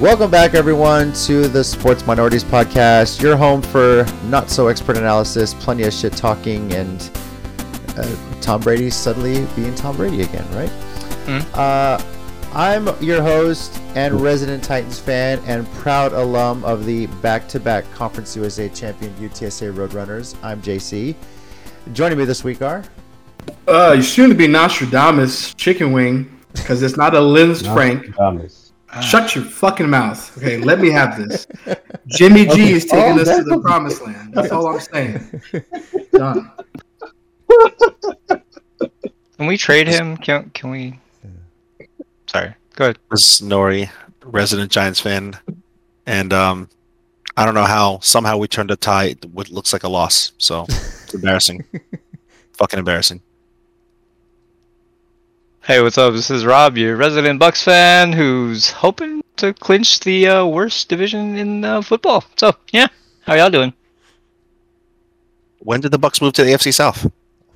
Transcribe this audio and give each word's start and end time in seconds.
Welcome 0.00 0.30
back, 0.30 0.54
everyone, 0.54 1.12
to 1.26 1.46
the 1.46 1.62
Sports 1.62 2.06
Minorities 2.06 2.42
Podcast, 2.42 3.20
your 3.20 3.36
home 3.36 3.60
for 3.60 4.06
not 4.24 4.48
so 4.48 4.68
expert 4.68 4.96
analysis, 4.96 5.52
plenty 5.52 5.82
of 5.82 5.92
shit 5.92 6.14
talking, 6.14 6.72
and 6.72 7.10
uh, 7.98 8.16
Tom 8.40 8.62
Brady 8.62 8.88
suddenly 8.88 9.46
being 9.54 9.74
Tom 9.74 9.98
Brady 9.98 10.22
again, 10.22 10.46
right? 10.54 10.70
Mhm. 11.26 11.44
Uh, 11.54 12.02
I'm 12.54 12.88
your 13.02 13.20
host 13.20 13.78
and 13.94 14.18
resident 14.22 14.64
Titans 14.64 14.98
fan 14.98 15.38
and 15.46 15.70
proud 15.74 16.14
alum 16.14 16.64
of 16.64 16.86
the 16.86 17.04
back 17.20 17.46
to 17.48 17.60
back 17.60 17.84
Conference 17.92 18.34
USA 18.36 18.70
champion 18.70 19.12
UTSA 19.20 19.70
Roadrunners. 19.70 20.34
I'm 20.42 20.62
JC. 20.62 21.14
Joining 21.92 22.16
me 22.16 22.24
this 22.24 22.42
week 22.42 22.62
are. 22.62 22.82
Uh, 23.68 23.92
you 23.96 24.02
shouldn't 24.02 24.38
be 24.38 24.46
Nostradamus 24.48 25.52
chicken 25.54 25.92
wing 25.92 26.40
because 26.54 26.82
it's 26.82 26.96
not 26.96 27.14
a 27.14 27.20
Linz 27.20 27.60
Frank. 27.66 28.16
Thomas. 28.16 28.69
Shut 29.02 29.34
your 29.36 29.44
fucking 29.44 29.88
mouth. 29.88 30.36
Okay, 30.38 30.56
let 30.58 30.80
me 30.80 30.90
have 30.90 31.16
this. 31.16 31.46
Jimmy 32.08 32.46
G 32.46 32.72
is 32.72 32.84
taking 32.86 33.18
Oh, 33.18 33.22
us 33.22 33.28
to 33.36 33.44
the 33.44 33.60
promised 33.60 34.02
land. 34.02 34.34
That's 34.34 34.50
all 34.50 34.66
I'm 34.66 34.80
saying. 34.80 35.42
Done. 36.12 36.50
Can 39.38 39.46
we 39.46 39.56
trade 39.56 39.86
him? 39.88 40.16
Can 40.16 40.50
can 40.50 40.70
we? 40.70 40.98
Sorry. 42.26 42.54
Go 42.74 42.84
ahead. 42.86 42.98
This 43.10 43.40
is 43.40 43.46
Nori, 43.48 43.90
resident 44.24 44.70
Giants 44.70 45.00
fan, 45.00 45.38
and 46.06 46.32
um, 46.32 46.68
I 47.36 47.44
don't 47.44 47.54
know 47.54 47.64
how 47.64 48.00
somehow 48.00 48.36
we 48.38 48.48
turned 48.48 48.70
a 48.70 48.76
tie. 48.76 49.14
What 49.32 49.50
looks 49.50 49.72
like 49.72 49.84
a 49.84 49.88
loss, 49.88 50.32
so 50.38 50.64
it's 50.68 51.14
embarrassing. 51.14 51.64
Fucking 52.54 52.78
embarrassing. 52.78 53.22
Hey, 55.62 55.82
what's 55.82 55.98
up? 55.98 56.14
This 56.14 56.30
is 56.30 56.46
Rob, 56.46 56.78
your 56.78 56.96
resident 56.96 57.38
Bucs 57.38 57.62
fan, 57.62 58.14
who's 58.14 58.70
hoping 58.70 59.22
to 59.36 59.52
clinch 59.52 60.00
the 60.00 60.26
uh, 60.26 60.46
worst 60.46 60.88
division 60.88 61.36
in 61.36 61.62
uh, 61.62 61.82
football. 61.82 62.24
So 62.38 62.52
yeah, 62.72 62.86
how 63.26 63.34
y'all 63.34 63.50
doing? 63.50 63.74
When 65.58 65.82
did 65.82 65.92
the 65.92 65.98
Bucs 65.98 66.22
move 66.22 66.32
to 66.32 66.44
the 66.44 66.52
AFC 66.52 66.72
South? 66.72 67.12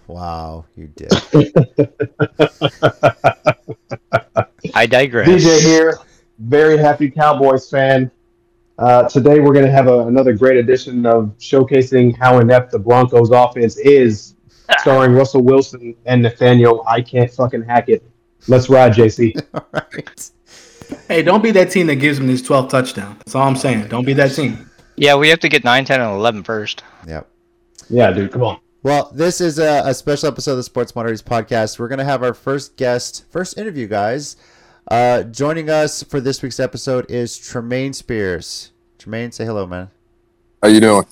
Wow, 0.06 0.66
you 0.76 0.88
did. 0.88 1.12
I 4.74 4.84
digress. 4.84 5.26
DJ 5.26 5.62
here, 5.62 5.98
very 6.38 6.76
happy 6.76 7.10
Cowboys 7.10 7.70
fan. 7.70 8.10
Uh, 8.78 9.08
today 9.08 9.40
we're 9.40 9.54
going 9.54 9.64
to 9.64 9.72
have 9.72 9.86
a, 9.86 10.00
another 10.00 10.34
great 10.34 10.58
edition 10.58 11.06
of 11.06 11.34
showcasing 11.38 12.14
how 12.18 12.38
inept 12.38 12.70
the 12.70 12.78
Broncos 12.78 13.30
offense 13.30 13.78
is, 13.78 14.33
starring 14.78 15.12
Russell 15.12 15.42
Wilson 15.42 15.94
and 16.06 16.22
Nathaniel. 16.22 16.84
I 16.86 17.00
can't 17.00 17.30
fucking 17.30 17.62
hack 17.62 17.88
it. 17.88 18.02
Let's 18.48 18.68
ride, 18.68 18.92
JC. 18.92 19.40
All 19.54 19.66
right. 19.72 20.30
Hey, 21.08 21.22
don't 21.22 21.42
be 21.42 21.50
that 21.52 21.70
team 21.70 21.86
that 21.86 21.96
gives 21.96 22.18
him 22.18 22.26
these 22.26 22.42
12 22.42 22.70
touchdowns. 22.70 23.18
That's 23.18 23.34
all 23.34 23.48
I'm 23.48 23.56
saying. 23.56 23.88
Don't 23.88 24.04
be 24.04 24.12
that 24.14 24.34
team. 24.34 24.70
Yeah, 24.96 25.16
we 25.16 25.28
have 25.30 25.40
to 25.40 25.48
get 25.48 25.64
9, 25.64 25.84
10, 25.84 26.00
and 26.00 26.12
11 26.12 26.42
first. 26.42 26.84
Yep. 27.08 27.26
Yeah, 27.88 28.12
dude, 28.12 28.32
come 28.32 28.42
on. 28.42 28.60
Well, 28.82 29.10
this 29.14 29.40
is 29.40 29.58
a, 29.58 29.82
a 29.86 29.94
special 29.94 30.28
episode 30.28 30.52
of 30.52 30.56
the 30.58 30.62
Sports 30.62 30.94
Minorities 30.94 31.22
Podcast. 31.22 31.78
We're 31.78 31.88
going 31.88 32.00
to 32.00 32.04
have 32.04 32.22
our 32.22 32.34
first 32.34 32.76
guest, 32.76 33.24
first 33.30 33.56
interview, 33.56 33.86
guys. 33.86 34.36
Uh, 34.90 35.22
joining 35.22 35.70
us 35.70 36.02
for 36.02 36.20
this 36.20 36.42
week's 36.42 36.60
episode 36.60 37.10
is 37.10 37.38
Tremaine 37.38 37.94
Spears. 37.94 38.72
Tremaine, 38.98 39.32
say 39.32 39.46
hello, 39.46 39.66
man. 39.66 39.90
How 40.62 40.68
you 40.68 40.80
doing? 40.80 41.06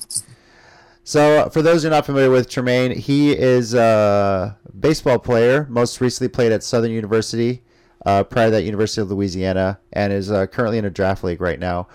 So, 1.05 1.49
for 1.49 1.61
those 1.61 1.83
who 1.83 1.89
are 1.89 1.91
not 1.91 2.05
familiar 2.05 2.29
with 2.29 2.49
Tremaine, 2.49 2.91
he 2.91 3.33
is 3.37 3.73
a 3.73 4.57
baseball 4.79 5.19
player. 5.19 5.67
Most 5.69 5.99
recently 5.99 6.29
played 6.29 6.53
at 6.53 6.63
Southern 6.63 6.91
University, 6.91 7.61
uh, 8.05 8.23
prior 8.23 8.47
to 8.47 8.51
that, 8.51 8.63
University 8.63 9.01
of 9.01 9.11
Louisiana, 9.11 9.79
and 9.91 10.13
is 10.13 10.31
uh, 10.31 10.47
currently 10.47 10.77
in 10.77 10.85
a 10.85 10.89
draft 10.89 11.23
league 11.23 11.41
right 11.41 11.59
now. 11.59 11.89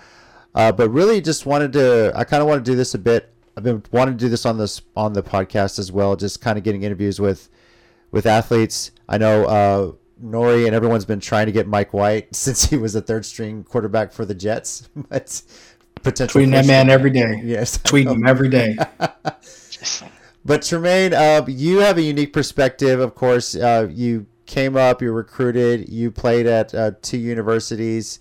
Uh, 0.53 0.71
but 0.71 0.89
really, 0.89 1.21
just 1.21 1.47
wanted 1.47 1.73
to. 1.73 2.11
I 2.15 2.23
kind 2.23 2.41
of 2.41 2.47
want 2.47 2.63
to 2.63 2.71
do 2.71 2.75
this 2.75 2.93
a 2.93 2.99
bit. 2.99 3.33
I've 3.57 3.63
been 3.63 3.83
wanting 3.91 4.15
to 4.15 4.25
do 4.25 4.29
this 4.29 4.45
on 4.45 4.59
this 4.59 4.81
on 4.95 5.13
the 5.13 5.23
podcast 5.23 5.79
as 5.79 5.91
well. 5.91 6.15
Just 6.15 6.39
kind 6.39 6.57
of 6.57 6.63
getting 6.63 6.83
interviews 6.83 7.19
with 7.19 7.49
with 8.11 8.27
athletes. 8.27 8.91
I 9.07 9.17
know 9.17 9.45
uh, 9.45 9.91
Nori 10.23 10.65
and 10.65 10.75
everyone's 10.75 11.05
been 11.05 11.19
trying 11.19 11.47
to 11.47 11.51
get 11.51 11.67
Mike 11.67 11.93
White 11.93 12.35
since 12.35 12.65
he 12.65 12.77
was 12.77 12.95
a 12.95 13.01
third 13.01 13.25
string 13.25 13.63
quarterback 13.63 14.11
for 14.11 14.25
the 14.25 14.35
Jets, 14.35 14.87
but 14.95 15.41
potential. 16.03 16.41
Tweeting 16.41 16.51
that 16.51 16.65
man 16.65 16.89
every 16.89 17.09
day. 17.11 17.41
Yes, 17.43 17.79
I 17.83 17.89
Tweeting 17.89 18.15
him 18.15 18.27
every 18.27 18.49
day. 18.49 18.77
But 20.45 20.63
Tremaine, 20.63 21.13
uh, 21.13 21.45
you 21.47 21.79
have 21.79 21.97
a 21.97 22.01
unique 22.01 22.33
perspective. 22.33 22.99
Of 22.99 23.13
course, 23.13 23.55
uh, 23.55 23.87
you 23.91 24.25
came 24.45 24.75
up, 24.75 25.01
you 25.01 25.09
were 25.09 25.17
recruited, 25.17 25.89
you 25.89 26.11
played 26.11 26.47
at 26.47 26.73
uh, 26.73 26.91
two 27.01 27.17
universities, 27.17 28.19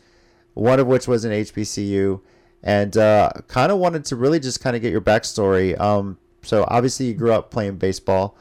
one 0.55 0.81
of 0.81 0.87
which 0.87 1.07
was 1.07 1.25
an 1.25 1.33
HBCU, 1.33 2.21
and 2.63 2.97
uh, 2.97 3.31
kind 3.47 3.73
of 3.73 3.79
wanted 3.79 4.05
to 4.07 4.17
really 4.17 4.41
just 4.41 4.61
kind 4.61 4.75
of 4.77 4.83
get 4.83 4.93
your 4.93 5.01
backstory. 5.01 5.79
Um, 5.81 6.19
so 6.43 6.65
obviously, 6.69 7.07
you 7.07 7.15
grew 7.15 7.33
up 7.33 7.51
playing 7.51 7.77
baseball. 7.77 8.37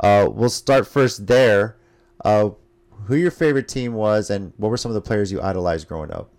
Uh, 0.00 0.28
we'll 0.30 0.48
start 0.48 0.86
first 0.86 1.26
there. 1.26 1.76
Uh, 2.24 2.50
who 3.06 3.16
your 3.16 3.30
favorite 3.30 3.68
team 3.68 3.92
was, 3.92 4.30
and 4.30 4.52
what 4.56 4.70
were 4.70 4.76
some 4.76 4.90
of 4.90 4.94
the 4.94 5.00
players 5.00 5.30
you 5.30 5.42
idolized 5.42 5.88
growing 5.88 6.10
up? 6.12 6.30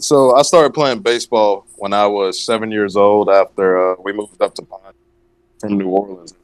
So 0.00 0.36
I 0.36 0.42
started 0.42 0.74
playing 0.74 1.00
baseball 1.00 1.66
when 1.76 1.92
I 1.92 2.06
was 2.06 2.40
seven 2.40 2.70
years 2.70 2.94
old. 2.94 3.28
After 3.28 3.92
uh, 3.92 3.96
we 4.00 4.12
moved 4.12 4.40
up 4.40 4.54
to 4.54 4.62
Pine 4.62 4.92
from 5.58 5.76
New 5.76 5.88
Orleans. 5.88 6.34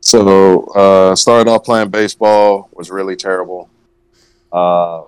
So 0.00 0.64
uh, 0.74 1.14
started 1.14 1.48
off 1.48 1.64
playing 1.64 1.90
baseball 1.90 2.68
was 2.72 2.90
really 2.90 3.14
terrible. 3.14 3.70
Uh, 4.52 5.02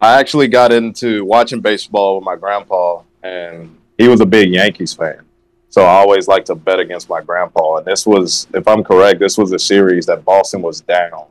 I 0.00 0.18
actually 0.18 0.48
got 0.48 0.72
into 0.72 1.24
watching 1.24 1.60
baseball 1.60 2.16
with 2.16 2.24
my 2.24 2.34
grandpa, 2.34 3.02
and 3.22 3.76
he 3.96 4.08
was 4.08 4.20
a 4.20 4.26
big 4.26 4.50
Yankees 4.50 4.92
fan. 4.92 5.20
So 5.68 5.82
I 5.82 5.98
always 5.98 6.26
liked 6.26 6.46
to 6.46 6.56
bet 6.56 6.80
against 6.80 7.08
my 7.08 7.20
grandpa. 7.20 7.76
And 7.76 7.86
this 7.86 8.06
was, 8.06 8.48
if 8.54 8.66
I'm 8.66 8.82
correct, 8.82 9.20
this 9.20 9.38
was 9.38 9.52
a 9.52 9.58
series 9.58 10.06
that 10.06 10.24
Boston 10.24 10.62
was 10.62 10.80
down 10.80 11.26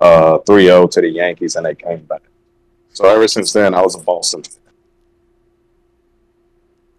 uh, 0.00 0.38
3-0 0.38 0.90
to 0.92 1.00
the 1.02 1.08
Yankees, 1.08 1.56
and 1.56 1.66
they 1.66 1.74
came 1.74 2.04
back. 2.04 2.22
So 2.94 3.06
ever 3.08 3.28
since 3.28 3.52
then, 3.52 3.74
I 3.74 3.82
was 3.82 3.94
a 3.94 3.98
Boston. 3.98 4.42
fan. 4.42 4.60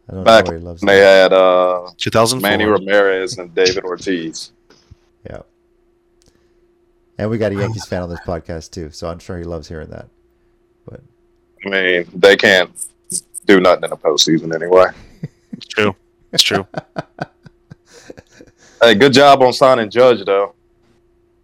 I 0.07 0.13
don't 0.13 0.23
Back 0.23 0.45
know 0.45 0.51
where 0.51 0.59
he 0.59 0.65
loves 0.65 0.81
they 0.81 0.99
that. 0.99 1.31
had 1.31 1.33
uh, 1.33 1.89
2004. 1.97 2.47
Manny 2.47 2.65
Ramirez 2.65 3.37
and 3.39 3.53
David 3.55 3.83
Ortiz. 3.83 4.51
Yeah. 5.27 5.41
And 7.17 7.29
we 7.31 7.39
got 7.39 7.51
a 7.53 7.55
Yankees 7.55 7.85
fan 7.85 8.03
on 8.03 8.09
this 8.09 8.19
podcast 8.19 8.69
too, 8.71 8.91
so 8.91 9.07
I'm 9.09 9.17
sure 9.19 9.37
he 9.39 9.43
loves 9.45 9.67
hearing 9.67 9.89
that. 9.89 10.07
But 10.87 11.01
I 11.65 11.69
mean, 11.69 12.05
they 12.13 12.35
can't 12.37 12.69
do 13.45 13.59
nothing 13.59 13.85
in 13.85 13.89
the 13.89 13.97
postseason 13.97 14.53
anyway. 14.53 14.87
It's 15.53 15.65
true. 15.65 15.95
It's 16.31 16.43
true. 16.43 16.67
Hey, 18.81 18.93
good 18.93 19.13
job 19.13 19.41
on 19.41 19.53
signing 19.53 19.89
Judge, 19.89 20.23
though. 20.25 20.53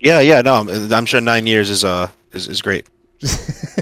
Yeah, 0.01 0.19
yeah. 0.19 0.41
No, 0.41 0.56
I'm, 0.56 0.94
I'm 0.94 1.06
sure 1.06 1.22
nine 1.22 1.47
years 1.47 1.69
is 1.69 1.84
uh 1.84 2.09
is, 2.34 2.47
is 2.50 2.61
great. 2.61 2.88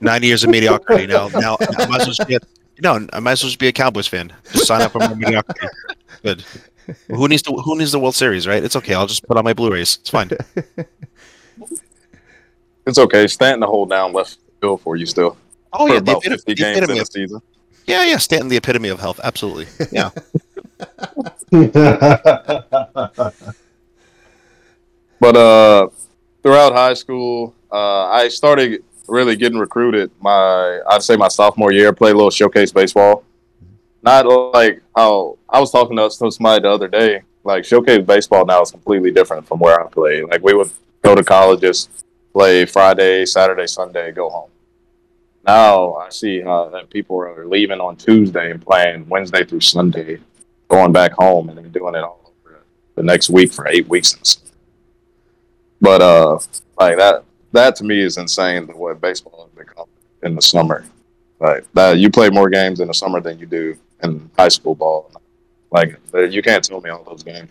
Nine 0.00 0.22
years 0.22 0.44
of 0.44 0.50
mediocrity. 0.50 1.06
Now, 1.06 1.28
now 1.28 1.56
I 1.60 1.86
might 1.86 2.00
as 2.00 2.06
well 2.06 2.14
just 2.14 2.28
be 2.28 2.36
a, 2.36 2.40
no, 2.80 3.06
I 3.12 3.20
might 3.20 3.32
as 3.32 3.42
well 3.42 3.48
just 3.48 3.58
be 3.58 3.68
a 3.68 3.72
Cowboys 3.72 4.06
fan. 4.06 4.32
Just 4.52 4.66
sign 4.66 4.82
up 4.82 4.92
for 4.92 5.00
more 5.00 5.16
mediocrity. 5.16 5.66
Good. 6.22 6.44
Who 7.08 7.28
needs 7.28 7.42
the 7.42 7.52
Who 7.52 7.76
needs 7.76 7.92
the 7.92 7.98
World 7.98 8.14
Series, 8.14 8.46
right? 8.46 8.62
It's 8.62 8.76
okay. 8.76 8.94
I'll 8.94 9.06
just 9.06 9.26
put 9.26 9.36
on 9.36 9.44
my 9.44 9.52
Blu-rays. 9.52 9.98
It's 10.00 10.10
fine. 10.10 10.30
It's 12.86 12.98
okay. 12.98 13.26
Stanton 13.26 13.60
to 13.60 13.66
hold 13.66 13.90
down 13.90 14.12
left 14.12 14.38
field 14.60 14.80
for 14.80 14.96
you 14.96 15.04
still. 15.04 15.36
Oh 15.72 15.86
for 15.86 15.94
yeah, 15.94 16.00
the, 16.00 16.12
about 16.12 16.24
epit- 16.24 16.40
50 16.44 16.52
the 16.52 16.54
games 16.54 16.78
in 16.78 16.84
epitome 16.84 16.98
the 16.98 17.02
of, 17.02 17.08
season. 17.12 17.42
yeah, 17.86 18.04
yeah. 18.04 18.16
Stanton, 18.16 18.48
the 18.48 18.56
epitome 18.56 18.88
of 18.88 19.00
health. 19.00 19.20
Absolutely. 19.22 19.66
Yeah. 19.92 20.10
But 25.20 25.36
uh, 25.36 25.88
throughout 26.42 26.72
high 26.72 26.94
school, 26.94 27.54
uh, 27.72 28.06
I 28.06 28.28
started 28.28 28.84
really 29.08 29.36
getting 29.36 29.58
recruited. 29.58 30.10
My 30.20 30.80
I'd 30.88 31.02
say 31.02 31.16
my 31.16 31.28
sophomore 31.28 31.72
year, 31.72 31.92
played 31.92 32.12
a 32.12 32.16
little 32.16 32.30
showcase 32.30 32.72
baseball. 32.72 33.24
Not 34.02 34.26
like 34.54 34.82
how 34.94 35.38
I 35.48 35.60
was 35.60 35.70
talking 35.70 35.96
to 35.96 36.10
somebody 36.10 36.62
the 36.62 36.70
other 36.70 36.88
day. 36.88 37.22
Like 37.44 37.64
showcase 37.64 38.04
baseball 38.04 38.44
now 38.44 38.62
is 38.62 38.70
completely 38.70 39.10
different 39.10 39.46
from 39.46 39.58
where 39.58 39.80
I 39.80 39.88
played. 39.88 40.24
Like 40.24 40.42
we 40.42 40.54
would 40.54 40.70
go 41.02 41.14
to 41.14 41.24
colleges, 41.24 41.88
play 42.32 42.64
Friday, 42.64 43.26
Saturday, 43.26 43.66
Sunday, 43.66 44.12
go 44.12 44.28
home. 44.28 44.50
Now 45.46 45.94
I 45.94 46.10
see 46.10 46.42
uh, 46.42 46.68
that 46.68 46.90
people 46.90 47.18
are 47.20 47.46
leaving 47.46 47.80
on 47.80 47.96
Tuesday 47.96 48.50
and 48.50 48.60
playing 48.60 49.08
Wednesday 49.08 49.44
through 49.44 49.60
Sunday, 49.60 50.18
going 50.68 50.92
back 50.92 51.12
home 51.12 51.48
and 51.48 51.56
then 51.56 51.70
doing 51.70 51.94
it 51.94 52.02
all 52.02 52.20
over 52.44 52.60
the 52.94 53.02
next 53.02 53.30
week 53.30 53.52
for 53.52 53.66
eight 53.66 53.88
weeks. 53.88 54.38
But 55.80 56.02
uh, 56.02 56.38
like 56.78 56.98
that, 56.98 57.24
that 57.52 57.76
to 57.76 57.84
me 57.84 58.00
is 58.00 58.16
insane. 58.18 58.66
The 58.66 58.76
what 58.76 59.00
baseball 59.00 59.48
has 59.48 59.66
become 59.66 59.86
in 60.22 60.34
the 60.34 60.42
summer. 60.42 60.84
Like 61.40 61.72
that, 61.74 61.98
you 61.98 62.10
play 62.10 62.30
more 62.30 62.50
games 62.50 62.80
in 62.80 62.88
the 62.88 62.94
summer 62.94 63.20
than 63.20 63.38
you 63.38 63.46
do 63.46 63.76
in 64.02 64.30
high 64.36 64.48
school 64.48 64.74
ball. 64.74 65.10
Like 65.70 65.98
you 66.12 66.42
can't 66.42 66.64
tell 66.64 66.80
me 66.80 66.90
all 66.90 67.04
those 67.04 67.22
games. 67.22 67.50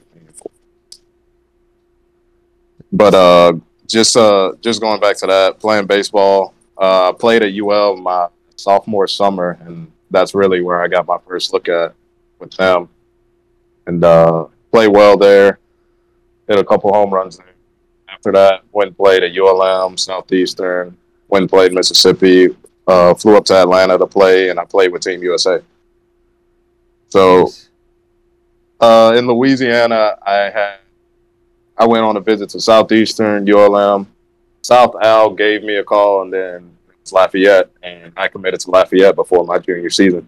But 2.91 3.13
uh, 3.13 3.53
just 3.85 4.15
uh, 4.15 4.53
just 4.61 4.81
going 4.81 4.99
back 4.99 5.17
to 5.17 5.27
that, 5.27 5.59
playing 5.59 5.87
baseball. 5.87 6.53
Uh, 6.77 7.09
I 7.09 7.11
played 7.17 7.43
at 7.43 7.53
UL 7.53 7.97
my 7.97 8.27
sophomore 8.55 9.07
summer, 9.07 9.57
and 9.61 9.91
that's 10.11 10.33
really 10.33 10.61
where 10.61 10.81
I 10.81 10.87
got 10.87 11.07
my 11.07 11.17
first 11.27 11.53
look 11.53 11.67
at 11.69 11.93
with 12.39 12.51
them. 12.51 12.89
And 13.85 14.03
uh, 14.03 14.45
played 14.71 14.89
well 14.89 15.17
there. 15.17 15.59
Hit 16.47 16.59
a 16.59 16.63
couple 16.63 16.93
home 16.93 17.13
runs 17.13 17.37
there. 17.37 17.45
After 18.17 18.31
that, 18.31 18.61
went 18.71 18.87
and 18.87 18.97
played 18.97 19.21
at 19.23 19.37
ULM, 19.37 19.95
Southeastern. 19.95 20.97
Went 21.27 21.43
and 21.43 21.49
played 21.49 21.71
Mississippi. 21.71 22.47
Uh, 22.87 23.13
flew 23.13 23.37
up 23.37 23.45
to 23.45 23.53
Atlanta 23.53 23.95
to 23.97 24.07
play, 24.07 24.49
and 24.49 24.59
I 24.59 24.65
played 24.65 24.91
with 24.91 25.03
Team 25.03 25.21
USA. 25.21 25.61
So 27.09 27.41
Nice. 27.43 27.69
uh, 28.79 29.13
in 29.15 29.27
Louisiana, 29.27 30.17
I 30.25 30.35
had 30.49 30.77
I 31.77 31.85
went 31.85 32.03
on 32.05 32.17
a 32.17 32.19
visit 32.21 32.49
to 32.49 32.59
Southeastern 32.59 33.47
ULM. 33.47 34.07
South 34.63 34.95
Al 35.03 35.29
gave 35.35 35.63
me 35.63 35.75
a 35.75 35.83
call, 35.83 36.23
and 36.23 36.33
then 36.33 36.71
it 36.89 36.95
was 37.03 37.13
Lafayette, 37.13 37.69
and 37.83 38.11
I 38.17 38.27
committed 38.29 38.59
to 38.61 38.71
Lafayette 38.71 39.15
before 39.15 39.45
my 39.45 39.59
junior 39.59 39.91
season. 39.91 40.27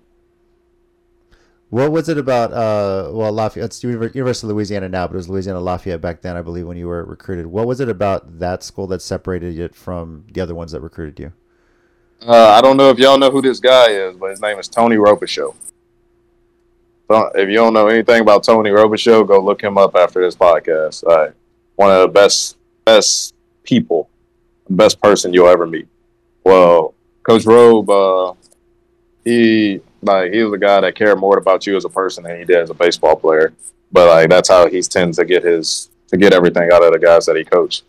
What 1.70 1.92
was 1.92 2.10
it 2.10 2.18
about? 2.18 2.52
Uh, 2.52 3.12
well, 3.14 3.32
Lafayette, 3.32 3.66
it's 3.66 3.84
University 3.84 4.48
of 4.48 4.52
Louisiana 4.52 4.90
now, 4.90 5.06
but 5.06 5.14
it 5.14 5.18
was 5.18 5.30
Louisiana 5.30 5.60
Lafayette 5.60 6.02
back 6.02 6.22
then, 6.22 6.36
I 6.36 6.42
believe, 6.42 6.66
when 6.66 6.78
you 6.78 6.88
were 6.88 7.06
recruited. 7.06 7.46
What 7.46 7.68
was 7.68 7.80
it 7.80 7.90
about 7.90 8.40
that 8.40 8.64
school 8.64 8.88
that 8.88 9.04
separated 9.04 9.60
it 9.60 9.76
from 9.76 10.26
the 10.32 10.42
other 10.42 10.56
ones 10.56 10.72
that 10.72 10.82
recruited 10.82 11.20
you? 11.20 11.34
Uh, 12.26 12.50
I 12.50 12.62
don't 12.62 12.76
know 12.76 12.90
if 12.90 12.98
y'all 12.98 13.20
know 13.20 13.30
who 13.30 13.42
this 13.42 13.60
guy 13.60 13.92
is, 13.92 14.18
but 14.18 14.32
his 14.32 14.42
name 14.42 14.58
is 14.58 14.68
Tony 14.68 14.96
Robichaux. 14.96 15.54
If 17.12 17.50
you 17.50 17.56
don't 17.56 17.74
know 17.74 17.88
anything 17.88 18.22
about 18.22 18.44
Tony 18.44 18.72
Robichaux, 18.72 19.28
go 19.28 19.40
look 19.40 19.62
him 19.62 19.78
up 19.78 19.96
after 19.96 20.22
this 20.22 20.36
podcast. 20.36 21.04
Uh, 21.08 21.32
one 21.76 21.92
of 21.92 22.02
the 22.02 22.08
best 22.08 22.58
best 22.86 23.36
people, 23.64 24.10
best 24.70 25.02
person 25.02 25.34
you'll 25.34 25.48
ever 25.48 25.66
meet. 25.66 25.88
Well, 26.44 26.94
Coach 27.24 27.46
Robe, 27.46 27.90
uh, 27.90 28.34
he 29.24 29.82
like 30.02 30.32
he 30.34 30.44
was 30.44 30.54
a 30.54 30.58
guy 30.58 30.82
that 30.82 30.96
cared 30.96 31.20
more 31.20 31.38
about 31.38 31.66
you 31.68 31.76
as 31.76 31.86
a 31.86 31.90
person 31.90 32.24
than 32.24 32.40
he 32.40 32.46
did 32.46 32.60
as 32.60 32.70
a 32.70 32.74
baseball 32.74 33.16
player. 33.16 33.54
But 33.92 34.08
like 34.08 34.30
that's 34.30 34.50
how 34.50 34.68
he 34.68 34.82
tends 34.82 35.18
to 35.18 35.26
get 35.26 35.44
his 35.44 35.90
to 36.08 36.18
get 36.18 36.34
everything 36.34 36.70
out 36.72 36.84
of 36.84 36.94
the 36.94 37.00
guys 37.00 37.26
that 37.26 37.36
he 37.36 37.44
coached. 37.44 37.84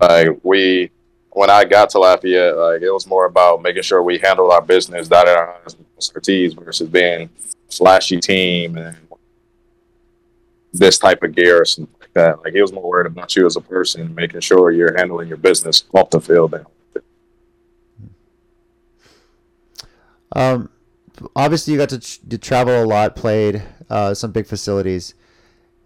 Like 0.00 0.38
we 0.42 0.90
when 1.30 1.50
I 1.50 1.64
got 1.64 1.90
to 1.90 1.98
Lafayette, 1.98 2.56
like 2.56 2.82
it 2.82 2.90
was 2.90 3.06
more 3.06 3.26
about 3.26 3.62
making 3.62 3.82
sure 3.82 4.02
we 4.02 4.18
handled 4.18 4.52
our 4.52 4.62
business, 4.62 5.08
dotted 5.08 5.34
our 5.36 5.60
T's, 6.22 6.52
versus 6.54 6.88
being 6.88 7.30
flashy 7.70 8.20
team 8.20 8.76
and 8.76 8.96
this 10.72 10.98
type 10.98 11.22
of 11.22 11.34
gear 11.34 11.62
or 11.62 11.64
something 11.64 11.94
like 12.00 12.12
that. 12.14 12.42
Like 12.42 12.54
he 12.54 12.60
was 12.60 12.72
more 12.72 12.88
worried 12.88 13.06
about 13.06 13.34
you 13.36 13.46
as 13.46 13.56
a 13.56 13.60
person, 13.60 14.14
making 14.14 14.40
sure 14.40 14.70
you're 14.70 14.96
handling 14.96 15.28
your 15.28 15.36
business 15.36 15.84
off 15.92 16.10
the 16.10 16.20
field. 16.20 16.54
Um, 20.34 20.70
obviously, 21.36 21.72
you 21.72 21.78
got 21.78 21.88
to, 21.90 22.00
tr- 22.00 22.20
to 22.30 22.38
travel 22.38 22.82
a 22.82 22.86
lot, 22.86 23.16
played 23.16 23.62
uh, 23.90 24.14
some 24.14 24.32
big 24.32 24.46
facilities. 24.46 25.14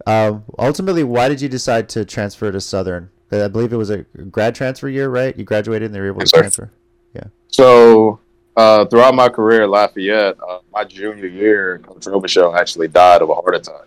Um, 0.06 0.44
ultimately, 0.58 1.04
why 1.04 1.28
did 1.28 1.40
you 1.40 1.48
decide 1.48 1.88
to 1.90 2.04
transfer 2.04 2.52
to 2.52 2.60
Southern? 2.60 3.10
Uh, 3.32 3.44
I 3.44 3.48
believe 3.48 3.72
it 3.72 3.76
was 3.76 3.90
a 3.90 3.98
grad 3.98 4.54
transfer 4.54 4.88
year, 4.88 5.08
right? 5.08 5.36
You 5.36 5.44
graduated 5.44 5.86
and 5.86 5.94
they 5.94 6.00
were 6.00 6.08
able 6.08 6.20
to 6.20 6.26
transfer. 6.26 6.70
Yeah. 7.14 7.24
So 7.48 8.20
uh, 8.56 8.84
throughout 8.86 9.14
my 9.14 9.28
career 9.28 9.64
at 9.64 9.70
Lafayette, 9.70 10.36
uh, 10.46 10.60
my 10.72 10.84
junior 10.84 11.26
year, 11.26 11.78
Coach 11.78 12.04
Robichaux 12.04 12.56
actually 12.56 12.88
died 12.88 13.22
of 13.22 13.30
a 13.30 13.34
heart 13.34 13.56
attack. 13.56 13.86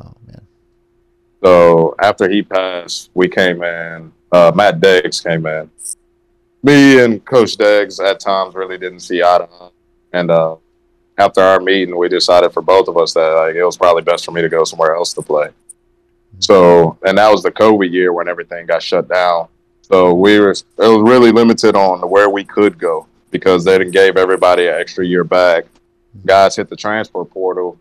Oh 0.00 0.12
man, 0.26 0.46
So 1.44 1.94
after 2.00 2.28
he 2.28 2.42
passed, 2.42 3.10
we 3.14 3.28
came 3.28 3.62
in. 3.62 4.12
Uh, 4.32 4.52
Matt 4.54 4.80
Deggs 4.80 5.22
came 5.22 5.44
in. 5.46 5.70
Me 6.62 7.02
and 7.02 7.24
Coach 7.24 7.56
Deggs 7.56 8.02
at 8.04 8.20
times 8.20 8.54
really 8.54 8.78
didn't 8.78 9.00
see 9.00 9.22
eye 9.22 9.38
to 9.38 9.48
eye. 9.60 9.70
And 10.12 10.30
uh, 10.30 10.56
after 11.20 11.42
our 11.42 11.60
meeting, 11.60 11.96
we 11.96 12.08
decided 12.08 12.52
for 12.52 12.62
both 12.62 12.88
of 12.88 12.96
us 12.96 13.12
that 13.12 13.28
like, 13.34 13.54
it 13.54 13.64
was 13.64 13.76
probably 13.76 14.02
best 14.02 14.24
for 14.24 14.32
me 14.32 14.40
to 14.40 14.48
go 14.48 14.64
somewhere 14.64 14.94
else 14.94 15.12
to 15.12 15.22
play. 15.22 15.50
So, 16.38 16.96
and 17.04 17.18
that 17.18 17.30
was 17.30 17.42
the 17.42 17.50
COVID 17.50 17.92
year 17.92 18.12
when 18.12 18.26
everything 18.26 18.64
got 18.66 18.82
shut 18.82 19.08
down. 19.08 19.48
So 19.82 20.14
we 20.14 20.38
were 20.40 20.52
it 20.52 20.64
was 20.78 21.02
really 21.02 21.32
limited 21.32 21.76
on 21.76 22.08
where 22.08 22.30
we 22.30 22.44
could 22.44 22.78
go 22.78 23.06
because 23.30 23.64
they 23.64 23.76
didn't 23.76 23.92
gave 23.92 24.16
everybody 24.16 24.66
an 24.66 24.74
extra 24.74 25.04
year 25.04 25.24
back. 25.24 25.66
Guys 26.24 26.56
hit 26.56 26.70
the 26.70 26.76
transfer 26.76 27.24
portal 27.24 27.78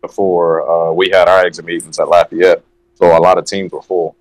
before 0.00 0.68
uh, 0.68 0.92
we 0.92 1.10
had 1.10 1.28
our 1.28 1.44
exit 1.44 1.64
meetings 1.64 2.00
at 2.00 2.08
Lafayette, 2.08 2.64
so 2.94 3.16
a 3.16 3.20
lot 3.20 3.38
of 3.38 3.44
teams 3.44 3.70
were 3.72 3.82
full. 3.82 4.16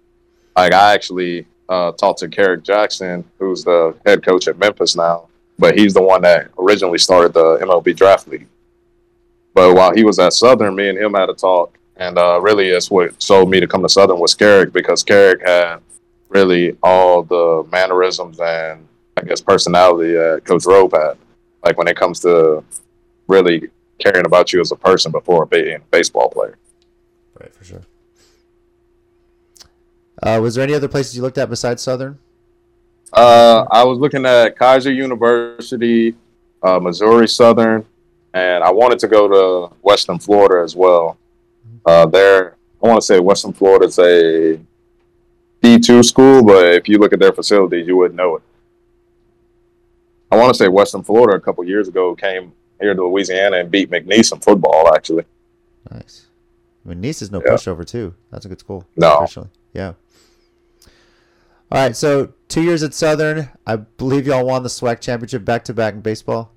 Like 0.55 0.73
I 0.73 0.93
actually 0.93 1.45
uh, 1.69 1.93
talked 1.93 2.19
to 2.19 2.27
Kerrick 2.27 2.63
Jackson, 2.63 3.23
who's 3.39 3.63
the 3.63 3.95
head 4.05 4.23
coach 4.23 4.47
at 4.47 4.59
Memphis 4.59 4.95
now, 4.95 5.29
but 5.57 5.77
he's 5.77 5.93
the 5.93 6.03
one 6.03 6.21
that 6.21 6.49
originally 6.59 6.97
started 6.97 7.33
the 7.33 7.57
MLB 7.57 7.95
draft 7.95 8.27
league. 8.27 8.47
But 9.59 9.75
while 9.75 9.93
he 9.93 10.05
was 10.05 10.19
at 10.19 10.31
Southern, 10.31 10.73
me 10.73 10.87
and 10.87 10.97
him 10.97 11.15
had 11.15 11.29
a 11.29 11.33
talk, 11.33 11.77
and 11.97 12.17
uh, 12.17 12.39
really, 12.41 12.69
it's 12.69 12.89
what 12.89 13.21
sold 13.21 13.49
me 13.49 13.59
to 13.59 13.67
come 13.67 13.81
to 13.81 13.89
Southern 13.89 14.17
was 14.17 14.33
Kerrick 14.33 14.71
because 14.71 15.03
Kerrick 15.03 15.45
had 15.45 15.79
really 16.29 16.77
all 16.81 17.23
the 17.23 17.67
mannerisms 17.69 18.39
and 18.39 18.87
I 19.17 19.25
guess 19.25 19.41
personality 19.41 20.13
that 20.13 20.43
Coach 20.45 20.65
Robe 20.65 20.93
had. 20.93 21.17
Like 21.61 21.77
when 21.77 21.89
it 21.89 21.97
comes 21.97 22.21
to 22.21 22.63
really 23.27 23.69
caring 23.97 24.25
about 24.25 24.53
you 24.53 24.61
as 24.61 24.71
a 24.71 24.77
person 24.77 25.11
before 25.11 25.45
being 25.45 25.75
a 25.75 25.79
baseball 25.91 26.29
player. 26.29 26.57
right 27.37 27.53
for 27.53 27.65
sure. 27.65 27.81
Uh, 30.23 30.39
was 30.41 30.55
there 30.55 30.63
any 30.63 30.73
other 30.73 30.87
places 30.87 31.17
you 31.17 31.21
looked 31.21 31.37
at 31.37 31.49
besides 31.49 31.81
Southern? 31.81 32.17
Uh, 33.11 33.65
I 33.69 33.83
was 33.83 33.99
looking 33.99 34.25
at 34.25 34.57
Keiser 34.57 34.95
University, 34.95 36.15
uh, 36.63 36.79
Missouri 36.79 37.27
Southern, 37.27 37.85
and 38.33 38.63
I 38.63 38.71
wanted 38.71 38.99
to 38.99 39.07
go 39.07 39.27
to 39.69 39.75
Western 39.81 40.19
Florida 40.19 40.63
as 40.63 40.75
well. 40.75 41.17
Uh, 41.85 42.05
there, 42.05 42.55
I 42.83 42.87
want 42.87 42.99
to 43.01 43.05
say 43.05 43.19
Western 43.19 43.53
Florida 43.53 43.85
is 43.85 43.97
a 43.99 44.59
D2 45.61 46.05
school, 46.05 46.43
but 46.43 46.65
if 46.73 46.87
you 46.87 46.97
look 46.97 47.13
at 47.13 47.19
their 47.19 47.33
facilities, 47.33 47.87
you 47.87 47.97
wouldn't 47.97 48.15
know 48.15 48.37
it. 48.37 48.43
I 50.31 50.37
want 50.37 50.53
to 50.53 50.57
say 50.57 50.67
Western 50.67 51.03
Florida 51.03 51.35
a 51.37 51.39
couple 51.41 51.63
years 51.63 51.87
ago 51.87 52.15
came 52.15 52.51
here 52.79 52.93
to 52.93 53.03
Louisiana 53.03 53.57
and 53.57 53.71
beat 53.71 53.89
McNeese 53.89 54.31
in 54.31 54.39
football, 54.39 54.93
actually. 54.93 55.25
Nice. 55.91 56.27
McNeese 56.87 57.21
is 57.21 57.31
no 57.31 57.41
Yeah. 57.43 57.53
pushover 57.53 57.85
too. 57.85 58.13
That's 58.31 58.45
a 58.45 58.49
good 58.49 58.59
school. 58.59 58.85
No. 58.95 59.17
Officially. 59.19 59.49
Yeah. 59.73 59.93
All 61.71 61.83
right, 61.83 61.95
so 61.95 62.29
two 62.47 62.61
years 62.61 62.81
at 62.83 62.93
Southern. 62.93 63.49
I 63.67 63.75
believe 63.75 64.25
y'all 64.27 64.45
won 64.45 64.63
the 64.63 64.69
SWAC 64.69 64.99
championship 65.01 65.45
back 65.45 65.63
to 65.65 65.73
back 65.73 65.93
in 65.93 66.01
baseball. 66.01 66.51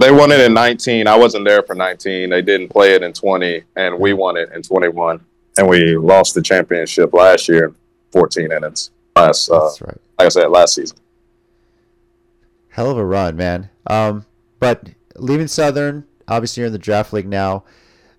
They 0.00 0.10
won 0.10 0.32
it 0.32 0.40
in 0.40 0.52
19. 0.54 1.06
I 1.06 1.16
wasn't 1.16 1.46
there 1.46 1.62
for 1.62 1.74
19. 1.74 2.30
They 2.30 2.42
didn't 2.42 2.68
play 2.68 2.94
it 2.94 3.02
in 3.02 3.12
20, 3.12 3.62
and 3.76 3.98
we 3.98 4.12
won 4.12 4.36
it 4.36 4.50
in 4.52 4.62
21. 4.62 5.24
And 5.56 5.68
we 5.68 5.96
lost 5.96 6.34
the 6.34 6.42
championship 6.42 7.12
last 7.12 7.48
year 7.48 7.66
in 7.66 7.76
14 8.10 8.50
innings. 8.50 8.90
Last, 9.14 9.48
uh, 9.48 9.60
That's 9.60 9.80
right. 9.82 10.00
like 10.18 10.26
I 10.26 10.28
said, 10.28 10.48
last 10.48 10.74
season. 10.74 10.98
Hell 12.70 12.90
of 12.90 12.98
a 12.98 13.04
run, 13.04 13.36
man. 13.36 13.70
Um, 13.86 14.26
but 14.58 14.88
leaving 15.14 15.46
Southern, 15.46 16.06
obviously 16.26 16.62
you're 16.62 16.66
in 16.66 16.72
the 16.72 16.78
draft 16.78 17.12
league 17.12 17.28
now. 17.28 17.62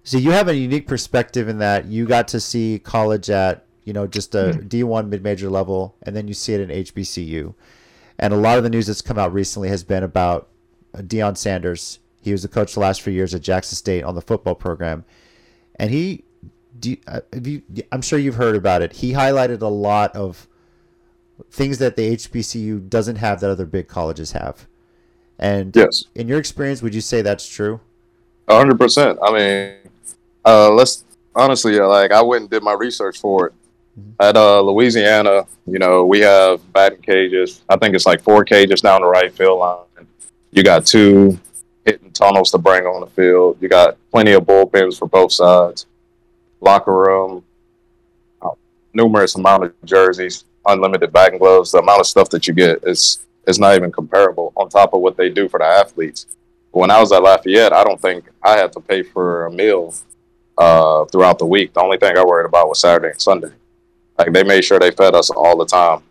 So 0.03 0.17
you 0.17 0.31
have 0.31 0.47
a 0.47 0.55
unique 0.55 0.87
perspective 0.87 1.49
in 1.49 1.57
that 1.59 1.87
you 1.87 2.05
got 2.05 2.29
to 2.29 2.39
see 2.39 2.79
college 2.79 3.29
at, 3.29 3.65
you 3.83 3.91
know, 3.91 4.07
just 4.07 4.33
a 4.33 4.53
D1 4.65 5.09
mid-major 5.09 5.49
level, 5.49 5.95
and 6.03 6.15
then 6.15 6.27
you 6.27 6.33
see 6.33 6.53
it 6.53 6.61
in 6.61 6.69
HBCU. 6.69 7.53
And 8.17 8.33
a 8.33 8.37
lot 8.37 8.57
of 8.57 8.63
the 8.63 8.69
news 8.69 8.87
that's 8.87 9.01
come 9.01 9.19
out 9.19 9.33
recently 9.33 9.67
has 9.69 9.83
been 9.83 10.03
about 10.03 10.47
Deion 11.01 11.37
Sanders. 11.37 11.99
He 12.21 12.31
was 12.31 12.41
the 12.41 12.47
coach 12.47 12.73
the 12.73 12.79
last 12.79 13.01
few 13.01 13.13
years 13.13 13.33
at 13.35 13.41
Jackson 13.41 13.75
State 13.75 14.03
on 14.03 14.15
the 14.15 14.21
football 14.21 14.55
program, 14.55 15.05
and 15.75 15.91
he, 15.91 16.23
do 16.79 16.91
you, 16.91 16.97
uh, 17.07 17.21
have 17.31 17.45
you, 17.45 17.61
I'm 17.91 18.01
sure 18.01 18.17
you've 18.17 18.35
heard 18.35 18.55
about 18.55 18.81
it. 18.81 18.93
He 18.93 19.13
highlighted 19.13 19.61
a 19.61 19.67
lot 19.67 20.15
of 20.15 20.47
things 21.51 21.77
that 21.79 21.95
the 21.95 22.15
HBCU 22.15 22.89
doesn't 22.89 23.17
have 23.17 23.41
that 23.41 23.49
other 23.49 23.65
big 23.65 23.87
colleges 23.87 24.31
have. 24.31 24.67
And 25.37 25.75
Yes, 25.75 26.05
in 26.15 26.27
your 26.27 26.39
experience, 26.39 26.81
would 26.81 26.95
you 26.95 27.01
say 27.01 27.21
that's 27.21 27.47
true? 27.47 27.81
100%. 28.47 29.17
I 29.21 29.33
mean, 29.33 29.91
uh, 30.45 30.71
let's 30.71 31.03
honestly, 31.35 31.79
uh, 31.79 31.87
like, 31.87 32.11
I 32.11 32.21
went 32.21 32.41
and 32.41 32.49
did 32.49 32.63
my 32.63 32.73
research 32.73 33.19
for 33.19 33.47
it. 33.47 33.53
At 34.19 34.35
uh, 34.35 34.59
Louisiana, 34.61 35.45
you 35.65 35.79
know, 35.79 36.05
we 36.05 36.19
have 36.19 36.61
batting 36.73 37.01
cages. 37.01 37.61
I 37.69 37.77
think 37.77 37.95
it's 37.95 38.05
like 38.05 38.21
four 38.21 38.43
cages 38.43 38.81
down 38.81 39.01
the 39.01 39.07
right 39.07 39.33
field 39.33 39.59
line. 39.59 40.07
You 40.55 40.63
got 40.63 40.85
two 40.85 41.37
hitting 41.83 42.11
tunnels 42.11 42.49
to 42.51 42.57
bring 42.57 42.85
on 42.85 43.01
the 43.01 43.07
field. 43.07 43.57
You 43.59 43.67
got 43.67 43.97
plenty 44.09 44.31
of 44.31 44.45
bullpens 44.45 44.97
for 44.97 45.05
both 45.05 45.33
sides. 45.33 45.85
Locker 46.61 46.93
room, 46.93 47.43
uh, 48.41 48.51
numerous 48.93 49.35
amount 49.35 49.65
of 49.65 49.73
jerseys, 49.83 50.45
unlimited 50.65 51.11
batting 51.11 51.39
gloves. 51.39 51.73
The 51.73 51.79
amount 51.79 51.99
of 51.99 52.07
stuff 52.07 52.29
that 52.29 52.47
you 52.47 52.53
get 52.53 52.79
is 52.83 53.19
is 53.45 53.59
not 53.59 53.75
even 53.75 53.91
comparable. 53.91 54.53
On 54.55 54.69
top 54.69 54.93
of 54.93 55.01
what 55.01 55.17
they 55.17 55.29
do 55.29 55.49
for 55.49 55.59
the 55.59 55.65
athletes. 55.65 56.25
When 56.71 56.89
I 56.89 57.01
was 57.01 57.11
at 57.11 57.21
Lafayette, 57.21 57.73
I 57.73 57.83
don't 57.83 58.01
think 58.01 58.29
I 58.41 58.57
had 58.57 58.71
to 58.73 58.79
pay 58.79 59.03
for 59.03 59.47
a 59.47 59.51
meal 59.51 59.93
uh, 60.57 61.03
throughout 61.05 61.37
the 61.37 61.45
week. 61.45 61.73
The 61.73 61.81
only 61.81 61.97
thing 61.97 62.17
I 62.17 62.23
worried 62.23 62.45
about 62.47 62.69
was 62.69 62.79
Saturday 62.79 63.11
and 63.11 63.21
Sunday. 63.21 63.51
Like 64.17 64.31
they 64.31 64.43
made 64.43 64.63
sure 64.63 64.79
they 64.79 64.91
fed 64.91 65.15
us 65.15 65.29
all 65.29 65.57
the 65.57 65.65
time. 65.65 66.01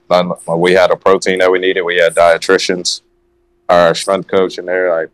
We 0.59 0.73
had 0.73 0.91
a 0.91 0.97
protein 0.97 1.39
that 1.39 1.51
we 1.51 1.59
needed. 1.59 1.81
We 1.83 1.97
had 1.97 2.15
dietitians, 2.15 3.01
our 3.69 3.95
strength 3.95 4.29
coach 4.29 4.59
in 4.59 4.67
there. 4.67 4.91
Like 4.95 5.11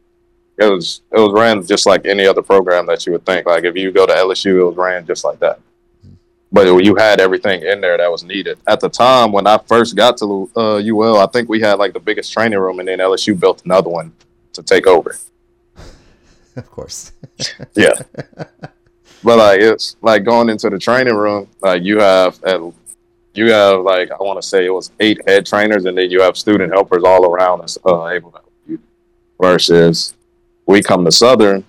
it 0.58 0.70
was, 0.70 1.02
it 1.12 1.18
was 1.18 1.32
ran 1.32 1.64
just 1.66 1.86
like 1.86 2.06
any 2.06 2.26
other 2.26 2.42
program 2.42 2.86
that 2.86 3.06
you 3.06 3.12
would 3.12 3.24
think. 3.26 3.46
Like 3.46 3.64
if 3.64 3.76
you 3.76 3.92
go 3.92 4.06
to 4.06 4.12
LSU, 4.12 4.60
it 4.60 4.64
was 4.64 4.76
ran 4.76 5.06
just 5.06 5.24
like 5.24 5.38
that. 5.40 5.60
But 6.52 6.66
you 6.82 6.96
had 6.96 7.20
everything 7.20 7.62
in 7.62 7.80
there 7.80 7.96
that 7.96 8.10
was 8.10 8.24
needed. 8.24 8.58
At 8.66 8.80
the 8.80 8.88
time 8.88 9.30
when 9.30 9.46
I 9.46 9.58
first 9.58 9.94
got 9.94 10.16
to 10.18 10.50
uh, 10.56 10.76
UL, 10.78 11.18
I 11.18 11.26
think 11.26 11.48
we 11.48 11.60
had 11.60 11.74
like 11.74 11.92
the 11.92 12.00
biggest 12.00 12.32
training 12.32 12.58
room, 12.58 12.80
and 12.80 12.88
then 12.88 12.98
LSU 12.98 13.38
built 13.38 13.64
another 13.64 13.88
one 13.88 14.12
to 14.52 14.62
take 14.62 14.86
over. 14.86 15.16
Of 16.56 16.68
course. 16.68 17.12
Yeah. 17.76 17.94
but 19.22 19.38
like 19.38 19.60
it's 19.60 19.96
like 20.02 20.24
going 20.24 20.50
into 20.50 20.68
the 20.68 20.80
training 20.80 21.14
room, 21.14 21.48
like 21.62 21.84
you 21.84 22.00
have 22.00 22.42
at 22.42 22.60
you 23.40 23.50
have 23.52 23.80
like 23.80 24.10
I 24.10 24.16
want 24.22 24.40
to 24.40 24.46
say 24.46 24.66
it 24.66 24.70
was 24.70 24.92
eight 25.00 25.20
head 25.26 25.46
trainers, 25.46 25.86
and 25.86 25.96
then 25.96 26.10
you 26.10 26.20
have 26.20 26.36
student 26.36 26.72
helpers 26.72 27.02
all 27.04 27.24
around 27.24 27.62
us 27.62 27.78
uh, 27.86 28.08
able 28.08 28.30
to 28.32 28.38
help 28.38 28.52
you. 28.68 28.78
Versus 29.40 30.14
we 30.66 30.82
come 30.82 31.04
to 31.04 31.10
Southern, 31.10 31.64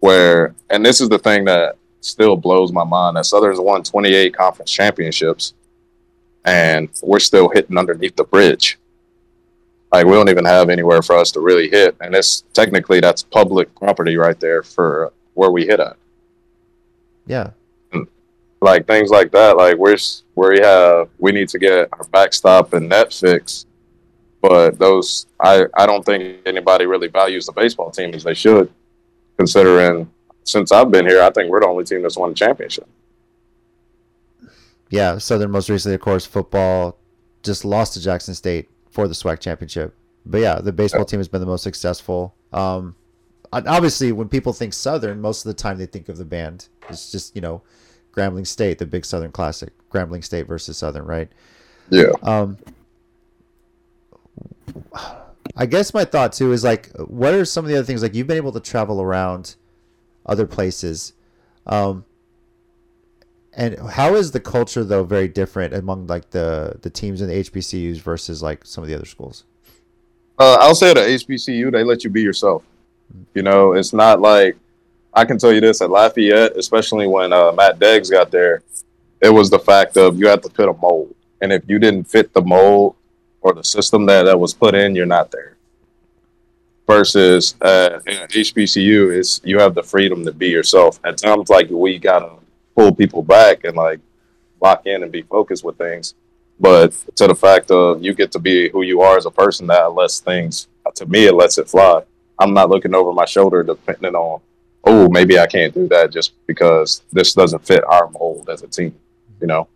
where 0.00 0.54
and 0.70 0.84
this 0.84 1.00
is 1.00 1.08
the 1.08 1.18
thing 1.18 1.44
that 1.46 1.76
still 2.00 2.36
blows 2.36 2.72
my 2.72 2.84
mind 2.84 3.16
that 3.16 3.26
Southern's 3.26 3.58
won 3.58 3.82
28 3.82 4.34
conference 4.36 4.70
championships, 4.70 5.54
and 6.44 6.88
we're 7.02 7.18
still 7.18 7.48
hitting 7.48 7.78
underneath 7.78 8.14
the 8.14 8.24
bridge. 8.24 8.78
Like 9.90 10.04
we 10.04 10.12
don't 10.12 10.28
even 10.28 10.44
have 10.44 10.68
anywhere 10.68 11.00
for 11.00 11.16
us 11.16 11.32
to 11.32 11.40
really 11.40 11.70
hit, 11.70 11.96
and 12.00 12.14
it's 12.14 12.42
technically 12.52 13.00
that's 13.00 13.22
public 13.22 13.74
property 13.74 14.16
right 14.16 14.38
there 14.38 14.62
for 14.62 15.12
where 15.32 15.50
we 15.50 15.64
hit 15.64 15.80
at 15.80 15.96
Yeah. 17.26 17.50
Like 18.60 18.86
things 18.86 19.10
like 19.10 19.30
that. 19.32 19.56
Like 19.56 19.76
we're 19.76 19.96
we 20.34 20.60
have 20.60 21.08
we 21.18 21.32
need 21.32 21.48
to 21.50 21.58
get 21.58 21.88
our 21.92 22.04
backstop 22.04 22.72
and 22.72 22.88
net 22.88 23.12
fixed, 23.12 23.66
but 24.40 24.78
those 24.78 25.26
I 25.40 25.66
I 25.76 25.86
don't 25.86 26.04
think 26.04 26.38
anybody 26.46 26.86
really 26.86 27.08
values 27.08 27.46
the 27.46 27.52
baseball 27.52 27.90
team 27.90 28.14
as 28.14 28.24
they 28.24 28.34
should, 28.34 28.72
considering 29.36 30.10
since 30.44 30.72
I've 30.72 30.90
been 30.90 31.06
here, 31.06 31.22
I 31.22 31.30
think 31.30 31.50
we're 31.50 31.60
the 31.60 31.66
only 31.66 31.84
team 31.84 32.02
that's 32.02 32.16
won 32.16 32.30
a 32.30 32.34
championship. 32.34 32.88
Yeah. 34.90 35.18
Southern 35.18 35.50
most 35.50 35.68
recently, 35.68 35.94
of 35.94 36.00
course, 36.00 36.24
football 36.24 36.96
just 37.42 37.64
lost 37.64 37.94
to 37.94 38.00
Jackson 38.00 38.34
State 38.34 38.68
for 38.90 39.06
the 39.06 39.14
SWAC 39.14 39.40
championship. 39.40 39.94
But 40.24 40.38
yeah, 40.38 40.60
the 40.60 40.72
baseball 40.72 41.04
team 41.04 41.20
has 41.20 41.28
been 41.28 41.40
the 41.40 41.46
most 41.46 41.62
successful. 41.62 42.34
Um, 42.52 42.96
obviously, 43.52 44.12
when 44.12 44.28
people 44.28 44.52
think 44.52 44.72
Southern, 44.72 45.20
most 45.20 45.44
of 45.44 45.50
the 45.50 45.54
time 45.54 45.78
they 45.78 45.86
think 45.86 46.08
of 46.08 46.16
the 46.16 46.24
band. 46.24 46.68
It's 46.88 47.12
just 47.12 47.34
you 47.34 47.42
know, 47.42 47.62
Grambling 48.12 48.46
State, 48.46 48.78
the 48.78 48.86
big 48.86 49.04
Southern 49.04 49.32
Classic, 49.32 49.72
Grambling 49.90 50.24
State 50.24 50.46
versus 50.46 50.76
Southern, 50.76 51.04
right? 51.04 51.28
Yeah. 51.90 52.12
Um, 52.22 52.58
I 55.56 55.66
guess 55.66 55.94
my 55.94 56.04
thought 56.04 56.32
too 56.32 56.52
is 56.52 56.64
like, 56.64 56.90
what 56.96 57.34
are 57.34 57.44
some 57.44 57.64
of 57.64 57.70
the 57.70 57.76
other 57.76 57.84
things? 57.84 58.02
Like 58.02 58.14
you've 58.14 58.26
been 58.26 58.36
able 58.36 58.52
to 58.52 58.60
travel 58.60 59.00
around 59.00 59.56
other 60.26 60.46
places, 60.46 61.14
um, 61.66 62.04
and 63.54 63.76
how 63.90 64.14
is 64.14 64.30
the 64.30 64.40
culture 64.40 64.84
though 64.84 65.02
very 65.02 65.26
different 65.26 65.74
among 65.74 66.06
like 66.06 66.30
the 66.30 66.76
the 66.82 66.90
teams 66.90 67.20
in 67.20 67.28
the 67.28 67.34
HBCUs 67.34 67.98
versus 67.98 68.42
like 68.42 68.64
some 68.64 68.84
of 68.84 68.88
the 68.88 68.94
other 68.94 69.06
schools? 69.06 69.44
Uh, 70.38 70.56
I'll 70.60 70.74
say 70.74 70.92
at 70.92 70.96
a 70.96 71.00
HBCU, 71.00 71.72
they 71.72 71.82
let 71.82 72.04
you 72.04 72.10
be 72.10 72.22
yourself. 72.22 72.62
You 73.34 73.42
know, 73.42 73.72
it's 73.72 73.92
not 73.92 74.20
like 74.20 74.56
I 75.12 75.24
can 75.24 75.38
tell 75.38 75.52
you 75.52 75.60
this 75.60 75.80
at 75.80 75.90
Lafayette, 75.90 76.56
especially 76.56 77.06
when 77.06 77.32
uh, 77.32 77.52
Matt 77.52 77.78
Deggs 77.78 78.10
got 78.10 78.30
there, 78.30 78.62
it 79.20 79.30
was 79.30 79.50
the 79.50 79.58
fact 79.58 79.96
of 79.96 80.18
you 80.18 80.28
had 80.28 80.42
to 80.42 80.50
fit 80.50 80.68
a 80.68 80.72
mold, 80.74 81.14
and 81.40 81.52
if 81.52 81.62
you 81.68 81.78
didn't 81.78 82.04
fit 82.04 82.32
the 82.32 82.42
mold 82.42 82.94
or 83.40 83.52
the 83.52 83.64
system 83.64 84.06
that, 84.06 84.24
that 84.24 84.38
was 84.38 84.54
put 84.54 84.74
in, 84.74 84.94
you're 84.94 85.06
not 85.06 85.30
there. 85.30 85.56
Versus 86.86 87.54
uh, 87.60 88.00
in 88.06 88.28
HBCU, 88.28 89.16
is 89.16 89.40
you 89.44 89.58
have 89.58 89.74
the 89.74 89.82
freedom 89.82 90.24
to 90.24 90.32
be 90.32 90.48
yourself. 90.48 91.00
At 91.04 91.18
times, 91.18 91.48
like 91.48 91.68
we 91.70 91.98
gotta 91.98 92.32
pull 92.74 92.94
people 92.94 93.22
back 93.22 93.64
and 93.64 93.76
like 93.76 94.00
lock 94.60 94.86
in 94.86 95.02
and 95.02 95.10
be 95.10 95.22
focused 95.22 95.64
with 95.64 95.76
things 95.76 96.14
but 96.60 96.92
to 97.14 97.26
the 97.26 97.34
fact 97.34 97.70
of 97.70 98.02
you 98.02 98.14
get 98.14 98.32
to 98.32 98.38
be 98.38 98.68
who 98.70 98.82
you 98.82 99.00
are 99.00 99.16
as 99.16 99.26
a 99.26 99.30
person 99.30 99.66
that 99.66 99.92
lets 99.94 100.20
things 100.20 100.68
to 100.94 101.06
me 101.06 101.26
it 101.26 101.34
lets 101.34 101.58
it 101.58 101.68
fly 101.68 102.02
i'm 102.38 102.54
not 102.54 102.70
looking 102.70 102.94
over 102.94 103.12
my 103.12 103.24
shoulder 103.24 103.62
depending 103.62 104.14
on 104.14 104.40
oh 104.88 105.08
maybe 105.08 105.38
i 105.38 105.46
can't 105.46 105.74
do 105.74 105.86
that 105.88 106.10
just 106.10 106.32
because 106.46 107.02
this 107.12 107.34
doesn't 107.34 107.64
fit 107.64 107.84
our 107.84 108.08
mold 108.10 108.48
as 108.48 108.62
a 108.62 108.66
team 108.66 108.94
you 109.40 109.46
know? 109.46 109.68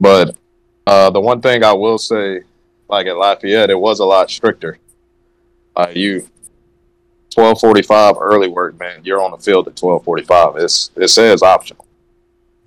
But 0.00 0.36
uh, 0.86 1.10
the 1.10 1.20
one 1.20 1.40
thing 1.40 1.64
i 1.64 1.72
will 1.72 1.98
say 1.98 2.42
like 2.88 3.06
at 3.06 3.16
lafayette 3.16 3.70
it 3.70 3.78
was 3.78 4.00
a 4.00 4.04
lot 4.04 4.30
stricter. 4.30 4.78
Uh, 5.74 5.88
you 5.94 6.26
1245 7.34 8.16
early 8.20 8.48
work 8.48 8.78
man 8.78 9.00
you're 9.04 9.22
on 9.22 9.30
the 9.30 9.38
field 9.38 9.66
at 9.66 9.80
1245 9.80 10.62
it's 10.62 10.90
it 10.96 11.08
says 11.08 11.42
optional. 11.42 11.86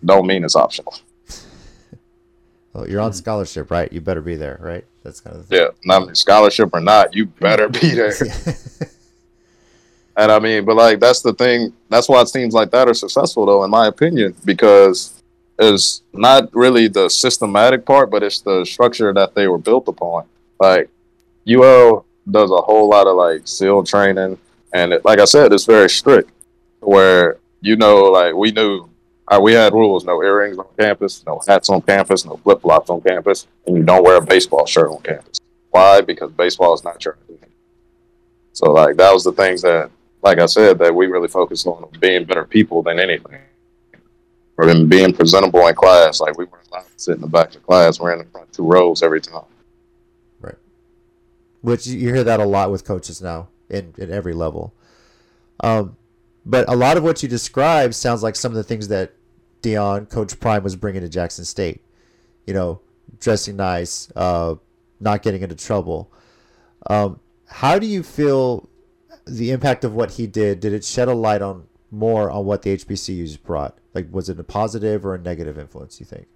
Don't 0.04 0.28
mean 0.28 0.44
it's 0.44 0.56
optional. 0.56 0.96
Well, 2.74 2.90
you're 2.90 3.00
on 3.00 3.14
scholarship, 3.14 3.72
right? 3.72 3.90
You 3.94 4.02
better 4.02 4.20
be 4.20 4.36
there, 4.36 4.60
right? 4.62 4.84
That's 5.02 5.22
kind 5.22 5.38
of 5.38 5.48
the 5.48 5.56
Yeah, 5.56 5.68
not 5.86 6.18
scholarship 6.18 6.72
or 6.74 6.82
not, 6.82 7.16
you 7.16 7.28
better 7.28 7.70
be 7.70 7.92
there. 7.92 8.12
thing. 10.16 10.24
And 10.24 10.32
I 10.32 10.40
mean, 10.40 10.66
but 10.66 10.76
like 10.76 11.00
that's 11.00 11.22
the 11.22 11.34
thing. 11.34 11.74
That's 11.90 12.10
why 12.10 12.24
teams 12.24 12.54
like 12.54 12.72
that 12.72 12.88
are 12.88 12.94
successful, 12.94 13.46
though, 13.46 13.64
in 13.64 13.70
my 13.70 13.88
opinion, 13.88 14.36
because 14.46 15.22
it's 15.60 16.02
not 16.14 16.54
really 16.54 16.88
the 16.88 17.10
systematic 17.10 17.86
part, 17.86 18.12
but 18.12 18.24
it's 18.24 18.42
the 18.42 18.66
structure 18.66 19.14
that 19.14 19.36
they 19.36 19.48
were 19.48 19.58
built 19.58 19.88
upon. 19.88 20.26
Like 20.60 20.90
UL 21.48 22.06
does 22.30 22.52
a 22.52 22.62
whole 22.62 22.90
lot 22.90 23.08
of 23.08 23.16
like 23.16 23.48
SEAL 23.48 23.84
training, 23.84 24.38
and 24.74 24.94
it, 24.94 25.06
like 25.06 25.20
I 25.20 25.26
said, 25.26 25.54
it's 25.54 25.66
very 25.66 25.90
strict. 25.90 26.32
Where 26.82 27.38
you 27.62 27.76
know, 27.76 28.04
like 28.04 28.36
we 28.36 28.52
knew 28.52 28.90
uh, 29.28 29.40
we 29.42 29.54
had 29.54 29.74
rules: 29.74 30.06
no 30.06 30.22
earrings 30.24 30.58
on 30.58 30.68
campus, 30.78 31.24
no 31.26 31.42
hats 31.48 31.70
on 31.70 31.82
campus, 31.82 32.26
no 32.26 32.38
flip 32.38 32.62
flops 32.62 32.90
on 32.90 33.02
campus, 33.02 33.48
and 33.66 33.78
you 33.78 33.84
don't 33.84 34.04
wear 34.04 34.18
a 34.18 34.22
baseball 34.22 34.66
shirt 34.66 34.90
on 34.90 35.02
campus. 35.02 35.40
Why? 35.72 36.02
Because 36.02 36.32
baseball 36.32 36.74
is 36.74 36.84
not 36.84 37.04
your 37.04 37.18
identity. 37.24 37.54
So 38.54 38.72
like 38.72 38.96
that 38.98 39.14
was 39.14 39.24
the 39.26 39.34
things 39.34 39.62
that, 39.64 39.92
like 40.26 40.40
I 40.40 40.48
said, 40.48 40.80
that 40.80 40.94
we 40.94 41.06
really 41.06 41.28
focused 41.28 41.68
on 41.68 41.88
being 42.00 42.26
better 42.26 42.46
people 42.46 42.82
than 42.82 43.00
anything, 43.00 43.40
or 44.58 44.68
in 44.68 44.90
being 44.90 45.14
presentable 45.14 45.68
in 45.68 45.76
class. 45.76 46.20
Like 46.20 46.36
we 46.36 46.46
weren't 46.46 46.68
allowed 46.72 46.88
to 46.88 46.92
sit 46.98 47.16
in 47.16 47.22
the 47.22 47.28
back 47.28 47.54
of 47.56 47.64
class. 47.64 48.00
We're 48.00 48.14
in 48.14 48.20
the 48.20 48.26
front 48.26 48.52
two 48.52 48.66
rows 48.66 49.04
every 49.04 49.22
time. 49.22 49.44
Right. 50.42 50.56
Which 51.62 51.86
you 51.86 52.12
hear 52.12 52.24
that 52.24 52.40
a 52.40 52.46
lot 52.46 52.72
with 52.72 52.84
coaches 52.84 53.22
now 53.22 53.50
in, 53.70 53.94
in 54.00 54.12
every 54.12 54.34
level. 54.34 54.74
Um, 55.60 55.96
but 56.44 56.68
a 56.68 56.76
lot 56.76 56.98
of 56.98 57.04
what 57.04 57.22
you 57.22 57.30
describe 57.30 57.94
sounds 57.94 58.24
like 58.24 58.36
some 58.36 58.52
of 58.52 58.56
the 58.56 58.64
things 58.64 58.88
that 58.88 59.14
Deion, 59.62 60.10
Coach 60.10 60.40
Prime, 60.40 60.64
was 60.64 60.76
bringing 60.76 61.02
to 61.02 61.10
Jackson 61.10 61.46
State. 61.46 61.82
You 62.48 62.56
know, 62.56 62.82
dressing 63.20 63.58
nice, 63.58 64.12
uh, 64.16 64.56
not 65.00 65.22
getting 65.22 65.44
into 65.44 65.56
trouble. 65.56 66.12
Um, 66.88 67.20
how 67.48 67.78
do 67.78 67.86
you 67.86 68.02
feel 68.02 68.68
the 69.26 69.52
impact 69.52 69.84
of 69.84 69.94
what 69.94 70.12
he 70.12 70.28
did? 70.28 70.60
Did 70.60 70.74
it 70.74 70.84
shed 70.84 71.08
a 71.08 71.14
light 71.14 71.42
on 71.42 71.68
more 71.92 72.30
on 72.30 72.46
what 72.46 72.62
the 72.62 72.76
HBCUs 72.76 73.42
brought? 73.42 73.78
Like, 73.94 74.08
was 74.12 74.30
it 74.30 74.40
a 74.40 74.44
positive 74.44 75.06
or 75.06 75.16
a 75.16 75.20
negative 75.20 75.58
influence? 75.58 76.00
You 76.00 76.06
think? 76.06 76.28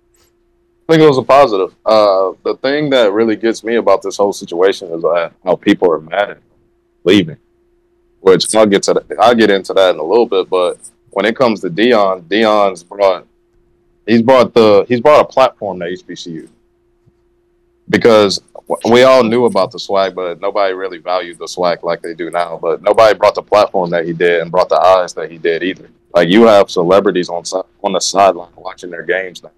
I 0.88 0.94
think 0.94 1.04
it 1.04 1.08
was 1.08 1.20
a 1.20 1.24
positive. 1.24 1.76
Uh, 1.86 2.32
the 2.44 2.58
thing 2.62 2.90
that 2.90 3.12
really 3.12 3.36
gets 3.36 3.64
me 3.64 3.76
about 3.76 4.02
this 4.02 4.18
whole 4.18 4.34
situation 4.34 4.92
is 4.92 5.04
uh, 5.04 5.30
how 5.44 5.56
people 5.56 5.92
are 5.92 6.00
mad 6.00 6.32
at 6.32 6.42
leaving. 7.04 7.38
Which 8.22 8.54
I'll 8.56 8.66
get 8.66 8.84
to. 8.84 8.96
That, 8.96 9.20
I'll 9.20 9.36
get 9.36 9.52
into 9.52 9.74
that 9.74 9.94
in 9.94 10.00
a 10.00 10.04
little 10.04 10.26
bit. 10.26 10.50
But 10.50 10.80
when 11.12 11.26
it 11.26 11.36
comes 11.36 11.62
to 11.62 11.70
Deion, 11.70 12.24
Deion's 12.24 12.84
brought. 12.84 13.28
He's 14.08 14.24
brought 14.24 14.54
the. 14.54 14.86
He's 14.88 15.00
brought 15.00 15.22
a 15.22 15.26
platform 15.26 15.80
to 15.80 15.86
HBCU. 15.86 16.50
Because 17.90 18.42
we 18.90 19.04
all 19.04 19.24
knew 19.24 19.46
about 19.46 19.72
the 19.72 19.80
SWAC, 19.80 20.14
but 20.14 20.40
nobody 20.40 20.74
really 20.74 21.00
valued 21.00 21.40
the 21.40 21.46
SWAC 21.46 21.84
like 21.84 22.02
they 22.02 22.14
do 22.14 22.30
now. 22.30 22.60
But 22.62 22.82
nobody 22.84 23.18
brought 23.18 23.36
the 23.36 23.42
platform 23.42 23.90
that 23.90 24.06
he 24.06 24.14
did 24.14 24.42
and 24.42 24.52
brought 24.52 24.70
the 24.70 24.80
eyes 24.80 25.14
that 25.16 25.32
he 25.32 25.38
did 25.38 25.64
either. 25.64 25.90
Like 26.14 26.30
you 26.30 26.44
have 26.44 26.70
celebrities 26.70 27.30
on 27.30 27.44
on 27.84 27.94
the 27.94 28.00
sideline 28.00 28.52
watching 28.56 28.90
their 28.90 29.04
games 29.04 29.42
now 29.44 29.52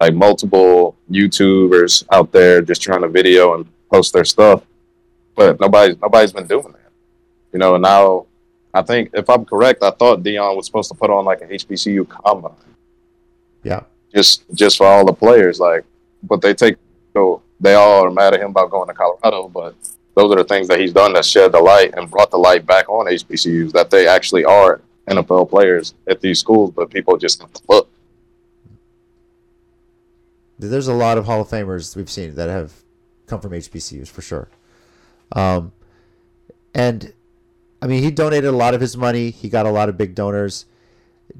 like 0.00 0.14
multiple 0.14 0.96
YouTubers 1.10 2.04
out 2.12 2.32
there 2.32 2.60
just 2.60 2.82
trying 2.82 3.02
to 3.02 3.08
video 3.08 3.54
and 3.54 3.66
post 3.90 4.12
their 4.12 4.24
stuff, 4.24 4.62
but 5.34 5.58
nobody's 5.60 5.96
nobody's 6.00 6.32
been 6.32 6.46
doing 6.46 6.72
that. 6.72 6.90
You 7.52 7.58
know, 7.58 7.74
and 7.74 7.82
now 7.82 8.26
I 8.72 8.82
think 8.82 9.10
if 9.14 9.30
I'm 9.30 9.44
correct, 9.44 9.82
I 9.82 9.90
thought 9.90 10.22
Deion 10.22 10.56
was 10.56 10.66
supposed 10.66 10.90
to 10.90 10.96
put 10.96 11.10
on 11.10 11.24
like 11.24 11.40
a 11.42 11.46
HBCU 11.46 12.08
combine 12.08 12.52
Yeah. 13.62 13.82
just 14.14 14.44
just 14.52 14.76
for 14.76 14.86
all 14.86 15.04
the 15.04 15.12
players. 15.12 15.60
Like, 15.60 15.84
but 16.22 16.40
they 16.40 16.54
take 16.54 16.76
so 17.14 17.40
they 17.60 17.74
all 17.74 18.04
are 18.04 18.10
mad 18.10 18.34
at 18.34 18.40
him 18.40 18.50
about 18.50 18.70
going 18.70 18.88
to 18.88 18.94
Colorado, 18.94 19.48
but 19.48 19.74
those 20.14 20.32
are 20.32 20.36
the 20.36 20.44
things 20.44 20.68
that 20.68 20.80
he's 20.80 20.92
done 20.92 21.12
that 21.14 21.24
shed 21.24 21.52
the 21.52 21.60
light 21.60 21.94
and 21.96 22.10
brought 22.10 22.30
the 22.30 22.38
light 22.38 22.66
back 22.66 22.88
on 22.88 23.06
HBCUs 23.06 23.72
that 23.72 23.90
they 23.90 24.06
actually 24.06 24.44
are 24.44 24.80
NFL 25.08 25.50
players 25.50 25.94
at 26.08 26.20
these 26.20 26.38
schools, 26.38 26.72
but 26.74 26.90
people 26.90 27.16
just 27.16 27.44
look. 27.68 27.88
There's 30.58 30.88
a 30.88 30.94
lot 30.94 31.18
of 31.18 31.26
Hall 31.26 31.40
of 31.40 31.48
Famers 31.48 31.96
we've 31.96 32.10
seen 32.10 32.36
that 32.36 32.48
have 32.48 32.72
come 33.26 33.40
from 33.40 33.52
HBCUs 33.52 34.08
for 34.08 34.22
sure. 34.22 34.48
Um, 35.32 35.72
and 36.74 37.12
I 37.82 37.86
mean, 37.86 38.02
he 38.02 38.10
donated 38.10 38.46
a 38.46 38.56
lot 38.56 38.72
of 38.72 38.80
his 38.80 38.96
money. 38.96 39.30
He 39.30 39.48
got 39.48 39.66
a 39.66 39.70
lot 39.70 39.88
of 39.88 39.98
big 39.98 40.14
donors. 40.14 40.64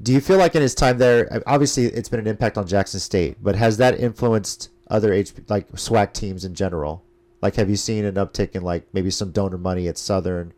Do 0.01 0.11
you 0.11 0.19
feel 0.19 0.37
like 0.37 0.55
in 0.55 0.61
his 0.61 0.75
time 0.75 0.97
there, 0.97 1.41
obviously 1.47 1.85
it's 1.85 2.09
been 2.09 2.19
an 2.19 2.27
impact 2.27 2.57
on 2.57 2.67
Jackson 2.67 2.99
State, 2.99 3.37
but 3.41 3.55
has 3.55 3.77
that 3.77 3.99
influenced 3.99 4.69
other 4.87 5.13
H 5.13 5.33
like 5.49 5.71
SWAC 5.71 6.13
teams 6.13 6.45
in 6.45 6.55
general? 6.55 7.03
Like, 7.41 7.55
have 7.55 7.69
you 7.69 7.75
seen 7.75 8.05
an 8.05 8.15
uptick 8.15 8.55
in 8.55 8.63
like 8.63 8.87
maybe 8.93 9.11
some 9.11 9.31
donor 9.31 9.57
money 9.57 9.87
at 9.87 9.97
Southern 9.97 10.53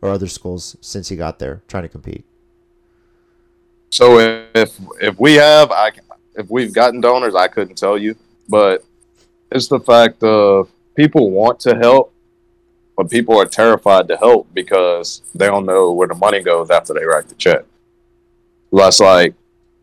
or 0.00 0.10
other 0.10 0.28
schools 0.28 0.76
since 0.80 1.08
he 1.08 1.16
got 1.16 1.38
there 1.38 1.62
trying 1.68 1.82
to 1.84 1.88
compete? 1.88 2.24
So 3.90 4.18
if 4.54 4.78
if 5.00 5.18
we 5.18 5.34
have, 5.34 5.70
I 5.70 5.92
if 6.34 6.50
we've 6.50 6.72
gotten 6.72 7.00
donors, 7.00 7.34
I 7.34 7.48
couldn't 7.48 7.76
tell 7.76 7.98
you, 7.98 8.16
but 8.48 8.84
it's 9.50 9.68
the 9.68 9.80
fact 9.80 10.22
of 10.22 10.70
people 10.94 11.30
want 11.30 11.60
to 11.60 11.76
help, 11.76 12.12
but 12.96 13.10
people 13.10 13.38
are 13.38 13.44
terrified 13.44 14.08
to 14.08 14.16
help 14.16 14.48
because 14.54 15.22
they 15.34 15.46
don't 15.46 15.66
know 15.66 15.92
where 15.92 16.08
the 16.08 16.14
money 16.14 16.42
goes 16.42 16.70
after 16.70 16.94
they 16.94 17.04
write 17.04 17.28
the 17.28 17.34
check. 17.34 17.64
That's 18.72 19.00
like 19.00 19.34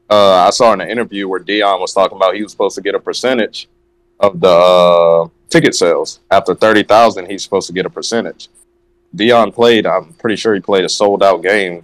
uh, 0.09 0.45
I 0.47 0.49
saw 0.49 0.73
in 0.73 0.81
an 0.81 0.89
interview 0.89 1.27
where 1.27 1.39
Deion 1.39 1.79
was 1.79 1.93
talking 1.93 2.15
about 2.15 2.33
he 2.33 2.41
was 2.41 2.51
supposed 2.51 2.75
to 2.75 2.81
get 2.81 2.95
a 2.95 2.99
percentage 2.99 3.67
of 4.19 4.39
the 4.39 4.47
uh, 4.47 5.27
ticket 5.49 5.75
sales. 5.75 6.19
After 6.29 6.55
thirty 6.55 6.83
thousand, 6.83 7.29
he's 7.29 7.43
supposed 7.43 7.67
to 7.67 7.73
get 7.73 7.85
a 7.85 7.89
percentage. 7.89 8.49
Deion 9.15 9.53
played. 9.53 9.85
I'm 9.85 10.13
pretty 10.13 10.35
sure 10.35 10.53
he 10.53 10.59
played 10.59 10.85
a 10.85 10.89
sold 10.89 11.23
out 11.23 11.41
game, 11.41 11.83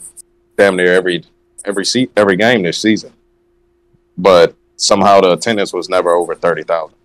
damn 0.57 0.75
near 0.75 0.93
every 0.93 1.23
every 1.63 1.85
seat 1.85 2.11
every 2.15 2.35
game 2.35 2.63
this 2.63 2.77
season. 2.77 3.13
But 4.17 4.55
somehow 4.77 5.21
the 5.21 5.31
attendance 5.31 5.73
was 5.73 5.89
never 5.89 6.11
over 6.11 6.35
thirty 6.35 6.63
thousand 6.63 6.95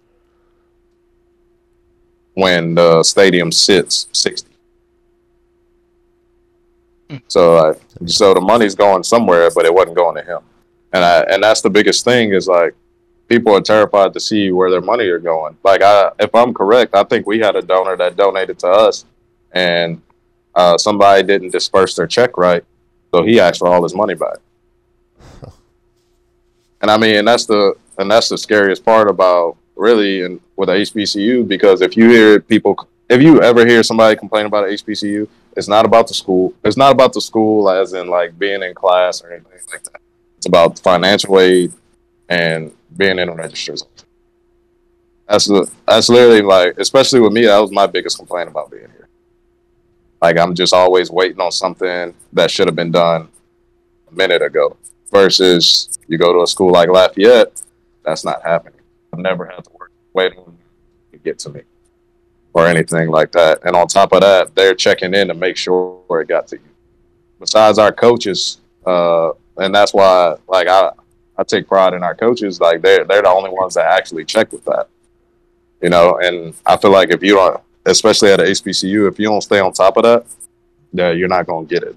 when 2.35 2.75
the 2.75 3.03
stadium 3.03 3.51
sits 3.53 4.09
sixty. 4.13 4.49
So, 7.27 7.57
uh, 7.57 7.75
so 8.07 8.35
the 8.35 8.41
money's 8.41 8.77
going 8.77 9.03
somewhere, 9.03 9.51
but 9.53 9.65
it 9.65 9.75
wasn't 9.75 9.97
going 9.97 10.15
to 10.15 10.23
him, 10.23 10.43
and 10.93 11.05
I, 11.05 11.23
and 11.23 11.43
that's 11.43 11.61
the 11.61 11.71
biggest 11.71 12.05
thing 12.05 12.33
is 12.33 12.47
like 12.47 12.75
people 13.31 13.55
are 13.55 13.61
terrified 13.61 14.13
to 14.13 14.21
see 14.21 14.51
where 14.51 14.71
their 14.71 14.81
money 14.81 15.07
are 15.07 15.21
going. 15.21 15.57
Like 15.65 15.83
I, 15.83 16.11
if 16.19 16.35
I'm 16.35 16.53
correct, 16.53 16.95
I 16.95 17.05
think 17.05 17.27
we 17.27 17.39
had 17.39 17.57
a 17.57 17.63
donor 17.63 17.97
that 17.97 18.17
donated 18.17 18.59
to 18.59 18.67
us, 18.69 19.07
and 19.53 20.03
uh, 20.55 20.77
somebody 20.77 21.23
didn't 21.23 21.51
disperse 21.51 21.95
their 21.95 22.09
check 22.09 22.37
right, 22.37 22.65
so 23.15 23.23
he 23.23 23.41
asked 23.41 23.61
for 23.61 23.69
all 23.69 23.83
his 23.83 23.95
money 23.95 24.15
back. 24.15 24.39
And 26.83 26.91
I 26.91 26.97
mean, 26.97 27.27
that's 27.27 27.45
the 27.45 27.75
and 27.99 28.11
that's 28.11 28.31
the 28.31 28.39
scariest 28.39 28.83
part 28.83 29.11
about 29.11 29.59
really 29.77 30.23
and 30.23 30.41
with 30.57 30.71
a 30.71 30.73
HBCU 30.73 31.47
because 31.47 31.83
if 31.83 31.95
you 31.95 32.09
hear 32.09 32.41
people, 32.41 32.89
if 33.11 33.21
you 33.21 33.43
ever 33.43 33.67
hear 33.67 33.83
somebody 33.83 34.17
complain 34.17 34.47
about 34.47 34.67
HBCU, 34.67 35.29
it's 35.59 35.69
not 35.69 35.85
about 35.85 36.09
the 36.09 36.15
school. 36.15 36.55
It's 36.65 36.79
not 36.79 36.93
about 36.93 37.13
the 37.13 37.21
school 37.21 37.69
as 37.69 37.93
in 37.93 38.09
like 38.09 38.39
being 38.39 38.63
in 38.63 38.73
class 38.73 39.23
or 39.23 39.31
anything 39.31 39.61
like 39.71 39.85
that. 39.85 40.01
It's 40.39 40.47
about 40.47 40.79
financial 40.79 41.39
aid 41.39 41.75
and 42.31 42.73
being 42.97 43.19
in 43.19 43.29
a 43.29 43.35
registers. 43.35 43.85
That's 45.29 45.49
that's 45.87 46.09
literally 46.09 46.43
like, 46.43 46.75
especially 46.79 47.21
with 47.21 47.33
me, 47.33 47.47
that 47.47 47.59
was 47.59 47.71
my 47.71 47.87
biggest 47.87 48.19
complaint 48.19 48.49
about 48.49 48.71
being 48.71 48.89
here. 48.91 49.09
Like 50.21 50.39
I'm 50.39 50.55
just 50.55 50.75
always 50.75 51.11
waiting 51.11 51.41
on 51.41 51.53
something 51.53 52.15
that 52.33 52.51
should 52.51 52.67
have 52.67 52.77
been 52.77 52.91
done 52.91 53.29
a 54.11 54.15
minute 54.15 54.43
ago. 54.43 54.77
Versus 55.11 55.99
you 56.07 56.19
go 56.19 56.33
to 56.33 56.43
a 56.43 56.47
school 56.47 56.71
like 56.71 56.89
Lafayette, 56.89 57.63
that's 58.05 58.25
not 58.25 58.43
happening. 58.43 58.81
I've 59.13 59.19
never 59.19 59.45
had 59.45 59.65
to 59.65 59.71
work 59.79 59.91
wait 60.13 60.37
on 60.37 60.57
to 61.13 61.19
get 61.19 61.39
to 61.41 61.51
me 61.51 61.63
or 62.53 62.67
anything 62.67 63.09
like 63.09 63.33
that. 63.33 63.61
And 63.65 63.77
on 63.77 63.87
top 63.87 64.13
of 64.13 64.21
that, 64.21 64.55
they're 64.55 64.75
checking 64.75 65.15
in 65.15 65.29
to 65.29 65.35
make 65.35 65.57
sure 65.57 66.03
it 66.11 66.29
got 66.29 66.47
to 66.49 66.57
you. 66.57 66.63
Besides 67.39 67.79
our 67.79 67.93
coaches, 67.93 68.61
uh, 68.87 69.31
and 69.57 69.75
that's 69.75 69.95
why 69.95 70.37
like 70.49 70.69
I 70.69 70.93
I 71.41 71.45
take 71.45 71.67
pride 71.67 71.95
in 71.95 72.03
our 72.05 72.15
coaches. 72.15 72.61
Like 72.61 72.83
they're 72.83 73.05
they're 73.05 73.23
the 73.23 73.29
only 73.31 73.51
ones 73.51 73.75
that 73.75 73.87
actually 73.87 74.25
check 74.27 74.53
with 74.53 74.65
that. 74.67 74.89
You 75.81 75.89
know, 75.89 76.19
and 76.23 76.55
I 76.67 76.77
feel 76.77 76.93
like 76.93 77.11
if 77.11 77.23
you 77.23 77.35
don't, 77.37 77.59
especially 77.87 78.31
at 78.33 78.41
a 78.41 78.45
HBCU, 78.45 79.09
if 79.11 79.19
you 79.19 79.27
don't 79.27 79.41
stay 79.41 79.59
on 79.59 79.73
top 79.73 79.97
of 79.97 80.03
that, 80.03 80.27
that 80.93 81.17
you're 81.17 81.29
not 81.29 81.47
gonna 81.47 81.67
get 81.67 81.83
it. 81.83 81.97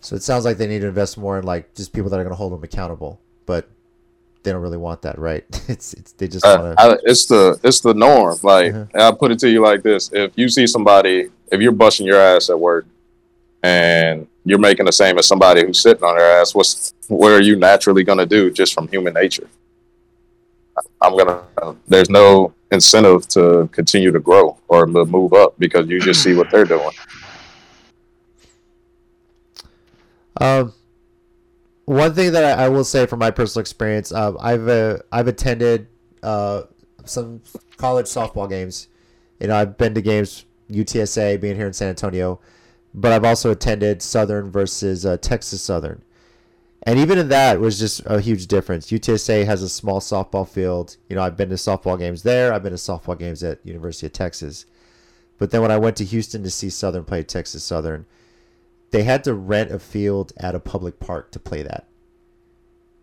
So 0.00 0.16
it 0.16 0.22
sounds 0.22 0.44
like 0.44 0.56
they 0.56 0.66
need 0.66 0.80
to 0.80 0.88
invest 0.88 1.16
more 1.18 1.38
in 1.38 1.44
like 1.44 1.74
just 1.74 1.92
people 1.92 2.10
that 2.10 2.18
are 2.18 2.24
going 2.24 2.32
to 2.32 2.36
hold 2.36 2.52
them 2.52 2.64
accountable, 2.64 3.20
but 3.46 3.68
they 4.42 4.50
don't 4.50 4.62
really 4.62 4.78
want 4.78 5.02
that, 5.02 5.18
right? 5.18 5.44
It's 5.68 5.92
it's 5.94 6.12
they 6.12 6.26
just 6.26 6.44
Uh, 6.44 6.56
want 6.58 6.78
to. 6.78 6.82
I, 6.82 6.96
it's 7.04 7.26
the 7.26 7.60
it's 7.62 7.80
the 7.80 7.94
norm. 7.94 8.36
Like 8.42 8.72
and 8.72 8.90
I 8.94 9.12
put 9.12 9.30
it 9.30 9.38
to 9.40 9.48
you 9.50 9.62
like 9.62 9.82
this: 9.82 10.10
if 10.12 10.32
you 10.36 10.48
see 10.48 10.66
somebody, 10.66 11.28
if 11.52 11.60
you're 11.60 11.70
busting 11.72 12.06
your 12.06 12.16
ass 12.18 12.50
at 12.50 12.58
work, 12.58 12.86
and 13.62 14.26
you're 14.44 14.58
making 14.58 14.86
the 14.86 14.92
same 14.92 15.18
as 15.18 15.26
somebody 15.26 15.64
who's 15.64 15.80
sitting 15.80 16.02
on 16.02 16.16
their 16.16 16.40
ass, 16.40 16.54
what's 16.54 16.94
what 17.08 17.32
are 17.32 17.40
you 17.40 17.56
naturally 17.56 18.04
gonna 18.04 18.26
do 18.26 18.50
just 18.50 18.74
from 18.74 18.88
human 18.88 19.14
nature? 19.14 19.48
I'm 21.00 21.16
gonna. 21.16 21.42
There's 21.88 22.10
no 22.10 22.54
incentive 22.70 23.26
to 23.28 23.68
continue 23.72 24.12
to 24.12 24.20
grow 24.20 24.56
or 24.68 24.86
to 24.86 25.04
move 25.04 25.32
up 25.32 25.54
because 25.58 25.88
you 25.88 26.00
just 26.00 26.22
see 26.22 26.34
what 26.34 26.50
they're 26.50 26.64
doing. 26.64 26.90
Um, 30.40 30.72
one 31.84 32.14
thing 32.14 32.32
that 32.32 32.58
I, 32.58 32.64
I 32.64 32.68
will 32.68 32.84
say 32.84 33.04
from 33.04 33.18
my 33.18 33.30
personal 33.30 33.60
experience, 33.60 34.10
um, 34.10 34.38
I've 34.40 34.68
uh, 34.68 34.98
I've 35.12 35.26
attended 35.26 35.88
uh, 36.22 36.62
some 37.04 37.42
college 37.76 38.06
softball 38.06 38.48
games. 38.48 38.88
You 39.38 39.48
know, 39.48 39.56
I've 39.56 39.76
been 39.76 39.92
to 39.94 40.00
games 40.00 40.46
UTSA, 40.70 41.40
being 41.40 41.56
here 41.56 41.66
in 41.66 41.72
San 41.72 41.88
Antonio, 41.88 42.40
but 42.94 43.12
I've 43.12 43.24
also 43.24 43.50
attended 43.50 44.02
Southern 44.02 44.50
versus 44.50 45.04
uh, 45.06 45.16
Texas 45.18 45.62
Southern, 45.62 46.02
and 46.84 46.98
even 46.98 47.18
in 47.18 47.28
that 47.28 47.60
was 47.60 47.78
just 47.78 48.02
a 48.06 48.20
huge 48.20 48.46
difference. 48.46 48.90
UTSA 48.90 49.44
has 49.46 49.62
a 49.62 49.68
small 49.68 50.00
softball 50.00 50.48
field. 50.48 50.96
You 51.08 51.16
know, 51.16 51.22
I've 51.22 51.36
been 51.36 51.50
to 51.50 51.54
softball 51.56 51.98
games 51.98 52.22
there. 52.22 52.52
I've 52.52 52.62
been 52.62 52.72
to 52.72 52.78
softball 52.78 53.18
games 53.18 53.42
at 53.42 53.64
University 53.64 54.06
of 54.06 54.12
Texas, 54.12 54.66
but 55.38 55.50
then 55.50 55.62
when 55.62 55.70
I 55.70 55.78
went 55.78 55.96
to 55.98 56.04
Houston 56.04 56.42
to 56.42 56.50
see 56.50 56.70
Southern 56.70 57.04
play 57.04 57.22
Texas 57.22 57.62
Southern 57.64 58.06
they 58.92 59.04
had 59.04 59.22
to 59.22 59.32
rent 59.34 59.70
a 59.70 59.78
field 59.78 60.32
at 60.36 60.56
a 60.56 60.58
public 60.58 60.98
park 60.98 61.30
to 61.30 61.38
play 61.38 61.62
that, 61.62 61.86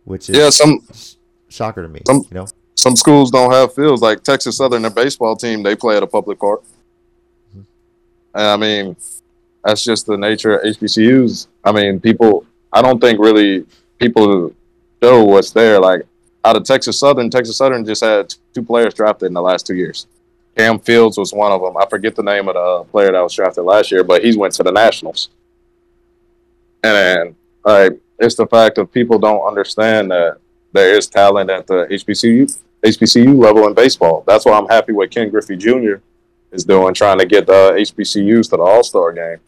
which 0.03 0.29
is 0.29 0.35
Yeah, 0.35 0.49
some 0.49 0.81
sh- 0.93 1.13
shocker 1.47 1.81
to 1.81 1.87
me. 1.87 2.01
some- 2.05 2.25
you 2.29 2.35
know, 2.35 2.45
some 2.75 2.97
schools 2.97 3.31
don't 3.31 3.53
have 3.53 3.73
fields. 3.73 4.01
Like 4.01 4.21
Texas 4.21 4.57
Southern, 4.57 4.81
their 4.81 4.91
baseball 4.91 5.37
team, 5.37 5.63
they 5.63 5.77
play 5.77 5.95
at 5.95 6.03
a 6.03 6.07
public 6.07 6.39
park. 6.39 6.61
And 7.55 7.65
I 8.35 8.57
mean, 8.57 8.97
that's 9.67 9.83
just 9.83 10.05
the 10.05 10.17
nature 10.17 10.55
of 10.55 10.63
HBCUs. 10.63 11.47
I 11.61 11.73
mean, 11.73 11.99
people. 11.99 12.45
I 12.71 12.81
don't 12.81 13.01
think 13.01 13.19
really 13.19 13.65
people 13.99 14.53
know 15.01 15.25
what's 15.25 15.51
there. 15.51 15.77
Like 15.77 16.03
out 16.45 16.55
of 16.55 16.63
Texas 16.63 16.97
Southern, 16.97 17.29
Texas 17.29 17.57
Southern 17.57 17.83
just 17.83 18.01
had 18.01 18.33
two 18.53 18.63
players 18.63 18.93
drafted 18.93 19.27
in 19.27 19.33
the 19.33 19.41
last 19.41 19.67
two 19.67 19.75
years. 19.75 20.07
Cam 20.55 20.79
Fields 20.79 21.17
was 21.17 21.33
one 21.33 21.51
of 21.51 21.61
them. 21.61 21.75
I 21.75 21.85
forget 21.85 22.15
the 22.15 22.23
name 22.23 22.47
of 22.47 22.53
the 22.53 22.85
player 22.91 23.11
that 23.11 23.19
was 23.19 23.35
drafted 23.35 23.65
last 23.65 23.91
year, 23.91 24.05
but 24.05 24.23
he's 24.23 24.37
went 24.37 24.53
to 24.53 24.63
the 24.63 24.71
Nationals. 24.71 25.29
And 26.83 27.35
like, 27.65 27.99
it's 28.19 28.35
the 28.35 28.47
fact 28.47 28.77
of 28.77 28.89
people 28.89 29.19
don't 29.19 29.45
understand 29.45 30.11
that 30.11 30.37
there 30.71 30.95
is 30.97 31.07
talent 31.07 31.49
at 31.49 31.67
the 31.67 31.87
HBCU 31.91 32.57
HBCU 32.85 33.37
level 33.37 33.67
in 33.67 33.73
baseball. 33.73 34.23
That's 34.25 34.45
why 34.45 34.57
I'm 34.57 34.67
happy 34.67 34.93
with 34.93 35.11
Ken 35.11 35.29
Griffey 35.29 35.57
Jr. 35.57 35.95
is 36.51 36.63
doing, 36.63 36.93
trying 36.93 37.19
to 37.19 37.25
get 37.25 37.47
the 37.47 37.73
HBCUs 37.77 38.49
to 38.49 38.57
the 38.57 38.63
All 38.63 38.83
Star 38.83 39.11
game. 39.11 39.39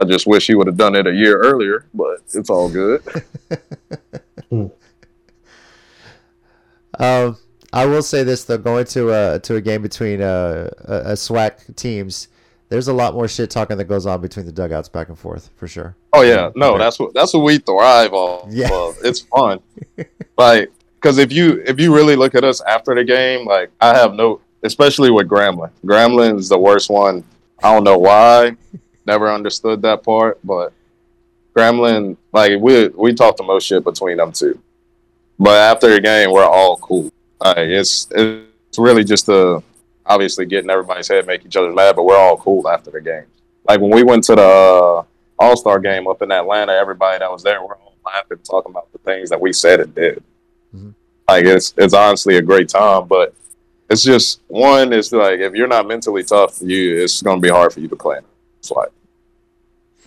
I 0.00 0.04
just 0.04 0.26
wish 0.26 0.46
he 0.46 0.54
would 0.54 0.66
have 0.66 0.76
done 0.76 0.94
it 0.94 1.06
a 1.06 1.12
year 1.12 1.38
earlier, 1.38 1.86
but 1.92 2.20
it's 2.32 2.48
all 2.48 2.70
good. 2.70 3.02
um, 6.98 7.36
I 7.72 7.86
will 7.86 8.02
say 8.02 8.24
this 8.24 8.44
though, 8.44 8.58
going 8.58 8.86
to 8.86 9.10
a 9.10 9.38
to 9.40 9.56
a 9.56 9.60
game 9.60 9.82
between 9.82 10.22
uh, 10.22 10.70
a, 10.86 10.94
a 10.94 11.12
SWAC 11.12 11.76
teams, 11.76 12.28
there's 12.70 12.88
a 12.88 12.92
lot 12.92 13.14
more 13.14 13.28
shit 13.28 13.50
talking 13.50 13.76
that 13.76 13.84
goes 13.84 14.06
on 14.06 14.20
between 14.20 14.46
the 14.46 14.52
dugouts 14.52 14.88
back 14.88 15.08
and 15.08 15.18
forth 15.18 15.50
for 15.56 15.68
sure. 15.68 15.96
Oh 16.12 16.22
yeah, 16.22 16.50
no, 16.54 16.78
that's 16.78 16.98
what 16.98 17.12
that's 17.12 17.34
what 17.34 17.40
we 17.40 17.58
thrive 17.58 18.12
on. 18.12 18.48
Yeah. 18.50 18.70
of. 18.72 18.96
It's 19.04 19.20
fun, 19.20 19.60
like 20.38 20.72
because 20.94 21.18
if 21.18 21.32
you 21.32 21.62
if 21.66 21.78
you 21.78 21.94
really 21.94 22.16
look 22.16 22.34
at 22.34 22.44
us 22.44 22.60
after 22.62 22.94
the 22.94 23.04
game, 23.04 23.46
like 23.46 23.70
I 23.80 23.96
have 23.96 24.14
no, 24.14 24.40
especially 24.62 25.10
with 25.10 25.28
Grambling. 25.28 25.70
Grambling 25.84 26.38
is 26.38 26.48
the 26.48 26.58
worst 26.58 26.90
one. 26.90 27.24
I 27.62 27.72
don't 27.72 27.84
know 27.84 27.98
why. 27.98 28.56
Never 29.06 29.30
understood 29.32 29.82
that 29.82 30.02
part, 30.02 30.38
but 30.44 30.72
Grambling, 31.56 32.16
like 32.32 32.60
we 32.60 32.88
we 32.88 33.14
talk 33.14 33.36
the 33.36 33.42
most 33.42 33.64
shit 33.66 33.82
between 33.84 34.18
them 34.18 34.32
two. 34.32 34.58
But 35.38 35.56
after 35.56 35.88
the 35.90 36.00
game, 36.00 36.32
we're 36.32 36.44
all 36.44 36.76
cool. 36.76 37.10
Like, 37.40 37.56
it's 37.58 38.06
it's 38.10 38.78
really 38.78 39.04
just 39.04 39.28
a 39.28 39.62
obviously 40.06 40.44
getting 40.46 40.70
everybody's 40.70 41.08
head, 41.08 41.26
make 41.26 41.44
each 41.46 41.56
other 41.56 41.72
mad, 41.72 41.96
but 41.96 42.04
we're 42.04 42.16
all 42.16 42.36
cool 42.36 42.68
after 42.68 42.90
the 42.90 43.00
game. 43.00 43.24
Like 43.68 43.80
when 43.80 43.90
we 43.90 44.02
went 44.02 44.24
to 44.24 44.34
the 44.34 44.42
uh, 44.42 45.02
All 45.38 45.56
Star 45.56 45.78
game 45.78 46.06
up 46.08 46.22
in 46.22 46.30
Atlanta, 46.32 46.72
everybody 46.72 47.18
that 47.18 47.30
was 47.30 47.42
there, 47.42 47.60
we're 47.64 47.74
all 47.76 47.94
laughing, 48.04 48.38
talking 48.38 48.70
about 48.70 48.90
the 48.92 48.98
things 48.98 49.30
that 49.30 49.40
we 49.40 49.52
said 49.52 49.80
and 49.80 49.94
did. 49.94 50.22
Mhm. 50.74 50.94
like 51.28 51.44
it's 51.44 51.74
it's 51.76 51.94
honestly 51.94 52.36
a 52.36 52.42
great 52.42 52.68
time, 52.68 53.06
but 53.08 53.34
it's 53.90 54.02
just 54.02 54.40
one. 54.46 54.92
It's 54.92 55.10
like 55.12 55.40
if 55.40 55.52
you're 55.54 55.66
not 55.66 55.88
mentally 55.88 56.22
tough, 56.22 56.58
you 56.62 57.02
it's 57.02 57.20
gonna 57.20 57.40
be 57.40 57.48
hard 57.48 57.72
for 57.72 57.80
you 57.80 57.88
to 57.88 57.96
play. 57.96 58.20
It's 58.60 58.70
like 58.70 58.90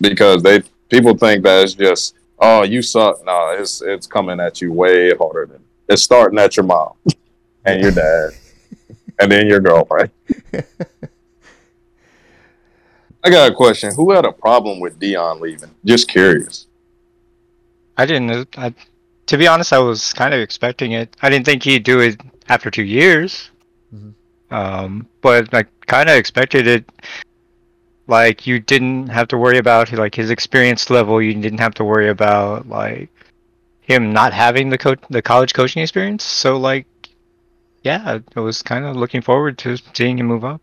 because 0.00 0.42
they 0.42 0.62
people 0.88 1.16
think 1.16 1.44
that 1.44 1.62
it's 1.64 1.74
just 1.74 2.14
oh 2.38 2.62
you 2.62 2.80
suck. 2.80 3.24
No, 3.24 3.50
it's 3.50 3.82
it's 3.82 4.06
coming 4.06 4.40
at 4.40 4.62
you 4.62 4.72
way 4.72 5.14
harder 5.14 5.46
than 5.46 5.62
it's 5.88 6.02
starting 6.02 6.38
at 6.38 6.56
your 6.56 6.64
mom 6.64 6.94
and 7.66 7.82
your 7.82 7.90
dad 7.90 8.30
and 9.20 9.30
then 9.30 9.46
your 9.46 9.60
girlfriend. 9.60 10.10
I 13.22 13.30
got 13.30 13.52
a 13.52 13.54
question. 13.54 13.94
Who 13.94 14.12
had 14.12 14.24
a 14.24 14.32
problem 14.32 14.80
with 14.80 14.98
Deion 14.98 15.40
leaving? 15.40 15.70
Just 15.84 16.08
curious. 16.08 16.66
I 17.96 18.04
didn't. 18.06 18.48
I, 18.58 18.74
to 19.26 19.38
be 19.38 19.46
honest, 19.46 19.72
I 19.72 19.78
was 19.78 20.12
kind 20.12 20.34
of 20.34 20.40
expecting 20.40 20.92
it. 20.92 21.16
I 21.22 21.30
didn't 21.30 21.46
think 21.46 21.62
he'd 21.62 21.84
do 21.84 22.00
it 22.00 22.20
after 22.48 22.70
two 22.70 22.82
years. 22.82 23.50
Mhm. 23.94 24.14
Um, 24.50 25.06
but 25.20 25.52
I 25.54 25.64
kind 25.86 26.08
of 26.08 26.16
expected 26.16 26.66
it. 26.66 26.84
Like 28.06 28.46
you 28.46 28.60
didn't 28.60 29.08
have 29.08 29.28
to 29.28 29.38
worry 29.38 29.58
about 29.58 29.90
like 29.92 30.14
his 30.14 30.30
experience 30.30 30.90
level. 30.90 31.22
You 31.22 31.34
didn't 31.34 31.60
have 31.60 31.74
to 31.74 31.84
worry 31.84 32.10
about 32.10 32.68
like 32.68 33.08
him 33.80 34.12
not 34.12 34.32
having 34.32 34.68
the 34.68 34.78
coach, 34.78 35.00
the 35.10 35.22
college 35.22 35.54
coaching 35.54 35.82
experience. 35.82 36.22
So 36.22 36.58
like, 36.58 36.86
yeah, 37.82 38.20
I 38.36 38.40
was 38.40 38.62
kind 38.62 38.84
of 38.84 38.96
looking 38.96 39.22
forward 39.22 39.56
to 39.58 39.78
seeing 39.94 40.18
him 40.18 40.26
move 40.26 40.44
up, 40.44 40.60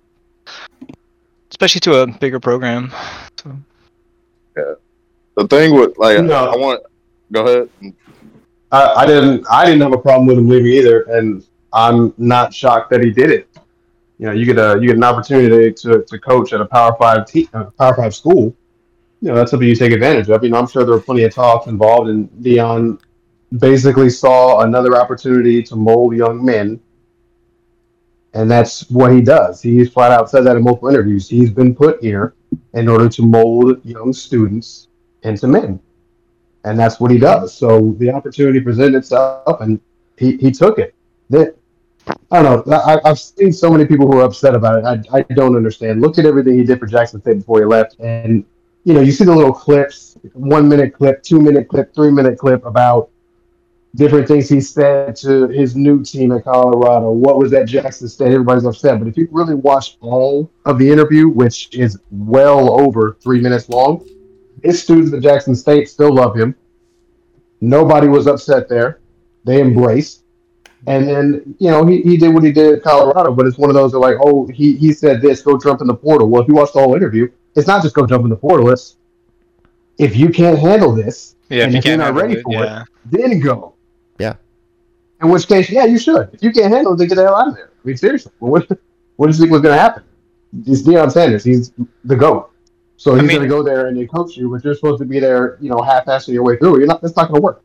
especially 1.50 1.82
to 1.82 2.02
a 2.02 2.08
bigger 2.08 2.39
program. 2.39 2.91
So. 3.44 3.58
Yeah, 4.56 4.74
The 5.38 5.48
thing 5.48 5.74
with 5.74 5.98
like 5.98 6.22
No. 6.24 6.52
I 6.52 6.56
want 6.58 6.84
go 7.32 7.46
ahead. 7.46 7.94
I, 8.72 8.94
I 9.02 9.06
didn't 9.06 9.46
I 9.50 9.65
didn't 9.65 9.82
have 9.82 9.94
a 9.94 9.98
problem 9.98 10.28
with 10.28 10.38
him 10.38 10.48
leaving 10.48 10.72
either, 10.74 11.02
and 11.04 11.44
I'm 11.73 12.13
not 12.17 12.53
shocked 12.53 12.89
that 12.91 13.03
he 13.03 13.12
did 13.12 13.31
it. 13.31 13.47
You 14.17 14.27
know, 14.27 14.34
you 14.34 14.45
get 14.45 14.57
a 14.57 14.79
you 14.79 14.88
get 14.88 14.97
an 14.97 15.03
opportunity 15.03 15.73
to, 15.73 16.03
to 16.03 16.19
coach 16.19 16.53
at 16.53 16.62
a 16.62 16.65
Power 16.65 16.95
Five 16.99 17.25
uh, 17.53 17.65
Power 17.77 17.95
Five 17.95 18.13
school. 18.13 18.55
You 19.21 19.29
know, 19.29 19.36
that's 19.36 19.51
something 19.51 19.67
you 19.67 19.75
take 19.75 19.91
advantage 19.91 20.29
of. 20.29 20.43
You 20.43 20.49
know, 20.49 20.60
I'm 20.60 20.67
sure 20.67 20.84
there 20.84 20.95
were 20.95 21.01
plenty 21.01 21.23
of 21.23 21.34
talks 21.34 21.67
involved, 21.67 22.10
and 22.10 22.29
Deion 22.41 22.99
basically 23.57 24.10
saw 24.10 24.62
another 24.62 24.95
opportunity 24.95 25.62
to 25.63 25.75
mold 25.75 26.15
young 26.15 26.43
men, 26.43 26.79
and 28.34 28.49
that's 28.49 28.89
what 28.89 29.12
he 29.12 29.21
does. 29.21 29.62
He's 29.62 29.89
flat 29.89 30.12
out 30.12 30.29
said 30.29 30.41
that 30.45 30.55
in 30.55 30.63
multiple 30.63 30.89
interviews. 30.89 31.27
He's 31.27 31.51
been 31.51 31.75
put 31.75 32.01
here 32.01 32.36
in 32.73 32.88
order 32.88 33.10
to 33.10 33.21
mold 33.23 33.84
young 33.84 34.13
students 34.13 34.88
into 35.23 35.47
men 35.47 35.79
and 36.63 36.79
that's 36.79 36.99
what 36.99 37.12
he 37.12 37.17
does. 37.17 37.53
So 37.53 37.95
the 37.97 38.12
opportunity 38.12 38.60
presented 38.60 38.97
itself, 38.97 39.62
and 39.62 39.79
he, 40.17 40.38
he 40.38 40.51
took 40.51 40.79
it. 40.79 40.95
I 42.32 42.42
don't 42.42 42.66
know. 42.66 42.74
I, 42.78 43.00
I've 43.04 43.20
seen 43.20 43.52
so 43.52 43.70
many 43.70 43.86
people 43.86 44.08
who 44.08 44.20
are 44.20 44.24
upset 44.24 44.56
about 44.56 44.80
it. 44.80 45.08
I, 45.12 45.18
I 45.18 45.22
don't 45.34 45.56
understand. 45.56 46.02
Look 46.02 46.18
at 46.18 46.26
everything 46.26 46.58
he 46.58 46.64
did 46.64 46.80
for 46.80 46.88
Jackson 46.88 47.22
State 47.22 47.40
before 47.40 47.60
he 47.60 47.66
left, 47.66 48.00
and 48.00 48.46
you 48.84 48.94
know 48.94 49.02
you 49.02 49.12
see 49.12 49.26
the 49.26 49.36
little 49.36 49.54
clips, 49.54 50.18
one 50.34 50.68
minute 50.68 50.94
clip, 50.94 51.24
two 51.24 51.42
minute 51.42 51.68
clip, 51.68 51.94
three 51.94 52.12
minute 52.12 52.38
clip 52.40 52.66
about 52.66 53.10
different 53.96 54.28
things 54.28 54.48
he 54.48 54.62
said 54.62 55.16
to 55.18 55.50
his 55.50 55.76
new 55.76 56.04
team 56.04 56.32
at 56.32 56.46
Colorado. 56.46 57.12
What 57.12 57.38
was 57.38 57.52
that 57.52 57.68
Jackson 57.68 58.08
State? 58.08 58.32
Everybody's 58.32 58.66
upset, 58.66 59.00
but 59.00 59.08
if 59.08 59.18
you 59.18 59.28
really 59.32 59.56
watch 59.56 59.98
all 60.00 60.50
of 60.66 60.80
the 60.80 60.90
interview, 60.90 61.28
which 61.28 61.76
is 61.76 62.00
well 62.10 62.80
over 62.80 63.18
three 63.22 63.42
minutes 63.42 63.68
long, 63.68 64.08
his 64.64 64.82
students 64.82 65.14
at 65.14 65.22
Jackson 65.22 65.56
State 65.56 65.90
still 65.90 66.14
love 66.14 66.38
him. 66.38 66.56
Nobody 67.60 68.08
was 68.08 68.28
upset 68.28 68.70
there. 68.70 69.02
They 69.44 69.62
embraced. 69.62 70.20
And 70.88 71.08
then, 71.08 71.56
you 71.60 71.70
know, 71.70 71.86
he, 71.86 72.02
he 72.02 72.17
did 72.17 72.34
what 72.34 72.44
he 72.44 72.52
did 72.52 72.74
at 72.74 72.84
Colorado, 72.84 73.34
but 73.34 73.46
it's 73.46 73.58
one 73.58 73.70
of 73.70 73.76
those 73.76 73.91
that 73.91 74.00
like, 74.00 74.17
oh, 74.20 74.48
he, 74.48 74.76
he 74.76 74.94
said 74.94 75.22
this, 75.22 75.41
go 75.41 75.58
jump 75.58 75.82
in 75.82 75.88
the 75.88 75.94
portal. 75.94 76.28
Well, 76.28 76.41
if 76.41 76.48
you 76.48 76.56
watch 76.56 76.74
the 76.74 76.80
whole 76.80 76.96
interview, 76.96 77.30
it's 77.56 77.67
not 77.67 77.84
just 77.84 77.94
go 77.94 78.08
jump 78.08 78.24
in 78.24 78.30
the 78.30 78.36
portal. 78.36 78.70
It's 78.72 78.96
if 80.00 80.15
you 80.15 80.30
can't 80.30 80.58
handle 80.58 80.91
this, 80.94 81.36
Yeah, 81.50 81.65
And 81.65 81.76
if 81.76 81.86
you 81.86 81.91
if 81.94 81.98
you're 81.98 82.06
can't 82.06 82.15
ready 82.15 82.34
it, 82.36 82.44
for 82.44 82.63
it, 82.63 82.88
then 83.06 83.39
go. 83.39 83.74
Yeah. 84.17 84.36
In 85.22 85.30
which 85.30 85.48
case, 85.48 85.70
yeah, 85.70 85.86
you 85.86 86.00
should. 86.00 86.30
If 86.34 86.41
you 86.41 86.52
can't 86.52 86.74
handle 86.74 86.94
it, 86.94 86.98
then 86.98 87.08
get 87.10 87.15
the 87.15 87.24
hell 87.24 87.36
out 87.36 87.50
of 87.50 87.56
there. 87.56 87.70
I 87.84 87.88
mean, 87.88 87.98
seriously. 87.98 88.32
What, 88.39 88.67
what 89.17 89.28
did 89.28 89.36
you 89.36 89.41
think 89.41 89.52
was 89.52 89.62
going 89.62 89.76
to 89.76 89.82
happen? 89.82 90.04
It's 90.65 90.82
Deion 90.82 91.12
Sanders. 91.12 91.44
He's 91.44 91.72
the 92.06 92.15
GOAT. 92.15 92.50
So 92.98 93.12
I 93.13 93.20
he's 93.20 93.28
mean- 93.28 93.38
going 93.38 93.48
to 93.48 93.56
go 93.56 93.62
there 93.62 93.88
and 93.88 93.98
they 93.98 94.08
coach 94.08 94.36
you, 94.36 94.50
but 94.50 94.63
you're 94.63 94.74
supposed 94.74 95.00
to 95.00 95.06
be 95.06 95.20
there, 95.20 95.58
you 95.62 95.70
know, 95.70 95.82
half-assing 95.82 96.34
your 96.34 96.44
way 96.44 96.58
through. 96.58 96.80
You're 96.80 96.88
not. 96.88 97.02
That's 97.04 97.15
not 97.15 97.28
going 97.30 97.36
to 97.39 97.44
work. 97.44 97.62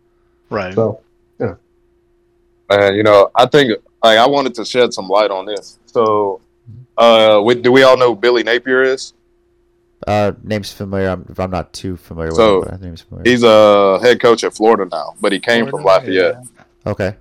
Right. 0.51 0.75
So 0.75 1.01
And 2.71 2.97
you 2.97 3.03
know, 3.03 3.31
I 3.35 3.47
think 3.47 3.73
like 4.03 4.19
I 4.19 4.27
wanted 4.27 4.55
to 4.55 4.65
shed 4.65 4.93
some 4.93 5.09
light 5.09 5.31
on 5.31 5.47
this. 5.47 5.79
So, 5.87 6.41
uh, 6.97 7.41
we, 7.45 7.55
do 7.55 7.73
we 7.73 7.83
all 7.83 7.97
know 7.97 8.15
who 8.15 8.21
Billy 8.21 8.43
Napier 8.43 8.83
is? 8.83 9.15
Uh, 10.07 10.33
name's 10.43 10.73
familiar. 10.73 11.09
I'm, 11.09 11.35
I'm 11.39 11.51
not 11.51 11.73
too 11.73 11.97
familiar 11.97 12.31
So, 12.33 12.61
with 12.61 12.69
him, 12.69 12.75
but 12.75 12.83
name's 12.83 13.01
familiar. 13.01 13.31
He's 13.31 13.43
a 13.43 13.99
head 14.03 14.21
coach 14.21 14.45
at 14.45 14.55
Florida 14.55 14.87
now, 14.91 15.15
but 15.21 15.33
he 15.33 15.41
came 15.41 15.69
from 15.69 15.83
Lafayette. 15.83 16.45
Okay. 16.87 17.17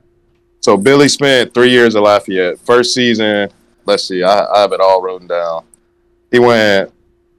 So 0.60 0.76
Billy 0.78 1.08
spent 1.08 1.54
three 1.54 1.70
years 1.70 1.96
at 1.96 2.02
Lafayette. 2.02 2.60
First 2.60 2.94
season, 2.94 3.50
let's 3.86 4.04
see, 4.04 4.24
I, 4.24 4.46
I 4.46 4.62
have 4.62 4.74
it 4.74 4.82
all 4.82 5.02
written 5.02 5.28
down. 5.28 5.64
He 6.32 6.40
went 6.40 6.92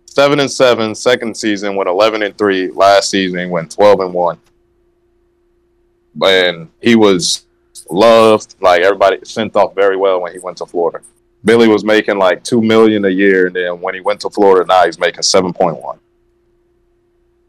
seven 0.06 0.40
and 0.40 0.50
seven. 0.50 0.94
Second 0.94 1.36
season 1.36 1.76
went 1.76 1.88
eleven 1.88 2.22
and 2.22 2.36
three. 2.38 2.70
Last 2.70 3.10
season 3.10 3.50
went 3.50 3.70
twelve 3.70 4.00
and 4.00 4.14
one. 4.14 4.38
And 6.24 6.70
he 6.80 6.96
was 6.96 7.44
loved, 7.90 8.56
like 8.60 8.82
everybody 8.82 9.18
sent 9.24 9.56
off 9.56 9.74
very 9.74 9.96
well 9.96 10.20
when 10.22 10.32
he 10.32 10.38
went 10.38 10.58
to 10.58 10.66
Florida. 10.66 11.00
Billy 11.44 11.68
was 11.68 11.84
making 11.84 12.18
like 12.18 12.42
two 12.42 12.60
million 12.60 13.04
a 13.04 13.08
year, 13.08 13.46
and 13.46 13.56
then 13.56 13.80
when 13.80 13.94
he 13.94 14.00
went 14.00 14.20
to 14.20 14.30
Florida, 14.30 14.66
now 14.66 14.84
he's 14.84 14.98
making 14.98 15.22
seven 15.22 15.52
point 15.52 15.80
one. 15.80 15.98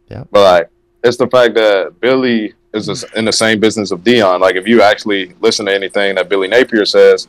Yeah. 0.09 0.23
But 0.31 0.53
like, 0.53 0.69
it's 1.03 1.17
the 1.17 1.27
fact 1.27 1.55
that 1.55 1.99
Billy 1.99 2.53
is 2.73 3.03
in 3.15 3.25
the 3.25 3.31
same 3.33 3.59
business 3.59 3.91
of 3.91 4.01
Deion. 4.01 4.39
Like, 4.39 4.55
if 4.55 4.67
you 4.67 4.81
actually 4.81 5.33
listen 5.41 5.65
to 5.65 5.73
anything 5.73 6.15
that 6.15 6.29
Billy 6.29 6.47
Napier 6.47 6.85
says, 6.85 7.27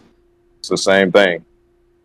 it's 0.58 0.68
the 0.68 0.76
same 0.76 1.10
thing. 1.10 1.44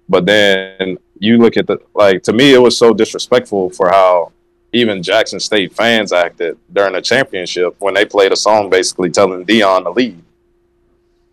But 0.08 0.26
then 0.26 0.98
you 1.20 1.38
look 1.38 1.58
at 1.58 1.68
the 1.68 1.80
like 1.94 2.24
to 2.24 2.34
me, 2.34 2.54
it 2.54 2.60
was 2.60 2.78
so 2.78 2.94
disrespectful 2.94 3.70
for 3.72 3.89
how 3.89 4.32
even 4.72 5.04
Jackson 5.04 5.39
State 5.39 5.74
fans 5.74 6.12
acted 6.12 6.58
during 6.72 6.94
the 6.94 7.02
championship 7.02 7.76
when 7.80 7.94
they 7.94 8.06
played 8.06 8.32
a 8.32 8.36
song 8.36 8.70
basically 8.70 9.10
telling 9.10 9.46
Deion 9.46 9.84
to 9.84 9.92
leave. 9.92 10.22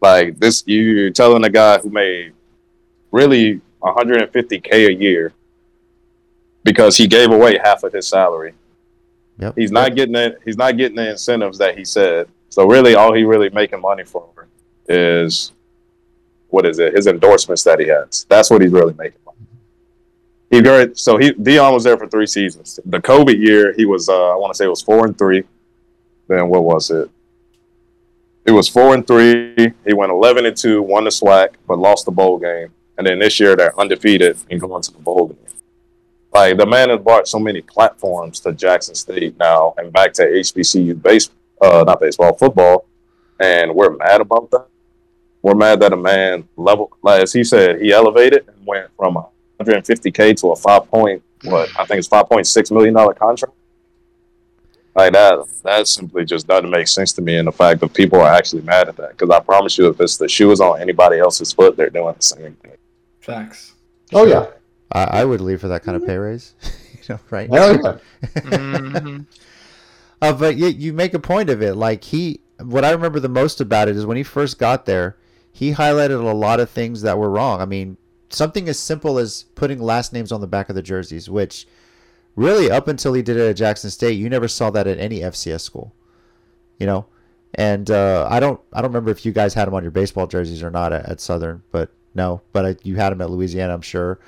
Like 0.01 0.39
this, 0.39 0.65
you're 0.67 1.11
telling 1.11 1.45
a 1.45 1.51
guy 1.51 1.79
who 1.79 1.91
made 1.91 2.33
really 3.11 3.61
150k 3.83 4.89
a 4.89 4.93
year 4.93 5.33
because 6.65 6.97
he 6.97 7.07
gave 7.07 7.31
away 7.31 7.59
half 7.63 7.83
of 7.83 7.93
his 7.93 8.07
salary. 8.07 8.55
Yep. 9.39 9.55
He's 9.57 9.73
not 9.73 9.95
getting 9.95 10.15
it. 10.15 10.39
He's 10.45 10.57
not 10.57 10.77
getting 10.77 10.97
the 10.97 11.11
incentives 11.11 11.59
that 11.59 11.77
he 11.77 11.85
said. 11.85 12.29
So 12.51 12.67
really, 12.67 12.95
all 12.95 13.13
he 13.13 13.25
really 13.25 13.49
making 13.51 13.81
money 13.81 14.05
for 14.05 14.29
is 14.89 15.53
what 16.49 16.67
is 16.67 16.79
it? 16.79 16.95
His 16.95 17.07
endorsements 17.07 17.63
that 17.65 17.79
he 17.79 17.87
has. 17.89 18.27
That's 18.29 18.51
what 18.51 18.61
he's 18.61 18.73
really 18.73 18.95
making 18.95 19.21
money. 19.25 19.39
He 20.51 20.61
got 20.61 20.99
so 20.99 21.17
he 21.17 21.33
Deion 21.33 21.73
was 21.73 21.85
there 21.85 21.97
for 21.97 22.09
three 22.09 22.27
seasons. 22.27 22.81
The 22.85 23.01
COVID 23.01 23.39
year, 23.39 23.73
he 23.73 23.87
was 23.87 24.09
uh, 24.09 24.33
I 24.33 24.37
want 24.37 24.53
to 24.53 24.57
say 24.57 24.65
it 24.65 24.69
was 24.69 24.83
four 24.83 25.07
and 25.07 25.17
three. 25.17 25.45
Then 26.29 26.49
what 26.49 26.65
was 26.65 26.91
it? 26.91 27.09
It 28.51 28.55
was 28.55 28.69
four 28.69 28.95
and 28.95 29.07
three. 29.07 29.55
He 29.87 29.95
went 29.95 30.11
eleven 30.11 30.45
and 30.45 30.57
two, 30.57 30.83
won 30.83 31.05
the 31.05 31.11
SWAC, 31.11 31.51
but 31.69 31.79
lost 31.79 32.05
the 32.05 32.11
bowl 32.11 32.37
game. 32.37 32.73
And 32.99 33.07
then 33.07 33.21
this 33.21 33.39
year 33.39 33.55
they're 33.55 33.79
undefeated 33.79 34.39
and 34.51 34.61
going 34.61 34.83
to 34.83 34.91
the 34.91 34.99
bowl 34.99 35.29
game. 35.29 35.39
Like 36.33 36.57
the 36.57 36.67
man 36.67 36.89
has 36.89 36.99
brought 36.99 37.29
so 37.29 37.39
many 37.39 37.61
platforms 37.61 38.41
to 38.41 38.53
Jackson 38.53 38.97
State 38.97 39.39
now 39.39 39.75
and 39.79 39.93
back 39.93 40.13
to 40.15 40.23
HBCU 40.23 41.01
base, 41.01 41.31
uh, 41.61 41.85
not 41.87 42.01
baseball, 42.01 42.37
football, 42.37 42.87
and 43.39 43.73
we're 43.73 43.97
mad 43.97 44.21
about 44.21 44.51
that. 44.51 44.67
We're 45.43 45.55
mad 45.55 45.79
that 45.79 45.93
a 45.93 45.97
man 45.97 46.49
level, 46.57 46.91
like 47.03 47.23
as 47.23 47.33
he 47.33 47.45
said, 47.45 47.81
he 47.81 47.93
elevated 47.93 48.49
and 48.49 48.67
went 48.67 48.91
from 48.97 49.17
150k 49.61 50.37
to 50.41 50.49
a 50.49 50.57
five 50.57 50.91
point, 50.91 51.23
what 51.45 51.71
I 51.79 51.85
think 51.85 52.01
it's 52.01 52.09
5.6 52.09 52.73
million 52.73 52.95
dollar 52.95 53.15
contract. 53.15 53.53
Like 55.01 55.13
that, 55.15 55.47
that 55.65 55.89
simply 55.89 56.27
just 56.27 56.47
doesn't 56.47 56.71
make 56.71 56.87
sense 56.87 57.13
to 57.15 57.23
me. 57.23 57.39
And 57.39 57.49
the 57.49 57.53
fact 57.53 57.81
that 57.81 57.95
people 57.95 58.21
are 58.21 58.31
actually 58.31 58.63
mad 58.63 58.89
at 58.89 58.97
that, 58.97 59.11
because 59.11 59.31
I 59.31 59.41
promise 59.41 59.79
you, 59.79 59.89
if 59.89 59.99
it's 59.99 60.19
the 60.19 60.29
shoe 60.29 60.51
is 60.51 60.61
on 60.61 60.79
anybody 60.79 61.19
else's 61.19 61.53
foot, 61.55 61.75
they're 61.77 61.89
doing 61.89 62.15
the 62.15 62.23
same 62.23 62.55
thing. 62.57 62.77
Facts. 63.21 63.75
oh 64.13 64.27
yeah, 64.27 64.47
I, 64.93 65.21
I 65.21 65.25
would 65.25 65.41
leave 65.41 65.61
for 65.61 65.69
that 65.69 65.83
kind 65.83 65.97
of 65.97 66.07
pay 66.07 66.17
raise. 66.17 66.55
you 66.93 67.01
know, 67.15 67.21
right? 67.31 67.49
hell 67.51 67.75
yeah. 67.75 67.99
Mhm. 68.41 69.27
Uh, 70.23 70.35
but 70.35 70.57
you, 70.57 70.67
you 70.67 70.93
make 70.93 71.15
a 71.15 71.19
point 71.19 71.49
of 71.49 71.63
it. 71.63 71.77
Like 71.77 72.05
he, 72.05 72.41
what 72.61 72.85
I 72.85 72.91
remember 72.91 73.21
the 73.21 73.29
most 73.31 73.59
about 73.63 73.89
it 73.89 73.97
is 73.97 74.05
when 74.05 74.19
he 74.19 74.23
first 74.23 74.59
got 74.59 74.85
there, 74.85 75.17
he 75.51 75.73
highlighted 75.73 76.23
a 76.23 76.35
lot 76.35 76.61
of 76.61 76.69
things 76.69 77.01
that 77.01 77.17
were 77.17 77.31
wrong. 77.31 77.63
I 77.63 77.65
mean, 77.65 77.97
something 78.29 78.69
as 78.69 78.79
simple 78.79 79.17
as 79.19 79.45
putting 79.55 79.81
last 79.81 80.13
names 80.13 80.31
on 80.31 80.43
the 80.43 80.47
back 80.47 80.69
of 80.69 80.75
the 80.75 80.83
jerseys, 80.83 81.31
which 81.31 81.67
really 82.37 82.71
up 82.71 82.89
until 82.89 83.13
he 83.15 83.23
did 83.23 83.37
it 83.37 83.49
at 83.49 83.57
Jackson 83.57 83.91
State, 83.91 84.19
you 84.19 84.29
never 84.29 84.49
saw 84.49 84.71
that 84.71 84.87
at 84.87 84.99
any 84.99 85.21
FCS 85.21 85.61
school. 85.61 85.93
You 86.79 86.87
know, 86.87 87.07
And 87.55 87.91
uh, 87.91 88.27
I 88.31 88.41
don't 88.41 88.61
I 88.73 88.81
don't 88.81 88.91
remember 88.91 89.11
if 89.11 89.27
you 89.27 89.33
guys 89.33 89.53
had 89.53 89.69
him 89.69 89.75
on 89.75 89.83
your 89.83 89.91
baseball 89.91 90.27
jerseys 90.27 90.63
or 90.63 90.71
not 90.71 90.93
at, 90.93 91.07
at 91.07 91.21
Southern, 91.21 91.63
but 91.71 91.91
no, 92.15 92.43
but 92.53 92.67
I, 92.67 92.77
you 92.83 92.97
had 92.97 93.13
him 93.13 93.21
at 93.21 93.31
Louisiana, 93.31 93.75
I'm 93.75 93.83
sure. 93.83 94.19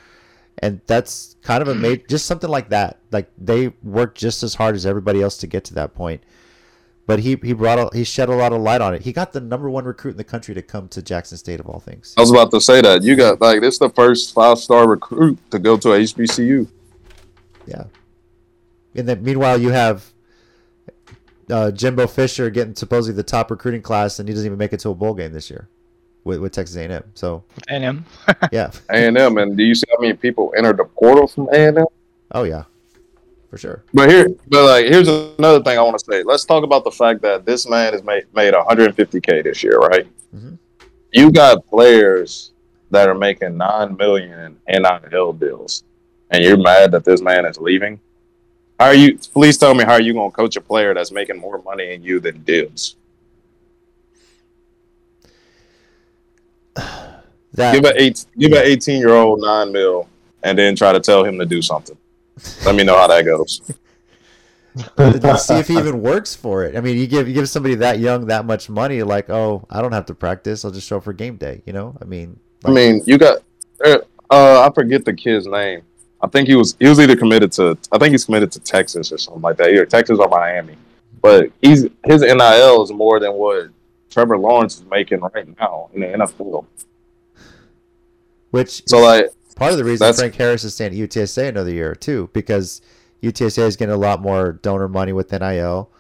And 0.58 0.80
that's 0.86 1.36
kind 1.42 1.62
of 1.62 1.68
a 1.68 1.74
made 1.74 2.08
just 2.08 2.26
something 2.26 2.50
like 2.50 2.68
that. 2.68 2.98
Like 3.10 3.30
they 3.38 3.72
worked 3.82 4.18
just 4.18 4.42
as 4.42 4.54
hard 4.54 4.74
as 4.74 4.84
everybody 4.84 5.22
else 5.22 5.38
to 5.38 5.46
get 5.46 5.64
to 5.64 5.74
that 5.74 5.94
point. 5.94 6.22
But 7.06 7.20
he 7.20 7.36
he 7.42 7.52
brought 7.52 7.78
a, 7.78 7.96
he 7.96 8.04
shed 8.04 8.28
a 8.28 8.34
lot 8.34 8.52
of 8.52 8.60
light 8.60 8.80
on 8.80 8.94
it. 8.94 9.02
He 9.02 9.12
got 9.12 9.32
the 9.32 9.40
number 9.40 9.68
one 9.68 9.84
recruit 9.84 10.12
in 10.12 10.16
the 10.18 10.24
country 10.24 10.54
to 10.54 10.62
come 10.62 10.88
to 10.88 11.02
Jackson 11.02 11.36
State 11.36 11.58
of 11.58 11.66
all 11.66 11.80
things. 11.80 12.14
I 12.16 12.20
was 12.20 12.30
about 12.30 12.50
to 12.52 12.60
say 12.60 12.80
that 12.80 13.02
you 13.02 13.16
got 13.16 13.40
like 13.40 13.60
this 13.60 13.74
is 13.74 13.78
the 13.78 13.90
first 13.90 14.34
five 14.34 14.58
star 14.58 14.88
recruit 14.88 15.38
to 15.50 15.58
go 15.58 15.76
to 15.78 15.92
a 15.92 15.98
HBCU. 16.00 16.68
Yeah. 17.66 17.84
And 18.94 19.08
then 19.08 19.22
meanwhile, 19.22 19.60
you 19.60 19.70
have 19.70 20.12
uh, 21.50 21.70
Jimbo 21.70 22.06
Fisher 22.06 22.50
getting 22.50 22.74
supposedly 22.74 23.16
the 23.16 23.22
top 23.22 23.50
recruiting 23.50 23.82
class, 23.82 24.18
and 24.18 24.28
he 24.28 24.34
doesn't 24.34 24.46
even 24.46 24.58
make 24.58 24.72
it 24.72 24.80
to 24.80 24.90
a 24.90 24.94
bowl 24.94 25.14
game 25.14 25.32
this 25.32 25.50
year 25.50 25.68
with, 26.24 26.40
with 26.40 26.52
Texas 26.52 26.76
A&M. 26.76 27.04
So 27.14 27.44
A&M, 27.68 28.04
yeah. 28.52 28.70
A 28.90 29.06
and 29.06 29.16
M, 29.18 29.38
and 29.38 29.56
do 29.56 29.64
you 29.64 29.74
see 29.74 29.86
how 29.90 30.00
many 30.00 30.14
people 30.14 30.52
entered 30.56 30.78
the 30.78 30.84
portal 30.84 31.26
from 31.26 31.48
A 31.48 31.68
and 31.68 31.78
M? 31.78 31.86
Oh 32.32 32.44
yeah, 32.44 32.64
for 33.50 33.58
sure. 33.58 33.84
But 33.92 34.08
here, 34.08 34.28
but 34.48 34.64
like, 34.64 34.86
here's 34.86 35.08
another 35.08 35.62
thing 35.62 35.78
I 35.78 35.82
want 35.82 35.98
to 35.98 36.04
say. 36.04 36.22
Let's 36.22 36.44
talk 36.44 36.64
about 36.64 36.84
the 36.84 36.90
fact 36.90 37.20
that 37.22 37.44
this 37.44 37.68
man 37.68 37.92
has 37.92 38.02
made 38.02 38.24
made 38.34 38.54
150k 38.54 39.44
this 39.44 39.62
year, 39.62 39.78
right? 39.78 40.06
Mhm. 40.34 40.58
You 41.12 41.30
got 41.30 41.66
players 41.66 42.52
that 42.90 43.08
are 43.08 43.14
making 43.14 43.56
nine 43.56 43.96
million 43.96 44.56
in 44.68 44.82
NIL 44.82 45.32
deals, 45.34 45.84
and 46.32 46.42
you're 46.42 46.56
mad 46.56 46.90
that 46.92 47.04
this 47.04 47.20
man 47.20 47.44
is 47.44 47.58
leaving. 47.58 48.00
How 48.80 48.86
are 48.86 48.94
you? 48.94 49.18
Please 49.18 49.58
tell 49.58 49.74
me 49.74 49.84
how 49.84 49.92
are 49.92 50.00
you 50.00 50.12
going 50.12 50.30
to 50.30 50.36
coach 50.36 50.56
a 50.56 50.60
player 50.60 50.94
that's 50.94 51.12
making 51.12 51.38
more 51.38 51.62
money 51.62 51.88
than 51.88 52.02
you 52.02 52.18
than 52.18 52.42
deals? 52.42 52.96
That 57.54 57.74
Give 57.74 57.84
a 57.84 58.02
eight, 58.02 58.24
give 58.38 58.50
an 58.52 58.62
18 58.64 58.98
year 58.98 59.10
old 59.10 59.42
nine 59.42 59.72
mil, 59.72 60.08
and 60.42 60.56
then 60.56 60.74
try 60.74 60.90
to 60.90 61.00
tell 61.00 61.22
him 61.22 61.38
to 61.38 61.44
do 61.44 61.60
something. 61.60 61.98
Let 62.64 62.74
me 62.74 62.82
know 62.82 62.96
how 62.96 63.06
that 63.08 63.26
goes. 63.26 63.60
see 65.44 65.58
if 65.58 65.68
he 65.68 65.74
even 65.78 66.00
works 66.00 66.34
for 66.34 66.64
it. 66.64 66.74
I 66.78 66.80
mean, 66.80 66.96
you 66.96 67.06
give 67.06 67.28
you 67.28 67.34
give 67.34 67.46
somebody 67.50 67.74
that 67.74 67.98
young 67.98 68.28
that 68.28 68.46
much 68.46 68.70
money, 68.70 69.02
like, 69.02 69.28
oh, 69.28 69.66
I 69.68 69.82
don't 69.82 69.92
have 69.92 70.06
to 70.06 70.14
practice. 70.14 70.64
I'll 70.64 70.70
just 70.70 70.88
show 70.88 70.96
up 70.96 71.04
for 71.04 71.12
game 71.12 71.36
day. 71.36 71.60
You 71.66 71.74
know, 71.74 71.94
I 72.00 72.06
mean, 72.06 72.40
I 72.64 72.70
mean, 72.70 73.02
you 73.04 73.18
got. 73.18 73.42
Uh, 73.84 73.98
uh, 74.30 74.66
I 74.66 74.72
forget 74.72 75.04
the 75.04 75.12
kid's 75.12 75.46
name. 75.46 75.82
I 76.22 76.28
think 76.28 76.48
he 76.48 76.54
was 76.54 76.76
he 76.78 76.86
was 76.88 77.00
either 77.00 77.16
committed 77.16 77.50
to. 77.52 77.76
I 77.90 77.98
think 77.98 78.12
he's 78.12 78.24
committed 78.24 78.52
to 78.52 78.60
Texas 78.60 79.10
or 79.12 79.18
something 79.18 79.42
like 79.42 79.56
that. 79.56 79.70
Either 79.70 79.86
Texas 79.86 80.18
or 80.18 80.28
Miami. 80.28 80.76
But 81.20 81.50
he's 81.60 81.86
his 82.04 82.22
NIL 82.22 82.82
is 82.82 82.92
more 82.92 83.18
than 83.20 83.32
what 83.34 83.70
Trevor 84.10 84.38
Lawrence 84.38 84.76
is 84.76 84.84
making 84.84 85.20
right 85.20 85.58
now 85.58 85.90
in 85.94 86.00
the 86.00 86.06
NFL. 86.06 86.66
which 88.50 88.82
So 88.86 89.00
like, 89.00 89.30
part 89.56 89.72
of 89.72 89.78
the 89.78 89.84
reason 89.84 90.12
Frank 90.14 90.34
Harris 90.34 90.64
is 90.64 90.74
staying 90.74 90.92
at 90.92 90.98
UTSA 91.08 91.48
another 91.48 91.72
year 91.72 91.94
too, 91.94 92.30
because 92.32 92.82
UTSA 93.22 93.66
is 93.66 93.76
getting 93.76 93.94
a 93.94 93.98
lot 93.98 94.20
more 94.20 94.52
donor 94.52 94.88
money 94.88 95.12
with 95.12 95.32
NIL. 95.32 95.90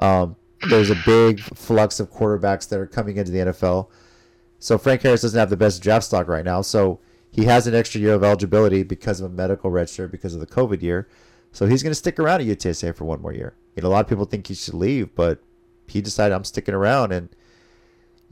Um, 0.00 0.36
there's 0.68 0.90
a 0.90 0.96
big 1.06 1.40
flux 1.40 2.00
of 2.00 2.10
quarterbacks 2.10 2.68
that 2.68 2.78
are 2.78 2.86
coming 2.86 3.16
into 3.16 3.32
the 3.32 3.38
NFL. 3.38 3.88
So 4.58 4.76
Frank 4.76 5.02
Harris 5.02 5.22
doesn't 5.22 5.38
have 5.38 5.50
the 5.50 5.56
best 5.56 5.82
draft 5.82 6.04
stock 6.04 6.28
right 6.28 6.44
now. 6.44 6.60
So 6.60 7.00
he 7.30 7.44
has 7.44 7.66
an 7.66 7.74
extra 7.74 8.00
year 8.00 8.14
of 8.14 8.24
eligibility 8.24 8.82
because 8.82 9.20
of 9.20 9.30
a 9.30 9.34
medical 9.34 9.70
red 9.70 9.88
shirt 9.88 10.10
because 10.10 10.34
of 10.34 10.40
the 10.40 10.46
COVID 10.46 10.82
year. 10.82 11.08
So 11.52 11.66
he's 11.66 11.82
going 11.82 11.90
to 11.92 11.96
stick 11.96 12.18
around 12.18 12.40
at 12.40 12.46
UTSA 12.46 12.94
for 12.94 13.04
one 13.04 13.20
more 13.20 13.32
year. 13.32 13.54
You 13.76 13.82
know, 13.82 13.88
a 13.88 13.90
lot 13.90 14.04
of 14.04 14.08
people 14.08 14.24
think 14.24 14.46
he 14.46 14.54
should 14.54 14.74
leave, 14.74 15.14
but 15.14 15.40
he 15.86 16.00
decided 16.00 16.34
I'm 16.34 16.44
sticking 16.44 16.74
around, 16.74 17.12
and 17.12 17.28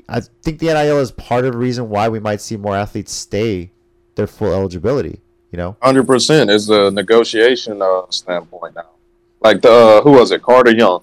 I 0.09 0.21
think 0.21 0.59
the 0.59 0.67
NIL 0.67 0.99
is 0.99 1.11
part 1.13 1.45
of 1.45 1.53
the 1.53 1.59
reason 1.59 1.89
why 1.89 2.09
we 2.09 2.21
might 2.21 2.41
see 2.41 2.57
more 2.57 2.77
athletes 2.77 3.13
stay 3.13 3.73
their 4.15 4.27
full 4.27 4.53
eligibility. 4.53 5.21
You 5.51 5.57
know, 5.57 5.77
hundred 5.81 6.07
percent 6.07 6.51
is 6.51 6.69
a 6.69 6.91
negotiation 6.91 7.81
uh, 7.81 8.03
standpoint 8.11 8.75
now. 8.75 8.91
Like 9.41 9.63
the 9.63 9.73
uh, 9.73 10.03
who 10.03 10.13
was 10.13 10.31
it? 10.31 10.43
Carter 10.43 10.73
Young. 10.73 11.03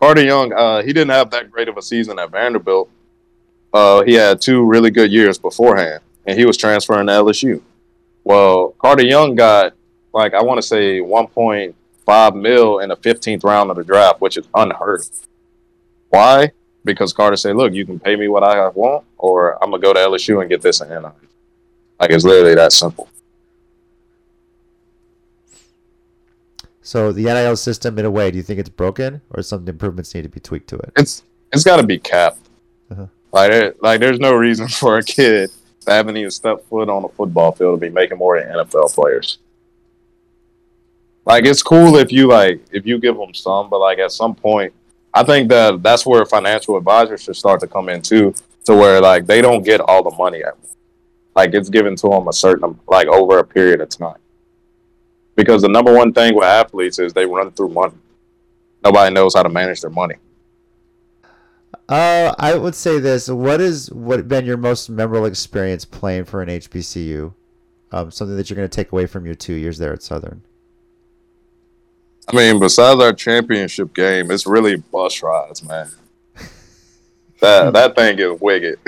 Carter 0.00 0.22
Young. 0.22 0.52
Uh, 0.52 0.82
he 0.82 0.92
didn't 0.92 1.10
have 1.10 1.30
that 1.30 1.50
great 1.50 1.68
of 1.68 1.76
a 1.76 1.82
season 1.82 2.18
at 2.18 2.30
Vanderbilt. 2.30 2.88
Uh, 3.72 4.02
he 4.02 4.14
had 4.14 4.40
two 4.40 4.64
really 4.64 4.90
good 4.90 5.12
years 5.12 5.38
beforehand, 5.38 6.00
and 6.26 6.38
he 6.38 6.44
was 6.44 6.56
transferring 6.56 7.06
to 7.06 7.12
LSU. 7.12 7.62
Well, 8.24 8.74
Carter 8.78 9.04
Young 9.04 9.34
got 9.34 9.74
like 10.12 10.34
I 10.34 10.42
want 10.42 10.58
to 10.58 10.66
say 10.66 11.00
one 11.00 11.26
point 11.26 11.74
five 12.04 12.34
mil 12.34 12.80
in 12.80 12.88
the 12.88 12.96
fifteenth 12.96 13.44
round 13.44 13.70
of 13.70 13.76
the 13.76 13.84
draft, 13.84 14.20
which 14.20 14.36
is 14.36 14.46
unheard. 14.54 15.00
of. 15.00 15.08
Why? 16.10 16.52
Because 16.84 17.12
Carter 17.12 17.36
said, 17.36 17.56
"Look, 17.56 17.72
you 17.72 17.86
can 17.86 17.98
pay 17.98 18.16
me 18.16 18.28
what 18.28 18.42
I 18.42 18.68
want, 18.68 19.04
or 19.18 19.62
I'm 19.62 19.70
gonna 19.70 19.82
go 19.82 19.92
to 19.92 20.00
LSU 20.00 20.40
and 20.40 20.50
get 20.50 20.62
this 20.62 20.80
in 20.80 20.88
NIL." 20.88 21.14
Like 21.98 22.10
it's 22.10 22.24
literally 22.24 22.54
that 22.54 22.72
simple. 22.72 23.08
so 26.82 27.12
the 27.12 27.24
NIL 27.24 27.56
system, 27.56 27.98
in 27.98 28.04
a 28.04 28.10
way, 28.10 28.30
do 28.32 28.36
you 28.36 28.42
think 28.42 28.58
it's 28.58 28.68
broken, 28.68 29.20
or 29.30 29.42
some 29.42 29.68
improvements 29.68 30.12
need 30.14 30.22
to 30.22 30.28
be 30.28 30.40
tweaked 30.40 30.68
to 30.70 30.76
it? 30.76 30.92
it's 30.96 31.22
it's 31.52 31.62
got 31.62 31.76
to 31.76 31.86
be 31.86 31.98
capped. 31.98 32.48
Uh-huh. 32.90 33.06
Like 33.32 33.76
like 33.80 34.00
there's 34.00 34.18
no 34.18 34.34
reason 34.34 34.66
for 34.80 34.98
a 34.98 35.02
kid 35.02 35.50
haven't 35.86 36.16
even 36.16 36.30
stepped 36.30 36.68
foot 36.68 36.88
on 36.88 37.04
a 37.04 37.08
football 37.08 37.52
field 37.52 37.80
to 37.80 37.86
be 37.86 37.92
making 37.92 38.18
more 38.18 38.40
than 38.40 38.52
NFL 38.52 38.94
players. 38.94 39.38
Like 41.24 41.44
it's 41.44 41.62
cool 41.62 41.96
if 41.96 42.12
you 42.12 42.28
like 42.28 42.60
if 42.72 42.86
you 42.86 42.98
give 42.98 43.16
them 43.16 43.34
some, 43.34 43.68
but 43.70 43.78
like 43.78 43.98
at 43.98 44.12
some 44.12 44.34
point, 44.34 44.72
I 45.12 45.22
think 45.22 45.48
that 45.50 45.82
that's 45.82 46.06
where 46.06 46.24
financial 46.24 46.76
advisors 46.76 47.22
should 47.22 47.36
start 47.36 47.60
to 47.60 47.66
come 47.66 47.88
in 47.88 48.02
too, 48.02 48.34
to 48.64 48.74
where 48.74 49.00
like 49.00 49.26
they 49.26 49.40
don't 49.40 49.62
get 49.62 49.80
all 49.80 50.02
the 50.02 50.16
money 50.16 50.42
at 50.42 50.56
once. 50.58 50.76
Like 51.34 51.54
it's 51.54 51.68
given 51.68 51.96
to 51.96 52.08
them 52.08 52.28
a 52.28 52.32
certain 52.32 52.78
like 52.88 53.08
over 53.08 53.38
a 53.38 53.44
period 53.44 53.80
of 53.80 53.90
time. 53.90 54.18
Because 55.36 55.62
the 55.62 55.68
number 55.68 55.94
one 55.94 56.12
thing 56.12 56.34
with 56.34 56.44
athletes 56.44 56.98
is 56.98 57.12
they 57.12 57.26
run 57.26 57.50
through 57.52 57.68
money. 57.70 57.94
Nobody 58.82 59.14
knows 59.14 59.34
how 59.34 59.42
to 59.42 59.48
manage 59.48 59.80
their 59.80 59.90
money. 59.90 60.16
Uh, 61.90 62.32
I 62.38 62.54
would 62.54 62.76
say 62.76 63.00
this: 63.00 63.28
What 63.28 63.60
is 63.60 63.90
what 63.90 64.28
been 64.28 64.46
your 64.46 64.56
most 64.56 64.88
memorable 64.88 65.26
experience 65.26 65.84
playing 65.84 66.24
for 66.24 66.40
an 66.40 66.48
HBCU? 66.48 67.34
Um, 67.90 68.12
something 68.12 68.36
that 68.36 68.48
you're 68.48 68.56
going 68.56 68.68
to 68.68 68.74
take 68.74 68.92
away 68.92 69.06
from 69.06 69.26
your 69.26 69.34
two 69.34 69.54
years 69.54 69.78
there 69.78 69.92
at 69.92 70.00
Southern. 70.00 70.42
I 72.28 72.36
mean, 72.36 72.60
besides 72.60 73.02
our 73.02 73.12
championship 73.12 73.92
game, 73.92 74.30
it's 74.30 74.46
really 74.46 74.76
bus 74.76 75.20
rides, 75.20 75.64
man. 75.64 75.88
That 77.40 77.72
that 77.72 77.96
thing 77.96 78.20
is 78.20 78.40
wicked. 78.40 78.78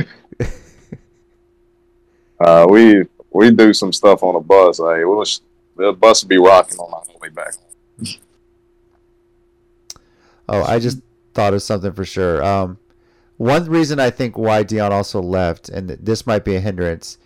Uh, 2.43 2.67
we 2.69 3.05
we 3.31 3.51
do 3.51 3.73
some 3.73 3.93
stuff 3.93 4.23
on 4.23 4.35
the 4.35 4.41
bus. 4.41 4.79
Like 4.79 5.05
was, 5.05 5.41
the 5.77 5.93
bus 5.93 6.23
would 6.23 6.29
be 6.29 6.39
rocking 6.39 6.79
on 6.79 6.93
our 6.93 7.03
way 7.21 7.29
back. 7.29 7.55
Oh, 10.49 10.63
I 10.65 10.79
just 10.81 10.99
thought 11.35 11.55
of 11.55 11.63
something 11.63 11.93
for 11.93 12.05
sure. 12.05 12.45
Um, 12.45 12.79
one 13.43 13.65
reason 13.65 13.99
I 13.99 14.11
think 14.11 14.39
why 14.39 14.63
Deion 14.63 14.93
also 14.93 15.21
left, 15.21 15.69
and 15.69 15.91
this 15.91 16.29
might 16.29 16.45
be 16.45 16.55
a 16.55 16.61
hindrance, 16.61 17.19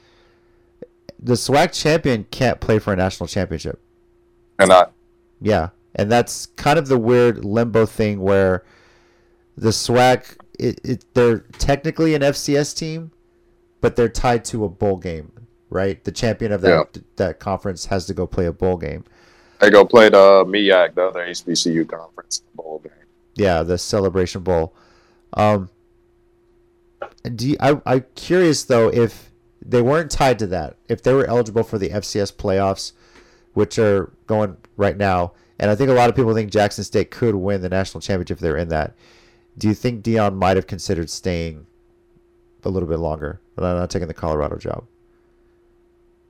the 1.18 1.34
SWAC 1.34 1.78
champion 1.78 2.24
can't 2.30 2.58
play 2.58 2.78
for 2.78 2.94
a 2.94 2.96
national 2.96 3.26
championship. 3.26 3.78
And 4.58 4.72
I, 4.72 4.86
Yeah, 5.42 5.68
and 5.94 6.10
that's 6.10 6.46
kind 6.46 6.78
of 6.78 6.88
the 6.88 6.96
weird 6.96 7.44
limbo 7.44 7.84
thing 7.84 8.20
where 8.20 8.64
the 9.58 9.68
SWAC, 9.68 10.38
it, 10.58 10.80
it 10.82 11.04
they're 11.12 11.40
technically 11.58 12.14
an 12.14 12.22
FCS 12.22 12.74
team, 12.74 13.10
but 13.82 13.96
they're 13.96 14.08
tied 14.08 14.42
to 14.46 14.64
a 14.64 14.70
bowl 14.70 14.96
game, 14.96 15.30
right? 15.68 16.02
The 16.02 16.12
champion 16.12 16.50
of 16.50 16.62
that 16.62 16.98
that 17.16 17.40
conference 17.40 17.84
has 17.86 18.06
to 18.06 18.14
go 18.14 18.26
play 18.26 18.46
a 18.46 18.52
bowl 18.52 18.78
game. 18.78 19.04
they 19.60 19.68
go 19.68 19.84
play 19.84 20.08
the 20.08 20.46
MEAC, 20.46 20.94
the 20.94 21.08
other 21.08 21.26
HBCU 21.26 21.86
conference 21.86 22.42
bowl 22.54 22.80
game. 22.82 22.92
Yeah, 23.34 23.62
the 23.62 23.76
Celebration 23.76 24.42
Bowl. 24.42 24.74
Um, 25.34 25.68
do 27.34 27.50
you, 27.50 27.56
I, 27.60 27.80
I'm 27.86 28.04
curious 28.14 28.64
though 28.64 28.88
if 28.88 29.30
they 29.64 29.82
weren't 29.82 30.10
tied 30.10 30.38
to 30.40 30.46
that, 30.48 30.76
if 30.88 31.02
they 31.02 31.12
were 31.12 31.26
eligible 31.26 31.62
for 31.62 31.78
the 31.78 31.90
FCS 31.90 32.32
playoffs, 32.32 32.92
which 33.54 33.78
are 33.78 34.12
going 34.26 34.56
right 34.76 34.96
now, 34.96 35.32
and 35.58 35.70
I 35.70 35.74
think 35.74 35.90
a 35.90 35.94
lot 35.94 36.08
of 36.08 36.16
people 36.16 36.34
think 36.34 36.50
Jackson 36.50 36.84
State 36.84 37.10
could 37.10 37.34
win 37.34 37.62
the 37.62 37.68
national 37.68 38.00
championship 38.00 38.36
if 38.36 38.40
they're 38.40 38.56
in 38.56 38.68
that. 38.68 38.94
Do 39.58 39.68
you 39.68 39.74
think 39.74 40.04
Deion 40.04 40.36
might 40.36 40.56
have 40.56 40.66
considered 40.66 41.08
staying 41.08 41.66
a 42.62 42.68
little 42.68 42.88
bit 42.88 42.98
longer, 42.98 43.40
but 43.54 43.62
not 43.74 43.90
taking 43.90 44.08
the 44.08 44.14
Colorado 44.14 44.56
job? 44.56 44.84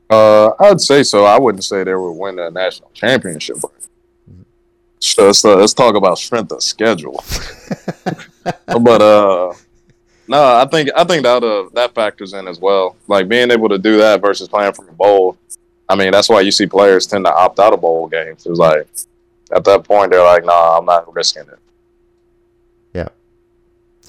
Uh, 0.09 0.51
I'd 0.61 0.81
say 0.81 1.03
so. 1.03 1.25
I 1.25 1.39
wouldn't 1.39 1.65
say 1.65 1.83
they 1.83 1.95
would 1.95 2.13
win 2.13 2.37
the 2.37 2.51
national 2.51 2.91
championship. 2.95 3.57
But 3.61 3.73
so 5.01 5.27
let's, 5.27 5.45
uh, 5.45 5.57
let's 5.57 5.75
talk 5.75 5.97
about 5.97 6.19
strength 6.19 6.53
of 6.53 6.63
schedule. 6.63 7.25
but 8.67 9.03
uh, 9.03 9.53
no, 10.29 10.57
I 10.57 10.67
think 10.67 10.91
I 10.97 11.05
think 11.05 11.23
that 11.23 11.43
uh, 11.45 11.69
that 11.75 11.95
factors 11.95 12.33
in 12.33 12.49
as 12.49 12.59
well. 12.59 12.97
Like 13.07 13.29
being 13.29 13.51
able 13.51 13.69
to 13.69 13.79
do 13.79 13.99
that 13.99 14.21
versus 14.21 14.49
playing 14.49 14.73
for 14.73 14.89
a 14.89 14.93
bowl. 14.93 15.37
I 15.89 15.95
mean, 15.95 16.11
that's 16.11 16.29
why 16.29 16.41
you 16.41 16.51
see 16.51 16.67
players 16.67 17.07
tend 17.07 17.25
to 17.27 17.33
opt 17.33 17.61
out 17.61 17.73
of 17.73 17.81
bowl 17.81 18.09
games. 18.09 18.45
It's 18.47 18.59
like 18.59 18.89
at 19.53 19.65
that 19.65 19.85
point 19.85 20.11
they're 20.11 20.23
like, 20.23 20.45
"Nah, 20.45 20.79
I'm 20.79 20.85
not 20.85 21.13
risking 21.15 21.43
it." 21.43 21.59
Yeah. 22.95 23.09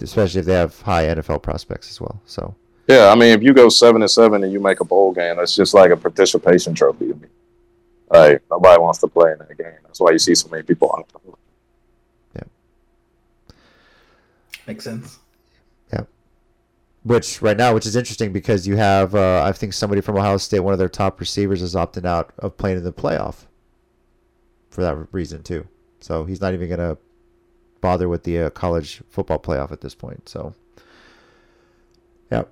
especially 0.01 0.39
if 0.39 0.45
they 0.45 0.53
have 0.53 0.79
high 0.81 1.05
NFL 1.05 1.41
prospects 1.43 1.89
as 1.91 1.99
well. 2.01 2.21
So 2.25 2.55
Yeah, 2.87 3.09
I 3.09 3.15
mean, 3.15 3.33
if 3.33 3.43
you 3.43 3.53
go 3.53 3.69
seven 3.69 4.01
and 4.01 4.09
seven 4.09 4.43
and 4.43 4.51
you 4.51 4.59
make 4.59 4.79
a 4.79 4.85
bowl 4.85 5.11
game, 5.11 5.37
that's 5.37 5.55
just 5.55 5.73
like 5.73 5.91
a 5.91 5.97
participation 5.97 6.73
trophy. 6.73 7.09
to 7.09 7.15
me. 7.15 7.27
Like 8.09 8.41
nobody 8.49 8.81
wants 8.81 8.99
to 8.99 9.07
play 9.07 9.33
in 9.33 9.39
that 9.39 9.57
game. 9.57 9.79
That's 9.83 9.99
why 9.99 10.11
you 10.11 10.19
see 10.19 10.33
so 10.35 10.49
many 10.49 10.63
people 10.63 10.89
on. 10.89 11.03
Yeah, 12.35 12.43
makes 14.65 14.83
sense. 14.83 15.19
Which 17.07 17.41
right 17.41 17.57
now, 17.57 17.73
which 17.73 17.85
is 17.85 17.95
interesting 17.95 18.33
because 18.33 18.67
you 18.67 18.75
have, 18.75 19.15
uh, 19.15 19.43
I 19.43 19.51
think 19.51 19.73
somebody 19.73 20.01
from 20.01 20.17
Ohio 20.17 20.37
State, 20.37 20.59
one 20.59 20.73
of 20.73 20.79
their 20.79 20.89
top 20.89 21.19
receivers, 21.19 21.61
is 21.61 21.75
opting 21.75 22.05
out 22.05 22.33
of 22.39 22.57
playing 22.57 22.77
in 22.77 22.83
the 22.83 22.93
playoff 22.93 23.45
for 24.69 24.81
that 24.81 25.07
reason 25.11 25.41
too. 25.43 25.67
So 25.99 26.25
he's 26.25 26.41
not 26.41 26.53
even 26.53 26.69
gonna 26.69 26.97
bother 27.81 28.09
with 28.09 28.23
the 28.23 28.41
uh, 28.43 28.49
college 28.49 29.01
football 29.09 29.39
playoff 29.39 29.71
at 29.71 29.81
this 29.81 29.95
point. 29.95 30.27
So, 30.27 30.53
yeah. 32.31 32.43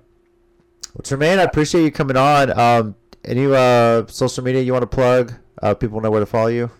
Well, 0.94 1.02
Tremaine, 1.02 1.38
I 1.38 1.42
appreciate 1.42 1.84
you 1.84 1.90
coming 1.90 2.16
on. 2.16 2.58
Um, 2.58 2.96
any 3.24 3.46
uh, 3.46 4.06
social 4.06 4.42
media 4.42 4.62
you 4.62 4.72
want 4.72 4.82
to 4.82 4.86
plug? 4.86 5.34
Uh, 5.62 5.74
people 5.74 6.00
know 6.00 6.10
where 6.10 6.20
to 6.20 6.26
follow 6.26 6.46
you. 6.48 6.70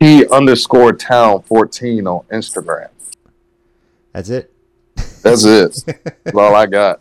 He 0.00 0.26
underscore 0.28 0.92
town 0.92 1.42
fourteen 1.42 2.06
on 2.06 2.24
Instagram. 2.32 2.88
That's 4.12 4.28
it. 4.28 4.52
That's 5.28 5.44
it. 5.44 6.14
That's 6.24 6.36
all 6.36 6.54
I 6.54 6.66
got. 6.66 7.00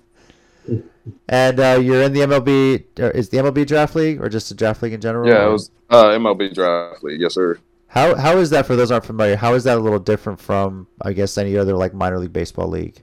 And 1.30 1.60
uh, 1.60 1.80
you're 1.82 2.04
in 2.04 2.14
the 2.14 2.22
MLB. 2.22 2.86
Is 3.16 3.30
the 3.30 3.38
MLB 3.38 3.68
draft 3.68 3.96
league 3.96 4.22
or 4.22 4.30
just 4.30 4.50
the 4.50 4.56
draft 4.56 4.82
league 4.82 4.94
in 4.94 5.02
general? 5.02 5.30
Yeah, 5.30 5.46
it 5.46 5.52
was 5.52 5.72
uh, 5.90 6.06
MLB 6.06 6.54
draft 6.54 7.04
league. 7.04 7.22
Yes, 7.22 7.36
sir. 7.36 7.60
How 7.88 8.16
how 8.16 8.38
is 8.38 8.50
that 8.50 8.66
for 8.66 8.76
those 8.76 8.92
aren't 8.92 9.06
familiar? 9.06 9.36
How 9.36 9.54
is 9.54 9.64
that 9.66 9.78
a 9.78 9.82
little 9.82 10.00
different 10.00 10.40
from 10.40 10.88
I 11.02 11.14
guess 11.14 11.38
any 11.38 11.58
other 11.58 11.74
like 11.74 11.94
minor 11.94 12.20
league 12.20 12.34
baseball 12.34 12.68
league? 12.68 13.02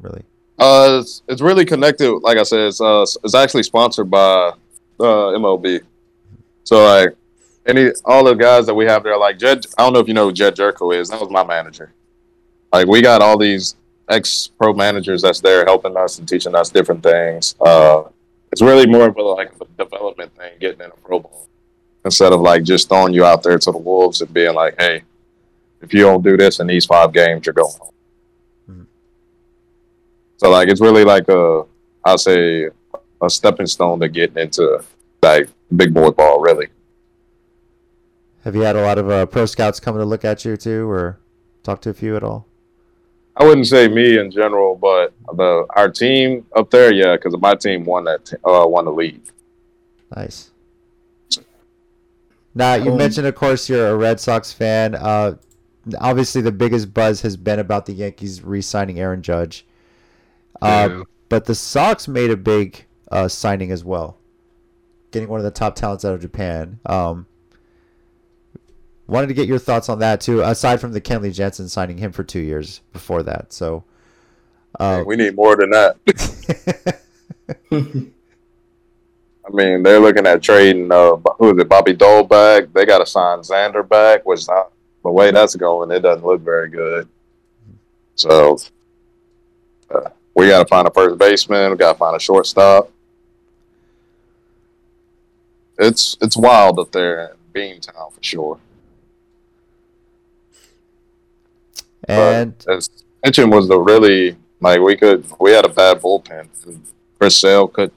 Really? 0.00 0.22
Uh, 0.58 0.98
it's, 1.00 1.22
it's 1.28 1.40
really 1.40 1.64
connected. 1.64 2.12
Like 2.18 2.36
I 2.36 2.42
said, 2.42 2.60
it's 2.60 2.80
uh, 2.80 3.04
it's 3.24 3.34
actually 3.34 3.62
sponsored 3.62 4.10
by 4.10 4.52
uh, 5.00 5.32
MLB. 5.34 5.80
So 6.64 6.84
like 6.84 7.16
any 7.66 7.90
all 8.04 8.24
the 8.24 8.34
guys 8.34 8.66
that 8.66 8.74
we 8.74 8.84
have 8.84 9.02
there, 9.02 9.16
like 9.16 9.38
Jed. 9.38 9.66
I 9.78 9.82
don't 9.82 9.92
know 9.92 10.00
if 10.00 10.08
you 10.08 10.14
know 10.14 10.26
who 10.26 10.32
Jed 10.32 10.54
Gyorko 10.54 10.94
is. 10.94 11.08
That 11.08 11.20
was 11.20 11.30
my 11.30 11.44
manager. 11.44 11.92
Like 12.72 12.86
we 12.86 13.02
got 13.02 13.22
all 13.22 13.38
these 13.38 13.76
ex 14.12 14.50
pro 14.58 14.72
managers 14.72 15.22
that's 15.22 15.40
there 15.40 15.64
helping 15.64 15.96
us 15.96 16.18
and 16.18 16.28
teaching 16.28 16.54
us 16.54 16.70
different 16.70 17.02
things. 17.02 17.56
Uh, 17.60 18.04
it's 18.52 18.62
really 18.62 18.86
more 18.86 19.08
of 19.08 19.16
a 19.16 19.22
like 19.22 19.52
a 19.60 19.82
development 19.82 20.34
thing, 20.36 20.52
getting 20.60 20.80
in 20.80 20.90
a 20.90 20.96
pro 21.06 21.18
ball 21.18 21.48
instead 22.04 22.32
of 22.32 22.40
like 22.40 22.62
just 22.64 22.88
throwing 22.88 23.14
you 23.14 23.24
out 23.24 23.42
there 23.42 23.58
to 23.58 23.70
the 23.72 23.78
wolves 23.78 24.20
and 24.20 24.32
being 24.34 24.54
like, 24.54 24.74
hey, 24.78 25.02
if 25.80 25.94
you 25.94 26.02
don't 26.02 26.22
do 26.22 26.36
this 26.36 26.60
in 26.60 26.66
these 26.66 26.84
five 26.84 27.12
games, 27.12 27.46
you're 27.46 27.52
going 27.52 27.74
home. 27.80 27.92
Mhm. 28.70 28.86
So 30.36 30.50
like 30.50 30.68
it's 30.68 30.80
really 30.80 31.04
like 31.04 31.28
a 31.28 31.64
I'll 32.04 32.18
say 32.18 32.68
a 33.22 33.30
stepping 33.30 33.66
stone 33.66 34.00
to 34.00 34.08
getting 34.08 34.36
into 34.36 34.84
like 35.22 35.48
big 35.74 35.94
boy 35.94 36.10
ball 36.10 36.40
really. 36.40 36.68
Have 38.44 38.56
you 38.56 38.62
had 38.62 38.74
a 38.74 38.82
lot 38.82 38.98
of 38.98 39.08
uh, 39.08 39.26
pro 39.26 39.46
scouts 39.46 39.78
coming 39.78 40.00
to 40.00 40.04
look 40.04 40.24
at 40.24 40.44
you 40.44 40.56
too, 40.56 40.90
or 40.90 41.20
talk 41.62 41.80
to 41.82 41.90
a 41.90 41.94
few 41.94 42.16
at 42.16 42.24
all? 42.24 42.48
I 43.36 43.44
wouldn't 43.44 43.66
say 43.66 43.88
me 43.88 44.18
in 44.18 44.30
general, 44.30 44.76
but 44.76 45.14
the 45.36 45.66
our 45.74 45.88
team 45.90 46.44
up 46.54 46.70
there, 46.70 46.92
yeah, 46.92 47.16
because 47.16 47.34
my 47.40 47.54
team 47.54 47.84
won 47.84 48.04
that 48.04 48.26
t- 48.26 48.36
uh, 48.44 48.66
won 48.66 48.84
the 48.84 48.92
league. 48.92 49.22
Nice. 50.14 50.50
Now 52.54 52.74
you 52.74 52.92
Um, 52.92 52.98
mentioned, 52.98 53.26
of 53.26 53.34
course, 53.34 53.68
you're 53.68 53.88
a 53.88 53.96
Red 53.96 54.20
Sox 54.20 54.52
fan. 54.52 54.94
Uh, 54.94 55.36
obviously, 55.98 56.42
the 56.42 56.52
biggest 56.52 56.92
buzz 56.92 57.22
has 57.22 57.36
been 57.36 57.58
about 57.58 57.86
the 57.86 57.94
Yankees 57.94 58.42
re-signing 58.42 59.00
Aaron 59.00 59.22
Judge. 59.22 59.64
Uh, 60.60 60.88
Boo. 60.88 61.04
but 61.30 61.46
the 61.46 61.54
Sox 61.54 62.06
made 62.06 62.30
a 62.30 62.36
big 62.36 62.84
uh, 63.10 63.28
signing 63.28 63.70
as 63.70 63.82
well, 63.82 64.18
getting 65.10 65.28
one 65.30 65.40
of 65.40 65.44
the 65.44 65.50
top 65.50 65.74
talents 65.74 66.04
out 66.04 66.12
of 66.14 66.20
Japan. 66.20 66.78
Um, 66.84 67.26
wanted 69.06 69.28
to 69.28 69.34
get 69.34 69.48
your 69.48 69.58
thoughts 69.58 69.88
on 69.88 69.98
that 70.00 70.20
too. 70.20 70.42
Aside 70.42 70.80
from 70.80 70.92
the 70.92 71.00
Kenley 71.00 71.34
Jansen 71.34 71.68
signing 71.68 71.98
him 71.98 72.12
for 72.12 72.24
two 72.24 72.40
years 72.40 72.80
before 72.92 73.22
that, 73.24 73.52
so. 73.52 73.84
Uh, 74.80 75.04
we 75.06 75.16
need 75.16 75.34
more 75.34 75.54
than 75.54 75.70
that. 75.70 75.96
I 79.44 79.50
mean, 79.50 79.82
they're 79.82 80.00
looking 80.00 80.26
at 80.26 80.42
trading. 80.42 80.90
Uh, 80.90 81.16
who 81.38 81.52
is 81.52 81.58
it? 81.60 81.68
Bobby 81.68 81.94
Dalbec. 81.94 82.72
They 82.72 82.86
got 82.86 82.98
to 82.98 83.06
sign 83.06 83.40
Xander 83.40 83.86
back, 83.86 84.24
which 84.24 84.46
not 84.48 84.72
the 85.02 85.10
way 85.10 85.30
that's 85.30 85.56
going. 85.56 85.90
It 85.90 86.00
doesn't 86.00 86.24
look 86.24 86.40
very 86.42 86.68
good. 86.68 87.08
So 88.14 88.56
uh, 89.90 90.10
we 90.34 90.48
got 90.48 90.62
to 90.62 90.68
find 90.68 90.86
a 90.86 90.90
first 90.90 91.18
baseman. 91.18 91.70
We 91.72 91.76
got 91.76 91.94
to 91.94 91.98
find 91.98 92.16
a 92.16 92.20
shortstop. 92.20 92.90
It's 95.78 96.16
it's 96.20 96.36
wild 96.36 96.78
up 96.78 96.92
there 96.92 97.30
in 97.30 97.36
Beantown 97.52 98.12
for 98.12 98.22
sure. 98.22 98.58
And 102.08 102.54
as 102.68 102.88
mentioned 103.24 103.52
was 103.52 103.68
the 103.68 103.78
really 103.78 104.36
like 104.60 104.80
we 104.80 104.96
could 104.96 105.26
we 105.40 105.52
had 105.52 105.64
a 105.64 105.68
bad 105.68 106.00
bullpen. 106.00 106.48
Chris 107.18 107.36
Sale 107.36 107.68
could 107.68 107.92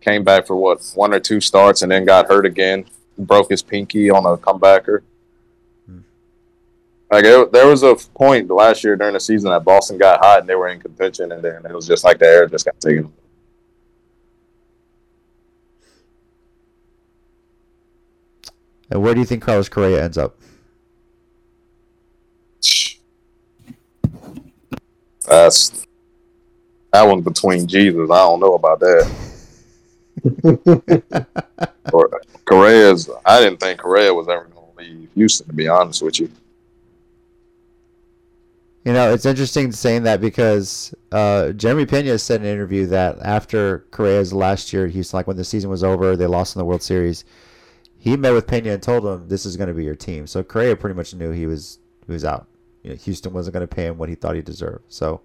came 0.00 0.24
back 0.24 0.46
for 0.46 0.56
what 0.56 0.90
one 0.94 1.14
or 1.14 1.20
two 1.20 1.40
starts 1.40 1.82
and 1.82 1.92
then 1.92 2.04
got 2.04 2.28
hurt 2.28 2.46
again. 2.46 2.84
Broke 3.18 3.50
his 3.50 3.62
pinky 3.62 4.10
on 4.10 4.24
a 4.24 4.36
comebacker. 4.36 5.02
Hmm. 5.86 5.98
Like 7.10 7.24
it, 7.24 7.52
there 7.52 7.66
was 7.66 7.82
a 7.82 7.94
point 7.94 8.50
last 8.50 8.82
year 8.82 8.96
during 8.96 9.14
the 9.14 9.20
season 9.20 9.50
that 9.50 9.64
Boston 9.64 9.98
got 9.98 10.20
hot 10.20 10.40
and 10.40 10.48
they 10.48 10.54
were 10.54 10.68
in 10.68 10.80
contention, 10.80 11.32
and 11.32 11.42
then 11.42 11.64
it 11.66 11.74
was 11.74 11.86
just 11.86 12.04
like 12.04 12.18
the 12.18 12.26
air 12.26 12.46
just 12.46 12.64
got 12.64 12.80
taken. 12.80 13.12
and 18.92 19.02
where 19.02 19.14
do 19.14 19.20
you 19.20 19.26
think 19.26 19.42
Carlos 19.42 19.70
Correa 19.70 20.04
ends 20.04 20.18
up? 20.18 20.36
That's 25.22 25.86
that 26.92 27.04
one's 27.04 27.24
between 27.24 27.66
Jesus. 27.66 28.10
I 28.10 28.18
don't 28.18 28.40
know 28.40 28.54
about 28.54 28.80
that. 28.80 29.10
or 31.92 32.20
Correa's. 32.44 33.08
I 33.24 33.40
didn't 33.40 33.60
think 33.60 33.80
Correa 33.80 34.12
was 34.12 34.28
ever 34.28 34.44
going 34.44 34.66
to 34.76 34.78
leave 34.78 35.08
Houston. 35.14 35.46
To 35.48 35.52
be 35.52 35.68
honest 35.68 36.02
with 36.02 36.20
you, 36.20 36.30
You 38.84 38.92
know, 38.92 39.12
it's 39.12 39.26
interesting 39.26 39.70
saying 39.70 40.02
that 40.04 40.20
because 40.20 40.92
uh, 41.12 41.52
Jeremy 41.52 41.86
Pena 41.86 42.18
said 42.18 42.40
in 42.40 42.46
an 42.48 42.52
interview 42.52 42.86
that 42.86 43.18
after 43.22 43.86
Correa's 43.92 44.32
last 44.32 44.72
year 44.72 44.86
at 44.86 44.92
Houston, 44.92 45.18
like 45.18 45.28
when 45.28 45.36
the 45.36 45.44
season 45.44 45.70
was 45.70 45.84
over, 45.84 46.16
they 46.16 46.26
lost 46.26 46.56
in 46.56 46.58
the 46.58 46.64
World 46.64 46.82
Series. 46.82 47.24
He 47.96 48.16
met 48.16 48.32
with 48.32 48.48
Pena 48.48 48.72
and 48.72 48.82
told 48.82 49.06
him 49.06 49.28
this 49.28 49.46
is 49.46 49.56
going 49.56 49.68
to 49.68 49.74
be 49.74 49.84
your 49.84 49.94
team. 49.94 50.26
So 50.26 50.42
Correa 50.42 50.74
pretty 50.74 50.96
much 50.96 51.14
knew 51.14 51.30
he 51.30 51.46
was 51.46 51.78
he 52.06 52.12
was 52.12 52.24
out. 52.24 52.48
You 52.82 52.90
know, 52.90 52.96
Houston 52.96 53.32
wasn't 53.32 53.54
going 53.54 53.66
to 53.66 53.74
pay 53.74 53.86
him 53.86 53.98
what 53.98 54.08
he 54.08 54.14
thought 54.14 54.34
he 54.34 54.42
deserved. 54.42 54.84
So, 54.88 55.20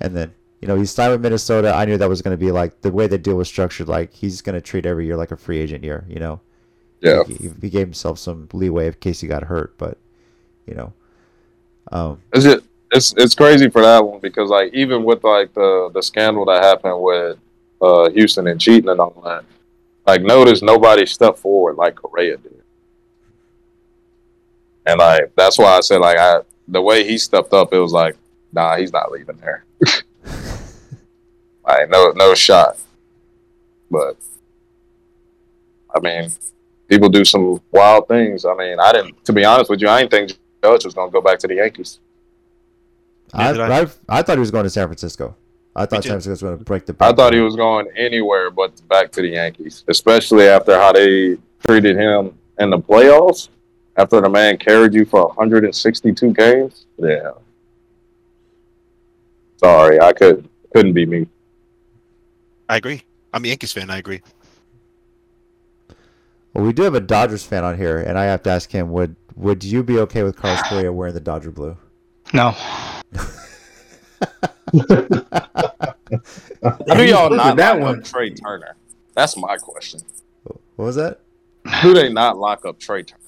and 0.00 0.16
then 0.16 0.32
you 0.60 0.68
know 0.68 0.76
he 0.76 0.86
signed 0.86 1.12
with 1.12 1.20
Minnesota. 1.20 1.74
I 1.74 1.84
knew 1.84 1.96
that 1.98 2.08
was 2.08 2.22
going 2.22 2.36
to 2.36 2.44
be 2.44 2.52
like 2.52 2.80
the 2.80 2.92
way 2.92 3.06
the 3.06 3.18
deal 3.18 3.36
was 3.36 3.48
structured. 3.48 3.88
Like 3.88 4.12
he's 4.12 4.40
going 4.40 4.54
to 4.54 4.60
treat 4.60 4.86
every 4.86 5.06
year 5.06 5.16
like 5.16 5.32
a 5.32 5.36
free 5.36 5.58
agent 5.58 5.84
year. 5.84 6.04
You 6.08 6.20
know, 6.20 6.40
yeah. 7.00 7.24
he, 7.24 7.50
he 7.60 7.70
gave 7.70 7.86
himself 7.86 8.18
some 8.18 8.48
leeway 8.52 8.86
in 8.86 8.94
case 8.94 9.20
he 9.20 9.26
got 9.26 9.42
hurt. 9.44 9.76
But 9.78 9.98
you 10.66 10.74
know, 10.74 10.92
um, 11.92 12.20
It's 12.32 12.44
just, 12.44 12.64
it's 12.90 13.14
it's 13.16 13.34
crazy 13.34 13.68
for 13.68 13.82
that 13.82 14.04
one 14.04 14.20
because 14.20 14.50
like 14.50 14.72
even 14.72 15.04
with 15.04 15.24
like 15.24 15.52
the 15.54 15.90
the 15.92 16.02
scandal 16.02 16.44
that 16.46 16.62
happened 16.62 17.00
with 17.00 17.38
uh, 17.82 18.08
Houston 18.10 18.46
and 18.46 18.60
cheating 18.60 18.88
and 18.88 19.00
all 19.00 19.20
that, 19.24 19.44
like 20.06 20.22
notice 20.22 20.62
nobody 20.62 21.04
stepped 21.04 21.38
forward 21.38 21.76
like 21.76 21.96
Correa 21.96 22.36
did, 22.36 22.62
and 24.86 24.98
like 24.98 25.32
that's 25.36 25.58
why 25.58 25.76
I 25.76 25.80
said 25.80 25.98
like 25.98 26.18
I 26.18 26.40
the 26.68 26.80
way 26.80 27.04
he 27.04 27.18
stepped 27.18 27.52
up, 27.52 27.72
it 27.72 27.78
was 27.78 27.92
like 27.92 28.16
nah, 28.52 28.76
he's 28.76 28.92
not 28.92 29.10
leaving 29.10 29.36
there. 29.36 29.64
like 31.66 31.88
no 31.90 32.12
no 32.16 32.34
shot, 32.34 32.78
but 33.90 34.16
I 35.94 36.00
mean. 36.00 36.30
People 36.86 37.08
do 37.08 37.24
some 37.24 37.62
wild 37.72 38.08
things. 38.08 38.44
I 38.44 38.54
mean, 38.54 38.78
I 38.78 38.92
didn't. 38.92 39.24
To 39.24 39.32
be 39.32 39.44
honest 39.44 39.70
with 39.70 39.80
you, 39.80 39.88
I 39.88 40.00
didn't 40.00 40.10
think 40.10 40.38
Judge 40.62 40.84
was 40.84 40.94
going 40.94 41.08
to 41.08 41.12
go 41.12 41.20
back 41.20 41.38
to 41.40 41.48
the 41.48 41.54
Yankees. 41.54 41.98
I, 43.32 43.50
I. 43.52 43.80
I, 43.80 43.86
I 44.08 44.22
thought 44.22 44.36
he 44.36 44.40
was 44.40 44.50
going 44.50 44.64
to 44.64 44.70
San 44.70 44.86
Francisco. 44.86 45.34
I 45.74 45.86
thought. 45.86 46.02
San 46.02 46.12
Francisco 46.12 46.30
was 46.30 46.42
going 46.42 46.58
to 46.58 46.64
break 46.64 46.86
the. 46.86 46.94
I 47.00 47.12
thought 47.12 47.32
he 47.32 47.40
was 47.40 47.56
going 47.56 47.88
anywhere 47.96 48.50
but 48.50 48.86
back 48.88 49.10
to 49.12 49.22
the 49.22 49.28
Yankees, 49.28 49.84
especially 49.88 50.46
after 50.46 50.78
how 50.78 50.92
they 50.92 51.36
treated 51.66 51.96
him 51.96 52.38
in 52.58 52.70
the 52.70 52.78
playoffs. 52.78 53.48
After 53.96 54.20
the 54.20 54.28
man 54.28 54.58
carried 54.58 54.92
you 54.92 55.04
for 55.04 55.28
162 55.28 56.32
games, 56.32 56.86
yeah. 56.98 57.30
Sorry, 59.56 60.00
I 60.00 60.12
could 60.12 60.48
couldn't 60.74 60.94
be 60.94 61.06
me. 61.06 61.28
I 62.68 62.76
agree. 62.76 63.02
I'm 63.32 63.44
a 63.44 63.48
Yankees 63.48 63.72
fan. 63.72 63.90
I 63.90 63.98
agree. 63.98 64.20
Well, 66.52 66.64
we 66.64 66.72
do 66.72 66.82
have 66.82 66.94
a 66.94 67.00
Dodgers 67.00 67.44
fan 67.44 67.64
on 67.64 67.76
here, 67.76 67.98
and 67.98 68.18
I 68.18 68.24
have 68.24 68.42
to 68.44 68.50
ask 68.50 68.70
him: 68.70 68.90
Would 68.92 69.16
would 69.36 69.64
you 69.64 69.82
be 69.82 69.98
okay 70.00 70.22
with 70.22 70.36
Carlos 70.36 70.62
Correa 70.68 70.92
wearing 70.92 71.14
the 71.14 71.20
Dodger 71.20 71.50
blue? 71.50 71.76
No. 72.32 72.50
How 72.50 73.02
do 76.94 77.04
y'all 77.04 77.30
not 77.30 77.56
that 77.56 77.74
lock 77.74 77.80
one. 77.80 77.98
up 77.98 78.04
Trea 78.04 78.34
Turner? 78.34 78.76
That's 79.14 79.36
my 79.36 79.56
question. 79.56 80.00
What 80.42 80.86
was 80.86 80.96
that? 80.96 81.20
Who 81.82 81.94
they 81.94 82.12
not 82.12 82.38
lock 82.38 82.64
up 82.64 82.78
Trea 82.78 83.04
Turner? 83.04 83.20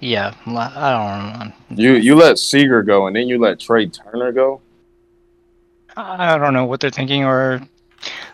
Yeah, 0.00 0.34
I 0.46 0.90
don't 0.92 1.50
know. 1.50 1.54
You 1.82 1.92
you 1.94 2.14
let 2.14 2.38
Seager 2.38 2.82
go 2.82 3.06
and 3.08 3.16
then 3.16 3.26
you 3.28 3.38
let 3.38 3.58
Trea 3.60 3.88
Turner 3.88 4.32
go. 4.32 4.60
I 5.96 6.38
don't 6.38 6.54
know 6.54 6.64
what 6.64 6.78
they're 6.80 6.90
thinking, 6.90 7.24
or 7.24 7.60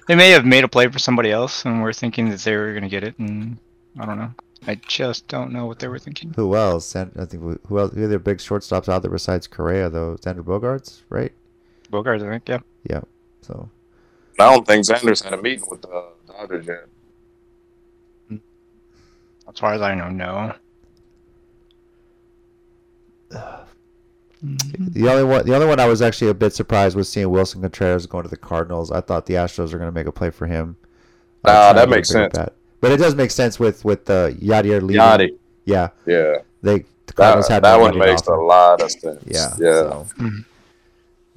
they 0.07 0.15
may 0.15 0.31
have 0.31 0.45
made 0.45 0.65
a 0.65 0.69
play 0.69 0.89
for 0.89 0.99
somebody 0.99 1.31
else, 1.31 1.65
and 1.65 1.81
we're 1.83 1.95
thinking 1.95 2.29
that 2.31 2.41
they 2.41 2.55
were 2.57 2.75
gonna 2.75 2.91
get 2.91 3.03
it, 3.05 3.19
and 3.19 3.57
I 3.99 4.05
don't 4.05 4.19
know. 4.19 4.31
I 4.67 4.75
just 4.87 5.29
don't 5.29 5.53
know 5.53 5.65
what 5.67 5.79
they 5.79 5.89
were 5.89 5.99
thinking. 5.99 6.33
Who 6.37 6.55
else? 6.55 6.95
I 6.97 7.05
think 7.07 7.43
who- 7.43 7.61
who 7.69 7.79
else? 7.79 7.93
Who 7.95 8.05
are 8.05 8.09
their 8.09 8.19
big 8.19 8.39
shortstops 8.39 8.89
out 8.89 9.03
there 9.03 9.11
besides 9.11 9.47
Correa 9.47 9.89
though? 9.89 10.17
Xander 10.21 10.43
Bogaerts, 10.43 11.01
right? 11.09 11.33
Bogarts, 11.91 12.27
I 12.27 12.31
think, 12.31 12.49
yeah. 12.49 12.59
Yeah. 12.91 13.01
So 13.43 13.69
I 14.39 14.51
don't 14.53 14.67
think 14.67 14.85
Sanders 14.85 15.23
had 15.23 15.33
a 15.35 15.41
meeting 15.41 15.65
with 15.71 15.85
uh, 15.87 16.03
the 16.27 16.33
Dodgers 16.35 16.67
yet. 16.67 16.87
As 19.49 19.59
far 19.59 19.75
as 19.75 19.83
I 19.83 19.95
know, 19.95 20.09
no. 20.11 20.55
The 24.43 25.09
only 25.09 25.25
one, 25.25 25.47
the 25.47 25.55
only 25.55 25.67
one 25.67 25.81
I 25.81 25.87
was 25.87 26.03
actually 26.03 26.29
a 26.31 26.35
bit 26.35 26.53
surprised 26.55 26.97
was 26.97 27.09
seeing 27.09 27.27
Willson 27.29 27.63
Contreras 27.63 28.07
going 28.07 28.25
to 28.25 28.29
the 28.29 28.37
Cardinals. 28.37 28.91
I 28.93 29.01
thought 29.01 29.25
the 29.27 29.35
Astros 29.35 29.73
were 29.73 29.79
going 29.79 29.89
to 29.91 29.95
make 29.95 30.07
a 30.07 30.13
play 30.13 30.29
for 30.31 30.47
him. 30.47 30.77
Uh, 31.45 31.73
that 31.73 31.85
to 31.87 31.91
makes 31.91 32.09
sense. 32.11 32.35
bat. 32.37 32.53
But 32.81 32.93
it 32.93 32.99
does 32.99 33.15
make 33.15 33.31
sense 33.31 33.59
with 33.59 33.85
with 33.85 34.09
uh, 34.11 34.31
Yadier 34.33 34.83
leaving. 34.83 35.01
Yadi. 35.01 35.37
Yeah, 35.65 35.89
Yeah. 36.05 36.39
they 36.63 36.85
the 37.07 37.13
Cardinals 37.15 37.49
That, 37.49 37.55
had 37.55 37.65
that 37.65 37.81
one 37.81 37.93
to 37.95 37.99
makes 37.99 38.27
a 38.27 38.33
lot 38.35 38.83
of 38.83 38.91
sense. 38.91 39.23
Yeah, 39.27 39.55
Yeah. 39.59 39.81
so. 39.81 40.07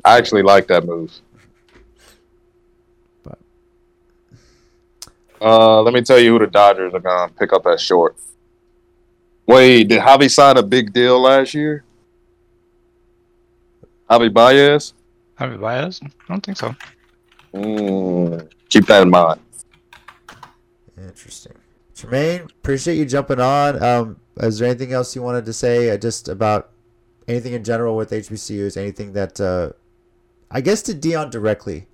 I 0.04 0.18
actually 0.18 0.44
like 0.44 0.68
that 0.68 0.86
move. 0.86 1.14
But- 3.24 3.40
Uh, 5.42 5.82
let 5.82 5.94
me 5.94 6.02
tell 6.02 6.20
you 6.20 6.34
who 6.34 6.40
the 6.40 6.48
Dodgers 6.48 6.94
are 6.94 7.00
gonna 7.00 7.32
pick 7.40 7.54
up 7.54 7.66
at 7.68 7.80
short. 7.80 8.18
Wait, 9.46 9.86
did 9.86 10.02
Javi 10.02 10.30
sign 10.30 10.58
a 10.58 10.64
big 10.64 10.92
deal 10.92 11.22
last 11.22 11.54
year? 11.54 11.84
Javi 14.10 14.34
Baez? 14.34 14.94
Javi 15.40 15.60
Baez? 15.60 16.02
I 16.04 16.10
don't 16.28 16.46
think 16.46 16.58
so. 16.58 16.76
Mm, 17.54 18.50
keep 18.70 18.86
that 18.88 19.04
in 19.04 19.10
mind. 19.10 19.40
Interesting. 20.98 21.54
Tremaine, 21.96 22.42
appreciate 22.42 22.96
you 22.96 23.06
jumping 23.06 23.40
on. 23.40 23.84
Um, 23.84 24.20
is 24.38 24.60
there 24.60 24.70
anything 24.70 24.94
else 24.94 25.16
you 25.16 25.22
wanted 25.22 25.46
to 25.46 25.54
say 25.54 25.90
uh, 25.90 25.98
just 25.98 26.28
about 26.28 26.70
anything 27.28 27.54
in 27.54 27.64
general 27.64 27.96
with 27.96 28.12
HBCUs? 28.12 28.78
Anything 28.78 29.14
that, 29.14 29.42
uh, 29.42 29.72
I 30.52 30.62
guess, 30.62 30.82
to 30.84 30.94
Deion 30.94 31.32
directly? 31.32 31.88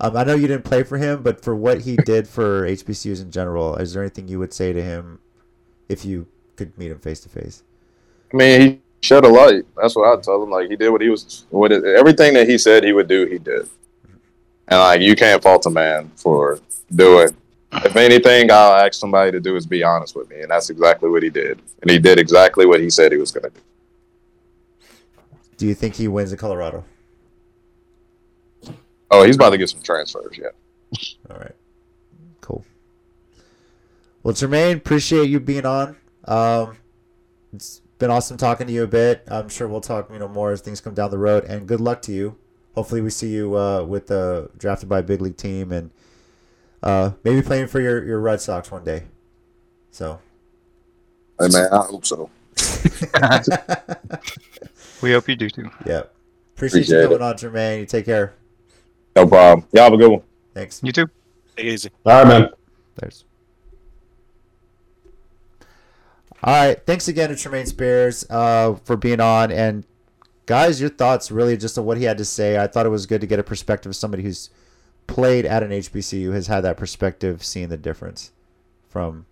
Um, 0.00 0.16
I 0.16 0.24
know 0.24 0.34
you 0.34 0.46
didn't 0.46 0.64
play 0.64 0.82
for 0.82 0.98
him, 0.98 1.22
but 1.22 1.42
for 1.42 1.54
what 1.54 1.82
he 1.82 1.96
did 2.04 2.28
for 2.28 2.62
HBCUs 2.62 3.20
in 3.20 3.30
general, 3.30 3.76
is 3.76 3.92
there 3.92 4.02
anything 4.02 4.28
you 4.28 4.38
would 4.38 4.52
say 4.52 4.72
to 4.72 4.82
him 4.82 5.18
if 5.88 6.04
you 6.04 6.26
could 6.56 6.76
meet 6.78 6.90
him 6.90 7.00
face 7.00 7.20
to 7.20 7.28
face? 7.28 7.62
I 8.32 8.36
mean, 8.36 8.60
he 8.60 8.80
shed 9.00 9.24
a 9.24 9.28
light. 9.28 9.64
That's 9.76 9.96
what 9.96 10.18
I 10.18 10.20
tell 10.20 10.42
him. 10.42 10.50
Like 10.50 10.70
he 10.70 10.76
did 10.76 10.90
what 10.90 11.00
he 11.00 11.08
was, 11.08 11.46
what 11.50 11.72
it, 11.72 11.84
everything 11.84 12.34
that 12.34 12.48
he 12.48 12.58
said 12.58 12.84
he 12.84 12.92
would 12.92 13.08
do, 13.08 13.26
he 13.26 13.38
did. 13.38 13.68
And 14.68 14.78
like 14.78 15.00
you 15.00 15.16
can't 15.16 15.42
fault 15.42 15.66
a 15.66 15.70
man 15.70 16.10
for 16.16 16.60
doing. 16.94 17.30
If 17.72 17.94
anything, 17.94 18.50
I'll 18.50 18.74
ask 18.74 18.94
somebody 18.94 19.30
to 19.30 19.40
do 19.40 19.54
is 19.56 19.64
be 19.64 19.84
honest 19.84 20.16
with 20.16 20.28
me, 20.28 20.40
and 20.40 20.50
that's 20.50 20.70
exactly 20.70 21.08
what 21.08 21.22
he 21.22 21.30
did. 21.30 21.60
And 21.82 21.90
he 21.90 21.98
did 21.98 22.18
exactly 22.18 22.66
what 22.66 22.80
he 22.80 22.90
said 22.90 23.12
he 23.12 23.18
was 23.18 23.30
going 23.30 23.44
to 23.44 23.50
do. 23.50 23.60
Do 25.56 25.66
you 25.66 25.74
think 25.74 25.94
he 25.94 26.08
wins 26.08 26.32
in 26.32 26.38
Colorado? 26.38 26.84
Oh, 29.10 29.24
he's 29.24 29.36
about 29.36 29.50
to 29.50 29.58
get 29.58 29.68
some 29.70 29.82
transfers. 29.82 30.38
Yeah. 30.38 30.48
All 31.30 31.36
right. 31.36 31.54
Cool. 32.40 32.64
Well, 34.22 34.34
Jermaine, 34.34 34.76
appreciate 34.76 35.28
you 35.28 35.38
being 35.38 35.66
on. 35.66 35.96
Um, 36.24 36.76
it's 37.52 37.82
been 38.00 38.10
awesome 38.10 38.36
talking 38.36 38.66
to 38.66 38.72
you 38.72 38.82
a 38.82 38.88
bit. 38.88 39.22
I'm 39.28 39.48
sure 39.48 39.68
we'll 39.68 39.80
talk, 39.80 40.10
you 40.10 40.18
know, 40.18 40.26
more 40.26 40.50
as 40.50 40.60
things 40.60 40.80
come 40.80 40.94
down 40.94 41.12
the 41.12 41.18
road. 41.18 41.44
And 41.44 41.68
good 41.68 41.80
luck 41.80 42.02
to 42.02 42.12
you. 42.12 42.36
Hopefully, 42.74 43.00
we 43.00 43.10
see 43.10 43.28
you 43.28 43.56
uh, 43.56 43.84
with 43.84 44.08
the 44.08 44.50
drafted 44.58 44.88
by 44.88 44.98
a 44.98 45.02
big 45.02 45.20
league 45.20 45.36
team 45.36 45.70
and 45.70 45.90
uh, 46.82 47.12
maybe 47.22 47.42
playing 47.42 47.68
for 47.68 47.80
your, 47.80 48.04
your 48.04 48.20
Red 48.20 48.40
Sox 48.40 48.70
one 48.70 48.82
day. 48.82 49.04
So. 49.92 50.18
Hey 51.38 51.48
man, 51.48 51.72
I 51.72 51.84
hope 51.84 52.04
so. 52.04 52.30
We 55.02 55.12
hope 55.12 55.28
you 55.28 55.36
do 55.36 55.48
too. 55.48 55.70
yeah. 55.86 56.02
Appreciate, 56.54 56.88
you 56.88 57.02
coming 57.02 57.16
it. 57.16 57.22
on, 57.22 57.34
Jermaine. 57.34 57.80
You 57.80 57.86
take 57.86 58.04
care. 58.04 58.34
No 59.16 59.26
problem. 59.26 59.66
Y'all 59.72 59.84
have 59.84 59.94
a 59.94 59.96
good 59.96 60.10
one. 60.10 60.22
Thanks. 60.52 60.80
You 60.82 60.92
too. 60.92 61.06
Take 61.56 61.66
it 61.66 61.72
easy. 61.72 61.90
All 62.04 62.22
right, 62.22 62.28
man. 62.28 62.50
There's. 62.96 63.24
All 66.42 66.54
right. 66.54 66.84
Thanks 66.86 67.08
again 67.08 67.28
to 67.28 67.36
Tremaine 67.36 67.66
Spears 67.66 68.24
uh, 68.30 68.74
for 68.84 68.96
being 68.96 69.20
on. 69.20 69.52
And 69.52 69.84
guys, 70.46 70.80
your 70.80 70.90
thoughts 70.90 71.30
really 71.30 71.56
just 71.56 71.76
on 71.76 71.84
what 71.84 71.98
he 71.98 72.04
had 72.04 72.18
to 72.18 72.24
say. 72.24 72.58
I 72.58 72.66
thought 72.66 72.86
it 72.86 72.90
was 72.90 73.06
good 73.06 73.20
to 73.20 73.26
get 73.26 73.38
a 73.38 73.42
perspective 73.42 73.90
of 73.90 73.96
somebody 73.96 74.22
who's 74.22 74.48
played 75.06 75.44
at 75.44 75.62
an 75.62 75.70
HBCU, 75.70 76.32
has 76.32 76.46
had 76.46 76.62
that 76.62 76.76
perspective, 76.76 77.44
seeing 77.44 77.68
the 77.68 77.76
difference 77.76 78.32
from 78.88 79.26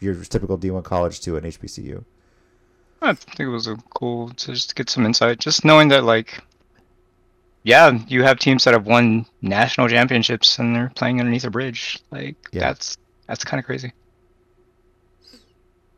your 0.00 0.14
typical 0.24 0.58
D1 0.58 0.82
college 0.84 1.20
to 1.20 1.36
an 1.36 1.44
HBCU. 1.44 2.04
I 3.02 3.12
think 3.14 3.40
it 3.40 3.48
was 3.48 3.66
a 3.66 3.76
cool 3.94 4.30
to 4.30 4.52
just 4.52 4.74
get 4.74 4.90
some 4.90 5.04
insight. 5.06 5.38
Just 5.38 5.64
knowing 5.64 5.88
that, 5.88 6.04
like, 6.04 6.42
yeah, 7.62 7.98
you 8.08 8.22
have 8.22 8.38
teams 8.38 8.64
that 8.64 8.74
have 8.74 8.86
won 8.86 9.26
national 9.42 9.88
championships 9.88 10.58
and 10.58 10.74
they're 10.74 10.90
playing 10.94 11.20
underneath 11.20 11.44
a 11.44 11.50
bridge. 11.50 11.98
Like, 12.10 12.36
Yeah. 12.52 12.60
that's 12.60 12.96
that's 13.26 13.44
kind 13.44 13.58
of 13.58 13.64
crazy. 13.66 13.92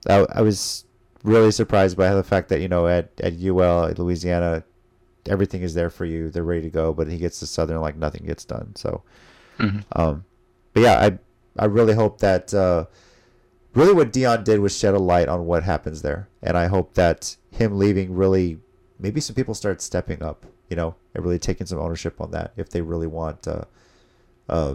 I, 0.08 0.26
I 0.32 0.40
was 0.42 0.84
really 1.24 1.50
surprised 1.50 1.96
by 1.96 2.14
the 2.14 2.22
fact 2.22 2.48
that 2.50 2.60
you 2.60 2.68
know 2.68 2.86
at 2.86 3.10
at 3.20 3.34
UL 3.40 3.84
at 3.86 3.98
Louisiana, 3.98 4.64
everything 5.28 5.62
is 5.62 5.74
there 5.74 5.90
for 5.90 6.04
you. 6.04 6.30
They're 6.30 6.44
ready 6.44 6.62
to 6.62 6.70
go, 6.70 6.92
but 6.92 7.08
he 7.08 7.18
gets 7.18 7.40
to 7.40 7.46
Southern 7.46 7.80
like 7.80 7.96
nothing 7.96 8.24
gets 8.26 8.44
done. 8.44 8.74
So, 8.76 9.02
Mhm. 9.58 9.84
um, 9.92 10.24
but 10.72 10.82
yeah, 10.82 10.98
I 11.00 11.18
I 11.58 11.64
really 11.66 11.94
hope 11.94 12.18
that 12.20 12.54
uh, 12.54 12.86
really 13.74 13.92
what 13.92 14.12
Deion 14.12 14.44
did 14.44 14.60
was 14.60 14.76
shed 14.76 14.94
a 14.94 14.98
light 14.98 15.28
on 15.28 15.46
what 15.46 15.64
happens 15.64 16.02
there, 16.02 16.28
and 16.42 16.56
I 16.56 16.66
hope 16.66 16.94
that 16.94 17.36
him 17.50 17.78
leaving 17.78 18.14
really 18.14 18.58
maybe 19.00 19.20
some 19.20 19.34
people 19.34 19.54
start 19.54 19.80
stepping 19.80 20.22
up, 20.22 20.44
you 20.68 20.76
know, 20.76 20.94
and 21.14 21.24
really 21.24 21.38
taking 21.38 21.66
some 21.66 21.78
ownership 21.78 22.20
on 22.20 22.30
that 22.32 22.52
if 22.56 22.68
they 22.70 22.80
really 22.80 23.06
want 23.06 23.46
uh, 23.48 23.62
uh, 24.48 24.74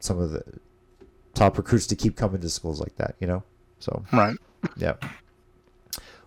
some 0.00 0.20
of 0.20 0.30
the 0.30 0.42
top 1.34 1.56
recruits 1.58 1.86
to 1.88 1.96
keep 1.96 2.16
coming 2.16 2.40
to 2.40 2.48
schools 2.48 2.80
like 2.80 2.94
that, 2.96 3.16
you 3.20 3.26
know. 3.26 3.42
So 3.80 4.04
Right. 4.12 4.36
Yeah. 4.76 4.94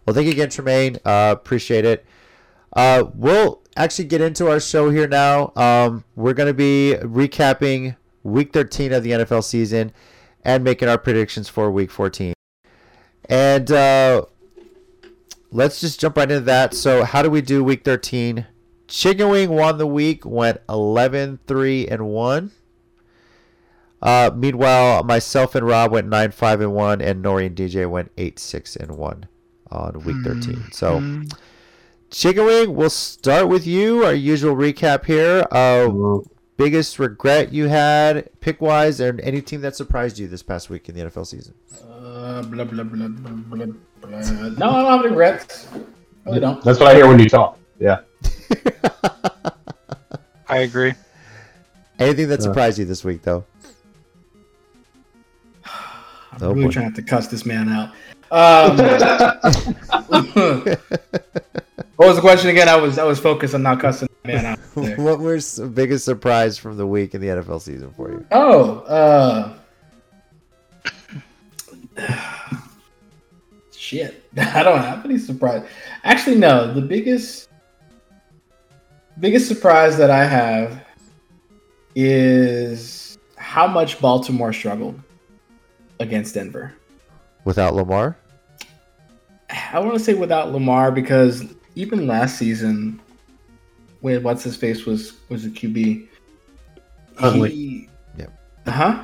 Well, 0.06 0.14
thank 0.14 0.26
you 0.26 0.32
again, 0.32 0.50
Tremaine. 0.50 0.98
Uh, 1.04 1.36
appreciate 1.38 1.86
it. 1.86 2.06
Uh, 2.74 3.06
we'll 3.14 3.62
actually 3.76 4.06
get 4.06 4.22
into 4.22 4.50
our 4.50 4.60
show 4.60 4.90
here 4.90 5.08
now. 5.08 5.52
Um, 5.56 6.04
we're 6.16 6.34
going 6.34 6.48
to 6.48 6.54
be 6.54 6.96
recapping 7.02 7.96
week 8.24 8.54
13 8.54 8.94
of 8.94 9.04
the 9.04 9.12
NFL 9.12 9.44
season 9.44 9.92
and 10.44 10.64
making 10.64 10.88
our 10.88 10.98
predictions 10.98 11.50
for 11.50 11.72
week 11.72 11.92
14. 11.92 12.34
And 13.30 13.72
uh, 13.72 14.26
let's 15.52 15.82
just 15.82 16.00
jump 16.00 16.18
right 16.18 16.30
into 16.30 16.46
that. 16.46 16.74
So, 16.74 17.04
how 17.04 17.22
do 17.22 17.30
we 17.30 17.42
do 17.42 17.64
week 17.64 17.84
13? 17.84 18.46
Chicken 18.88 19.30
Wing 19.30 19.50
won 19.50 19.78
the 19.78 19.88
week, 19.88 20.26
went 20.26 20.62
11 20.70 21.40
3 21.46 21.88
and 21.88 22.08
1. 22.08 22.52
Uh, 24.02 24.30
meanwhile, 24.36 25.04
myself 25.04 25.56
and 25.56 25.66
Rob 25.66 25.92
went 25.92 26.08
9 26.08 26.32
5 26.32 26.62
and 26.62 26.74
1, 26.74 27.02
and 27.02 27.24
Nori 27.26 27.48
and 27.48 27.56
DJ 27.56 27.90
went 27.90 28.12
8 28.18 28.38
6 28.40 28.76
and 28.76 28.92
1 28.92 29.26
on 29.72 30.00
week 30.06 30.18
13. 30.24 30.66
So, 30.72 31.00
Mm, 31.00 31.34
Chicken 32.12 32.46
Wing, 32.46 32.76
we'll 32.76 32.90
start 32.90 33.48
with 33.50 33.66
you. 33.68 34.04
Our 34.06 34.14
usual 34.14 34.56
recap 34.56 35.06
here. 35.06 35.46
Uh, 35.52 36.20
biggest 36.58 37.00
regret 37.00 37.52
you 37.52 37.68
had 37.68 38.30
pick 38.40 38.62
wise, 38.62 39.00
and 39.00 39.20
any 39.22 39.42
team 39.42 39.62
that 39.62 39.76
surprised 39.76 40.18
you 40.20 40.28
this 40.28 40.42
past 40.44 40.70
week 40.70 40.88
in 40.90 40.96
the 40.96 41.02
NFL 41.02 41.26
season? 41.28 41.54
Uh, 41.84 42.44
blah, 42.44 42.64
blah, 42.66 42.84
blah, 42.84 43.08
blah, 43.08 43.32
blah, 43.32 43.66
blah. 43.66 43.74
No, 44.58 44.70
I 44.70 44.82
don't 44.84 44.86
have 44.86 45.00
any 45.02 45.10
regrets. 45.10 45.68
Really 46.26 46.40
don't. 46.40 46.64
That's 46.64 46.80
what 46.80 46.90
I 46.90 46.96
hear 46.96 47.08
when 47.08 47.20
you 47.20 47.28
talk. 47.28 47.58
Yeah. 47.80 48.02
I 50.48 50.60
agree. 50.60 50.94
Anything 52.00 52.30
that 52.30 52.40
Uh. 52.40 52.44
surprised 52.44 52.78
you 52.80 52.86
this 52.86 53.04
week, 53.04 53.24
though? 53.24 53.44
I'm 56.38 56.44
Oh, 56.44 56.52
really 56.54 56.66
boy. 56.66 56.72
trying 56.72 56.94
to 56.94 57.02
cuss 57.02 57.28
this 57.28 57.46
man 57.46 57.70
out. 57.70 57.90
Um, 58.30 58.78
what 61.96 62.08
was 62.08 62.16
the 62.16 62.22
question 62.22 62.50
again? 62.50 62.68
I 62.70 62.76
was 62.76 62.98
I 63.00 63.04
was 63.06 63.20
focused 63.20 63.56
on 63.56 63.64
not 63.64 63.80
cussing 63.80 64.08
the 64.24 64.28
man 64.34 64.46
out. 64.46 64.60
there. 64.76 64.98
what 64.98 65.20
was 65.20 65.56
the 65.56 65.68
biggest 65.68 66.06
surprise 66.06 66.58
from 66.58 66.78
the 66.78 66.86
week 66.86 67.16
in 67.16 67.22
the 67.22 67.28
NFL 67.28 67.62
season 67.62 67.92
for 67.96 68.12
you? 68.12 68.26
Oh, 68.32 68.80
uh, 68.82 69.54
shit! 73.76 74.24
I 74.38 74.64
don't 74.64 74.80
have 74.80 75.06
any 75.06 75.18
surprise. 75.18 75.66
Actually, 76.04 76.38
no. 76.38 76.74
The 76.74 76.82
biggest, 76.82 77.50
biggest 79.20 79.48
surprise 79.48 79.98
that 79.98 80.12
I 80.12 80.26
have 80.26 80.84
is 81.96 83.18
how 83.38 83.66
much 83.68 84.00
Baltimore 84.00 84.54
struggled 84.54 85.00
against 86.00 86.34
Denver. 86.36 86.74
Without 87.46 87.74
Lamar, 87.76 88.18
I 89.72 89.80
want 89.80 89.94
to 89.94 90.00
say 90.00 90.14
without 90.14 90.52
Lamar 90.52 90.92
because 90.92 91.46
even 91.76 92.08
last 92.08 92.38
season, 92.38 93.00
when 94.02 94.22
what's 94.24 94.44
his 94.44 94.56
face 94.58 94.86
was 94.86 95.14
was 95.30 95.46
a 95.46 95.50
QB, 95.50 96.08
Huntley. 97.18 97.50
he, 97.50 97.90
Yep. 98.18 98.34
huh? 98.68 99.04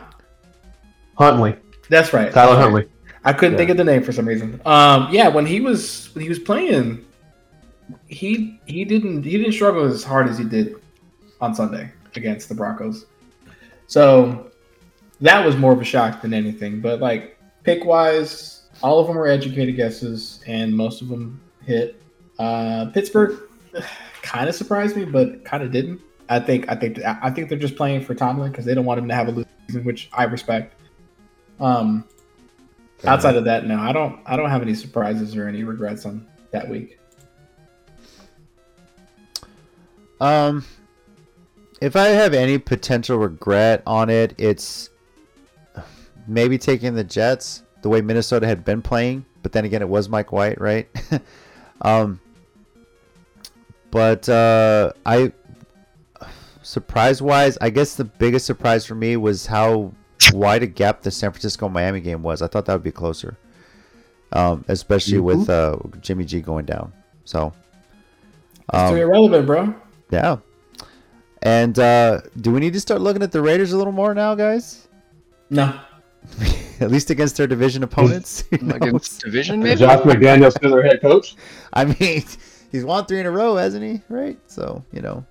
Huntley, 1.17 1.55
That's 1.89 2.11
right. 2.13 2.31
Tyler 2.31 2.55
That's 2.55 2.55
right. 2.57 2.61
Huntley. 2.63 2.89
I 3.23 3.31
couldn't 3.31 3.53
Yeah. 3.53 3.57
think 3.59 3.69
of 3.69 3.77
the 3.77 3.83
name 3.85 4.03
for 4.03 4.11
some 4.11 4.27
reason. 4.27 4.59
Um, 4.65 5.07
yeah, 5.11 5.29
when 5.29 5.45
he 5.45 5.61
was 5.61 6.09
when 6.13 6.23
he 6.23 6.29
was 6.29 6.39
playing, 6.39 7.05
he 8.07 8.59
he 8.65 8.83
didn't 8.83 9.23
he 9.23 9.37
didn't 9.37 9.53
struggle 9.53 9.85
as 9.85 10.03
hard 10.03 10.27
as 10.27 10.37
he 10.37 10.43
did 10.43 10.75
on 11.39 11.55
Sunday 11.55 11.89
against 12.15 12.49
the 12.49 12.55
Broncos. 12.55 13.05
So 13.87 14.51
that 15.23 15.45
was 15.45 15.55
more 15.55 15.71
of 15.71 15.81
a 15.81 15.85
shock 15.85 16.21
than 16.21 16.33
anything. 16.33 16.81
But 16.81 16.99
like 16.99 17.37
pick 17.63 17.85
wise, 17.85 18.67
all 18.83 18.99
of 18.99 19.07
them 19.07 19.15
were 19.15 19.27
educated 19.27 19.75
guesses, 19.75 20.43
and 20.45 20.75
most 20.75 21.01
of 21.01 21.07
them 21.07 21.41
hit. 21.65 22.01
Uh, 22.37 22.87
Pittsburgh 22.93 23.39
kind 24.21 24.49
of 24.49 24.55
surprised 24.55 24.95
me, 24.95 25.05
but 25.05 25.43
kind 25.45 25.63
of 25.63 25.71
didn't. 25.71 26.01
I 26.29 26.39
think 26.39 26.69
I 26.69 26.75
think 26.75 26.99
I 27.03 27.31
think 27.31 27.49
they're 27.49 27.57
just 27.57 27.75
playing 27.75 28.03
for 28.03 28.13
Tomlin 28.13 28.51
because 28.51 28.65
they 28.65 28.73
don't 28.73 28.85
want 28.85 28.99
him 28.99 29.07
to 29.07 29.15
have 29.15 29.27
a 29.27 29.31
losing 29.31 29.51
season, 29.67 29.83
which 29.85 30.09
I 30.13 30.25
respect. 30.25 30.75
Um, 31.59 32.05
outside 33.05 33.35
of 33.35 33.45
that, 33.45 33.65
no, 33.65 33.79
I 33.79 33.93
don't. 33.93 34.19
I 34.25 34.35
don't 34.35 34.49
have 34.49 34.61
any 34.61 34.75
surprises 34.75 35.35
or 35.35 35.47
any 35.47 35.63
regrets 35.63 36.05
on 36.05 36.27
that 36.51 36.67
week. 36.67 36.99
Um, 40.19 40.65
if 41.81 41.95
I 41.95 42.07
have 42.07 42.33
any 42.33 42.57
potential 42.57 43.17
regret 43.17 43.83
on 43.85 44.09
it, 44.09 44.33
it's 44.37 44.89
maybe 46.27 46.57
taking 46.57 46.95
the 46.95 47.03
Jets 47.03 47.63
the 47.81 47.89
way 47.89 48.01
Minnesota 48.01 48.47
had 48.47 48.63
been 48.63 48.81
playing, 48.81 49.25
but 49.41 49.51
then 49.51 49.65
again, 49.65 49.81
it 49.81 49.89
was 49.89 50.09
Mike 50.09 50.31
White, 50.31 50.59
right? 50.59 50.87
um, 51.81 52.19
but 53.91 54.27
uh, 54.29 54.93
I 55.05 55.33
surprise 56.61 57.21
wise, 57.21 57.57
I 57.61 57.69
guess 57.69 57.95
the 57.95 58.05
biggest 58.05 58.45
surprise 58.45 58.85
for 58.85 58.95
me 58.95 59.17
was 59.17 59.45
how 59.45 59.93
wide 60.31 60.63
a 60.63 60.67
gap 60.67 61.01
the 61.01 61.11
San 61.11 61.31
Francisco 61.31 61.69
Miami 61.69 61.99
game 61.99 62.23
was. 62.23 62.41
I 62.41 62.47
thought 62.47 62.65
that 62.65 62.73
would 62.73 62.83
be 62.83 62.91
closer, 62.91 63.37
um, 64.31 64.65
especially 64.67 65.19
with 65.19 65.49
uh, 65.49 65.77
Jimmy 66.01 66.25
G 66.25 66.41
going 66.41 66.65
down. 66.65 66.93
So. 67.25 67.53
It's 68.73 68.91
um, 68.91 68.95
irrelevant, 68.95 69.45
bro. 69.45 69.75
yeah. 70.09 70.37
And 71.41 71.77
uh, 71.77 72.21
do 72.39 72.51
we 72.51 72.61
need 72.61 72.71
to 72.73 72.79
start 72.79 73.01
looking 73.01 73.21
at 73.21 73.33
the 73.33 73.41
Raiders 73.41 73.73
a 73.73 73.77
little 73.77 73.91
more 73.91 74.13
now, 74.13 74.33
guys? 74.33 74.87
No, 75.49 75.77
at 76.79 76.91
least 76.91 77.09
against 77.09 77.37
their 77.37 77.47
division 77.47 77.83
opponents. 77.83 78.43
you 78.51 78.57
know? 78.59 78.75
Against 78.75 79.21
division, 79.21 79.61
maybe. 79.61 79.79
Josh 79.79 79.99
McDaniels 80.01 80.53
still 80.53 80.71
their 80.71 80.83
head 80.83 81.01
coach? 81.01 81.35
I 81.73 81.85
mean, 81.85 82.23
he's 82.71 82.85
won 82.85 83.05
three 83.05 83.19
in 83.19 83.25
a 83.25 83.31
row, 83.31 83.55
hasn't 83.55 83.83
he? 83.83 84.01
Right? 84.09 84.37
So 84.47 84.83
you 84.91 85.01
know. 85.01 85.25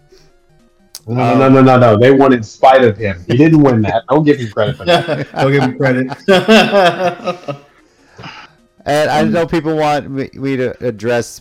No, 1.05 1.37
no, 1.37 1.49
no, 1.49 1.61
no, 1.61 1.79
no. 1.79 1.99
They 1.99 2.13
won 2.13 2.33
in 2.33 2.45
spite 2.45 2.85
of 2.85 2.97
him. 2.97 3.25
He 3.27 3.37
didn't 3.37 3.61
win 3.61 3.83
that. 3.83 4.05
Don't 4.09 4.23
give 4.23 4.39
him 4.39 4.53
credit 4.53 4.77
for 4.77 4.85
that. 4.85 5.29
I'll 5.35 5.51
give 5.51 5.65
him 5.65 5.77
credit. 5.77 6.09
And 8.85 9.11
I 9.11 9.23
know 9.25 9.47
people 9.47 9.77
want 9.77 10.11
me, 10.11 10.31
me 10.35 10.57
to 10.57 10.87
address 10.87 11.41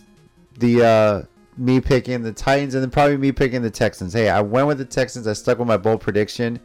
the 0.58 0.84
uh, 0.84 1.22
me 1.56 1.80
picking 1.80 2.22
the 2.22 2.32
Titans 2.32 2.74
and 2.74 2.82
then 2.82 2.90
probably 2.90 3.16
me 3.16 3.32
picking 3.32 3.62
the 3.62 3.70
Texans. 3.70 4.12
Hey, 4.12 4.28
I 4.28 4.40
went 4.40 4.66
with 4.66 4.78
the 4.78 4.84
Texans. 4.84 5.26
I 5.26 5.32
stuck 5.32 5.58
with 5.58 5.68
my 5.68 5.76
bold 5.76 6.00
prediction. 6.00 6.60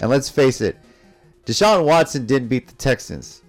And 0.00 0.10
let's 0.10 0.28
face 0.28 0.60
it, 0.60 0.76
Deshaun 1.46 1.84
Watson 1.84 2.26
didn't 2.26 2.48
beat 2.48 2.68
the 2.68 2.74
Texans. 2.74 3.42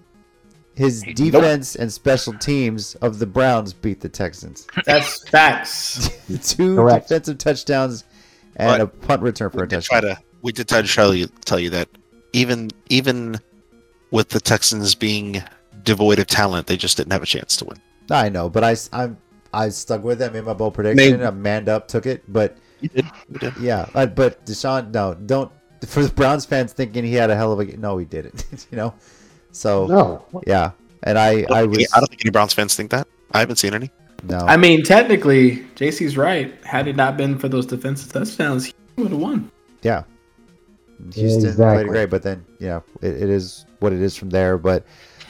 His 0.74 1.04
defense 1.04 1.76
and 1.76 1.92
special 1.92 2.34
teams 2.34 2.96
of 2.96 3.20
the 3.20 3.26
Browns 3.26 3.74
beat 3.74 4.00
the 4.00 4.10
Texans. 4.10 4.66
That's 4.86 5.28
facts. 5.30 6.10
Two 6.56 6.76
Correct. 6.78 7.08
defensive 7.10 7.38
touchdowns 7.38 8.06
and 8.56 8.70
But 8.70 8.82
a 8.82 8.88
punt 8.88 9.22
return 9.22 9.50
for 9.50 9.64
a 9.64 9.68
did 9.68 9.82
try 9.84 10.00
touchdown. 10.00 10.16
to 10.16 10.22
we 10.42 10.52
did 10.52 10.68
try 10.70 10.82
to 10.82 10.88
tell 10.88 11.14
you 11.14 11.28
tell 11.46 11.60
you 11.60 11.70
that 11.72 11.90
even 12.34 12.72
even 12.90 13.40
with 14.12 14.30
the 14.30 14.40
Texans 14.40 14.96
being 14.96 15.44
devoid 15.84 16.20
of 16.20 16.28
talent, 16.28 16.68
they 16.68 16.78
just 16.78 16.98
didn't 16.98 17.12
have 17.12 17.22
a 17.24 17.28
chance 17.28 17.58
to 17.58 17.66
win. 17.66 17.78
I 18.10 18.30
know, 18.30 18.50
but 18.50 18.64
I, 18.64 18.76
I'm 18.94 19.18
I 19.54 19.70
stuck 19.70 20.04
with 20.04 20.22
it. 20.22 20.34
Made 20.34 20.46
my 20.46 20.54
bold 20.54 20.74
prediction. 20.74 21.12
Maybe. 21.12 21.24
I 21.24 21.32
manned 21.32 21.68
up, 21.70 21.88
took 21.90 22.06
it. 22.06 22.24
But 22.32 22.58
You 22.80 22.90
did. 22.90 23.06
You 23.30 23.40
did. 23.40 23.58
Yeah, 23.58 23.86
but 24.08 24.46
Deshaun, 24.46 24.92
no, 24.94 25.14
don't. 25.14 25.52
For 25.88 26.04
the 26.04 26.14
Browns 26.14 26.46
fans 26.46 26.74
thinking 26.74 27.04
he 27.04 27.14
had 27.14 27.30
a 27.30 27.36
hell 27.36 27.52
of 27.54 27.60
a 27.60 27.78
no, 27.78 27.98
he 27.98 28.06
didn't. 28.06 28.46
you 28.72 28.78
know, 28.78 28.94
so 29.52 29.88
No. 29.88 30.42
yeah, 30.48 30.72
and 31.04 31.18
I, 31.18 31.46
I 31.50 31.64
was 31.64 31.80
I 31.94 32.00
don't 32.00 32.08
think 32.10 32.22
any 32.26 32.32
Browns 32.32 32.54
fans 32.54 32.76
think 32.76 32.92
that. 32.92 33.08
I 33.32 33.40
haven't 33.40 33.56
seen 33.58 33.74
any. 33.74 33.90
no, 34.24 34.38
I 34.40 34.58
mean, 34.58 34.84
technically, 34.84 35.58
JC's 35.76 36.18
right. 36.18 36.54
Had 36.66 36.88
it 36.88 36.96
not 36.96 37.18
been 37.18 37.38
for 37.40 37.48
those 37.50 37.66
defensive 37.66 38.12
touchdowns, 38.14 38.66
he 38.68 38.74
would 38.98 39.12
have 39.12 39.20
won. 39.20 39.50
yeah. 39.82 40.04
Houston 41.16 41.50
Exactly. 41.50 41.84
played 41.86 41.88
great, 41.92 42.10
but 42.12 42.22
then 42.22 42.46
yeah, 42.60 42.82
it, 43.02 43.24
it 43.24 43.30
is 43.30 43.66
what 43.80 43.92
it 43.92 44.02
is 44.02 44.16
from 44.16 44.30
there. 44.30 44.58
But 44.60 44.86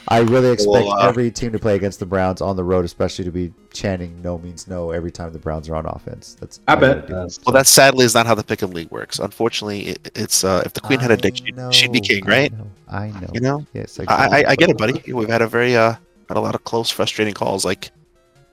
I 0.08 0.18
really 0.18 0.50
expect 0.50 0.72
Well, 0.86 0.92
uh, 0.92 1.08
every 1.08 1.30
team 1.30 1.52
to 1.52 1.58
play 1.58 1.76
against 1.76 2.00
the 2.00 2.06
Browns 2.06 2.40
on 2.40 2.56
the 2.56 2.64
road, 2.64 2.84
especially 2.84 3.24
to 3.24 3.30
be 3.30 3.52
chanting 3.72 4.20
"no 4.20 4.36
means 4.38 4.66
no" 4.66 4.90
every 4.90 5.12
time 5.12 5.32
the 5.32 5.38
Browns 5.38 5.68
are 5.68 5.76
on 5.76 5.86
offense. 5.86 6.36
That's 6.40 6.60
I 6.66 6.74
bet. 6.74 7.06
gotta. 7.06 7.38
Well, 7.46 7.52
that 7.54 7.66
sadly 7.66 8.04
is 8.04 8.14
not 8.14 8.26
how 8.26 8.34
the 8.34 8.42
pick 8.42 8.62
'em 8.62 8.72
league 8.72 8.90
works. 8.90 9.18
Unfortunately, 9.20 9.88
it, 9.90 10.10
it's 10.16 10.42
uh, 10.44 10.62
if 10.66 10.72
the 10.72 10.80
queen 10.80 10.98
had 10.98 11.10
a 11.12 11.16
dick, 11.16 11.34
I 11.34 11.70
she'd, 11.70 11.74
she'd 11.74 11.92
be 11.92 12.00
know, 12.00 12.06
king, 12.06 12.24
I 12.26 12.30
right? 12.30 12.52
know, 12.52 12.66
I 12.88 13.06
know. 13.20 13.30
You 13.32 13.40
know, 13.40 13.66
Yes, 13.74 13.98
I, 14.00 14.04
I, 14.08 14.44
I 14.48 14.56
get 14.56 14.70
it, 14.70 14.76
buddy. 14.78 15.00
We've 15.12 15.28
had 15.28 15.40
a 15.42 15.46
very 15.46 15.76
uh, 15.76 15.94
had 16.28 16.36
a 16.36 16.40
lot 16.40 16.54
of 16.54 16.64
close, 16.64 16.90
frustrating 16.90 17.34
calls. 17.34 17.64
Like 17.64 17.90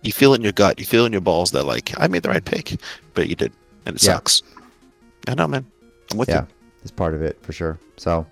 you 0.03 0.11
feel 0.13 0.33
it 0.33 0.37
in 0.37 0.43
your 0.43 0.51
gut, 0.53 0.79
you 0.79 0.85
feel 0.85 1.05
in 1.05 1.11
your 1.11 1.21
balls 1.21 1.51
that 1.51 1.63
like 1.63 1.91
I 1.97 2.07
made 2.07 2.21
the 2.23 2.29
right 2.29 2.45
pick, 2.45 2.75
but 3.15 3.27
you 3.27 3.35
did, 3.35 3.51
and 3.87 3.95
it 3.95 4.03
Yeah. 4.03 4.13
sucks. 4.13 4.43
I 5.27 5.33
know, 5.33 5.47
man. 5.47 5.65
I'm 6.11 6.17
with 6.19 6.29
Yeah. 6.29 6.41
you. 6.41 6.47
is 6.83 6.91
part 6.91 7.13
of 7.15 7.21
it 7.23 7.37
for 7.41 7.51
sure. 7.53 7.77
So, 7.97 8.25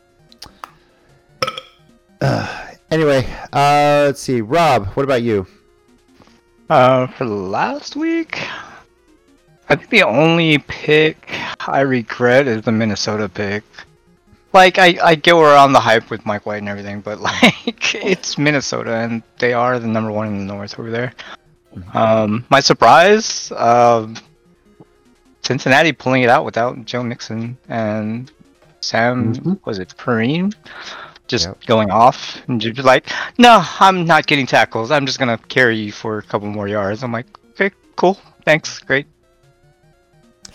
uh, 2.21 2.63
anyway, 2.91 3.25
uh, 3.53 4.03
let's 4.07 4.21
see. 4.21 4.41
Rob, 4.41 4.87
what 4.89 5.03
about 5.03 5.21
you? 5.23 5.47
Uh, 6.69 7.07
for 7.07 7.25
last 7.25 7.95
week, 7.95 8.39
I 9.69 9.75
think 9.75 9.89
the 9.89 10.03
only 10.03 10.57
pick 10.59 11.29
I 11.67 11.81
regret 11.81 12.47
is 12.47 12.63
the 12.63 12.71
Minnesota 12.71 13.29
pick. 13.29 13.63
Like, 14.53 14.79
I, 14.79 14.97
I 15.03 15.15
get 15.15 15.35
we're 15.35 15.55
on 15.55 15.71
the 15.73 15.79
hype 15.79 16.09
with 16.09 16.25
Mike 16.25 16.45
White 16.45 16.57
and 16.57 16.69
everything, 16.69 17.01
but 17.01 17.19
like, 17.21 17.95
it's 17.95 18.37
Minnesota 18.37 18.95
and 18.95 19.21
they 19.39 19.53
are 19.53 19.79
the 19.79 19.87
number 19.87 20.11
one 20.11 20.27
in 20.27 20.37
the 20.39 20.53
North 20.53 20.77
over 20.79 20.89
there. 20.89 21.13
Um, 21.93 22.43
my 22.49 22.59
surprise, 22.59 23.51
um, 23.51 24.15
Cincinnati 25.43 25.91
pulling 25.93 26.23
it 26.23 26.29
out 26.29 26.43
without 26.43 26.83
Joe 26.85 27.03
Mixon 27.03 27.57
and 27.69 28.31
Sam, 28.81 29.33
Mhm. 29.35 29.59
was 29.65 29.79
it 29.79 29.93
Kareem? 29.97 30.53
Just 31.27 31.45
Yep. 31.45 31.65
going 31.65 31.91
off 31.91 32.37
and 32.47 32.59
just 32.61 32.79
like, 32.83 33.09
no, 33.37 33.63
I'm 33.79 34.05
not 34.05 34.27
getting 34.27 34.45
tackles. 34.45 34.91
I'm 34.91 35.05
just 35.05 35.19
gonna 35.19 35.37
carry 35.49 35.77
you 35.77 35.91
for 35.91 36.17
a 36.19 36.21
couple 36.23 36.47
more 36.47 36.67
yards. 36.67 37.03
I'm 37.03 37.11
like, 37.11 37.25
okay, 37.51 37.69
cool, 37.97 38.17
thanks, 38.45 38.79
great. 38.79 39.07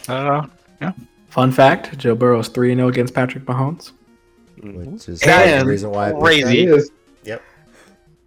Uh, 0.08 0.46
yeah. 0.80 0.92
Fun 1.28 1.52
fact: 1.52 1.96
Joe 1.98 2.14
Burrow's 2.14 2.48
three 2.48 2.74
zero 2.74 2.88
against 2.88 3.14
Patrick 3.14 3.44
Mahomes, 3.44 3.92
Which 4.62 5.08
is 5.08 5.22
And 5.22 5.62
the 5.62 5.66
reason 5.66 5.90
why 5.90 6.10
I 6.10 6.12
crazy. 6.12 6.42
that. 6.44 6.50
He 6.52 6.64
is. 6.64 6.90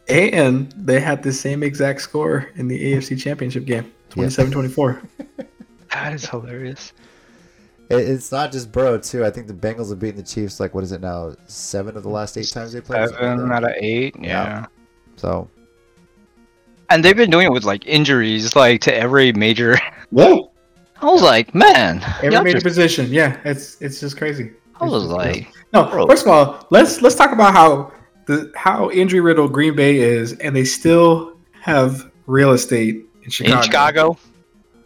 and 0.07 0.71
they 0.73 0.99
had 0.99 1.23
the 1.23 1.33
same 1.33 1.63
exact 1.63 1.99
score 2.01 2.49
in 2.55 2.67
the 2.67 2.93
AFC 2.93 3.19
Championship 3.19 3.65
game, 3.65 3.91
27-24. 4.11 5.01
that 5.91 6.13
is 6.13 6.25
hilarious. 6.29 6.93
It, 7.89 7.97
it's 8.09 8.31
not 8.31 8.51
just 8.51 8.71
Burrow 8.71 8.97
too. 8.97 9.23
I 9.25 9.29
think 9.31 9.47
the 9.47 9.53
Bengals 9.53 9.89
have 9.89 9.99
beaten 9.99 10.17
the 10.17 10.23
Chiefs. 10.23 10.59
Like, 10.59 10.73
what 10.73 10.83
is 10.83 10.91
it 10.91 11.01
now? 11.01 11.35
Seven 11.47 11.95
of 11.97 12.03
the 12.03 12.09
last 12.09 12.37
eight 12.37 12.49
times 12.49 12.73
they 12.73 12.81
played. 12.81 13.09
Seven 13.09 13.51
out 13.51 13.63
of 13.63 13.71
eight, 13.77 14.15
yeah. 14.19 14.23
Yeah. 14.61 14.65
So 15.17 15.49
And 16.89 17.03
they've 17.03 17.15
been 17.15 17.29
doing 17.29 17.45
it 17.47 17.51
with 17.51 17.63
like 17.63 17.85
injuries, 17.85 18.55
like 18.55 18.81
to 18.81 18.95
every 18.95 19.33
major. 19.33 19.77
Yeah. 20.11 20.37
I 21.01 21.05
was 21.07 21.21
like, 21.21 21.53
man, 21.53 22.01
Every 22.23 22.39
major 22.41 22.53
just- 22.53 22.63
position, 22.65 23.07
yeah, 23.11 23.37
it's 23.43 23.81
it's 23.81 23.99
just 23.99 24.17
crazy. 24.17 24.51
I 24.79 24.85
was 24.85 25.03
like, 25.05 25.51
No, 25.73 25.89
Bro. 25.89 26.07
first 26.07 26.25
of 26.25 26.31
all, 26.31 26.65
let's 26.69 27.01
let's 27.01 27.15
talk 27.15 27.31
about 27.33 27.53
how 27.53 27.91
the 28.27 28.51
how 28.55 28.89
injury 28.91 29.19
riddled 29.19 29.51
Green 29.51 29.75
Bay 29.75 29.97
is, 29.97 30.33
and 30.33 30.55
they 30.55 30.63
still 30.63 31.37
have 31.59 32.09
real 32.27 32.51
estate 32.53 33.03
in 33.23 33.29
Chicago. 33.29 33.57
in 33.57 33.63
Chicago, 33.63 34.17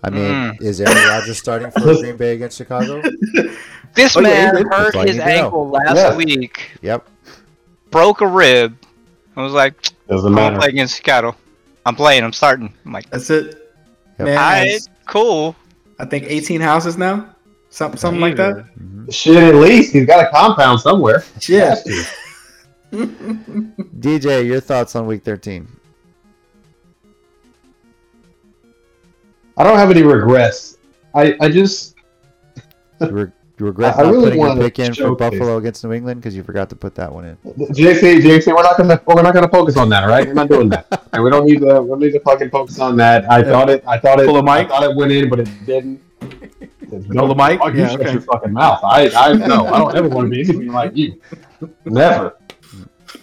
I 0.03 0.09
mean, 0.09 0.23
Mm. 0.31 0.61
is 0.61 0.79
Aaron 0.79 0.95
Rodgers 1.09 1.37
starting 1.37 1.71
for 1.71 1.81
Green 1.81 2.15
Bay 2.15 2.33
against 2.35 2.57
Chicago? 2.57 3.01
this 3.95 4.15
Oh, 4.15 4.21
man 4.21 4.55
he 4.57 4.63
did. 4.63 4.71
hurt 4.71 4.93
That's 4.93 4.95
you 4.95 5.01
his 5.07 5.15
know. 5.17 5.23
ankle 5.23 5.69
last 5.69 5.95
Yeah. 5.97 6.15
week, 6.15 6.71
Yep. 6.81 7.05
broke 7.91 8.21
a 8.21 8.27
rib. 8.27 8.77
I 9.35 9.43
was 9.43 9.51
like, 9.53 9.73
Doesn't 10.07 10.27
I'm 10.27 10.35
gonna 10.35 10.51
matter. 10.51 10.57
play 10.59 10.67
against 10.69 10.95
Chicago. 10.95 11.35
I'm 11.85 11.95
playing. 11.95 12.23
I'm 12.23 12.33
starting. 12.33 12.73
I'm 12.85 12.91
like, 12.93 13.09
That's 13.09 13.29
it. 13.29 13.71
Yep. 14.19 14.25
Man, 14.27 14.37
I 14.37 14.79
cool. 15.07 15.55
I 15.99 16.05
think 16.05 16.25
18 16.27 16.61
houses 16.61 16.97
now, 16.97 17.27
something 17.69 17.97
something 17.99 18.21
like 18.21 18.35
that. 18.37 18.65
Mhm. 18.81 19.13
Shit, 19.13 19.35
at 19.43 19.55
least 19.55 19.91
he's 19.93 20.05
got 20.05 20.23
a 20.25 20.29
compound 20.31 20.79
somewhere. 20.79 21.23
Yeah. 21.47 21.75
DJ, 23.99 24.45
your 24.45 24.59
thoughts 24.59 24.95
on 24.95 25.05
week 25.07 25.23
13? 25.23 25.67
I 29.59 29.63
don't 29.63 29.77
have 29.77 29.91
any 29.91 30.03
regrets. 30.03 30.77
I, 31.13 31.35
I 31.41 31.49
just 31.49 31.95
You, 33.01 33.07
re- 33.09 33.31
you 33.59 33.65
regret 33.65 33.95
I 33.97 34.03
not 34.03 34.11
really 34.11 34.23
putting 34.25 34.39
your 34.39 34.47
wanna 34.49 34.61
pick 34.61 34.79
in 34.79 34.87
for 34.87 34.93
showcase- 34.93 35.31
Buffalo 35.31 35.57
against 35.57 35.83
New 35.83 35.91
England 35.93 36.21
because 36.21 36.35
you 36.35 36.43
forgot 36.43 36.69
to 36.69 36.75
put 36.75 36.95
that 36.95 37.11
one 37.11 37.25
in. 37.25 37.35
JC, 37.45 38.21
JC, 38.21 38.47
we're 38.55 38.63
not 38.63 38.77
gonna 38.77 39.01
we're 39.05 39.21
not 39.21 39.33
gonna 39.33 39.49
focus 39.49 39.75
on 39.77 39.89
that, 39.89 40.03
all 40.03 40.09
right? 40.09 40.25
We're 40.25 40.33
not 40.33 40.47
doing 40.49 40.69
that, 40.69 40.87
and 41.13 41.23
we 41.23 41.29
don't 41.29 41.45
need 41.45 41.59
to 41.59 41.81
we 41.81 41.87
don't 41.89 41.99
need 41.99 42.13
to 42.13 42.19
fucking 42.21 42.49
focus 42.51 42.79
on 42.79 42.95
that. 42.97 43.29
I 43.29 43.43
thought 43.43 43.69
it, 43.69 43.83
I 43.85 43.99
thought 43.99 44.19
it, 44.21 44.25
Pull 44.27 44.41
the 44.41 44.49
I 44.49 44.59
mic? 44.61 44.69
thought 44.69 44.83
it 44.83 44.95
went 44.95 45.11
in, 45.11 45.29
but 45.29 45.39
it 45.41 45.49
didn't. 45.65 46.01
Pull 46.89 47.27
the 47.27 47.35
mic? 47.35 47.59
Fuck, 47.59 47.73
you 47.73 47.81
Yeah, 47.81 47.89
shut 47.89 48.01
okay. 48.01 48.11
your 48.13 48.21
fucking 48.21 48.53
mouth. 48.53 48.79
I, 48.83 49.09
I 49.15 49.33
no, 49.33 49.65
I 49.67 49.77
don't 49.77 49.95
ever 49.95 50.07
want 50.09 50.25
to 50.27 50.29
be 50.31 50.39
anything 50.41 50.67
like 50.71 50.95
you. 50.95 51.19
Never. 51.85 52.35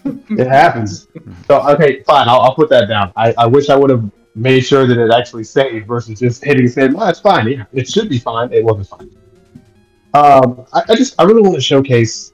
It 0.05 0.47
happens. 0.47 1.09
So 1.49 1.61
okay, 1.70 2.03
fine. 2.03 2.28
I'll, 2.28 2.41
I'll 2.41 2.55
put 2.55 2.68
that 2.70 2.87
down. 2.89 3.12
I, 3.16 3.32
I 3.39 3.47
wish 3.47 3.70
I 3.70 3.76
would 3.76 3.91
have 3.91 4.05
made 4.37 4.61
sure 4.61 4.87
that 4.87 4.99
it 4.99 5.11
actually 5.11 5.45
saved 5.45 5.87
versus 5.87 6.20
just 6.20 6.45
hitting 6.45 6.68
send. 6.68 6.95
Well, 6.95 7.09
it's 7.09 7.20
fine. 7.20 7.49
Yeah, 7.49 7.64
it 7.72 7.89
should 7.89 8.09
be 8.09 8.18
fine. 8.18 8.53
It 8.53 8.62
wasn't 8.62 8.87
fine. 8.87 9.16
Um, 10.14 10.66
I, 10.72 10.82
I 10.89 10.95
just 10.95 11.14
I 11.18 11.24
really 11.24 11.43
want 11.43 11.55
to 11.55 11.61
showcase 11.61 12.32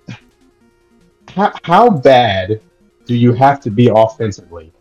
how, 1.29 1.53
how 1.63 1.91
bad 1.91 2.61
do 3.07 3.15
you 3.15 3.33
have 3.33 3.61
to 3.61 3.71
be 3.71 3.89
offensively 3.95 4.73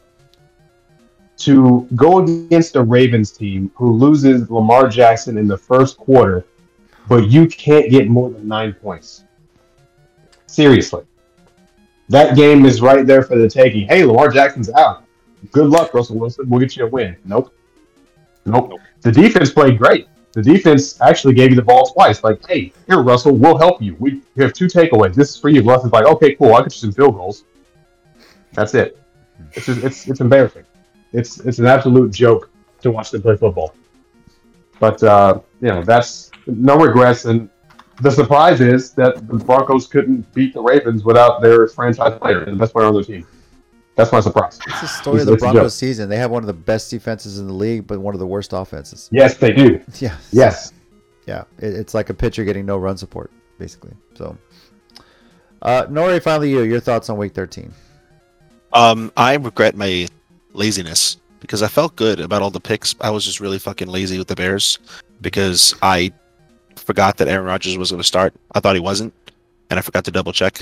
to 1.38 1.88
go 1.96 2.20
against 2.20 2.76
a 2.76 2.82
Ravens 2.82 3.32
team 3.32 3.72
who 3.76 3.92
loses 3.94 4.50
Lamar 4.50 4.88
Jackson 4.88 5.38
in 5.38 5.48
the 5.48 5.58
first 5.58 5.98
quarter, 5.98 6.46
but 7.08 7.30
you 7.30 7.48
can't 7.48 7.90
get 7.90 8.08
more 8.08 8.30
than 8.30 8.48
nine 8.48 8.74
points. 8.74 9.24
Seriously. 10.46 11.04
That 12.10 12.36
game 12.36 12.66
is 12.66 12.82
right 12.82 13.08
there 13.08 13.24
for 13.24 13.38
the 13.38 13.50
taking. 13.50 13.88
Hey, 13.88 14.04
Lamar 14.04 14.30
Jackson's 14.30 14.70
out. 14.72 15.04
Good 15.52 15.68
luck, 15.68 15.94
Russell 15.94 16.20
Wilson. 16.20 16.50
We'll 16.50 16.60
get 16.60 16.76
you 16.76 16.86
a 16.86 16.90
win. 16.90 17.18
Nope. 17.26 17.54
Nope. 18.46 18.80
The 19.02 19.12
defense 19.12 19.52
played 19.52 19.78
great. 19.78 20.08
The 20.34 20.42
defense 20.42 21.00
actually 21.02 21.34
gave 21.34 21.50
you 21.50 21.56
the 21.56 21.62
ball 21.62 21.86
twice. 21.88 22.24
Like, 22.24 22.46
hey, 22.48 22.72
here, 22.88 23.02
Russell, 23.02 23.36
we'll 23.36 23.58
help 23.58 23.82
you. 23.82 23.96
We, 24.00 24.22
have 24.38 24.54
two 24.54 24.68
takeaways. 24.68 25.14
This 25.14 25.32
is 25.32 25.38
for 25.38 25.50
you. 25.50 25.62
Russ 25.62 25.84
is 25.84 25.92
like, 25.92 26.06
okay, 26.06 26.36
cool. 26.36 26.54
I'll 26.54 26.64
get 26.64 26.74
you 26.74 26.80
some 26.80 26.92
field 26.94 27.16
goals. 27.16 27.44
That's 28.54 28.74
it. 28.74 28.98
It's 29.54 29.66
just, 29.66 29.84
it's 29.84 30.08
it's 30.08 30.22
embarrassing. 30.22 30.64
It's 31.14 31.40
it's 31.40 31.60
an 31.60 31.66
absolute 31.66 32.12
joke 32.12 32.50
to 32.82 32.92
watch 32.92 33.12
them 33.12 33.22
play 33.22 33.36
football. 33.36 33.74
But 34.80 35.02
uh, 35.04 35.42
you 35.62 35.68
know, 35.70 35.84
that's 35.84 36.32
no 36.46 36.78
regrets. 36.78 37.26
And 37.26 37.50
the 38.02 38.12
surprise 38.12 38.62
is 38.62 38.94
that 38.94 39.28
the 39.28 39.38
Broncos 39.38 39.88
couldn't 39.88 40.32
beat 40.34 40.54
the 40.54 40.62
Ravens 40.62 41.04
without 41.04 41.42
their 41.42 41.68
franchise 41.68 42.18
player 42.20 42.44
and 42.44 42.54
the 42.54 42.60
best 42.60 42.74
player 42.74 42.88
on 42.88 42.94
their 42.94 43.04
team. 43.04 43.26
That's 43.96 44.12
my 44.12 44.20
surprise. 44.22 44.60
It's 44.68 44.82
the 44.82 44.88
story 44.88 45.22
of 45.22 45.28
the 45.28 45.36
Broncos 45.36 45.76
season. 45.76 46.10
They 46.10 46.18
have 46.18 46.32
one 46.32 46.44
of 46.44 46.48
the 46.48 46.54
best 46.54 46.90
defenses 46.90 47.40
in 47.40 47.48
the 47.48 47.54
league, 47.54 47.88
but 47.88 48.00
one 48.00 48.16
of 48.16 48.20
the 48.20 48.28
worst 48.28 48.54
offenses. 48.54 49.10
Yes, 49.12 49.38
they 49.38 49.52
do. 49.52 49.82
Yeah. 50.00 50.16
Yes. 50.32 50.74
Yeah. 51.28 51.44
It, 51.60 51.74
it's 51.74 51.94
like 51.94 52.10
a 52.10 52.14
pitcher 52.14 52.44
getting 52.46 52.66
no 52.66 52.78
run 52.78 52.98
support, 52.98 53.32
basically. 53.60 53.94
So, 54.16 54.38
uh, 55.62 55.86
Nori, 55.88 56.22
finally, 56.24 56.50
you. 56.50 56.62
Your 56.62 56.80
thoughts 56.80 57.10
on 57.10 57.18
week 57.18 57.34
13? 57.34 57.72
Um, 58.74 59.12
I 59.18 59.36
regret 59.36 59.76
my 59.76 60.08
laziness 60.54 61.18
because 61.42 61.62
I 61.62 61.68
felt 61.68 61.96
good 61.98 62.22
about 62.22 62.42
all 62.42 62.50
the 62.50 62.60
picks. 62.60 62.96
I 63.02 63.10
was 63.10 63.26
just 63.26 63.40
really 63.40 63.60
fucking 63.60 63.90
lazy 63.90 64.18
with 64.18 64.28
the 64.28 64.36
Bears 64.36 64.80
because 65.20 65.76
I 65.82 66.14
forgot 66.78 67.18
that 67.18 67.28
Aaron 67.28 67.46
Rodgers 67.46 67.78
was 67.78 67.92
going 67.92 68.02
to 68.02 68.08
start. 68.08 68.34
I 68.54 68.62
thought 68.62 68.76
he 68.76 68.82
wasn't, 68.82 69.14
and 69.70 69.78
I 69.78 69.82
forgot 69.82 70.06
to 70.06 70.12
double 70.12 70.32
check. 70.32 70.62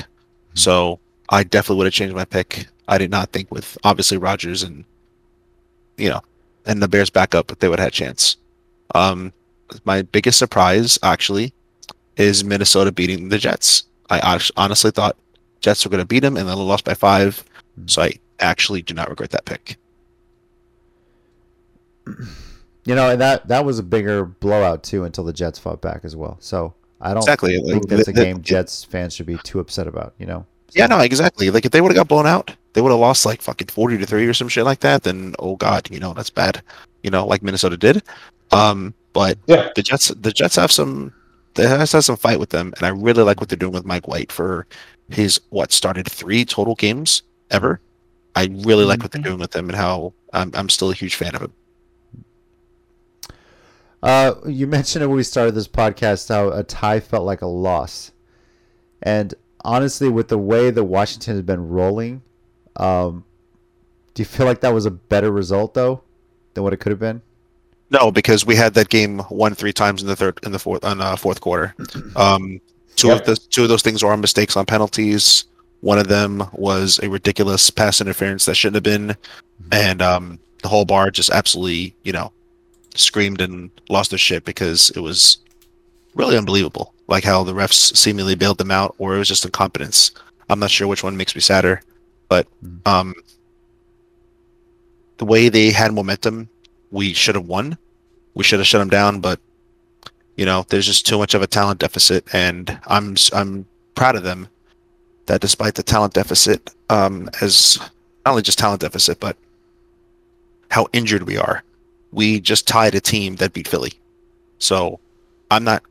So 0.56 1.00
I 1.30 1.44
definitely 1.44 1.78
would 1.78 1.86
have 1.88 1.94
changed 1.94 2.16
my 2.16 2.26
pick. 2.26 2.68
I 2.88 2.98
did 2.98 3.12
not 3.12 3.32
think 3.32 3.52
with 3.52 3.78
obviously 3.84 4.18
Rodgers 4.18 4.64
and 4.64 4.84
you 5.98 6.10
know 6.10 6.22
and 6.66 6.82
the 6.82 6.88
Bears 6.88 7.10
backup, 7.10 7.48
but 7.48 7.60
they 7.60 7.70
would 7.70 7.80
have 7.80 7.86
had 7.86 7.94
a 7.94 7.96
chance. 7.96 8.38
Um, 8.96 9.32
my 9.86 10.02
biggest 10.02 10.40
surprise 10.40 10.98
actually 11.04 11.54
is 12.18 12.44
Minnesota 12.44 12.92
beating 12.92 13.30
the 13.30 13.38
Jets. 13.38 13.84
I 14.10 14.40
honestly 14.58 14.92
thought 14.92 15.16
Jets 15.62 15.86
were 15.86 15.92
going 15.92 16.02
to 16.02 16.08
beat 16.08 16.22
them, 16.22 16.36
and 16.36 16.48
then 16.50 16.58
they 16.58 16.64
lost 16.64 16.84
by 16.84 16.96
five. 16.96 17.44
So 17.86 18.02
I 18.02 18.14
actually 18.40 18.82
do 18.82 18.94
not 18.96 19.10
regret 19.10 19.30
that 19.32 19.46
pick. 19.46 19.78
You 22.86 22.96
know, 22.96 23.12
and 23.12 23.22
that 23.22 23.48
that 23.50 23.66
was 23.66 23.78
a 23.78 23.84
bigger 23.84 24.26
blowout 24.26 24.82
too 24.84 25.04
until 25.04 25.24
the 25.24 25.34
Jets 25.34 25.60
fought 25.60 25.80
back 25.80 26.02
as 26.04 26.16
well. 26.16 26.38
So 26.40 26.74
I 27.00 27.10
don't 27.10 27.20
Exactly. 27.20 27.56
think 27.62 27.68
Like, 27.68 27.84
that's 27.84 28.08
a 28.08 28.14
game 28.14 28.42
Jets 28.42 28.84
fans 28.84 29.14
should 29.14 29.28
be 29.28 29.38
too 29.44 29.60
upset 29.60 29.86
about. 29.86 30.16
You 30.18 30.26
know. 30.26 30.46
Yeah, 30.74 30.88
no, 30.88 31.00
exactly. 31.00 31.50
Like 31.50 31.66
if 31.66 31.72
they 31.72 31.82
would 31.82 31.90
have 31.92 31.98
got 31.98 32.08
blown 32.08 32.28
out, 32.28 32.56
they 32.74 32.82
would 32.82 32.92
have 32.92 33.00
lost 33.00 33.26
like 33.26 33.42
fucking 33.42 33.68
forty 33.68 33.98
to 33.98 34.06
three 34.06 34.26
or 34.28 34.34
some 34.34 34.48
shit 34.48 34.66
like 34.66 34.80
that. 34.82 35.04
Then 35.04 35.36
oh 35.40 35.56
god, 35.56 35.90
you 35.92 36.00
know 36.00 36.14
that's 36.14 36.30
bad. 36.30 36.62
You 37.04 37.10
know, 37.12 37.26
like 37.26 37.42
Minnesota 37.44 37.78
did. 37.78 38.04
Um, 38.52 38.94
but 39.14 39.38
Yeah. 39.48 39.70
the 39.76 39.82
Jets, 39.84 40.10
the 40.10 40.32
Jets 40.32 40.56
have 40.56 40.72
some, 40.72 41.14
they 41.56 41.68
have 41.68 41.88
some 41.90 42.18
fight 42.18 42.40
with 42.40 42.50
them, 42.50 42.74
and 42.78 42.86
I 42.86 42.90
really 42.90 43.24
like 43.24 43.40
what 43.40 43.50
they're 43.50 43.58
doing 43.58 43.74
with 43.74 43.86
Mike 43.86 44.08
White 44.08 44.32
for 44.32 44.68
his 45.10 45.40
what 45.50 45.72
started 45.72 46.10
three 46.10 46.46
total 46.46 46.76
games 46.76 47.24
ever. 47.52 47.80
I 48.36 48.50
really 48.52 48.86
like 48.86 49.02
what 49.02 49.12
they're 49.12 49.22
doing 49.22 49.40
with 49.40 49.56
him 49.56 49.70
and 49.70 49.76
how 49.78 50.14
I'm 50.34 50.52
I'm 50.54 50.70
still 50.70 50.92
a 50.92 50.94
huge 50.94 51.16
fan 51.16 51.36
of 51.36 51.42
him. 51.42 51.54
Uh, 54.02 54.36
you 54.46 54.68
mentioned 54.78 55.04
it 55.04 55.08
when 55.08 55.18
we 55.18 55.24
started 55.24 55.56
this 55.56 55.68
podcast 55.68 56.30
how 56.30 56.50
a 56.50 56.64
tie 56.64 57.00
felt 57.00 57.26
like 57.26 57.42
a 57.42 57.48
loss, 57.48 58.12
and 59.02 59.34
honestly, 59.64 60.10
with 60.10 60.28
the 60.28 60.38
way 60.38 60.72
that 60.72 60.84
Washington 60.84 61.36
has 61.36 61.44
been 61.44 61.70
rolling, 61.70 62.22
um, 62.76 63.24
do 64.14 64.22
you 64.22 64.26
feel 64.26 64.46
like 64.46 64.62
that 64.62 64.74
was 64.74 64.86
a 64.86 64.92
better 64.92 65.32
result 65.32 65.74
though 65.74 66.02
than 66.54 66.64
what 66.64 66.74
it 66.74 66.78
could 66.78 66.92
have 66.92 67.00
been? 67.00 67.22
No, 67.92 68.12
because 68.12 68.46
we 68.46 68.56
had 68.56 68.74
that 68.76 68.90
game 68.90 69.22
won 69.32 69.56
three 69.56 69.74
times 69.74 70.02
in 70.02 70.08
the 70.08 70.16
third 70.16 70.40
in 70.44 70.52
the 70.52 70.60
fourth 70.60 70.84
on 70.86 71.02
uh, 71.02 71.16
fourth 71.16 71.42
quarter. 71.42 71.76
Um, 72.16 72.60
two 72.96 73.08
Yep. 73.08 73.20
of 73.22 73.26
the 73.26 73.36
two 73.36 73.64
of 73.64 73.70
those 73.70 73.82
things 73.82 74.04
were 74.04 74.16
mistakes 74.18 74.58
on 74.58 74.66
penalties. 74.66 75.46
One 75.82 75.98
of 75.98 76.08
them 76.10 76.44
was 76.54 77.00
a 77.02 77.10
ridiculous 77.10 77.70
pass 77.70 78.02
interference 78.02 78.46
that 78.46 78.56
shouldn't 78.56 78.76
have 78.76 78.84
been, 78.84 79.16
and 79.72 80.02
um, 80.02 80.40
the 80.62 80.68
whole 80.68 80.86
bar 80.86 81.10
just 81.10 81.30
absolutely 81.30 81.96
you 82.04 82.12
know 82.12 82.32
screamed 82.96 83.40
and 83.42 83.72
lost 83.90 84.10
their 84.12 84.20
shit 84.20 84.44
because 84.44 84.90
it 84.92 85.00
was 85.00 85.38
really 86.16 86.38
unbelievable. 86.38 86.94
Like 87.10 87.24
how 87.24 87.44
the 87.44 87.54
refs 87.54 87.96
seemingly 87.98 88.36
bailed 88.36 88.60
them 88.60 88.72
out, 88.72 88.96
or 89.00 89.16
it 89.16 89.20
was 89.20 89.28
just 89.28 89.44
incompetence. 89.44 90.12
I'm 90.50 90.60
not 90.60 90.70
sure 90.72 90.88
which 90.88 91.04
one 91.04 91.18
makes 91.18 91.36
me 91.36 91.42
sadder, 91.42 91.82
but 92.28 92.48
Mhm. 92.64 92.88
um, 92.88 93.14
the 95.18 95.26
way 95.26 95.50
they 95.50 95.72
had 95.72 95.94
momentum, 95.94 96.50
we 96.92 97.14
should 97.14 97.36
have 97.36 97.46
won. 97.48 97.78
We 98.36 98.44
should 98.44 98.60
have 98.60 98.68
shut 98.68 98.80
them 98.80 98.90
down, 98.90 99.20
but 99.22 99.40
you 100.38 100.46
know, 100.46 100.66
there's 100.70 100.86
just 100.86 101.06
too 101.06 101.18
much 101.18 101.34
of 101.34 101.42
a 101.42 101.48
talent 101.48 101.80
deficit, 101.80 102.24
and 102.32 102.80
I'm 102.88 103.16
I'm 103.34 103.66
proud 103.96 104.16
of 104.16 104.24
them 104.24 104.48
that 105.26 105.42
despite 105.42 105.76
the 105.76 105.84
talent 105.84 106.14
deficit, 106.14 106.74
um, 106.90 107.30
as 107.42 107.78
not 108.26 108.32
only 108.32 108.42
just 108.44 108.58
talent 108.60 108.82
deficit, 108.82 109.20
but 109.20 109.36
how 110.70 110.88
injured 110.94 111.24
we 111.24 111.38
are, 111.38 111.64
we 112.12 112.40
just 112.40 112.68
tied 112.68 112.96
a 112.96 113.02
team 113.02 113.36
that 113.38 113.52
beat 113.54 113.68
Philly. 113.68 113.94
So 114.60 115.00
I'm 115.52 115.64
not 115.64 115.84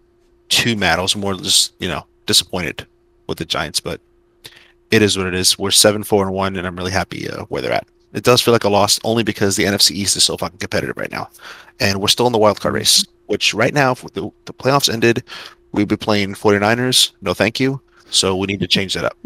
too 0.49 0.76
mad. 0.76 0.99
I 0.99 1.03
was 1.03 1.16
more 1.16 1.34
just 1.34 1.74
you 1.78 1.88
know 1.88 2.07
disappointed 2.26 2.86
with 3.26 3.38
the 3.38 3.44
Giants, 3.44 3.80
but 3.80 4.01
it 4.90 5.03
is 5.03 5.16
what 5.16 5.26
it 5.26 5.34
is. 5.34 5.59
We're 5.59 5.70
seven 5.70 6.03
four 6.03 6.24
and 6.24 6.34
one, 6.34 6.57
and 6.57 6.66
I'm 6.66 6.76
really 6.76 6.92
happy 6.92 7.28
uh, 7.28 7.44
where 7.44 7.62
they're 7.62 7.72
at. 7.72 7.86
It 8.14 8.24
does 8.24 8.40
feel 8.40 8.53
like 8.53 8.64
a 8.64 8.70
loss 8.70 8.99
only 9.05 9.22
because 9.22 9.57
the 9.57 9.64
NFC 9.64 9.92
East 9.92 10.16
is 10.16 10.24
so 10.24 10.36
fucking 10.36 10.59
competitive 10.59 10.96
right 10.96 11.11
now, 11.12 11.30
and 11.80 12.01
we're 12.01 12.09
still 12.09 12.26
in 12.26 12.32
the 12.32 12.38
wild 12.38 12.61
card 12.61 12.74
race. 12.74 13.05
Which 13.26 13.53
right 13.53 13.74
now, 13.74 13.92
if 13.92 14.01
the, 14.14 14.30
the 14.46 14.55
playoffs 14.55 14.90
ended, 14.90 15.22
we'd 15.72 15.88
be 15.88 15.99
playing 15.99 16.32
49ers. 16.32 17.12
No, 17.20 17.34
thank 17.34 17.61
you. 17.61 17.78
So 18.09 18.34
we 18.36 18.46
need 18.46 18.61
to 18.61 18.66
change 18.66 18.94
that 18.94 19.05
up. 19.05 19.16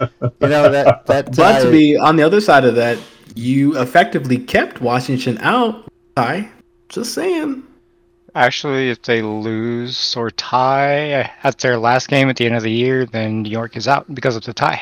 You 0.40 0.48
know 0.48 0.70
that 0.70 1.04
that 1.06 1.36
But 1.36 1.62
to 1.62 1.70
be 1.70 1.96
on 1.96 2.16
the 2.16 2.22
other 2.22 2.40
side 2.40 2.64
of 2.64 2.76
that, 2.76 2.96
you 3.34 3.78
effectively 3.78 4.38
kept 4.38 4.80
Washington 4.80 5.36
out. 5.38 5.84
Ty, 6.16 6.48
just 6.88 7.12
saying. 7.12 7.64
Actually, 8.38 8.88
if 8.88 9.02
they 9.02 9.20
lose 9.20 10.14
or 10.16 10.30
tie 10.30 11.28
at 11.42 11.58
their 11.58 11.76
last 11.76 12.08
game 12.08 12.28
at 12.28 12.36
the 12.36 12.46
end 12.46 12.54
of 12.54 12.62
the 12.62 12.70
year, 12.70 13.04
then 13.04 13.42
New 13.42 13.50
York 13.50 13.76
is 13.76 13.88
out 13.88 14.14
because 14.14 14.36
of 14.36 14.44
the 14.44 14.52
tie. 14.52 14.80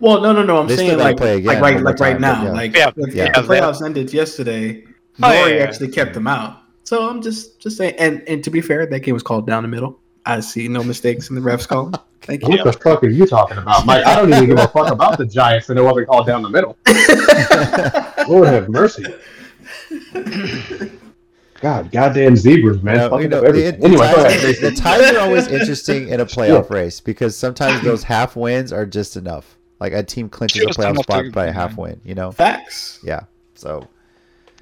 Well, 0.00 0.20
no, 0.20 0.32
no, 0.32 0.42
no. 0.42 0.58
I'm 0.58 0.66
They 0.66 0.76
saying 0.76 0.90
gotta 0.90 1.04
like, 1.04 1.16
play 1.16 1.36
again 1.36 1.46
like 1.46 1.62
right, 1.62 1.74
one 1.74 1.82
more 1.82 1.92
like 1.92 2.00
right 2.00 2.12
time, 2.12 2.20
now, 2.20 2.44
yeah. 2.44 2.52
like 2.52 2.76
Yeah, 2.76 2.90
if, 2.94 3.14
yeah. 3.14 3.24
if 3.24 3.34
the 3.34 3.40
playoffs 3.54 3.82
ended 3.82 4.12
yesterday. 4.12 4.84
Oh, 5.22 5.22
Nori 5.22 5.32
yeah, 5.32 5.46
yeah. 5.56 5.62
actually 5.62 5.88
kept 5.88 6.12
them 6.12 6.26
out. 6.26 6.58
So 6.84 7.08
I'm 7.08 7.22
just, 7.22 7.58
just 7.58 7.78
saying. 7.78 7.94
And 7.98 8.22
and 8.28 8.44
to 8.44 8.50
be 8.50 8.60
fair, 8.60 8.84
that 8.84 9.00
game 9.00 9.14
was 9.14 9.22
called 9.22 9.46
down 9.46 9.62
the 9.62 9.68
middle. 9.68 9.98
I 10.26 10.40
see 10.40 10.68
no 10.68 10.84
mistakes 10.84 11.30
in 11.30 11.36
the 11.36 11.40
refs 11.40 11.66
call. 11.66 11.92
Thank 12.20 12.42
you. 12.42 12.50
What 12.50 12.64
the 12.64 12.72
fuck 12.74 13.02
are 13.02 13.08
you 13.08 13.26
talking 13.26 13.56
about, 13.56 13.86
Mike? 13.86 14.04
I 14.04 14.14
don't 14.16 14.28
even 14.30 14.46
give 14.46 14.58
a 14.58 14.68
fuck 14.68 14.90
about 14.90 15.16
the 15.16 15.24
Giants, 15.24 15.70
and 15.70 15.78
it 15.78 15.82
wasn't 15.82 16.06
called 16.06 16.26
down 16.26 16.42
the 16.42 16.50
middle. 16.50 16.76
Lord 18.28 18.48
have 18.48 18.68
mercy. 18.68 19.04
God, 21.60 21.92
goddamn 21.92 22.36
zebras, 22.36 22.82
man. 22.82 22.96
No, 22.96 23.18
you 23.18 23.28
know, 23.28 23.42
the, 23.42 23.52
the 23.52 23.84
anyway, 23.84 24.06
ties, 24.06 24.44
ahead. 24.44 24.56
the 24.56 24.70
ties 24.72 25.14
are 25.14 25.20
always 25.20 25.46
interesting 25.48 26.08
in 26.08 26.20
a 26.20 26.26
playoff 26.26 26.70
race 26.70 27.00
because 27.00 27.36
sometimes 27.36 27.82
those 27.82 28.02
half 28.02 28.34
wins 28.34 28.72
are 28.72 28.86
just 28.86 29.16
enough. 29.16 29.58
Like 29.78 29.92
a 29.92 30.02
team 30.02 30.28
clinches 30.28 30.62
a 30.62 30.66
playoff 30.68 31.02
spot 31.02 31.32
by 31.32 31.46
a 31.46 31.52
half 31.52 31.76
win, 31.76 32.00
you 32.04 32.14
know? 32.14 32.32
Facts. 32.32 33.00
Yeah. 33.02 33.20
So 33.54 33.78
Of 33.78 33.88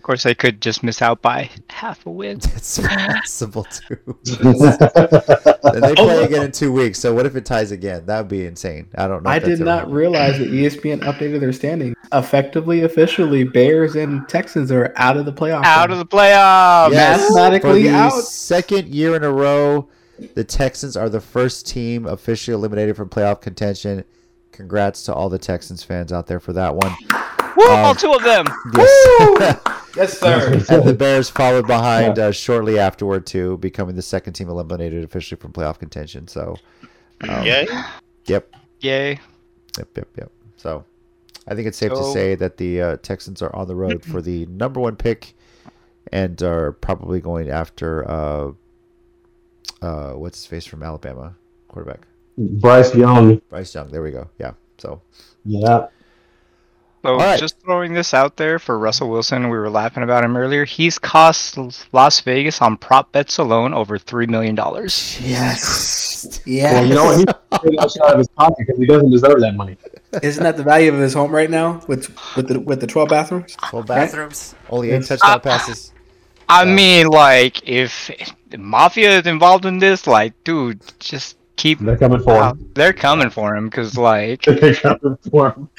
course, 0.08 0.24
I 0.24 0.32
could 0.32 0.62
just 0.62 0.82
miss 0.82 1.02
out 1.02 1.20
by 1.20 1.50
half 1.68 2.06
a 2.06 2.10
win. 2.10 2.38
it's 2.56 2.78
possible 2.86 3.64
too. 3.64 3.98
and 4.40 5.84
they 5.84 5.94
play 5.94 6.24
again 6.24 6.44
in 6.44 6.52
two 6.52 6.72
weeks. 6.72 6.98
So 6.98 7.12
what 7.14 7.26
if 7.26 7.36
it 7.36 7.44
ties 7.44 7.72
again? 7.72 8.06
That 8.06 8.20
would 8.20 8.28
be 8.28 8.46
insane. 8.46 8.88
I 8.94 9.06
don't 9.06 9.22
know. 9.22 9.28
I 9.28 9.38
did 9.38 9.60
not 9.60 9.92
realize 9.92 10.38
that 10.38 10.48
ESPN 10.48 11.00
updated 11.00 11.40
their 11.40 11.52
standings. 11.52 11.94
Effectively, 12.10 12.84
officially, 12.84 13.44
Bears 13.44 13.96
and 13.96 14.26
Texans 14.30 14.72
are 14.72 14.94
out 14.96 15.18
of 15.18 15.26
the 15.26 15.32
playoff. 15.32 15.62
Out 15.64 15.90
of 15.90 15.98
the 15.98 16.06
playoffs. 16.06 16.92
Yes, 16.92 17.20
mathematically 17.20 17.82
for 17.84 17.88
the 17.90 17.94
out. 17.94 18.22
second 18.24 18.88
year 18.88 19.14
in 19.14 19.22
a 19.22 19.30
row, 19.30 19.90
the 20.34 20.44
Texans 20.44 20.96
are 20.96 21.10
the 21.10 21.20
first 21.20 21.66
team 21.66 22.06
officially 22.06 22.54
eliminated 22.54 22.96
from 22.96 23.10
playoff 23.10 23.42
contention. 23.42 24.04
Congrats 24.52 25.02
to 25.04 25.12
all 25.12 25.28
the 25.28 25.38
Texans 25.38 25.84
fans 25.84 26.14
out 26.14 26.26
there 26.28 26.40
for 26.40 26.54
that 26.54 26.74
one. 26.74 26.96
Woo, 27.56 27.64
Um, 27.66 27.78
all 27.84 27.94
two 27.94 28.12
of 28.12 28.22
them. 28.22 28.46
Yes. 28.76 29.60
Yes, 29.96 30.16
sir. 30.20 30.52
and 30.68 30.84
the 30.84 30.94
Bears 30.94 31.28
followed 31.28 31.66
behind 31.66 32.20
uh, 32.20 32.30
shortly 32.30 32.78
afterward 32.78 33.26
too, 33.26 33.56
becoming 33.58 33.96
the 33.96 34.02
second 34.02 34.34
team 34.34 34.48
eliminated 34.48 35.02
officially 35.02 35.40
from 35.40 35.52
playoff 35.52 35.80
contention. 35.80 36.28
So, 36.28 36.54
um, 37.28 37.44
Yeah. 37.44 37.88
yep, 38.26 38.54
Yay. 38.80 39.18
yep, 39.76 39.88
yep, 39.96 40.08
yep. 40.16 40.30
So, 40.56 40.84
I 41.48 41.56
think 41.56 41.66
it's 41.66 41.78
safe 41.78 41.90
to 41.92 42.04
say 42.12 42.36
that 42.36 42.58
the 42.58 42.80
uh, 42.80 42.96
Texans 42.98 43.42
are 43.42 43.52
on 43.56 43.66
the 43.66 43.74
road 43.74 44.04
for 44.04 44.22
the 44.22 44.46
number 44.46 44.78
one 44.78 44.94
pick, 44.94 45.34
and 46.12 46.40
are 46.44 46.72
probably 46.72 47.20
going 47.20 47.50
after 47.50 48.08
uh, 48.08 48.52
uh, 49.82 50.12
what's 50.12 50.38
his 50.38 50.46
face 50.46 50.66
from 50.66 50.82
Alabama, 50.84 51.34
quarterback 51.66 52.06
Bryce 52.36 52.94
Young. 52.94 53.38
Bryce 53.48 53.74
Young. 53.74 53.88
There 53.88 54.02
we 54.02 54.12
go. 54.12 54.28
Yeah. 54.38 54.52
So, 54.76 55.00
Yeah. 55.44 55.86
So 57.02 57.16
right. 57.16 57.38
just 57.38 57.60
throwing 57.60 57.94
this 57.94 58.12
out 58.12 58.36
there 58.36 58.58
for 58.58 58.76
Russell 58.78 59.08
Wilson, 59.08 59.44
we 59.44 59.56
were 59.56 59.70
laughing 59.70 60.02
about 60.02 60.24
him 60.24 60.36
earlier. 60.36 60.64
He's 60.64 60.98
cost 60.98 61.56
Las 61.92 62.20
Vegas 62.20 62.60
on 62.60 62.76
prop 62.76 63.12
bets 63.12 63.38
alone 63.38 63.72
over 63.72 63.98
three 63.98 64.26
million 64.26 64.54
dollars. 64.56 65.18
Yes. 65.22 66.40
Well, 66.44 66.54
Yeah. 66.54 66.80
you 66.82 66.94
know 66.94 67.04
what? 67.04 67.16
He's 67.18 67.60
taking 67.62 67.78
out 68.02 68.12
of 68.12 68.18
his 68.18 68.28
pocket 68.28 68.56
because 68.58 68.78
he 68.78 68.86
doesn't 68.86 69.10
deserve 69.10 69.40
that 69.40 69.54
money. 69.54 69.76
Isn't 70.22 70.42
that 70.42 70.56
the 70.56 70.64
value 70.64 70.92
of 70.92 70.98
his 70.98 71.14
home 71.14 71.30
right 71.30 71.48
now 71.50 71.80
with 71.86 72.08
with 72.36 72.48
the 72.48 72.58
with 72.60 72.80
the 72.80 72.86
twelve 72.86 73.08
bathrooms? 73.10 73.56
full 73.70 73.84
bathrooms, 73.84 74.54
only 74.68 74.90
eight 74.90 75.04
touchdown 75.06 75.30
Uh, 75.30 75.38
passes. 75.38 75.92
I 76.48 76.64
Yeah. 76.64 76.74
mean, 76.74 77.06
like 77.08 77.66
if 77.68 78.10
the 78.50 78.58
mafia 78.58 79.18
is 79.20 79.26
involved 79.26 79.66
in 79.66 79.78
this, 79.78 80.06
like, 80.06 80.32
dude, 80.44 80.80
just 80.98 81.36
keep. 81.58 81.78
They're 81.80 81.96
coming 81.98 82.20
for 82.22 82.34
Wow, 82.34 82.52
him. 82.54 82.70
they're 82.74 82.92
coming 82.94 83.28
for 83.30 83.54
him 83.54 83.68
because, 83.68 83.96
like, 83.98 84.42
They're 84.46 84.74
coming 84.74 85.18
for 85.30 85.50
him. 85.50 85.68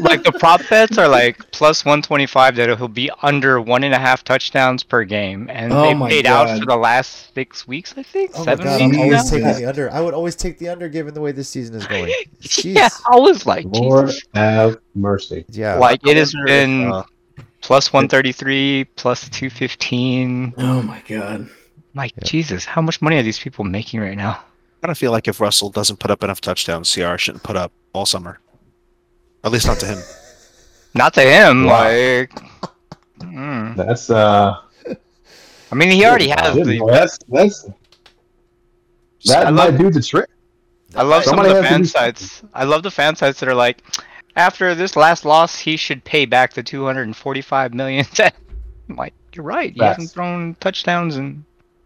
like 0.00 0.22
the 0.24 0.32
prop 0.38 0.60
bets 0.68 0.96
are 0.98 1.06
like 1.06 1.50
plus 1.52 1.84
125 1.84 2.56
that 2.56 2.76
he'll 2.78 2.88
be 2.88 3.10
under 3.22 3.60
one 3.60 3.84
and 3.84 3.94
a 3.94 3.98
half 3.98 4.24
touchdowns 4.24 4.82
per 4.82 5.04
game, 5.04 5.48
and 5.50 5.72
Oh 5.72 5.82
they 5.82 5.94
my 5.94 6.08
paid 6.08 6.26
out 6.26 6.58
for 6.58 6.64
the 6.66 6.76
last 6.76 7.32
six 7.34 7.68
weeks, 7.68 7.94
I 7.96 8.02
think. 8.02 8.32
Oh 8.34 8.44
my 8.44 8.54
god, 8.56 8.80
weeks 8.80 8.82
I'm 8.96 8.98
always 9.00 9.24
now? 9.24 9.30
taking 9.30 9.46
Yeah. 9.46 9.52
the 9.54 9.66
under. 9.66 9.90
I 9.92 10.00
would 10.00 10.14
always 10.14 10.34
take 10.36 10.58
the 10.58 10.68
under 10.70 10.88
given 10.88 11.14
the 11.14 11.20
way 11.20 11.32
this 11.32 11.48
season 11.48 11.76
is 11.76 11.86
going. 11.86 12.12
Jeez. 12.42 12.74
Yeah, 12.74 12.88
I 13.10 13.16
was 13.16 13.46
like, 13.46 13.66
Lord 13.68 14.06
Jesus. 14.08 14.22
have 14.34 14.78
mercy. 14.94 15.44
Yeah. 15.50 15.76
like 15.76 16.00
it 16.06 16.16
I 16.16 16.20
has 16.20 16.34
wonder 16.34 16.46
been 16.46 16.90
uh, 16.92 17.02
plus 17.60 17.92
133, 17.92 18.84
plus 18.96 19.28
215. 19.28 20.54
Oh 20.58 20.82
my 20.82 21.02
god. 21.06 21.48
Like 21.94 22.12
Yeah. 22.16 22.24
Jesus, 22.24 22.64
how 22.64 22.80
much 22.80 23.00
money 23.02 23.18
are 23.18 23.22
these 23.22 23.38
people 23.38 23.64
making 23.64 24.00
right 24.00 24.16
now? 24.16 24.42
I 24.84 24.86
don't 24.86 24.96
feel 24.98 25.12
like 25.12 25.28
if 25.28 25.40
Russell 25.40 25.70
doesn't 25.70 25.98
put 25.98 26.10
up 26.10 26.22
enough 26.22 26.42
touchdowns, 26.42 26.92
CR 26.94 27.16
shouldn't 27.16 27.42
put 27.42 27.56
up 27.56 27.72
all 27.94 28.04
summer. 28.04 28.38
At 29.42 29.50
least 29.50 29.66
not 29.66 29.78
to 29.78 29.86
him. 29.86 29.98
Not 30.96 31.12
to 31.14 31.22
him, 31.22 31.64
Wow. 31.64 31.84
like. 31.84 32.30
mm. 33.18 33.74
That's 33.76 34.10
uh. 34.10 34.60
I 35.72 35.74
mean, 35.74 35.90
he 35.90 36.04
already 36.04 36.28
has 36.28 36.54
the. 36.54 36.78
boy, 36.78 36.90
That's 36.92 37.18
that's 37.28 37.62
that 39.24 39.46
I 39.46 39.50
might 39.50 39.70
love- 39.70 39.78
do 39.78 39.90
the 39.90 40.00
trick. 40.02 40.28
I 40.94 41.02
love 41.02 41.24
some 41.24 41.38
of 41.40 41.46
the 41.46 41.54
has 41.54 41.62
to 41.64 41.68
fan 41.68 41.80
do 41.80 41.86
sites. 41.86 42.42
I 42.54 42.62
love 42.64 42.84
the 42.84 42.90
fan 42.92 43.16
sites 43.16 43.40
that 43.40 43.48
are 43.48 43.54
like, 43.56 43.82
after 44.36 44.74
this 44.76 44.94
last 44.94 45.24
loss, 45.24 45.58
he 45.58 45.76
should 45.76 46.04
pay 46.04 46.26
back 46.26 46.52
the 46.52 46.62
245 46.62 47.74
million. 47.74 48.06
I'm 48.20 48.94
like, 48.96 49.14
you're 49.34 49.44
right. 49.44 49.72
He 49.72 49.78
Facts. 49.80 49.96
hasn't 49.96 50.12
thrown 50.14 50.54
touchdowns 50.60 51.16
and 51.16 51.42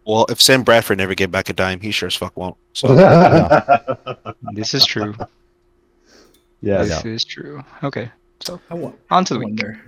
Well, 0.09 0.25
if 0.31 0.41
Sam 0.41 0.63
Bradford 0.63 0.97
never 0.97 1.15
gave 1.15 1.31
back 1.31 1.51
a 1.51 1.53
dime, 1.53 1.81
he 1.81 1.91
sure 1.91 2.07
as 2.07 2.15
fuck 2.15 2.35
won't. 2.35 2.57
So 2.73 2.95
this 4.55 4.73
is 4.73 4.87
true. 4.87 5.15
Yeah, 6.63 6.83
This 6.85 7.05
is 7.05 7.25
true. 7.27 7.63
Okay, 7.85 8.11
I 8.71 8.75
want. 8.75 8.99
on 9.11 9.27
to 9.27 9.35
the 9.35 9.41
week. 9.41 9.49
wonder. 9.49 9.79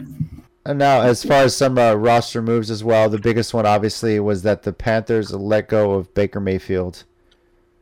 And 0.66 0.78
now, 0.78 1.00
as 1.00 1.24
far 1.24 1.44
as 1.44 1.56
some 1.56 1.78
uh, 1.78 1.94
roster 1.94 2.42
moves 2.42 2.70
as 2.70 2.84
well, 2.84 3.08
the 3.08 3.18
biggest 3.18 3.54
one 3.54 3.64
obviously 3.64 4.20
was 4.20 4.42
that 4.42 4.62
the 4.62 4.74
Panthers 4.74 5.32
let 5.32 5.68
go 5.70 5.92
of 5.92 6.12
Baker 6.12 6.38
Mayfield, 6.38 7.04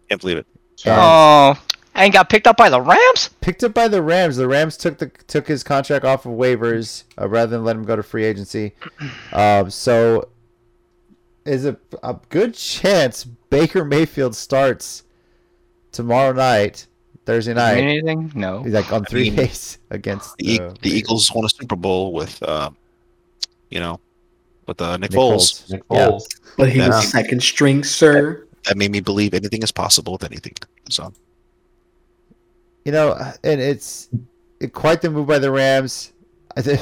can't 0.09 0.21
believe 0.21 0.37
it. 0.39 0.47
Oh, 0.87 1.61
and 1.97 2.13
got 2.13 2.31
picked 2.31 2.47
up 2.47 2.57
by 2.57 2.71
the 2.71 2.81
Rams. 2.81 3.31
picked 3.41 3.65
up 3.65 3.75
by 3.75 3.89
the 3.89 4.01
Rams. 4.01 4.37
The 4.37 4.47
Rams 4.47 4.77
took 4.77 4.99
the 4.99 5.09
took 5.27 5.49
his 5.49 5.65
contract 5.65 6.05
off 6.05 6.25
of 6.25 6.33
waivers 6.33 7.03
uh, 7.21 7.29
rather 7.29 7.51
than 7.51 7.65
let 7.65 7.75
him 7.75 7.83
go 7.83 7.97
to 7.97 8.03
free 8.05 8.25
agency. 8.25 8.75
Um, 9.33 9.71
so, 9.71 10.29
is 11.49 11.65
a 11.65 11.77
a 12.03 12.17
good 12.29 12.55
chance 12.55 13.25
Baker 13.25 13.85
Mayfield 13.85 14.37
starts 14.37 15.05
tomorrow 15.93 16.33
night, 16.33 16.87
Thursday 17.25 17.53
Mean 17.53 17.57
night, 17.57 17.79
anything? 17.79 18.33
No. 18.35 18.61
like 18.67 18.93
on 18.93 19.05
three 19.05 19.31
mean, 19.31 19.37
days 19.37 19.79
against 19.91 20.37
The, 20.37 20.59
the, 20.59 20.77
the 20.83 20.91
Eagles 20.91 21.33
won 21.35 21.45
a 21.45 21.49
Super 21.49 21.77
Bowl 21.77 22.13
with, 22.13 22.43
uh, 22.43 22.71
you 23.71 23.81
know, 23.81 23.99
with 24.67 24.81
uh, 24.81 24.97
Nick, 24.99 25.11
Nick 25.13 25.19
Foles. 25.19 25.65
Foles. 25.65 25.71
Nick 25.71 25.83
Yeah. 25.91 26.09
Foles. 26.09 26.23
But 26.57 26.69
he 26.71 26.79
Yeah. 26.79 26.89
was 26.89 27.09
second 27.11 27.43
string, 27.43 27.83
sir. 27.85 28.47
That 28.67 28.77
made 28.77 28.91
me 28.91 29.01
believe 29.01 29.33
anything 29.35 29.63
is 29.63 29.73
possible 29.73 30.13
with 30.13 30.25
anything. 30.25 30.55
So 30.91 31.13
You 32.85 32.93
know, 32.93 33.15
and 33.43 33.61
it's 33.61 34.09
quite 34.73 35.01
the 35.03 35.11
move 35.11 35.27
by 35.27 35.39
the 35.39 35.51
Rams. 35.51 36.13
I 36.57 36.63
think 36.63 36.81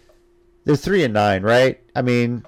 they're 0.64 0.76
three 0.76 1.02
and 1.04 1.14
nine, 1.14 1.42
right? 1.42 1.80
I 1.94 2.02
mean, 2.02 2.44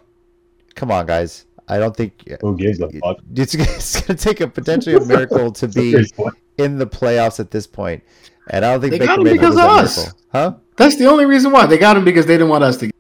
come 0.81 0.91
on, 0.91 1.05
guys. 1.07 1.45
I 1.69 1.79
don't 1.79 1.95
think 1.97 2.27
Who 2.41 2.57
gives 2.57 2.81
a 2.81 2.89
fuck? 2.91 3.19
it's, 3.37 3.55
it's 3.55 4.01
going 4.01 4.17
to 4.17 4.25
take 4.25 4.41
a 4.41 4.49
potentially 4.49 4.97
a 4.97 5.01
miracle 5.05 5.53
to 5.53 5.69
be 5.69 5.95
in 6.59 6.79
the 6.79 6.87
playoffs 6.87 7.39
at 7.39 7.51
this 7.51 7.67
point. 7.67 8.03
point, 8.03 8.05
and 8.49 8.65
I 8.65 8.73
don't 8.73 8.81
think 8.81 8.93
They 8.93 8.99
Baker 8.99 9.07
got 9.09 9.19
him 9.19 9.25
Mayfield 9.25 9.41
because 9.41 9.55
of 9.57 9.71
us. 9.71 9.97
miracle. 9.99 10.21
huh? 10.33 10.55
That's 10.77 10.97
the 10.97 11.07
only 11.07 11.27
reason 11.27 11.53
why 11.53 11.67
they 11.67 11.79
got 11.79 11.97
him 11.97 12.05
because 12.05 12.27
they 12.27 12.35
didn't 12.35 12.49
want 12.49 12.65
us 12.65 12.79
to. 12.79 12.91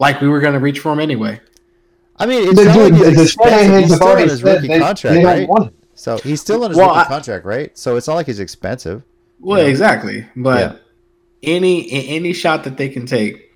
Like 0.00 0.20
we 0.20 0.28
were 0.28 0.40
going 0.40 0.54
to 0.54 0.60
reach 0.60 0.80
for 0.80 0.92
him 0.92 1.00
anyway. 1.00 1.40
I 2.16 2.26
mean, 2.26 2.48
it's 2.48 2.56
The 2.58 2.64
not 2.64 2.74
dude, 2.74 2.92
like 2.92 3.04
he's 3.06 3.16
the 3.16 3.22
expensive. 3.22 3.78
He's 3.78 3.94
still 3.94 4.08
on 4.08 4.18
his 4.28 4.42
rookie 4.42 4.66
they, 4.68 4.78
contract, 4.80 5.14
they 5.14 5.24
right? 5.24 5.48
So 5.94 6.18
he's 6.18 6.40
still 6.40 6.64
on 6.64 6.70
his 6.70 6.76
Well, 6.78 6.88
rookie 6.88 7.00
I- 7.00 7.04
contract, 7.08 7.44
right? 7.44 7.78
So 7.78 7.96
it's 7.96 8.08
not 8.08 8.14
like 8.16 8.26
he's 8.26 8.40
expensive. 8.40 9.04
Well, 9.40 9.62
Yeah. 9.62 9.68
exactly. 9.68 10.26
But 10.36 10.58
Yeah. 10.60 10.76
any 11.54 11.90
any 11.90 12.32
shot 12.32 12.64
that 12.64 12.76
they 12.76 12.88
can 12.88 13.06
take 13.06 13.47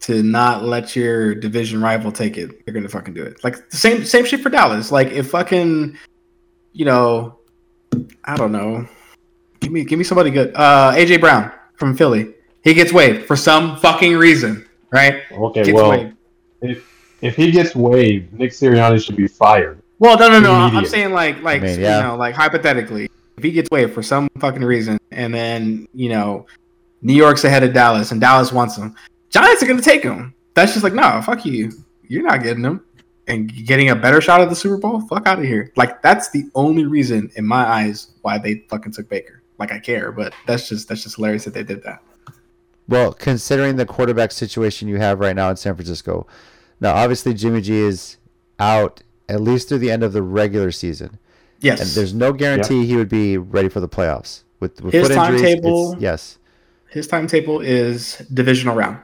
to 0.00 0.22
not 0.22 0.64
let 0.64 0.94
your 0.94 1.34
division 1.34 1.80
rival 1.80 2.12
take 2.12 2.38
it, 2.38 2.64
they're 2.64 2.74
gonna 2.74 2.88
fucking 2.88 3.14
do 3.14 3.22
it. 3.22 3.42
Like 3.44 3.70
the 3.70 3.76
same 3.76 4.04
same 4.04 4.24
shit 4.24 4.40
for 4.40 4.50
Dallas. 4.50 4.92
Like 4.92 5.08
if 5.08 5.30
fucking, 5.30 5.96
you 6.72 6.84
know, 6.84 7.38
I 8.24 8.36
don't 8.36 8.52
know. 8.52 8.88
Give 9.60 9.72
me 9.72 9.84
give 9.84 9.98
me 9.98 10.04
somebody 10.04 10.30
good. 10.30 10.52
Uh, 10.54 10.92
AJ 10.94 11.20
Brown 11.20 11.52
from 11.74 11.96
Philly. 11.96 12.34
He 12.62 12.74
gets 12.74 12.92
waived 12.92 13.26
for 13.26 13.36
some 13.36 13.76
fucking 13.76 14.16
reason, 14.16 14.66
right? 14.90 15.22
Okay, 15.32 15.64
Gets 15.64 15.74
well, 15.74 15.90
waived. 15.90 16.16
if 16.60 17.16
if 17.22 17.36
he 17.36 17.50
gets 17.50 17.74
waived, 17.74 18.32
Nick 18.32 18.52
Sirianni 18.52 19.04
should 19.04 19.16
be 19.16 19.26
fired. 19.26 19.82
Well, 19.98 20.16
no, 20.16 20.28
no, 20.28 20.38
no. 20.38 20.52
I'm 20.52 20.86
saying 20.86 21.12
like, 21.12 21.42
like 21.42 21.62
I 21.62 21.66
mean, 21.66 21.80
yeah. 21.80 21.96
you 21.96 22.02
know, 22.04 22.16
like 22.16 22.34
hypothetically, 22.34 23.10
if 23.36 23.42
he 23.42 23.50
gets 23.50 23.68
waived 23.70 23.92
for 23.92 24.02
some 24.02 24.28
fucking 24.38 24.64
reason, 24.64 24.98
and 25.10 25.34
then 25.34 25.88
you 25.94 26.08
know, 26.08 26.46
New 27.02 27.14
York's 27.14 27.44
ahead 27.44 27.64
of 27.64 27.72
Dallas, 27.72 28.12
and 28.12 28.20
Dallas 28.20 28.52
wants 28.52 28.76
him, 28.76 28.94
Giants 29.30 29.62
are 29.62 29.66
gonna 29.66 29.82
take 29.82 30.02
him. 30.02 30.34
That's 30.54 30.72
just 30.72 30.82
like, 30.84 30.94
no, 30.94 31.20
fuck 31.22 31.44
you. 31.44 31.72
You're 32.08 32.22
not 32.22 32.42
getting 32.42 32.64
him, 32.64 32.82
and 33.26 33.52
getting 33.66 33.90
a 33.90 33.96
better 33.96 34.20
shot 34.20 34.40
at 34.40 34.48
the 34.48 34.56
Super 34.56 34.78
Bowl. 34.78 35.00
Fuck 35.02 35.26
out 35.26 35.38
of 35.38 35.44
here. 35.44 35.72
Like 35.76 36.00
that's 36.02 36.30
the 36.30 36.44
only 36.54 36.86
reason 36.86 37.30
in 37.36 37.46
my 37.46 37.64
eyes 37.66 38.12
why 38.22 38.38
they 38.38 38.64
fucking 38.70 38.92
took 38.92 39.08
Baker. 39.08 39.42
Like 39.58 39.72
I 39.72 39.78
care, 39.78 40.12
but 40.12 40.32
that's 40.46 40.68
just 40.68 40.88
that's 40.88 41.02
just 41.02 41.16
hilarious 41.16 41.44
that 41.44 41.54
they 41.54 41.62
did 41.62 41.82
that. 41.82 42.02
Well, 42.88 43.12
considering 43.12 43.76
the 43.76 43.84
quarterback 43.84 44.32
situation 44.32 44.88
you 44.88 44.96
have 44.96 45.20
right 45.20 45.36
now 45.36 45.50
in 45.50 45.56
San 45.56 45.74
Francisco, 45.74 46.26
now 46.80 46.94
obviously 46.94 47.34
Jimmy 47.34 47.60
G 47.60 47.74
is 47.74 48.16
out 48.58 49.02
at 49.28 49.42
least 49.42 49.68
through 49.68 49.78
the 49.78 49.90
end 49.90 50.02
of 50.02 50.14
the 50.14 50.22
regular 50.22 50.70
season, 50.72 51.18
Yes. 51.60 51.80
and 51.80 51.90
there's 51.90 52.14
no 52.14 52.32
guarantee 52.32 52.86
he 52.86 52.96
would 52.96 53.10
be 53.10 53.36
ready 53.36 53.68
for 53.68 53.80
the 53.80 53.88
playoffs 53.88 54.44
with, 54.58 54.80
with 54.80 54.94
His 54.94 55.08
foot 55.08 55.16
injuries. 55.18 55.42
timetable- 55.42 55.96
yes. 56.00 56.38
His 56.88 57.06
timetable 57.06 57.60
is 57.60 58.16
divisional 58.32 58.74
round. 58.74 58.96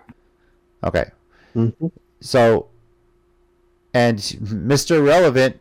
Okay. 0.85 1.05
Mhm. 1.57 1.91
So 2.21 2.69
and 3.93 4.19
Mr. 4.19 5.05
Relevant 5.05 5.57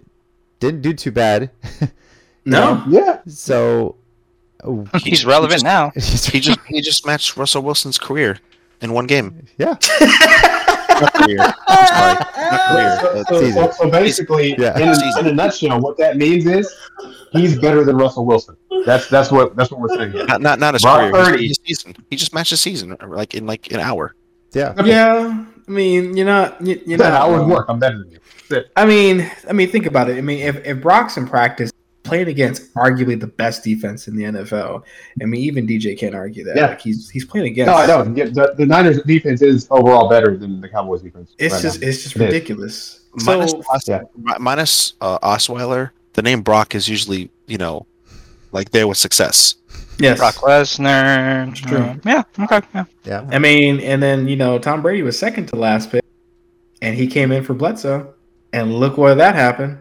didn't 0.59 0.81
do 0.81 0.93
too 0.93 1.11
bad. 1.11 1.49
No, 2.45 2.83
Yeah. 2.89 3.19
so 3.25 3.95
He's 5.01 5.25
relevant 5.25 5.63
now. 5.75 5.91
He 5.95 6.41
just 6.41 6.59
he 6.67 6.81
just 6.81 7.05
matched 7.05 7.37
Russell 7.37 7.61
Wilson's 7.61 7.97
career 7.97 8.37
in 8.81 8.91
one 8.91 9.07
game. 9.07 9.45
yeah, 9.57 9.75
Not 10.99 11.13
career. 11.13 11.37
I'm 11.67 11.87
sorry. 11.87 12.13
Not 12.51 12.67
career. 12.67 12.99
So, 12.99 13.23
so, 13.29 13.51
so, 13.51 13.71
so 13.71 13.89
basically, 13.89 14.55
Yeah. 14.57 14.77
in, 14.77 14.89
a, 14.89 15.19
in 15.21 15.27
a 15.27 15.31
nutshell, 15.33 15.79
what 15.79 15.97
that 15.99 16.17
means 16.17 16.45
is 16.45 16.69
he's 17.31 17.57
better 17.59 17.85
than 17.85 17.95
Russell 17.95 18.25
Wilson. 18.25 18.57
That's 18.85 19.07
that's 19.07 19.31
what 19.31 19.55
that's 19.55 19.71
what 19.71 19.79
we're 19.79 19.95
saying. 19.95 20.11
here. 20.11 20.25
Not 20.25 20.41
not 20.41 20.59
not 20.59 20.73
his 20.73 20.81
Brock 20.83 21.11
career. 21.11 21.23
Purdy. 21.23 21.47
His, 21.47 21.59
his 21.63 21.79
season. 21.79 21.95
He 22.09 22.17
just 22.17 22.33
matched 22.33 22.49
his 22.49 22.59
season 22.59 22.97
like 23.07 23.35
in 23.35 23.45
like 23.45 23.71
an 23.71 23.79
hour. 23.79 24.15
Yeah. 24.53 24.73
yeah. 24.85 25.45
I 25.67 25.71
mean, 25.71 26.15
you're 26.17 26.25
not. 26.25 26.61
You, 26.65 26.81
you're 26.85 26.97
That 26.97 27.09
not 27.09 27.21
hours 27.29 27.39
wrong. 27.39 27.49
work. 27.49 27.65
I'm 27.69 27.79
better 27.79 27.97
than 27.99 28.11
you. 28.11 28.19
I 28.75 28.85
mean, 28.85 29.29
I 29.49 29.53
mean, 29.53 29.69
think 29.69 29.85
about 29.85 30.09
it. 30.09 30.17
I 30.17 30.21
mean, 30.21 30.39
if, 30.39 30.63
if 30.65 30.81
Brock's 30.81 31.17
in 31.17 31.25
practice 31.27 31.71
playing 32.03 32.27
against 32.27 32.71
arguably 32.75 33.17
the 33.19 33.27
best 33.27 33.63
defense 33.63 34.07
in 34.09 34.15
the 34.15 34.23
NFL, 34.25 34.83
I 35.21 35.25
mean, 35.25 35.41
even 35.41 35.65
DJ 35.65 35.97
can't 35.97 36.13
argue 36.13 36.43
that. 36.43 36.55
Yeah. 36.57 36.67
Like 36.67 36.81
he's 36.81 37.09
he's 37.09 37.25
playing 37.25 37.47
against. 37.47 37.67
No, 37.67 37.75
I 37.75 37.87
don't. 37.87 38.15
Yeah, 38.15 38.25
The, 38.25 38.53
the 38.57 38.65
Niners 38.65 39.01
defense 39.03 39.41
is 39.41 39.67
overall 39.71 40.09
better 40.09 40.37
than 40.37 40.59
the 40.61 40.67
Cowboys 40.69 41.01
defense. 41.01 41.33
It's 41.39 41.53
right 41.53 41.61
just 41.61 41.81
now. 41.81 41.87
it's 41.87 42.03
just 42.03 42.15
It 42.17 42.21
is. 42.21 42.25
ridiculous. 42.27 42.99
Minus 43.25 43.51
So 43.51 43.63
Os- 43.71 43.87
Yeah. 43.87 44.01
minus 44.39 44.93
uh, 45.01 45.17
Osweiler, 45.19 45.91
the 46.13 46.21
name 46.21 46.41
Brock 46.41 46.75
is 46.75 46.87
usually 46.89 47.31
you 47.47 47.57
know 47.57 47.87
like 48.51 48.71
there 48.71 48.87
with 48.87 48.97
success. 48.97 49.55
Yes, 49.99 50.17
Brock 50.19 50.35
Lesnar. 50.35 51.53
true. 51.55 51.77
uh, 51.77 51.95
yeah. 52.05 52.23
Okay. 52.39 52.61
Yeah. 52.73 52.85
Yeah. 53.05 53.27
I 53.31 53.39
mean, 53.39 53.79
and 53.79 54.01
then 54.01 54.27
you 54.27 54.35
know 54.35 54.59
Tom 54.59 54.81
Brady 54.81 55.01
was 55.03 55.17
second 55.17 55.47
to 55.47 55.55
last 55.55 55.91
pick, 55.91 56.03
and 56.81 56.95
he 56.95 57.07
came 57.07 57.31
in 57.31 57.43
for 57.43 57.53
Bledsoe, 57.53 58.13
and 58.51 58.73
look 58.75 58.97
where 58.97 59.15
that 59.15 59.35
happened. 59.35 59.77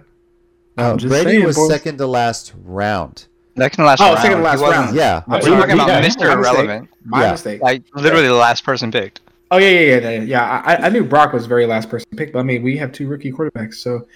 No, 0.76 0.96
just 0.96 1.10
Brady 1.10 1.30
saying, 1.30 1.44
was 1.44 1.56
boys. 1.56 1.68
second 1.70 1.98
to 1.98 2.06
last 2.06 2.52
round. 2.64 3.26
Second 3.58 3.76
to 3.78 3.84
last 3.84 4.00
Oh, 4.00 4.06
round. 4.06 4.18
second 4.20 4.38
to 4.38 4.42
last 4.44 4.60
round. 4.62 4.96
Yeah. 4.96 5.22
My- 5.26 5.36
We're 5.40 5.42
talking 5.50 5.74
about 5.74 5.88
yeah, 5.88 6.00
my 6.00 6.00
Mr. 6.00 6.04
mistake. 6.06 6.22
Irrelevant. 6.32 6.88
My 7.04 7.24
Yeah. 7.24 7.30
mistake. 7.32 7.60
Like 7.60 7.82
literally 7.94 8.26
the 8.26 8.32
last 8.34 8.64
person 8.64 8.90
picked. 8.90 9.20
Oh 9.50 9.58
yeah, 9.58 9.68
yeah, 9.68 9.80
yeah, 9.98 10.10
yeah. 10.10 10.20
yeah. 10.22 10.62
I, 10.64 10.86
I 10.86 10.88
knew 10.88 11.04
Brock 11.04 11.34
was 11.34 11.42
the 11.42 11.48
very 11.50 11.66
last 11.66 11.90
person 11.90 12.06
picked, 12.16 12.32
but 12.32 12.38
I 12.38 12.42
mean, 12.44 12.62
we 12.62 12.78
have 12.78 12.90
two 12.92 13.06
rookie 13.06 13.30
quarterbacks, 13.30 13.74
so 13.74 14.06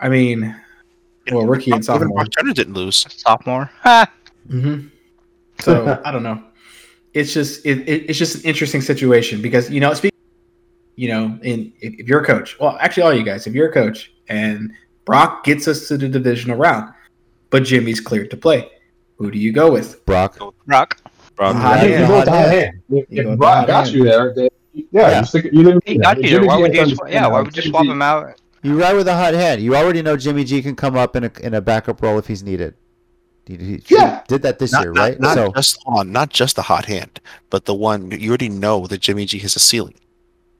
I 0.00 0.10
mean, 0.10 0.54
well, 1.30 1.46
rookie 1.46 1.70
and 1.70 1.76
Even 1.78 1.82
sophomore. 1.84 2.08
Brock 2.16 2.28
Turner 2.36 2.52
didn't 2.52 2.74
lose. 2.74 3.06
Sophomore. 3.16 3.70
Ha! 3.80 4.10
So 5.62 6.00
I 6.04 6.10
don't 6.10 6.22
know. 6.22 6.42
It's 7.14 7.32
just 7.34 7.64
it, 7.66 7.80
it, 7.88 8.08
it's 8.08 8.18
just 8.18 8.36
an 8.36 8.42
interesting 8.42 8.80
situation 8.80 9.42
because 9.42 9.70
you 9.70 9.80
know, 9.80 9.92
speak, 9.94 10.12
you 10.96 11.08
know, 11.08 11.38
in 11.42 11.72
if, 11.80 11.94
if 12.00 12.08
you're 12.08 12.20
a 12.20 12.24
coach, 12.24 12.58
well, 12.58 12.76
actually, 12.80 13.02
all 13.02 13.14
you 13.14 13.22
guys, 13.22 13.46
if 13.46 13.54
you're 13.54 13.68
a 13.68 13.72
coach 13.72 14.12
and 14.28 14.72
Brock 15.04 15.44
gets 15.44 15.68
us 15.68 15.88
to 15.88 15.96
the 15.98 16.08
divisional 16.08 16.56
round, 16.56 16.92
but 17.50 17.64
Jimmy's 17.64 18.00
cleared 18.00 18.30
to 18.30 18.36
play, 18.36 18.70
who 19.16 19.30
do 19.30 19.38
you 19.38 19.52
go 19.52 19.70
with? 19.70 20.04
Brock. 20.06 20.38
Rock. 20.66 21.00
Brock. 21.36 21.56
Hot 21.56 21.78
I 21.78 21.80
think 21.80 21.92
hand, 21.92 22.00
you 22.02 22.08
go 22.08 22.18
with 22.20 22.28
hot 22.28 22.38
hand. 22.38 22.52
hand. 22.52 22.82
If, 22.90 23.26
if 23.26 23.38
Brock 23.38 23.66
got 23.66 23.84
hand. 23.84 23.96
you 23.96 24.04
there, 24.04 24.34
then, 24.34 24.48
yeah, 24.72 24.84
Yeah. 24.92 25.20
you 25.20 25.26
stick, 25.26 25.44
you 25.52 25.62
live 25.62 25.78
He 25.84 25.98
got 25.98 26.22
you 26.22 26.30
there. 26.30 26.46
Why 26.46 26.56
would 26.56 26.74
you? 26.74 26.96
Yeah. 27.08 27.26
Why 27.26 27.40
would 27.42 27.56
you 27.56 27.62
swap 27.62 27.84
him 27.84 28.00
out? 28.02 28.40
You 28.62 28.80
ride 28.80 28.94
with 28.94 29.08
a 29.08 29.14
hot 29.14 29.34
hand. 29.34 29.60
You 29.60 29.74
already 29.76 30.02
know 30.02 30.16
Jimmy 30.16 30.44
G 30.44 30.62
can 30.62 30.76
come 30.76 30.96
up 30.96 31.16
in 31.16 31.24
a 31.24 31.32
in 31.42 31.52
a 31.52 31.60
backup 31.60 32.00
role 32.00 32.18
if 32.18 32.26
he's 32.28 32.42
needed. 32.42 32.74
He, 33.46 33.56
he 33.56 33.82
Yeah. 33.88 34.22
did 34.28 34.42
that 34.42 34.58
this 34.58 34.72
Not, 34.72 34.82
year, 34.82 34.92
not- 34.92 35.00
right? 35.02 35.20
not 35.20 35.34
so 35.34 35.52
just 35.52 35.78
on, 35.86 36.12
not 36.12 36.30
just 36.30 36.56
the 36.56 36.62
hot 36.62 36.84
hand, 36.84 37.20
but 37.50 37.64
the 37.64 37.74
one 37.74 38.10
you 38.12 38.28
already 38.30 38.48
know 38.48 38.86
that 38.86 39.00
Jimmy 39.00 39.24
G 39.26 39.38
has 39.40 39.56
a 39.56 39.60
ceiling. 39.60 39.94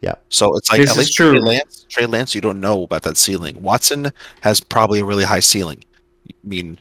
Yeah. 0.01 0.14
So 0.30 0.57
it's 0.57 0.68
like 0.70 0.80
This 0.80 0.91
at 0.91 0.97
least 0.97 1.14
true. 1.16 1.30
Trey 1.30 1.41
Lance, 1.41 1.87
Trey 1.89 2.07
Lance, 2.07 2.35
you 2.35 2.41
don't 2.41 2.61
know 2.61 2.83
about 2.83 3.03
that 3.05 3.16
ceiling. 3.16 3.62
Watson 3.62 4.11
has 4.41 4.59
probably 4.61 4.99
a 5.01 5.05
really 5.05 5.22
high 5.24 5.39
ceiling. 5.41 5.85
I 6.28 6.33
mean, 6.43 6.78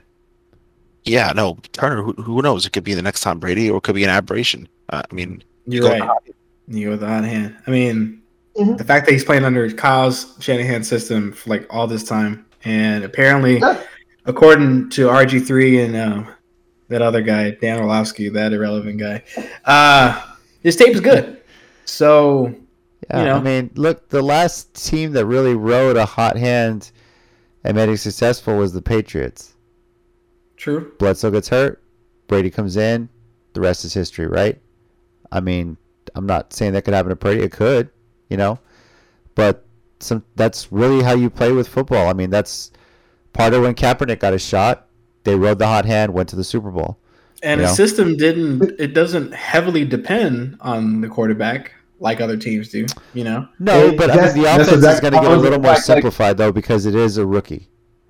yeah, 1.04 1.32
no, 1.36 1.58
Turner. 1.74 2.02
Who, 2.04 2.14
who 2.14 2.42
knows? 2.42 2.66
It 2.66 2.72
could 2.74 2.84
be 2.84 2.94
the 2.96 3.02
next 3.02 3.22
Tom 3.22 3.40
Brady, 3.40 3.70
or 3.70 3.78
it 3.78 3.84
could 3.84 3.96
be 3.96 4.04
an 4.04 4.10
aberration. 4.10 4.68
Uh, 4.90 5.04
I 5.10 5.14
mean, 5.14 5.44
You're 5.68 5.88
right. 5.88 6.00
the 6.00 6.06
hot- 6.06 6.24
You 6.68 6.86
go 6.86 6.92
with 6.92 7.00
the 7.02 7.08
hot 7.08 7.24
hand. 7.24 7.56
I 7.68 7.72
mean, 7.72 8.22
Mhm. 8.58 8.78
the 8.78 8.84
fact 8.84 9.06
that 9.06 9.12
he's 9.12 9.24
playing 9.24 9.46
under 9.46 9.70
Kyle's 9.72 10.34
Shanahan 10.40 10.84
system 10.84 11.32
for 11.32 11.50
like 11.52 11.66
all 11.70 11.86
this 11.88 12.04
time, 12.04 12.46
and 12.66 13.04
apparently, 13.04 13.60
Yeah. 13.60 13.80
According 14.26 14.90
to 14.92 15.08
RG3 15.08 15.86
and 15.86 15.96
um, 15.96 16.28
that 16.90 17.02
other 17.02 17.22
guy, 17.22 17.52
Dan 17.52 17.80
Orlovsky, 17.80 18.30
that 18.30 18.54
irrelevant 18.54 19.00
guy, 19.00 19.24
uh, 19.66 20.36
his 20.62 20.76
tape 20.76 20.94
is 20.94 21.02
good. 21.02 21.42
So 21.86 22.54
yeah, 23.10 23.20
you 23.20 23.26
know. 23.26 23.36
I 23.38 23.42
mean, 23.42 23.72
look, 23.76 24.10
the 24.10 24.22
last 24.22 24.74
team 24.74 25.14
that 25.14 25.26
really 25.26 25.56
rode 25.56 25.98
a 25.98 26.06
hot 26.06 26.38
hand 26.38 26.92
and 27.64 27.76
made 27.76 27.90
it 27.90 27.98
successful 27.98 28.58
was 28.58 28.74
the 28.74 28.82
Patriots. 28.82 29.56
true. 30.56 30.94
Bledsoe 31.00 31.32
gets 31.32 31.50
hurt, 31.50 31.82
Brady 32.28 32.50
comes 32.50 32.78
in, 32.78 33.10
the 33.54 33.62
rest 33.62 33.86
is 33.86 33.94
history, 33.94 34.28
right? 34.28 34.60
I 35.32 35.40
mean, 35.40 35.78
I'm 36.16 36.26
not 36.26 36.54
saying 36.54 36.74
that 36.74 36.84
could 36.84 36.94
happen 36.94 37.10
to 37.10 37.16
Brady. 37.16 37.44
It 37.44 37.52
could, 37.52 37.90
you 38.30 38.38
know, 38.38 38.60
but 39.36 39.66
some 40.00 40.24
that's 40.36 40.72
really 40.72 41.04
how 41.04 41.14
you 41.14 41.30
play 41.30 41.52
with 41.52 41.68
football. 41.68 42.08
I 42.08 42.14
mean, 42.14 42.30
that's 42.30 42.72
part 43.34 43.54
of 43.54 43.62
when 43.64 43.76
Kaepernick 43.76 44.20
got 44.20 44.34
a 44.34 44.40
shot. 44.40 44.88
They 45.24 45.36
rode 45.36 45.60
the 45.60 45.68
hot 45.68 45.86
hand, 45.86 46.14
went 46.14 46.30
to 46.30 46.36
the 46.36 46.44
Super 46.44 46.72
Bowl. 46.72 46.98
And 47.44 47.60
You 47.60 47.66
the 47.68 47.72
know? 47.72 47.76
system 47.76 48.18
didn't. 48.18 48.80
It 48.80 48.94
doesn't 48.94 49.34
heavily 49.34 49.86
depend 49.86 50.58
on 50.62 51.02
the 51.02 51.08
quarterback 51.08 51.74
like 52.00 52.20
other 52.22 52.38
teams 52.38 52.70
do. 52.70 52.86
You 53.14 53.24
know. 53.24 53.48
No, 53.60 53.88
It- 53.88 53.98
but 53.98 54.10
I 54.10 54.16
that's- 54.16 54.34
mean, 54.36 54.44
the 54.44 54.50
that's 54.50 54.68
offense 54.70 54.84
is 54.86 55.00
going 55.00 55.14
to 55.14 55.20
get 55.20 55.32
a 55.32 55.36
little 55.36 55.60
more 55.60 55.70
like- 55.70 55.78
like- 55.78 55.84
simplified 55.84 56.38
though 56.38 56.52
because 56.52 56.86
it 56.86 56.96
is 56.96 57.18
a 57.18 57.26
rookie. 57.26 57.68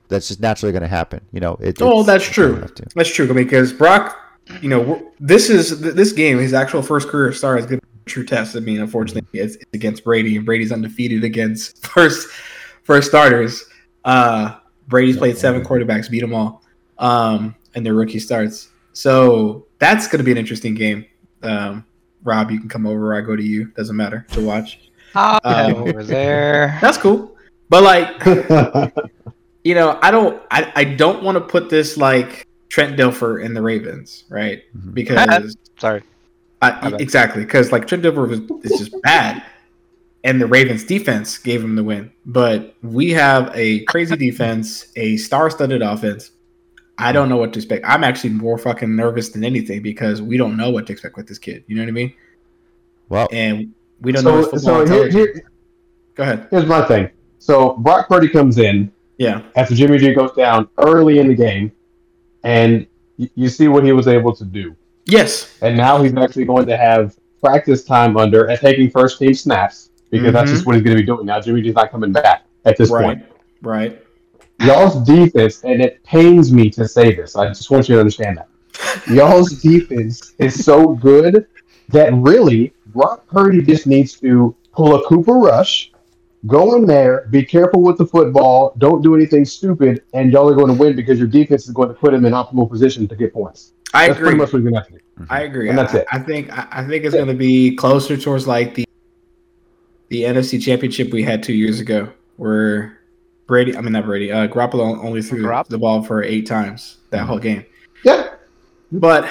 That's 0.07 0.28
just 0.28 0.41
naturally 0.41 0.72
going 0.74 0.82
to 0.82 0.88
happen. 0.89 1.22
You 1.32 1.39
know. 1.41 1.57
It, 1.61 1.78
Oh, 1.82 2.03
that's 2.03 2.26
true. 2.26 2.49
gonna 2.51 2.61
have 2.61 2.76
to. 2.76 2.86
That's 2.95 3.13
true. 3.13 3.26
I 3.26 3.34
mean, 3.34 3.45
because 3.45 3.72
Brock, 3.74 4.17
you 4.61 4.69
know, 4.69 5.11
this 5.19 5.49
is 5.49 5.80
this 5.82 6.11
game. 6.13 6.38
His 6.38 6.53
actual 6.53 6.82
first 6.82 7.07
career 7.09 7.32
start 7.34 7.59
is 7.59 7.65
going 7.65 7.80
to 7.80 7.86
be 7.86 7.91
a 8.05 8.09
true 8.09 8.26
test. 8.26 8.55
I 8.55 8.59
mean, 8.59 8.82
unfortunately, 8.82 9.39
it's, 9.39 9.55
it's 9.55 9.65
against 9.74 10.03
Brady, 10.03 10.36
and 10.36 10.45
Brady's 10.45 10.72
undefeated 10.74 11.24
against 11.24 11.86
first 11.88 12.28
first 12.84 13.07
starters. 13.09 13.65
Uh, 14.03 14.55
Brady's 14.88 15.18
played 15.18 15.38
seven 15.38 15.64
quarterbacks, 15.64 16.10
beat 16.10 16.22
them 16.22 16.34
all, 16.34 16.64
um, 16.98 17.56
and 17.76 17.86
their 17.86 17.94
rookie 17.94 18.20
starts. 18.20 18.70
So 18.94 19.68
that's 19.80 20.08
going 20.08 20.20
to 20.20 20.24
be 20.24 20.32
an 20.32 20.38
interesting 20.38 20.76
game. 20.76 21.06
Um, 21.44 21.86
Rob, 22.24 22.52
you 22.52 22.60
can 22.60 22.70
come 22.70 22.86
over. 22.86 23.16
I 23.16 23.22
go 23.22 23.36
to 23.36 23.44
you. 23.44 23.66
Doesn't 23.68 23.96
matter 23.96 24.26
to 24.32 24.46
watch. 24.46 24.92
Um, 25.16 25.76
over 25.76 26.04
there. 26.04 26.78
That's 26.82 26.98
cool. 26.98 27.36
But 27.70 27.84
like, 27.84 28.26
you 29.64 29.76
know, 29.76 29.98
I 30.02 30.12
don't, 30.12 30.42
I, 30.52 30.72
I 30.76 30.84
don't 30.84 31.24
want 31.24 31.38
to 31.38 31.42
put 31.42 31.70
this 31.70 31.98
like 31.98 32.48
Trent 32.70 32.98
Dilfer 32.98 33.44
in 33.44 33.54
the 33.54 33.62
Ravens, 33.62 34.26
right? 34.30 34.64
Mhm. 34.78 34.94
Because 34.94 35.56
Sorry. 35.80 36.04
I, 36.62 36.90
My 36.90 36.98
exactly, 36.98 37.44
because 37.44 37.72
like 37.72 37.88
Trent 37.88 38.04
Dilfer 38.04 38.28
was 38.28 38.40
is 38.64 38.78
just 38.78 39.02
bad, 39.02 39.44
and 40.24 40.39
the 40.39 40.45
Ravens 40.45 40.84
defense 40.84 41.38
gave 41.38 41.63
him 41.63 41.76
the 41.76 41.84
win. 41.84 42.11
But 42.26 42.76
we 42.84 43.09
have 43.11 43.51
a 43.55 43.84
crazy 43.86 44.15
defense, 44.15 44.91
a 44.95 45.17
star-studded 45.17 45.82
offense. 45.82 46.32
I 46.97 47.11
don't 47.11 47.30
know 47.30 47.38
what 47.38 47.53
to 47.53 47.59
expect. 47.59 47.84
I'm 47.88 48.03
actually 48.03 48.32
more 48.32 48.57
fucking 48.59 48.95
nervous 48.95 49.30
than 49.30 49.43
anything 49.43 49.82
because 49.82 50.22
we 50.22 50.38
don't 50.38 50.55
know 50.57 50.69
what 50.69 50.86
to 50.88 50.93
expect 50.93 51.17
with 51.17 51.28
this 51.28 51.39
kid. 51.39 51.63
You 51.67 51.76
know 51.76 51.82
what 51.82 51.88
I 51.89 51.91
mean? 51.93 52.13
Well, 53.09 53.28
And 53.32 53.74
we 54.01 54.11
don't 54.11 54.24
know 54.24 54.38
his 54.38 54.45
so, 54.45 54.51
football 54.51 54.86
so 54.88 54.93
here, 54.93 55.05
intelligence. 55.07 55.38
here, 55.39 55.51
Go 56.15 56.24
ahead. 56.24 56.47
here's 56.51 56.65
my 56.65 56.86
thing. 56.88 57.09
So 57.39 57.74
Brock 57.78 58.07
Purdy 58.07 58.28
comes 58.30 58.57
in 58.59 58.91
Yeah. 59.17 59.41
after 59.55 59.74
Jimmy 59.74 59.97
G 59.97 60.13
goes 60.13 60.34
down 60.34 60.67
early 60.78 61.17
in 61.19 61.28
the 61.28 61.36
game, 61.36 61.72
and 62.43 62.86
y- 63.17 63.30
you 63.36 63.49
see 63.49 63.67
what 63.67 63.84
he 63.84 63.91
was 63.93 64.07
able 64.07 64.36
to 64.36 64.45
do. 64.45 64.76
Yes. 65.05 65.57
And 65.63 65.76
now 65.76 66.03
he's 66.03 66.15
actually 66.15 66.45
going 66.45 66.67
to 66.67 66.78
have 66.78 67.15
practice 67.43 67.84
time 67.84 68.17
under 68.17 68.45
and 68.45 68.59
taking 68.59 68.91
first 68.91 69.17
team 69.17 69.34
snaps 69.34 69.89
because 70.12 70.34
that's 70.34 70.49
Mhm. 70.51 70.53
just 70.53 70.66
what 70.66 70.76
he's 70.76 70.84
going 70.84 70.95
to 70.97 71.01
be 71.01 71.05
doing. 71.05 71.26
Now 71.26 71.39
Jimmy 71.41 71.62
G's 71.62 71.74
not 71.76 71.91
coming 71.91 72.12
back 72.12 72.43
at 72.66 72.78
this 72.78 72.89
Right. 72.91 73.03
point. 73.05 73.24
Right. 73.62 74.01
Y'all's 74.59 75.03
defense, 75.03 75.64
and 75.64 75.82
it 75.82 76.03
pains 76.03 76.51
me 76.53 76.70
to 76.72 76.88
say 76.88 77.16
this. 77.16 77.36
I 77.36 77.47
just 77.47 77.72
want 77.72 77.89
you 77.89 77.95
to 77.95 77.99
understand 78.01 78.38
that. 78.38 78.47
Y'all's 79.09 79.49
defense 79.62 80.34
is 80.38 80.64
so 80.64 80.89
good 80.95 81.47
that 81.89 82.14
really 82.14 82.74
Brock 82.88 83.26
Purdy 83.28 83.62
just 83.64 83.88
needs 83.88 84.20
to 84.20 84.55
pull 84.74 84.95
a 84.95 85.03
Cooper 85.07 85.34
Rush, 85.34 85.91
go 86.47 86.76
in 86.76 86.86
there, 86.86 87.28
be 87.32 87.43
careful 87.43 87.82
with 87.82 87.97
the 87.97 88.05
football, 88.05 88.74
don't 88.78 89.01
do 89.01 89.16
anything 89.16 89.45
stupid, 89.45 90.03
and 90.14 90.32
y'all 90.32 90.47
are 90.49 90.55
going 90.55 90.68
to 90.68 90.74
win 90.74 90.95
because 90.95 91.18
your 91.18 91.28
defense 91.28 91.66
is 91.66 91.72
going 91.74 91.88
to 91.89 91.93
put 91.95 92.14
him 92.14 92.26
in 92.26 92.34
optimal 92.34 92.70
position 92.70 93.07
to 93.07 93.16
get 93.16 93.34
points. 93.34 93.74
I 93.93 94.07
That's 94.07 94.20
agree. 94.20 94.28
pretty 94.30 94.38
much 94.41 94.53
what 94.53 94.62
you're 94.62 94.72
to 94.72 94.78
have 94.78 94.88
to 94.88 94.93
do. 94.93 94.99
I 95.30 95.41
agree. 95.41 95.70
And 95.70 95.78
that's 95.78 95.93
I, 95.95 95.99
it. 95.99 96.07
I 96.12 96.20
think 96.20 96.49
I, 96.57 96.68
I 96.72 96.84
think 96.88 97.03
it's 97.03 97.14
going 97.16 97.28
to 97.28 97.34
be 97.34 97.76
closer 97.76 98.16
towards 98.16 98.47
like 98.47 98.74
the 98.76 98.86
the 100.12 100.24
NFC 100.24 100.62
Championship 100.62 101.12
we 101.14 101.24
had 101.24 101.41
two 101.41 101.53
years 101.53 101.80
ago, 101.80 102.09
where 102.36 102.99
Brady, 103.47 103.76
I 103.78 103.82
mean 103.82 103.93
not 103.93 104.03
Brady, 104.05 104.30
uh, 104.30 104.45
Garoppolo 104.49 105.01
only 105.01 105.22
threw 105.22 105.41
Garopp- 105.43 105.68
the 105.70 105.78
ball 105.78 106.03
for 106.03 106.22
eight 106.22 106.45
times 106.45 106.97
that 107.12 107.24
whole 107.26 107.39
game. 107.39 107.66
Yeah. 108.03 108.34
But 108.91 109.24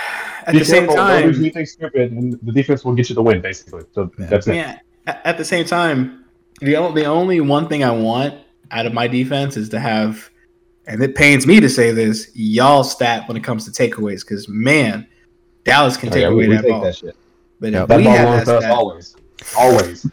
at 0.46 0.52
Be 0.52 0.60
the 0.60 0.64
same 0.64 0.86
careful, 0.86 0.96
Don't 0.96 1.22
do 1.22 1.32
time, 1.32 1.40
anything 1.42 1.66
stupid, 1.66 2.12
and 2.12 2.32
the 2.42 2.50
defense 2.52 2.82
will 2.82 2.94
get 2.94 3.10
you 3.10 3.14
the 3.14 3.22
win, 3.22 3.42
basically. 3.42 3.82
So 3.92 4.10
Yeah. 4.18 4.26
that's 4.26 4.46
it. 4.48 4.54
yeah, 4.54 4.78
at 5.06 5.20
at 5.26 5.36
the 5.38 5.44
same 5.44 5.66
time, 5.66 6.24
the 6.62 6.76
only, 6.76 7.02
the 7.02 7.06
only 7.08 7.40
one 7.42 7.68
thing 7.68 7.84
I 7.84 7.90
want 7.90 8.34
out 8.70 8.86
of 8.86 8.94
my 8.94 9.06
defense 9.06 9.58
is 9.58 9.68
to 9.70 9.80
have, 9.80 10.30
and 10.86 11.02
it 11.02 11.14
pains 11.14 11.46
me 11.46 11.60
to 11.60 11.68
say 11.68 11.90
this, 11.92 12.30
y'all 12.34 12.84
stat 12.84 13.28
when 13.28 13.36
it 13.36 13.44
comes 13.44 13.70
to 13.70 13.70
takeaways 13.70 14.20
because 14.20 14.48
man, 14.48 15.06
Dallas 15.64 15.98
can 15.98 16.08
Oh, 16.08 16.12
take 16.12 16.22
yeah, 16.22 16.28
away 16.28 16.44
we, 16.44 16.48
we 16.48 16.56
that 16.56 16.62
take 16.62 16.70
ball. 16.70 16.80
that 16.84 16.96
shit. 16.96 17.14
But 17.60 17.72
Yep. 17.72 17.82
if 17.82 17.88
That 17.88 17.96
we 17.98 18.04
ball 18.04 18.12
had 18.16 18.46
that 18.46 18.60
stat, 18.62 18.70
always. 18.72 19.14
Always. 19.58 20.06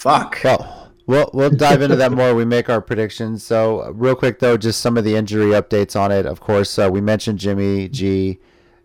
Fuck. 0.00 0.40
Well, 0.42 0.90
we'll 1.06 1.30
we'll 1.32 1.50
dive 1.50 1.82
into 1.82 1.96
that 1.96 2.12
more. 2.12 2.34
We 2.34 2.44
make 2.44 2.68
our 2.68 2.80
predictions. 2.80 3.44
So, 3.44 3.90
real 3.92 4.16
quick 4.16 4.38
though, 4.38 4.56
just 4.56 4.80
some 4.80 4.96
of 4.96 5.04
the 5.04 5.14
injury 5.14 5.50
updates 5.50 5.98
on 5.98 6.10
it. 6.10 6.26
Of 6.26 6.40
course, 6.40 6.78
uh, 6.78 6.88
we 6.90 7.00
mentioned 7.00 7.38
Jimmy 7.38 7.88
G 7.88 8.38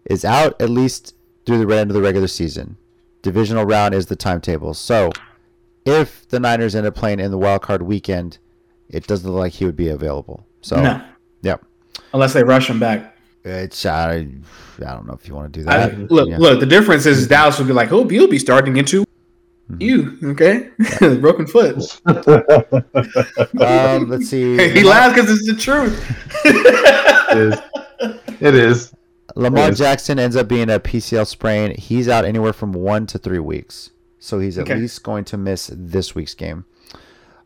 is 0.05 0.25
out 0.25 0.61
at 0.61 0.69
least 0.69 1.15
through 1.45 1.65
the 1.65 1.75
end 1.75 1.89
of 1.89 1.95
the 1.95 2.01
regular 2.01 2.27
season. 2.27 2.77
Divisional 3.21 3.65
round 3.65 3.95
is 3.95 4.07
the 4.07 4.15
timetable. 4.15 4.73
So, 4.73 5.11
if 5.85 6.27
the 6.27 6.39
Niners 6.39 6.75
end 6.75 6.85
up 6.85 6.95
playing 6.95 7.19
in 7.19 7.31
the 7.31 7.37
wild 7.37 7.61
card 7.61 7.81
weekend, 7.81 8.37
it 8.89 9.07
doesn't 9.07 9.29
look 9.29 9.39
like 9.39 9.53
he 9.53 9.65
would 9.65 9.77
be 9.77 9.87
available. 9.87 10.45
So, 10.61 10.81
no, 10.81 11.01
yep. 11.41 11.63
unless 12.13 12.33
they 12.33 12.43
rush 12.43 12.69
him 12.69 12.79
back. 12.79 13.13
It's 13.43 13.85
I, 13.85 14.15
I 14.15 14.23
don't 14.79 15.05
know 15.05 15.13
if 15.13 15.27
you 15.27 15.35
want 15.35 15.53
to 15.53 15.61
do 15.63 15.69
I, 15.69 15.77
that. 15.77 16.11
look, 16.11 16.27
Yeah. 16.27 16.37
look. 16.39 16.59
The 16.59 16.65
difference 16.65 17.05
is 17.05 17.27
Dallas 17.27 17.59
will 17.59 17.67
be 17.67 17.73
like, 17.73 17.91
"Oh, 17.91 18.09
you'll 18.09 18.27
be 18.27 18.39
starting 18.39 18.75
into 18.77 19.05
Mm-hmm. 19.71 19.81
you." 19.81 20.17
Okay, 20.31 20.69
broken 21.19 21.47
foot. 21.47 21.99
Um, 23.61 24.09
let's 24.09 24.29
see. 24.29 24.57
he 24.71 24.83
laughs 24.83 25.15
because 25.15 25.31
it's 25.31 25.47
the 25.47 25.55
truth. 25.55 26.03
It 26.45 27.37
is. 27.37 27.59
It 28.41 28.55
is. 28.55 28.93
Lamar 29.35 29.69
Yes. 29.69 29.77
Jackson 29.77 30.19
ends 30.19 30.35
up 30.35 30.47
being 30.47 30.69
a 30.69 30.79
PCL 30.79 31.27
sprain. 31.27 31.75
He's 31.77 32.07
out 32.07 32.25
anywhere 32.25 32.53
from 32.53 32.71
one 32.73 33.05
to 33.07 33.17
three 33.17 33.39
weeks, 33.39 33.89
so 34.19 34.39
he's 34.39 34.57
at 34.57 34.63
Okay. 34.63 34.75
least 34.75 35.03
going 35.03 35.25
to 35.25 35.37
miss 35.37 35.69
this 35.73 36.15
week's 36.15 36.33
game. 36.33 36.65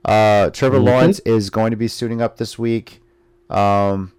Uh, 0.06 0.50
Trevor 0.52 0.80
Mhm. 0.80 0.86
Lawrence 0.86 1.20
is 1.20 1.50
going 1.50 1.72
to 1.72 1.78
be 1.78 1.88
suiting 1.88 2.22
up 2.22 2.38
this 2.38 2.60
week. 2.60 3.02
Um, 3.50 4.12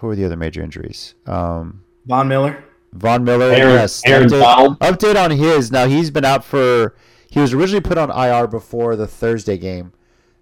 who 0.00 0.08
are 0.08 0.16
the 0.16 0.24
other 0.24 0.36
major 0.36 0.62
injuries? 0.62 1.14
Um, 1.26 1.80
Von 2.06 2.28
Miller. 2.28 2.62
Von 2.92 3.24
Miller. 3.24 3.50
Aaron, 3.52 3.74
yes. 3.74 4.02
Aaron 4.06 4.28
update, 4.28 4.40
Donald. 4.40 4.78
update 4.80 5.22
on 5.22 5.30
his. 5.32 5.72
Now 5.72 5.86
he's 5.86 6.10
been 6.10 6.24
out 6.24 6.44
for. 6.44 6.94
He 7.32 7.40
was 7.40 7.54
originally 7.54 7.80
put 7.80 7.96
on 7.96 8.10
IR 8.10 8.46
before 8.46 8.94
the 8.94 9.06
Thursday 9.06 9.56
game. 9.56 9.94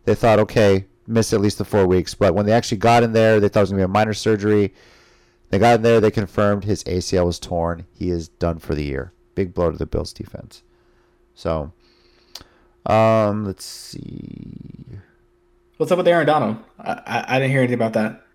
They 0.07 0.17
thought, 0.17 0.41
okay, 0.41 0.87
miss 1.07 1.33
at 1.33 1.41
least 1.41 1.59
the 1.59 1.65
four 1.65 1.87
weeks. 1.87 2.15
But 2.15 2.35
when 2.35 2.47
they 2.47 2.53
actually 2.53 2.79
got 2.79 3.05
in 3.05 3.13
there, 3.13 3.39
they 3.39 3.49
thought 3.49 3.61
it 3.61 3.63
was 3.63 3.71
gonna 3.71 3.83
be 3.83 3.85
a 3.85 3.89
minor 3.89 4.13
surgery. 4.13 4.75
They 5.51 5.61
got 5.61 5.77
in 5.77 5.83
there. 5.83 6.01
They 6.01 6.11
confirmed 6.11 6.65
his 6.65 6.83
ACL 6.83 7.27
was 7.27 7.39
torn. 7.39 7.87
He 7.93 8.11
is 8.11 8.27
done 8.27 8.59
for 8.59 8.75
the 8.75 8.83
year. 8.83 9.13
Big 9.37 9.55
blow 9.55 9.71
to 9.71 9.79
the 9.79 9.87
Bills 9.87 10.13
defense. 10.13 10.65
So, 11.33 11.73
um, 12.87 13.45
let's 13.45 13.65
see. 13.65 14.99
What's 15.77 15.93
up 15.93 15.99
with 15.99 16.09
Aaron 16.09 16.27
Donald? 16.27 16.57
I, 16.81 16.91
I, 17.07 17.25
I 17.29 17.39
didn't 17.39 17.53
hear 17.53 17.61
anything 17.61 17.75
about 17.75 17.93
that. 17.93 18.27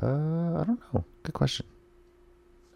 Uh, 0.00 0.60
I 0.60 0.64
don't 0.64 0.80
know. 0.94 1.04
Good 1.24 1.32
question. 1.32 1.66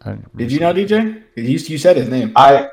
I 0.01 0.11
didn't 0.11 0.35
Did 0.35 0.51
you 0.51 0.59
know, 0.59 0.73
DJ? 0.73 1.23
You, 1.37 1.43
you 1.43 1.77
said 1.77 1.95
his 1.95 2.09
name. 2.09 2.33
I 2.35 2.71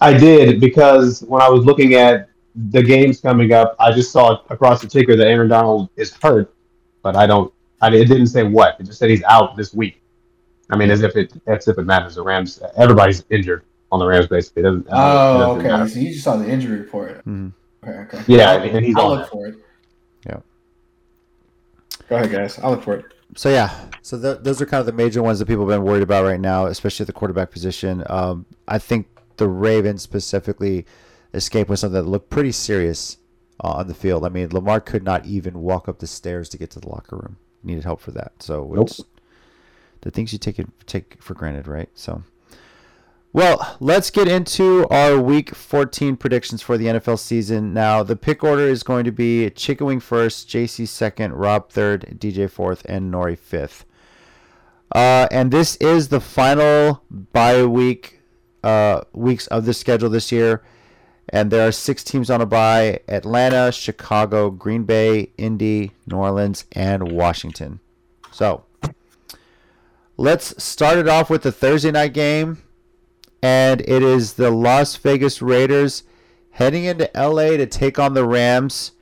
I 0.00 0.12
did 0.16 0.60
because 0.60 1.22
when 1.22 1.40
I 1.42 1.48
was 1.48 1.64
looking 1.64 1.94
at 1.94 2.28
the 2.70 2.82
games 2.82 3.20
coming 3.20 3.52
up, 3.52 3.74
I 3.78 3.92
just 3.92 4.12
saw 4.12 4.40
across 4.50 4.80
the 4.80 4.86
ticker 4.88 5.16
that 5.16 5.26
Aaron 5.26 5.48
Donald 5.48 5.88
is 5.96 6.14
hurt, 6.22 6.54
but 7.02 7.16
I 7.16 7.26
don't. 7.26 7.52
I 7.80 7.88
it 7.88 8.06
didn't 8.06 8.28
say 8.28 8.42
what. 8.42 8.76
It 8.80 8.84
just 8.84 8.98
said 8.98 9.10
he's 9.10 9.22
out 9.24 9.56
this 9.56 9.74
week. 9.74 10.02
I 10.70 10.76
mean, 10.76 10.90
as 10.90 11.02
if 11.02 11.14
it 11.16 11.32
as 11.46 11.68
if 11.68 11.78
it 11.78 11.82
matters. 11.84 12.14
The 12.16 12.22
Rams, 12.22 12.60
everybody's 12.76 13.24
injured 13.30 13.64
on 13.92 13.98
the 14.00 14.06
Rams. 14.06 14.26
Basically, 14.26 14.62
it 14.62 14.64
doesn't. 14.64 14.80
it 14.86 14.88
Oh, 14.90 15.38
doesn't 15.38 15.58
okay. 15.60 15.68
matter. 15.68 15.88
So 15.88 15.98
you 16.00 16.12
just 16.12 16.24
saw 16.24 16.36
the 16.36 16.48
injury 16.48 16.78
report. 16.80 17.24
Mhm. 17.26 17.52
Okay, 17.86 17.98
okay. 17.98 18.22
Yeah, 18.26 18.52
I'll, 18.52 18.62
and 18.62 18.84
he's 18.84 18.96
I'll 18.96 19.06
on 19.06 19.10
look 19.18 19.20
that. 19.22 19.30
for 19.30 19.46
it. 19.48 19.54
Yeah. 20.26 20.38
Go 22.08 22.16
ahead, 22.16 22.30
guys. 22.30 22.58
I'll 22.58 22.70
look 22.72 22.82
for 22.82 22.94
it. 22.96 23.04
So 23.36 23.48
yeah, 23.50 23.70
so 24.02 24.20
th- 24.20 24.38
those 24.42 24.62
are 24.62 24.66
kind 24.66 24.80
of 24.80 24.86
the 24.86 24.92
major 24.92 25.22
ones 25.22 25.38
that 25.40 25.46
people 25.46 25.68
have 25.68 25.76
been 25.78 25.84
worried 25.86 26.02
about 26.02 26.24
right 26.24 26.40
now, 26.40 26.66
especially 26.66 27.04
at 27.04 27.08
the 27.08 27.12
quarterback 27.12 27.50
position. 27.50 28.02
Um, 28.08 28.46
I 28.66 28.78
think 28.78 29.06
the 29.36 29.48
Ravens 29.48 30.02
specifically 30.02 30.86
escaped 31.34 31.70
with 31.70 31.78
something 31.78 32.02
that 32.02 32.08
looked 32.08 32.30
pretty 32.30 32.52
serious 32.52 33.18
uh, 33.62 33.68
on 33.68 33.88
the 33.88 33.94
field. 33.94 34.24
I 34.24 34.28
mean, 34.28 34.48
Lamar 34.50 34.80
could 34.80 35.02
not 35.04 35.26
even 35.26 35.60
walk 35.60 35.88
up 35.88 35.98
the 35.98 36.06
stairs 36.06 36.48
to 36.50 36.58
get 36.58 36.70
to 36.70 36.80
the 36.80 36.88
locker 36.88 37.16
room. 37.16 37.36
Needed 37.62 37.84
help 37.84 38.00
for 38.00 38.12
that. 38.12 38.42
So 38.42 38.70
Nope. 38.74 38.88
it's 38.88 39.00
the 40.02 40.10
things 40.10 40.32
you 40.32 40.38
take 40.38 40.58
it, 40.58 40.68
take 40.86 41.20
for 41.22 41.34
granted, 41.34 41.66
right? 41.66 41.88
So. 41.94 42.22
Well, 43.32 43.76
let's 43.80 44.08
get 44.08 44.28
into 44.28 44.88
our 44.88 45.20
week 45.20 45.54
14 45.54 46.16
predictions 46.16 46.62
for 46.62 46.78
the 46.78 46.86
NFL 46.86 47.18
season. 47.18 47.74
Now, 47.74 48.02
the 48.02 48.16
pick 48.16 48.42
order 48.42 48.66
is 48.66 48.82
going 48.82 49.04
to 49.04 49.12
be 49.12 49.50
Chicken 49.50 49.86
Wing 49.86 50.00
first, 50.00 50.48
JC 50.48 50.88
second, 50.88 51.34
Rob 51.34 51.70
third, 51.70 52.16
DJ 52.18 52.50
fourth, 52.50 52.82
and 52.86 53.12
Nori 53.12 53.36
fifth. 53.36 53.84
Uh, 54.90 55.26
and 55.30 55.50
this 55.50 55.76
is 55.76 56.08
the 56.08 56.20
final 56.20 57.02
bye 57.10 57.64
week 57.66 58.15
uh, 58.62 59.02
weeks 59.12 59.46
of 59.48 59.64
the 59.64 59.74
schedule 59.74 60.10
this 60.10 60.32
year. 60.32 60.62
And 61.28 61.50
there 61.50 61.66
are 61.66 61.72
six 61.72 62.04
teams 62.04 62.30
on 62.30 62.40
a 62.40 62.46
bye 62.46 63.00
Atlanta, 63.08 63.72
Chicago, 63.72 64.50
Green 64.50 64.84
Bay, 64.84 65.32
Indy, 65.36 65.92
New 66.06 66.16
Orleans, 66.16 66.64
and 66.72 67.10
Washington. 67.10 67.80
So 68.30 68.64
let's 70.16 70.62
start 70.62 70.98
it 70.98 71.08
off 71.08 71.28
with 71.28 71.42
the 71.42 71.52
Thursday 71.52 71.90
night 71.90 72.12
game 72.12 72.62
and 73.42 73.80
it 73.82 74.02
is 74.02 74.34
the 74.34 74.50
Las 74.50 74.96
Vegas 74.96 75.40
Raiders 75.42 76.02
heading 76.50 76.84
into 76.84 77.10
LA 77.14 77.50
to 77.50 77.66
take 77.66 77.98
on 77.98 78.14
the 78.14 78.26
Rams, 78.26 78.92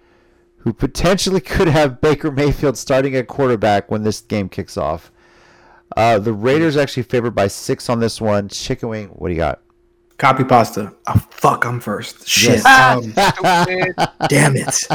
who 0.59 0.73
potentially 0.73 1.41
could 1.55 1.69
have 1.69 2.01
Baker 2.01 2.31
Mayfield 2.31 2.77
starting 2.77 3.15
at 3.15 3.29
quarterback 3.29 3.91
when 3.91 4.03
this 4.03 4.21
game 4.21 4.49
kicks 4.49 4.77
off. 4.77 5.11
Uh, 5.97 6.18
the 6.18 6.32
Raiders 6.32 6.76
actually 6.76 7.05
favored 7.05 7.32
by 7.32 7.47
six 7.49 7.89
on 7.89 8.01
this 8.01 8.20
one. 8.20 8.49
Chicken 8.49 8.89
Wing, 8.89 9.09
what 9.09 9.28
do 9.28 9.35
you 9.35 9.41
got? 9.41 9.61
Copy 10.18 10.45
pasta. 10.45 10.95
Oh 11.09 11.26
fuck! 11.30 11.64
I'm 11.64 11.80
first. 11.80 12.26
Shit. 12.28 12.62
Yes. 12.64 12.66
Um, 12.66 13.12
damn 14.28 14.57
it! 14.57 14.87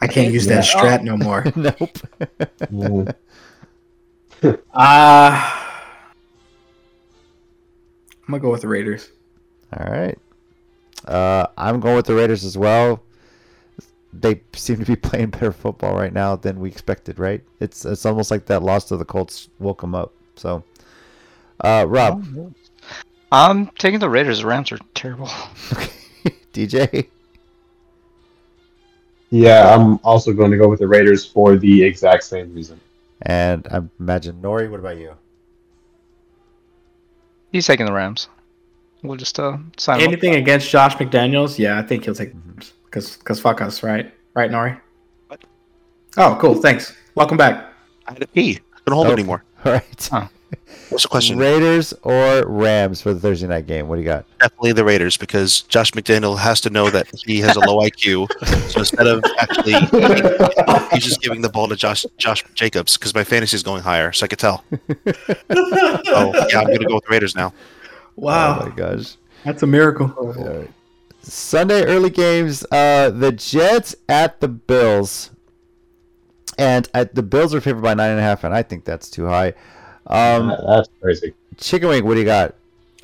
I 0.00 0.06
can't 0.06 0.32
use 0.32 0.46
that 0.46 0.64
strat 0.64 1.02
no 1.02 1.16
more. 1.16 1.44
nope. 2.70 3.16
Uh 4.74 5.64
I'm 8.26 8.32
gonna 8.32 8.42
go 8.42 8.50
with 8.50 8.62
the 8.62 8.68
Raiders. 8.68 9.10
All 9.72 9.86
right. 9.86 10.18
Uh, 11.06 11.46
I'm 11.58 11.80
going 11.80 11.96
with 11.96 12.06
the 12.06 12.14
Raiders 12.14 12.44
as 12.44 12.56
well. 12.56 13.02
They 14.20 14.40
seem 14.54 14.78
to 14.78 14.84
be 14.84 14.96
playing 15.08 15.30
better 15.30 15.52
football 15.52 15.94
right 15.94 16.12
now 16.12 16.36
than 16.36 16.60
we 16.60 16.68
expected, 16.68 17.18
right? 17.18 17.42
It's 17.60 17.84
it's 17.84 18.06
almost 18.06 18.30
like 18.30 18.46
that 18.46 18.62
loss 18.62 18.84
to 18.86 18.96
the 18.96 19.04
Colts 19.04 19.48
woke 19.58 19.80
them 19.80 19.94
up. 19.94 20.12
So, 20.36 20.62
uh, 21.60 21.84
Rob, 21.88 22.24
I'm 23.32 23.66
taking 23.78 24.00
the 24.00 24.08
Raiders. 24.10 24.40
The 24.40 24.46
Rams 24.46 24.72
are 24.72 24.78
terrible. 24.94 25.28
DJ, 26.54 27.08
Yeah, 29.30 29.74
I'm 29.74 29.98
also 30.04 30.32
going 30.32 30.50
to 30.52 30.56
go 30.56 30.68
with 30.68 30.78
the 30.78 30.86
Raiders 30.86 31.24
for 31.26 31.56
the 31.56 31.82
exact 31.82 32.24
same 32.24 32.54
reason. 32.54 32.80
and 33.22 33.66
I 33.70 33.80
imagine 33.98 34.40
Nori. 34.40 34.70
What 34.70 34.80
about 34.80 34.98
you? 34.98 35.14
He's 37.52 37.66
taking 37.66 37.86
the 37.86 37.92
Rams. 37.92 38.28
We'll 39.02 39.16
just 39.16 39.38
uh, 39.38 39.58
sign 39.76 40.00
him 40.00 40.06
up. 40.06 40.12
Anything 40.12 40.34
against 40.36 40.68
Josh 40.70 40.94
McDaniels? 40.96 41.58
Yeah, 41.58 41.78
I 41.78 41.82
think 41.82 42.04
he'll 42.04 42.14
take 42.14 42.32
because 42.94 43.16
because 43.16 43.40
fuck 43.40 43.60
us, 43.60 43.82
right? 43.82 44.12
Right, 44.34 44.50
Nori? 44.50 44.80
What? 45.26 45.42
Oh, 46.16 46.38
cool. 46.40 46.54
Thanks. 46.54 46.94
Welcome 47.16 47.36
back. 47.36 47.72
I 48.06 48.12
had 48.12 48.20
to 48.20 48.26
pee. 48.28 48.60
Couldn't 48.84 48.94
hold 48.94 49.08
Oh. 49.08 49.10
it 49.10 49.14
anymore. 49.14 49.42
All 49.64 49.72
right. 49.72 50.08
Huh. 50.10 50.28
What's 50.90 51.02
the 51.02 51.08
question? 51.08 51.36
Raiders 51.38 51.92
or 52.02 52.46
Rams 52.46 53.00
for 53.02 53.12
the 53.12 53.18
Thursday 53.18 53.48
night 53.48 53.66
game? 53.66 53.88
What 53.88 53.96
do 53.96 54.02
you 54.02 54.06
got? 54.06 54.24
Definitely 54.38 54.72
the 54.74 54.84
Raiders 54.84 55.16
because 55.16 55.62
Josh 55.62 55.90
McDaniel 55.92 56.38
has 56.38 56.60
to 56.60 56.70
know 56.70 56.88
that 56.90 57.08
he 57.26 57.40
has 57.40 57.56
a 57.56 57.60
low 57.60 57.78
IQ. 57.80 58.28
So 58.70 58.80
instead 58.80 59.06
of 59.08 59.24
actually, 59.38 59.72
he's 60.92 61.04
just 61.04 61.20
giving 61.20 61.40
the 61.42 61.48
ball 61.48 61.66
to 61.68 61.74
Josh 61.76 62.06
Josh 62.18 62.44
Jacobs 62.54 62.96
because 62.96 63.14
my 63.14 63.24
fantasy 63.24 63.56
is 63.56 63.62
going 63.64 63.82
higher, 63.82 64.12
so 64.12 64.24
I 64.24 64.28
could 64.28 64.38
tell. 64.38 64.64
Oh 65.50 66.46
yeah, 66.50 66.60
I'm 66.60 66.66
gonna 66.66 66.84
go 66.86 66.94
with 66.96 67.04
the 67.04 67.10
Raiders 67.10 67.34
now. 67.34 67.52
Wow, 68.16 68.60
Oh 68.62 68.68
my 68.68 68.74
gosh. 68.74 69.16
that's 69.44 69.62
a 69.62 69.66
miracle. 69.66 70.12
All 70.16 70.32
right. 70.32 70.70
Sunday 71.24 71.84
early 71.84 72.10
games. 72.10 72.64
Uh, 72.70 73.10
the 73.10 73.32
Jets 73.32 73.94
at 74.08 74.40
the 74.40 74.48
Bills, 74.48 75.30
and 76.58 76.88
at, 76.94 77.14
the 77.14 77.22
Bills 77.22 77.54
are 77.54 77.60
favored 77.60 77.82
by 77.82 77.94
nine 77.94 78.10
and 78.10 78.20
a 78.20 78.22
half, 78.22 78.44
and 78.44 78.54
I 78.54 78.62
think 78.62 78.84
that's 78.84 79.10
too 79.10 79.26
high. 79.26 79.54
Um, 80.06 80.48
That- 80.48 80.64
That's 80.66 80.88
crazy. 81.00 81.34
Chicken 81.56 81.88
Wing, 81.88 82.04
what 82.04 82.14
do 82.14 82.20
you 82.20 82.26
got? 82.26 82.54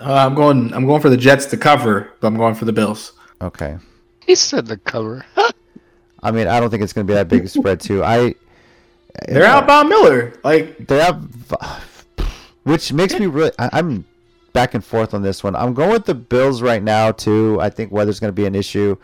Uh, 0.01 0.13
I'm 0.15 0.35
going. 0.35 0.73
I'm 0.75 0.87
going 0.87 1.01
for 1.03 1.11
the 1.11 1.17
Jets 1.17 1.47
to 1.47 1.57
cover, 1.57 2.11
but 2.21 2.27
I'm 2.29 2.37
going 2.37 2.55
for 2.55 2.65
the 2.65 2.73
Bills. 2.73 3.13
Okay. 3.43 3.77
He 4.27 4.35
said 4.35 4.67
the 4.67 4.77
cover. 4.79 5.25
I 6.23 6.31
mean, 6.31 6.47
I 6.49 6.59
don't 6.61 6.69
think 6.71 6.83
it's 6.83 6.93
going 6.93 7.07
to 7.07 7.11
be 7.11 7.15
that 7.15 7.29
big 7.29 7.45
a 7.45 7.49
spread, 7.49 7.81
too. 7.81 8.03
I 8.05 8.35
They're 9.29 9.45
out 9.47 9.67
Von 9.67 9.89
Miller. 9.89 10.35
Like 10.45 10.87
They 10.87 10.99
have, 10.99 11.27
which 12.65 12.93
makes 12.93 13.19
me 13.19 13.27
really. 13.27 13.53
I, 13.59 13.71
I'm 13.73 14.05
back 14.53 14.75
and 14.75 14.85
forth 14.85 15.15
on 15.15 15.23
this 15.23 15.43
one. 15.45 15.55
I'm 15.57 15.75
going 15.75 15.91
with 15.91 16.05
the 16.07 16.15
Bills 16.15 16.63
right 16.63 16.83
now 16.83 17.13
too. 17.13 17.59
I 17.61 17.71
think 17.71 17.93
weather's 17.93 18.21
going 18.21 18.29
to 18.31 18.35
be 18.35 18.47
an 18.47 18.55
issue, 18.55 18.97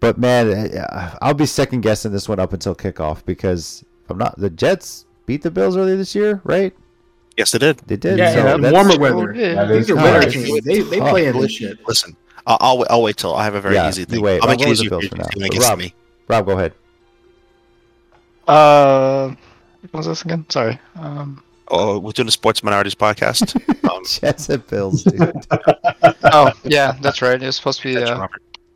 But 0.00 0.18
man, 0.18 0.76
uh, 0.76 1.18
I'll 1.22 1.34
be 1.34 1.46
second 1.46 1.82
guessing 1.82 2.10
this 2.12 2.28
one 2.28 2.38
up 2.40 2.52
until 2.52 2.74
kickoff 2.74 3.24
because 3.24 3.84
if 4.04 4.10
I'm 4.10 4.18
not 4.18 4.38
the 4.38 4.50
Jets 4.50 5.04
beat 5.26 5.42
the 5.42 5.50
Bills 5.50 5.76
earlier 5.76 5.96
this 5.96 6.14
year, 6.14 6.40
right? 6.44 6.74
Yes, 7.36 7.52
they 7.52 7.58
did. 7.58 7.78
They 7.86 7.96
did. 7.96 8.18
Yeah, 8.18 8.32
so 8.32 8.54
in 8.56 8.60
that's- 8.62 8.72
warmer 8.98 8.98
weather. 8.98 9.32
did. 9.32 9.68
These 9.70 9.90
are 9.90 9.94
tough. 9.94 10.04
winter 10.04 10.30
teams. 10.30 10.60
They 10.64 10.80
they 10.80 10.98
play 11.00 11.26
in 11.26 11.38
this 11.40 11.52
shit. 11.52 11.78
Listen, 11.86 12.16
I'll, 12.46 12.58
I'll, 12.60 12.86
I'll 12.90 13.02
wait 13.02 13.16
till 13.18 13.34
I 13.34 13.44
have 13.44 13.54
a 13.54 13.60
very 13.60 13.76
Yeah, 13.76 13.88
easy 13.88 14.00
you 14.02 14.06
thing. 14.06 14.22
wait. 14.22 14.42
I'll 14.42 14.48
I'll 14.50 14.56
make 14.56 14.62
it 14.62 14.64
go 14.66 14.74
the 14.74 14.88
Bills 14.90 15.04
for 15.04 15.10
for 15.10 15.16
now. 15.16 15.24
to 15.24 15.30
But 15.34 15.40
make 15.42 15.54
it 15.54 15.60
Rob- 15.62 15.78
me. 15.78 15.94
Rob, 16.28 16.46
go 16.46 16.52
ahead. 16.52 16.72
Uh, 18.48 19.34
what 19.82 19.92
was 19.98 20.06
this 20.06 20.22
again? 20.22 20.44
Sorry. 20.48 20.78
Um, 20.96 21.42
Oh, 21.70 21.98
we're 21.98 22.12
doing 22.12 22.28
a 22.28 22.32
sports 22.32 22.62
minorities 22.62 22.94
podcast. 22.94 23.60
Um, 23.90 24.04
Jets 24.04 24.48
and 24.48 24.64
Bills, 24.68 25.02
dude. 25.02 25.34
oh, 26.32 26.52
yeah, 26.62 26.96
that's 27.02 27.22
right. 27.22 27.42
It 27.42 27.46
was 27.46 27.56
supposed 27.56 27.80
to 27.80 27.92
be. 27.92 28.00
Uh, 28.00 28.28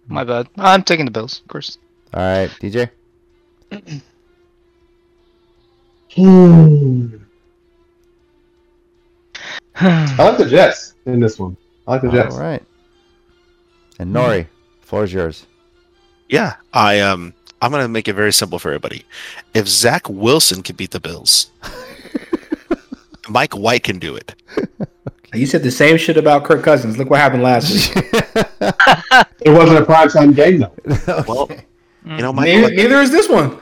my 0.08 0.24
bad. 0.24 0.48
I'm 0.56 0.82
taking 0.82 1.04
the 1.04 1.12
Bills, 1.12 1.40
of 1.40 1.46
course. 1.46 1.78
All 2.12 2.20
right, 2.20 2.50
DJ. 2.60 2.90
Hmm. 6.14 7.16
I 9.76 10.16
like 10.18 10.38
the 10.38 10.48
Jets 10.48 10.94
in 11.06 11.20
this 11.20 11.38
one. 11.38 11.56
I 11.86 11.92
like 11.92 12.02
the 12.02 12.10
Jets. 12.10 12.34
All 12.34 12.40
right. 12.40 12.62
And 13.98 14.14
Nori, 14.14 14.46
floor 14.80 15.04
is 15.04 15.12
yours. 15.12 15.46
Yeah, 16.28 16.54
I 16.72 17.00
um, 17.00 17.34
I'm 17.62 17.70
gonna 17.70 17.88
make 17.88 18.08
it 18.08 18.14
very 18.14 18.32
simple 18.32 18.58
for 18.58 18.68
everybody. 18.68 19.04
If 19.54 19.68
Zach 19.68 20.08
Wilson 20.08 20.62
can 20.62 20.76
beat 20.76 20.90
the 20.90 21.00
Bills, 21.00 21.50
Mike 23.28 23.54
White 23.54 23.82
can 23.84 23.98
do 23.98 24.16
it. 24.16 24.34
You 25.34 25.46
said 25.46 25.64
the 25.64 25.70
same 25.72 25.96
shit 25.96 26.16
about 26.16 26.44
Kirk 26.44 26.62
Cousins. 26.62 26.96
Look 26.96 27.10
what 27.10 27.18
happened 27.18 27.42
last 27.42 27.72
week. 27.72 28.04
It 29.44 29.50
wasn't 29.50 29.78
a 29.80 29.84
primetime 29.84 30.32
game 30.34 30.60
though. 30.60 31.24
Well, 31.26 31.50
you 32.06 32.18
know, 32.22 32.32
Mike, 32.32 32.46
neither, 32.46 32.62
White- 32.68 32.74
neither 32.76 33.00
is 33.00 33.10
this 33.10 33.28
one. 33.28 33.58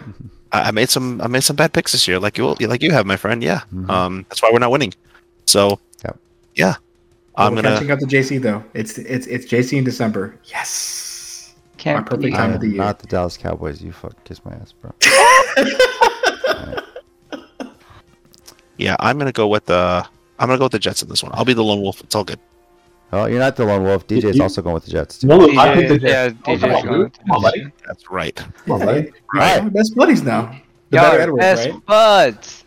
I 0.52 0.68
I 0.68 0.70
made 0.70 0.90
some 0.90 1.18
I 1.22 1.28
made 1.28 1.42
some 1.42 1.56
bad 1.56 1.72
picks 1.72 1.92
this 1.92 2.06
year, 2.06 2.18
like 2.18 2.36
you 2.36 2.52
like 2.60 2.82
you 2.82 2.90
have, 2.92 3.06
my 3.06 3.16
friend. 3.16 3.42
Yeah, 3.42 3.62
Mhm. 3.72 3.88
um, 3.88 4.26
that's 4.28 4.42
why 4.42 4.50
we're 4.52 4.58
not 4.58 4.70
winning. 4.70 4.92
So, 5.46 5.80
Yep. 6.04 6.16
yeah, 6.56 6.74
I'm 7.36 7.54
gonna. 7.54 7.70
catching 7.72 7.90
up 7.90 8.00
to 8.00 8.06
JC 8.06 8.36
though. 8.42 8.62
It's 8.74 8.98
it's 8.98 9.26
it's 9.26 9.46
JC 9.46 9.78
in 9.78 9.84
December. 9.84 10.36
Yes. 10.44 11.54
Can't 11.78 11.96
My 12.04 12.04
perfect 12.04 12.36
time 12.36 12.52
of 12.52 12.60
the 12.60 12.68
year. 12.68 12.76
not 12.76 12.98
the 12.98 13.06
Dallas 13.06 13.38
Cowboys. 13.38 13.80
You 13.80 13.92
fuck 13.92 14.12
kiss 14.24 14.44
my 14.44 14.52
ass, 14.52 14.72
bro. 14.72 14.92
Yeah, 18.83 18.97
I'm 19.01 19.18
gonna 19.18 19.33
go 19.33 19.47
with 19.49 19.66
the. 19.66 20.07
I'm 20.39 20.49
gonna 20.49 20.59
go 20.59 20.64
with 20.64 20.72
the 20.72 20.78
Jets 20.78 21.03
in 21.03 21.09
this 21.09 21.22
one. 21.22 21.33
I'll 21.35 21.45
be 21.45 21.53
the 21.55 21.62
lone 21.62 21.80
wolf. 21.80 22.01
It's 22.03 22.14
all 22.14 22.24
good. 22.24 22.41
Oh, 23.12 23.26
you're 23.26 23.39
not 23.39 23.57
the 23.57 23.64
lone 23.64 23.85
wolf. 23.85 24.07
DJ 24.07 24.24
is 24.30 24.37
You- 24.37 24.43
also 24.43 24.62
going 24.62 24.74
with 24.74 24.85
the 24.87 24.91
Jets. 24.91 25.18
Too. 25.18 25.26
No, 25.28 25.41
I 25.59 25.74
picked 25.74 25.89
the 25.89 25.99
DJ, 25.99 26.09
yeah, 26.09 26.28
Jets. 26.28 26.39
Oh, 26.47 26.59
come 26.59 26.74
on, 26.74 26.83
going 26.87 26.99
with 27.05 27.18
Come 27.18 27.30
on, 27.30 27.43
buddy. 27.43 27.66
That's 27.87 28.11
right. 28.11 28.35
Come 28.35 28.72
on, 28.72 28.87
buddy. 28.87 29.12
right. 29.35 29.62
We're 29.62 29.70
best 29.70 29.95
buddies 29.95 30.22
now. 30.22 30.57
The 30.91 30.97
Y'all 30.97 31.07
are 31.14 31.18
Edwards, 31.20 31.41
best 31.41 31.68
right? 31.70 31.87
buds. 31.87 32.64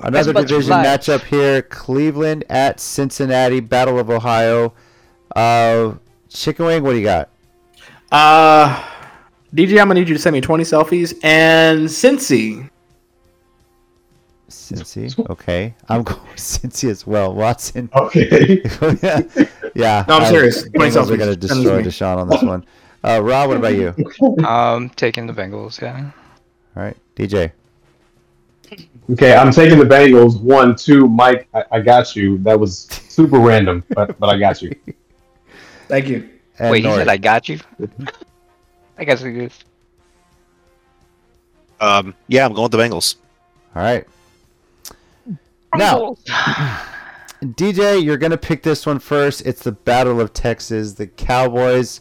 Another 0.00 0.32
Best 0.32 0.34
buds 0.34 0.50
for 0.50 0.56
division 0.58 0.70
life. 0.72 0.86
matchup 1.00 1.22
here: 1.24 1.62
Cleveland 1.62 2.44
at 2.50 2.80
Cincinnati, 2.80 3.60
Battle 3.60 3.98
of 3.98 4.10
Ohio. 4.10 4.72
Uh, 5.36 5.94
Chicken 6.30 6.66
Wing, 6.66 6.82
what 6.82 6.92
do 6.92 6.98
you 6.98 7.04
got? 7.04 7.28
Uh, 8.10 8.82
DJ, 9.54 9.80
I'm 9.80 9.86
gonna 9.88 9.94
need 10.00 10.08
you 10.08 10.14
to 10.14 10.20
send 10.20 10.34
me 10.34 10.40
20 10.40 10.64
selfies 10.64 11.14
and 11.22 11.86
Cincy. 11.88 12.68
Cincy. 14.72 15.28
Okay, 15.30 15.74
I'm 15.88 16.02
going 16.02 16.20
with 16.22 16.36
Cincy 16.36 16.88
as 16.90 17.06
well. 17.06 17.34
Watson. 17.34 17.88
Okay. 17.94 18.62
yeah. 19.74 20.04
No, 20.08 20.16
I'm 20.16 20.22
I- 20.22 20.30
serious. 20.30 20.68
Bengals 20.68 21.10
are 21.10 21.16
going 21.16 21.18
to 21.18 21.24
Send 21.24 21.26
them 21.26 21.34
to 21.34 21.36
destroy 21.36 21.76
me. 21.78 21.84
Deshaun 21.84 22.16
on 22.18 22.28
this 22.28 22.42
one. 22.42 22.64
Uh, 23.02 23.20
Rob, 23.22 23.48
what 23.48 23.56
about 23.58 23.74
you? 23.74 23.94
Um, 24.46 24.88
taking 24.90 25.26
the 25.26 25.32
Bengals. 25.34 25.80
Yeah. 25.80 26.10
All 26.76 26.82
right, 26.82 26.96
DJ. 27.16 27.52
Okay, 29.12 29.34
I'm 29.34 29.52
taking 29.52 29.78
the 29.78 29.84
Bengals. 29.84 30.40
One, 30.40 30.74
two, 30.74 31.06
Mike. 31.06 31.46
I, 31.52 31.64
I 31.72 31.80
got 31.80 32.16
you. 32.16 32.38
That 32.38 32.58
was 32.58 32.86
super 33.08 33.38
random, 33.38 33.84
but 33.90 34.18
but 34.18 34.30
I 34.30 34.38
got 34.38 34.62
you. 34.62 34.74
Thank 35.88 36.08
you. 36.08 36.30
And 36.58 36.70
Wait, 36.70 36.82
he 36.82 36.88
Nori. 36.88 36.96
said 36.96 37.08
I 37.08 37.16
got 37.18 37.48
you. 37.48 37.58
I 38.96 39.04
guess 39.04 39.22
we 39.22 39.32
good. 39.32 39.52
Um, 41.80 42.14
yeah, 42.28 42.46
I'm 42.46 42.52
going 42.54 42.62
with 42.70 42.72
the 42.72 42.78
Bengals. 42.78 43.16
All 43.76 43.82
right. 43.82 44.06
Now, 45.76 46.16
DJ, 47.42 48.02
you're 48.02 48.16
going 48.16 48.30
to 48.30 48.38
pick 48.38 48.62
this 48.62 48.86
one 48.86 48.98
first. 48.98 49.46
It's 49.46 49.62
the 49.62 49.72
Battle 49.72 50.20
of 50.20 50.32
Texas. 50.32 50.94
The 50.94 51.06
Cowboys 51.06 52.00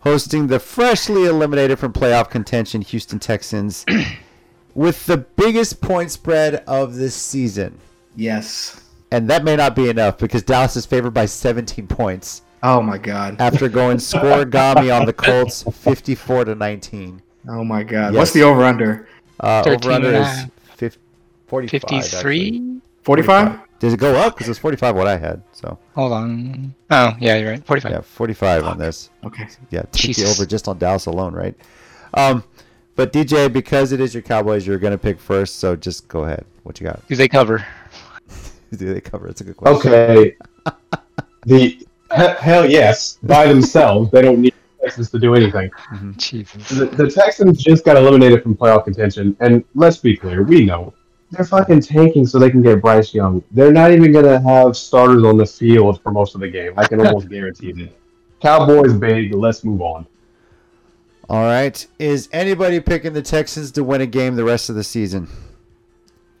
hosting 0.00 0.46
the 0.46 0.60
freshly 0.60 1.24
eliminated 1.24 1.78
from 1.78 1.92
playoff 1.92 2.30
contention 2.30 2.80
Houston 2.82 3.18
Texans 3.18 3.84
with 4.74 5.04
the 5.06 5.16
biggest 5.18 5.80
point 5.80 6.10
spread 6.10 6.56
of 6.66 6.94
this 6.96 7.14
season. 7.14 7.78
Yes. 8.16 8.80
And 9.10 9.28
that 9.30 9.42
may 9.44 9.56
not 9.56 9.74
be 9.74 9.88
enough 9.88 10.18
because 10.18 10.42
Dallas 10.42 10.76
is 10.76 10.84
favored 10.86 11.12
by 11.12 11.26
17 11.26 11.86
points 11.86 12.42
Oh 12.62 12.82
my 12.82 12.98
god. 12.98 13.40
after 13.40 13.68
going 13.68 13.96
scorigami 13.98 14.94
on 14.94 15.06
the 15.06 15.12
Colts 15.12 15.62
54 15.62 16.46
to 16.46 16.54
19. 16.54 17.22
Oh 17.48 17.64
my 17.64 17.82
god. 17.82 18.12
Yes. 18.12 18.18
What's 18.18 18.32
the 18.32 18.42
over 18.42 18.62
under? 18.64 19.08
Uh, 19.40 19.62
over 19.66 19.92
under 19.92 20.08
is 20.14 20.26
half. 20.26 20.50
50, 20.76 20.98
45. 21.46 21.82
actually. 21.84 22.67
53? 23.16 23.34
45? 23.34 23.68
Does 23.78 23.94
it 23.94 24.00
go 24.00 24.16
up? 24.16 24.34
Because 24.34 24.48
it's 24.48 24.58
45 24.58 24.96
what 24.96 25.06
I 25.06 25.16
had. 25.16 25.42
So, 25.52 25.78
Hold 25.94 26.12
on. 26.12 26.74
Oh, 26.90 27.14
yeah, 27.20 27.36
you're 27.36 27.50
right. 27.50 27.64
45. 27.64 27.92
yeah, 27.92 28.00
45 28.00 28.64
on 28.64 28.78
this. 28.78 29.10
Okay. 29.24 29.46
Yeah, 29.70 29.82
take 29.92 29.92
the 29.92 29.98
Jesus. 29.98 30.38
over 30.38 30.46
just 30.46 30.68
on 30.68 30.78
Dallas 30.78 31.06
alone, 31.06 31.32
right? 31.32 31.54
Um, 32.14 32.42
but 32.96 33.12
DJ, 33.12 33.52
because 33.52 33.92
it 33.92 34.00
is 34.00 34.12
your 34.12 34.22
Cowboys, 34.22 34.66
you're 34.66 34.78
gonna 34.78 34.98
pick 34.98 35.20
first. 35.20 35.56
So 35.56 35.76
just 35.76 36.08
go 36.08 36.24
ahead. 36.24 36.44
What 36.64 36.80
you 36.80 36.86
got? 36.86 37.06
Do 37.06 37.14
they 37.14 37.28
cover? 37.28 37.64
Do 38.76 38.92
they 38.92 39.00
cover? 39.00 39.28
It's 39.28 39.40
a 39.40 39.44
good 39.44 39.56
question. 39.56 39.92
Okay. 39.92 40.36
the 41.46 41.58
he- 41.58 41.86
hell 42.10 42.68
yes, 42.68 43.18
by 43.22 43.46
themselves, 43.46 44.10
they 44.10 44.22
don't 44.22 44.40
need 44.40 44.54
Texans 44.80 45.10
to 45.10 45.18
do 45.18 45.34
anything. 45.34 45.70
Jesus. 46.16 46.68
The, 46.70 46.86
the 46.86 47.10
Texans 47.10 47.62
just 47.62 47.84
got 47.84 47.96
eliminated 47.96 48.42
from 48.42 48.56
playoff 48.56 48.84
contention, 48.84 49.36
and 49.40 49.64
let's 49.74 49.98
be 49.98 50.16
clear, 50.16 50.42
we 50.42 50.64
know 50.64 50.92
they're 51.30 51.44
fucking 51.44 51.80
tanking 51.82 52.26
so 52.26 52.38
they 52.38 52.50
can 52.50 52.62
get 52.62 52.80
Bryce 52.80 53.12
Young. 53.12 53.42
They're 53.50 53.72
not 53.72 53.92
even 53.92 54.12
gonna 54.12 54.40
have 54.40 54.76
starters 54.76 55.24
on 55.24 55.36
the 55.36 55.46
field 55.46 56.02
for 56.02 56.10
most 56.10 56.34
of 56.34 56.40
the 56.40 56.48
game. 56.48 56.72
I 56.76 56.86
can 56.86 57.04
almost 57.06 57.28
guarantee 57.30 57.70
it. 57.70 57.98
Cowboys 58.40 58.94
big. 58.94 59.34
Let's 59.34 59.64
move 59.64 59.82
on. 59.82 60.06
All 61.28 61.42
right. 61.42 61.86
Is 61.98 62.28
anybody 62.32 62.80
picking 62.80 63.12
the 63.12 63.22
Texans 63.22 63.70
to 63.72 63.84
win 63.84 64.00
a 64.00 64.06
game 64.06 64.36
the 64.36 64.44
rest 64.44 64.70
of 64.70 64.76
the 64.76 64.84
season? 64.84 65.28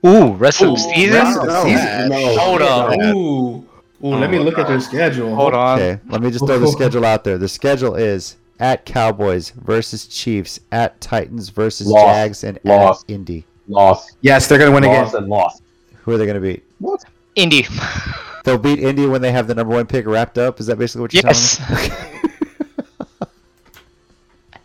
Ooh, 0.06 0.32
rest 0.32 0.62
of 0.62 0.70
the 0.70 0.76
season? 0.76 1.14
rest 1.14 1.38
of 1.38 1.46
the 1.46 1.62
season? 1.64 2.08
No. 2.08 2.38
Hold 2.38 2.62
on. 2.62 3.02
Ooh. 3.02 3.68
Ooh, 4.04 4.14
let 4.14 4.30
me 4.30 4.38
look 4.38 4.58
at 4.58 4.68
their 4.68 4.80
schedule. 4.80 5.34
Hold 5.34 5.54
on. 5.54 5.80
Okay. 5.80 6.00
Let 6.08 6.22
me 6.22 6.30
just 6.30 6.46
throw 6.46 6.58
the 6.58 6.68
schedule 6.68 7.04
out 7.04 7.24
there. 7.24 7.36
The 7.36 7.48
schedule 7.48 7.96
is 7.96 8.36
at 8.60 8.86
Cowboys 8.86 9.50
versus 9.50 10.06
Chiefs, 10.06 10.60
at 10.70 11.00
Titans 11.00 11.48
versus 11.48 11.88
Loss. 11.88 12.04
Jags, 12.04 12.44
and 12.44 12.58
Loss. 12.64 13.02
at 13.04 13.10
Indy. 13.10 13.44
Loss. 13.68 14.12
Yes, 14.22 14.46
they're 14.48 14.58
gonna 14.58 14.70
win 14.72 14.82
Loss 14.84 15.10
again. 15.10 15.22
and 15.22 15.30
loss. 15.30 15.60
Who 16.02 16.12
are 16.12 16.16
they 16.18 16.26
gonna 16.26 16.40
beat? 16.40 16.64
What? 16.78 17.04
Indy. 17.36 17.66
They'll 18.44 18.56
beat 18.58 18.78
Indy 18.78 19.06
when 19.06 19.20
they 19.20 19.30
have 19.30 19.46
the 19.46 19.54
number 19.54 19.74
one 19.74 19.86
pick 19.86 20.06
wrapped 20.06 20.38
up. 20.38 20.58
Is 20.58 20.66
that 20.66 20.78
basically 20.78 21.02
what 21.02 21.12
you're 21.12 21.22
Yes. 21.26 21.58
telling 21.58 21.90
me? 21.90 21.90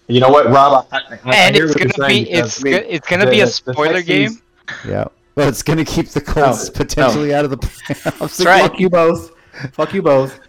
You 0.08 0.20
know 0.20 0.30
what, 0.30 0.48
Rob? 0.48 0.86
I, 0.92 0.98
I, 0.98 1.20
I 1.24 1.36
and 1.36 1.56
hear 1.56 1.66
it's 1.66 1.76
gonna 1.76 2.08
be 2.08 2.30
it's 2.30 2.62
go- 2.62 2.70
it's 2.72 3.08
gonna 3.08 3.26
the- 3.26 3.32
be 3.32 3.40
a 3.40 3.46
the- 3.46 3.52
the 3.66 3.74
spoiler 3.74 4.02
game. 4.02 4.32
Yeah. 4.88 5.06
but 5.36 5.48
it's 5.48 5.64
going 5.64 5.78
to 5.78 5.86
keep 5.86 6.08
the 6.10 6.22
Colts 6.22 6.68
No, 6.68 6.74
potentially 6.74 7.34
out 7.34 7.44
of 7.46 7.52
the 7.52 7.58
playoffs. 7.58 8.20
That's 8.20 8.46
right. 8.46 8.62
Fuck 8.70 8.80
you 8.80 8.90
both. 8.90 9.32
Fuck 9.72 9.94
you 9.94 10.02
both. 10.02 10.40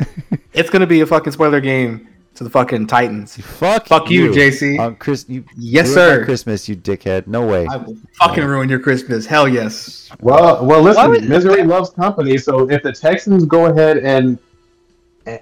it's 0.52 0.70
gonna 0.70 0.86
be 0.86 1.00
a 1.00 1.06
fucking 1.06 1.32
spoiler 1.32 1.60
game 1.60 2.08
to 2.34 2.44
the 2.44 2.50
fucking 2.50 2.86
Titans. 2.86 3.36
Fuck, 3.36 3.86
Fuck 3.86 4.10
you, 4.10 4.30
JC. 4.30 4.78
On 4.78 4.96
Chris, 4.96 5.24
you 5.28 5.44
Yes, 5.56 5.92
sir. 5.92 6.24
Christmas, 6.24 6.68
you 6.68 6.76
dickhead. 6.76 7.26
No 7.26 7.46
way. 7.46 7.66
I 7.70 7.76
will 7.76 7.96
fucking 8.14 8.44
ruin 8.44 8.68
your 8.68 8.80
Christmas. 8.80 9.24
Hell 9.26 9.48
yes. 9.48 10.10
Well, 10.20 10.64
well, 10.64 10.82
listen. 10.82 11.08
would- 11.10 11.28
Misery 11.28 11.62
loves 11.62 11.90
company. 11.90 12.36
So 12.38 12.68
if 12.70 12.82
the 12.82 12.92
Texans 12.92 13.44
go 13.44 13.66
ahead 13.66 13.98
and 13.98 14.38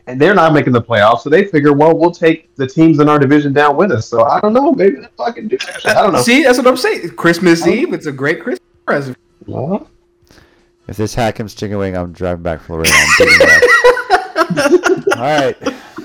and 0.06 0.20
they're 0.20 0.35
not 0.35 0.52
making 0.55 0.73
the 0.73 0.81
playoffs, 0.82 1.23
so 1.23 1.31
they 1.31 1.44
figure, 1.44 1.73
well, 1.73 1.97
we'll 1.98 2.12
take 2.12 2.55
the 2.55 2.66
teams 2.69 3.01
in 3.01 3.09
our 3.09 3.19
division 3.19 3.52
down 3.52 3.77
with 3.77 3.90
us. 3.90 4.06
So 4.06 4.23
I 4.24 4.39
don't 4.40 4.52
know. 4.52 4.70
Maybe 4.73 5.01
they 5.01 5.09
fucking 5.16 5.48
do 5.48 5.59
that. 5.59 5.86
I 5.86 5.94
don't 6.02 6.12
know. 6.12 6.23
See, 6.23 6.44
that's 6.44 6.56
what 6.59 6.69
I'm 6.69 6.77
saying. 6.77 7.10
Christmas 7.16 7.66
Eve. 7.66 7.93
It's 7.93 8.06
a 8.06 8.12
great 8.12 8.40
Christmas 8.43 8.69
present. 8.86 9.16
Well, 9.47 9.89
If 10.86 10.97
this 10.98 11.14
Hackham's 11.16 11.55
chicken 11.55 11.78
wing, 11.78 11.97
I'm 11.97 12.12
driving 12.12 12.43
back 12.44 12.60
from 12.60 12.77
Laredo. 12.77 12.93
I'm 12.94 13.09
digging. 13.19 15.05
All 15.16 15.23
right. 15.23 15.56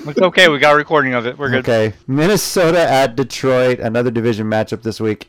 It's 0.08 0.20
okay. 0.20 0.48
We 0.48 0.58
got 0.58 0.74
a 0.74 0.76
recording 0.76 1.14
of 1.14 1.26
it. 1.26 1.38
We're 1.38 1.50
good. 1.50 1.68
Okay. 1.68 1.94
Minnesota 2.06 2.80
at 2.80 3.16
Detroit, 3.16 3.80
another 3.80 4.10
division 4.10 4.46
matchup 4.46 4.82
this 4.82 5.00
week. 5.00 5.28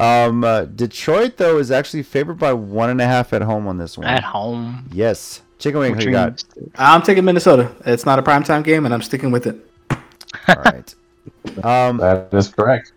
Um, 0.00 0.44
uh, 0.44 0.64
Detroit 0.64 1.36
though 1.36 1.58
is 1.58 1.70
actually 1.70 2.02
favored 2.04 2.38
by 2.38 2.52
one 2.52 2.90
and 2.90 3.00
a 3.00 3.06
half 3.06 3.32
at 3.32 3.42
home 3.42 3.66
on 3.66 3.78
this 3.78 3.98
one. 3.98 4.06
At 4.06 4.22
home. 4.22 4.88
Yes. 4.92 5.42
Chicken 5.58 5.80
wing, 5.80 5.94
who 5.94 6.04
you 6.04 6.10
got? 6.12 6.44
I'm 6.76 7.02
taking 7.02 7.24
Minnesota. 7.24 7.74
It's 7.84 8.06
not 8.06 8.18
a 8.18 8.22
primetime 8.22 8.62
game, 8.62 8.84
and 8.84 8.94
I'm 8.94 9.02
sticking 9.02 9.32
with 9.32 9.46
it. 9.46 9.56
All 9.90 10.56
right. 10.64 10.94
Um, 11.64 11.96
That 11.98 12.32
is 12.32 12.48
correct. 12.48 12.92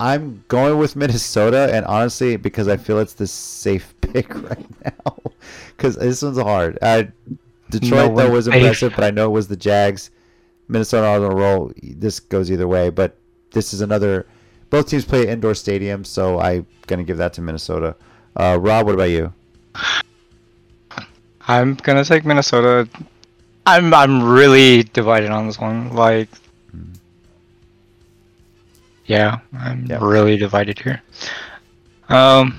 I'm 0.00 0.44
going 0.48 0.78
with 0.78 0.94
Minnesota, 0.94 1.68
and 1.72 1.84
honestly, 1.84 2.36
because 2.36 2.68
I 2.68 2.76
feel 2.76 2.98
it's 2.98 3.14
the 3.14 3.26
safe 3.26 3.94
pick 4.00 4.34
right 4.34 4.84
now. 4.84 5.18
Because 5.76 5.96
this 5.96 6.22
one's 6.22 6.38
hard. 6.38 6.78
Uh, 6.80 7.04
Detroit 7.70 8.10
No 8.12 8.16
though 8.16 8.30
was 8.30 8.46
safe. 8.46 8.54
impressive, 8.54 8.92
but 8.96 9.04
I 9.04 9.10
know 9.10 9.26
it 9.26 9.32
was 9.32 9.48
the 9.48 9.56
Jags. 9.56 10.10
Minnesota 10.68 11.06
on 11.06 11.22
a 11.22 11.34
roll. 11.34 11.72
This 11.82 12.20
goes 12.20 12.50
either 12.50 12.68
way, 12.68 12.90
but 12.90 13.16
this 13.52 13.72
is 13.72 13.80
another. 13.80 14.26
Both 14.70 14.88
teams 14.88 15.04
play 15.06 15.22
at 15.22 15.28
indoor 15.28 15.52
stadiums, 15.52 16.06
so 16.06 16.38
I'm 16.38 16.66
gonna 16.86 17.04
give 17.04 17.16
that 17.18 17.32
to 17.34 17.40
Minnesota. 17.40 17.96
Uh, 18.36 18.58
Rob, 18.60 18.84
what 18.86 18.94
about 18.94 19.10
you? 19.10 19.32
I'm 21.46 21.74
gonna 21.76 22.04
take 22.04 22.24
Minnesota. 22.26 22.86
I'm 23.64 23.92
I'm 23.94 24.22
really 24.22 24.82
divided 24.82 25.30
on 25.30 25.46
this 25.46 25.58
one. 25.58 25.94
Like, 25.94 26.28
yeah, 29.06 29.38
I'm 29.58 29.86
Yeah. 29.86 29.98
really 30.02 30.36
divided 30.36 30.78
here. 30.78 31.02
Um, 32.10 32.54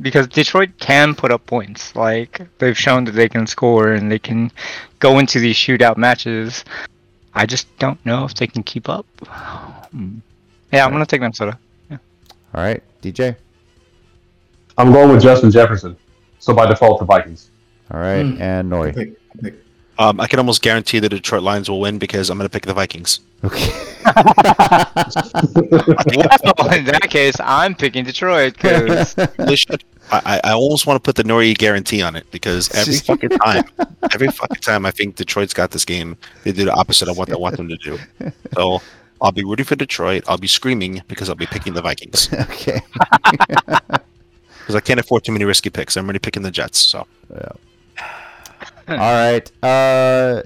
because 0.00 0.26
Detroit 0.28 0.70
can 0.78 1.14
put 1.14 1.30
up 1.30 1.44
points. 1.46 1.94
Like 1.96 2.40
they've 2.58 2.76
shown 2.78 3.04
that 3.04 3.12
they 3.12 3.28
can 3.28 3.46
score 3.46 3.92
and 3.92 4.10
they 4.10 4.18
can 4.18 4.50
go 4.98 5.18
into 5.18 5.38
these 5.40 5.56
shootout 5.56 5.96
matches. 5.96 6.64
I 7.34 7.46
just 7.46 7.66
don't 7.78 8.04
know 8.04 8.24
if 8.24 8.34
they 8.34 8.46
can 8.46 8.62
keep 8.62 8.88
up. 8.88 9.06
Yeah, 10.72 10.84
I'm 10.86 10.92
gonna 10.92 11.04
take 11.04 11.20
Minnesota. 11.20 11.58
Yeah. 11.90 11.96
All 12.54 12.62
right, 12.62 12.80
DJ. 13.02 13.34
I'm 14.78 14.92
going 14.92 15.10
with 15.10 15.20
Justin 15.20 15.50
Jefferson. 15.50 15.96
So 16.38 16.54
by 16.54 16.66
default, 16.66 17.00
the 17.00 17.06
Vikings. 17.06 17.50
All 17.90 17.98
right, 17.98 18.22
Hmm. 18.22 18.40
and 18.40 18.70
Nori. 18.70 19.16
Pick, 20.00 20.00
pick. 20.00 20.00
Um, 20.00 20.20
I 20.20 20.26
can 20.26 20.38
almost 20.38 20.62
guarantee 20.62 20.98
the 20.98 21.08
Detroit 21.08 21.42
Lions 21.42 21.68
will 21.68 21.80
win 21.80 21.98
because 21.98 22.30
I'm 22.30 22.38
going 22.38 22.48
to 22.48 22.52
pick 22.52 22.64
the 22.64 22.72
Vikings. 22.72 23.20
Okay. 23.44 23.70
well, 24.04 24.14
in 26.74 26.84
that 26.86 27.08
case, 27.10 27.34
I'm 27.40 27.74
picking 27.74 28.04
Detroit 28.04 28.54
because 28.54 29.14
They 29.38 29.56
should. 29.56 29.84
I, 30.10 30.22
I 30.24 30.40
I 30.50 30.52
almost 30.52 30.86
want 30.86 30.96
to 30.96 31.00
put 31.00 31.16
the 31.16 31.22
Nori 31.22 31.56
guarantee 31.56 32.02
on 32.02 32.16
it 32.16 32.30
because 32.30 32.72
every 32.74 32.94
fucking 32.96 33.30
time, 33.30 33.64
every 34.12 34.28
fucking 34.28 34.62
time 34.62 34.86
I 34.86 34.90
think 34.90 35.16
Detroit's 35.16 35.54
got 35.54 35.70
this 35.70 35.84
game, 35.84 36.16
they 36.44 36.52
do 36.52 36.64
the 36.64 36.72
opposite 36.72 37.08
of 37.08 37.16
what 37.16 37.30
I 37.30 37.36
want 37.36 37.56
them 37.56 37.68
to 37.68 37.76
do. 37.76 37.98
So 38.54 38.80
I'll 39.20 39.32
be 39.32 39.44
rooting 39.44 39.66
for 39.66 39.76
Detroit. 39.76 40.24
I'll 40.26 40.38
be 40.38 40.48
screaming 40.48 41.02
because 41.08 41.28
I'll 41.28 41.36
be 41.36 41.46
picking 41.46 41.74
the 41.74 41.82
Vikings 41.82 42.32
okay. 42.32 42.80
because 44.58 44.74
I 44.74 44.80
can't 44.80 44.98
afford 44.98 45.24
too 45.24 45.32
many 45.32 45.44
risky 45.44 45.70
picks. 45.70 45.96
I'm 45.96 46.04
already 46.04 46.18
picking 46.18 46.42
the 46.42 46.50
Jets. 46.50 46.78
So 46.78 47.06
All 48.98 49.32
right. 49.32 49.50
Uh, 49.62 50.42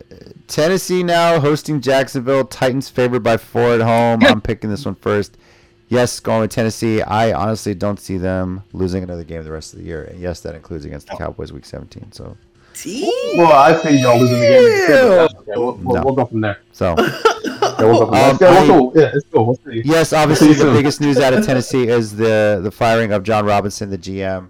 Tennessee 0.46 1.02
now 1.02 1.40
hosting 1.40 1.80
Jacksonville. 1.80 2.44
Titans 2.44 2.88
favored 2.88 3.22
by 3.22 3.36
four 3.36 3.74
at 3.74 3.80
home. 3.80 4.22
I'm 4.24 4.40
picking 4.42 4.70
this 4.70 4.84
one 4.84 4.94
first. 4.96 5.36
Yes, 5.88 6.18
going 6.20 6.40
with 6.40 6.50
Tennessee. 6.50 7.02
I 7.02 7.32
honestly 7.32 7.74
don't 7.74 8.00
see 8.00 8.16
them 8.16 8.62
losing 8.72 9.02
another 9.02 9.24
game 9.24 9.42
the 9.44 9.52
rest 9.52 9.72
of 9.74 9.78
the 9.80 9.84
year. 9.84 10.04
And 10.04 10.20
yes, 10.20 10.40
that 10.40 10.54
includes 10.54 10.84
against 10.84 11.08
the 11.08 11.16
Cowboys 11.16 11.52
week 11.52 11.64
17. 11.64 12.12
So, 12.12 12.36
Well, 13.36 13.52
I 13.52 13.80
see 13.82 14.00
y'all 14.00 14.18
losing 14.18 14.40
the 14.40 14.46
game. 14.46 14.64
in 14.64 14.92
Okay, 14.92 15.36
we'll, 15.60 15.74
we'll, 15.74 15.94
No. 15.96 16.02
we'll 16.04 16.14
go 16.14 16.24
from 16.24 16.40
there. 16.40 16.58
so 16.72 16.94
Yeah, 16.98 17.76
we'll 17.80 17.98
go 17.98 18.06
from 18.06 18.10
there. 18.14 18.30
Um, 18.30 18.38
yeah, 18.40 18.48
I- 18.48 18.68
we'll 18.68 18.90
go. 18.90 19.00
Yeah, 19.00 19.10
it's 19.14 19.26
cool. 19.32 19.46
We'll 19.46 19.60
see. 19.72 19.82
yes, 19.84 20.12
obviously 20.12 20.54
the 20.54 20.64
biggest 20.72 21.00
news 21.00 21.18
out 21.18 21.32
of 21.34 21.44
Tennessee 21.46 21.86
is 21.88 22.16
the 22.16 22.60
the 22.62 22.70
firing 22.70 23.12
of 23.12 23.22
John 23.22 23.44
Robinson, 23.46 23.90
the 23.90 23.98
GM. 23.98 24.48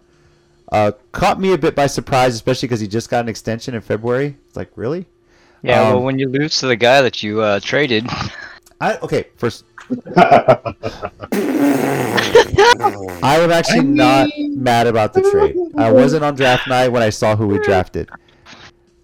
Uh, 0.74 0.90
caught 1.12 1.38
me 1.38 1.52
a 1.52 1.58
bit 1.58 1.76
by 1.76 1.86
surprise, 1.86 2.34
especially 2.34 2.66
because 2.66 2.80
he 2.80 2.88
just 2.88 3.08
got 3.08 3.20
an 3.20 3.28
extension 3.28 3.76
in 3.76 3.80
February. 3.80 4.36
It's 4.48 4.56
like, 4.56 4.72
really? 4.74 5.06
yeah. 5.62 5.80
Um, 5.80 5.94
well, 5.94 6.02
when 6.02 6.18
you 6.18 6.28
lose 6.28 6.58
to 6.58 6.66
the 6.66 6.74
guy 6.74 7.00
that 7.00 7.22
you 7.22 7.40
uh, 7.40 7.60
traded, 7.60 8.08
I 8.80 8.96
okay. 8.98 9.26
First, 9.36 9.66
I 10.16 10.74
am 13.22 13.52
actually 13.52 13.84
not 13.84 14.28
mad 14.36 14.88
about 14.88 15.12
the 15.12 15.22
trade. 15.30 15.56
I 15.76 15.92
wasn't 15.92 16.24
on 16.24 16.34
draft 16.34 16.66
night 16.66 16.88
when 16.88 17.04
I 17.04 17.10
saw 17.10 17.36
who 17.36 17.46
we 17.46 17.60
drafted. 17.60 18.10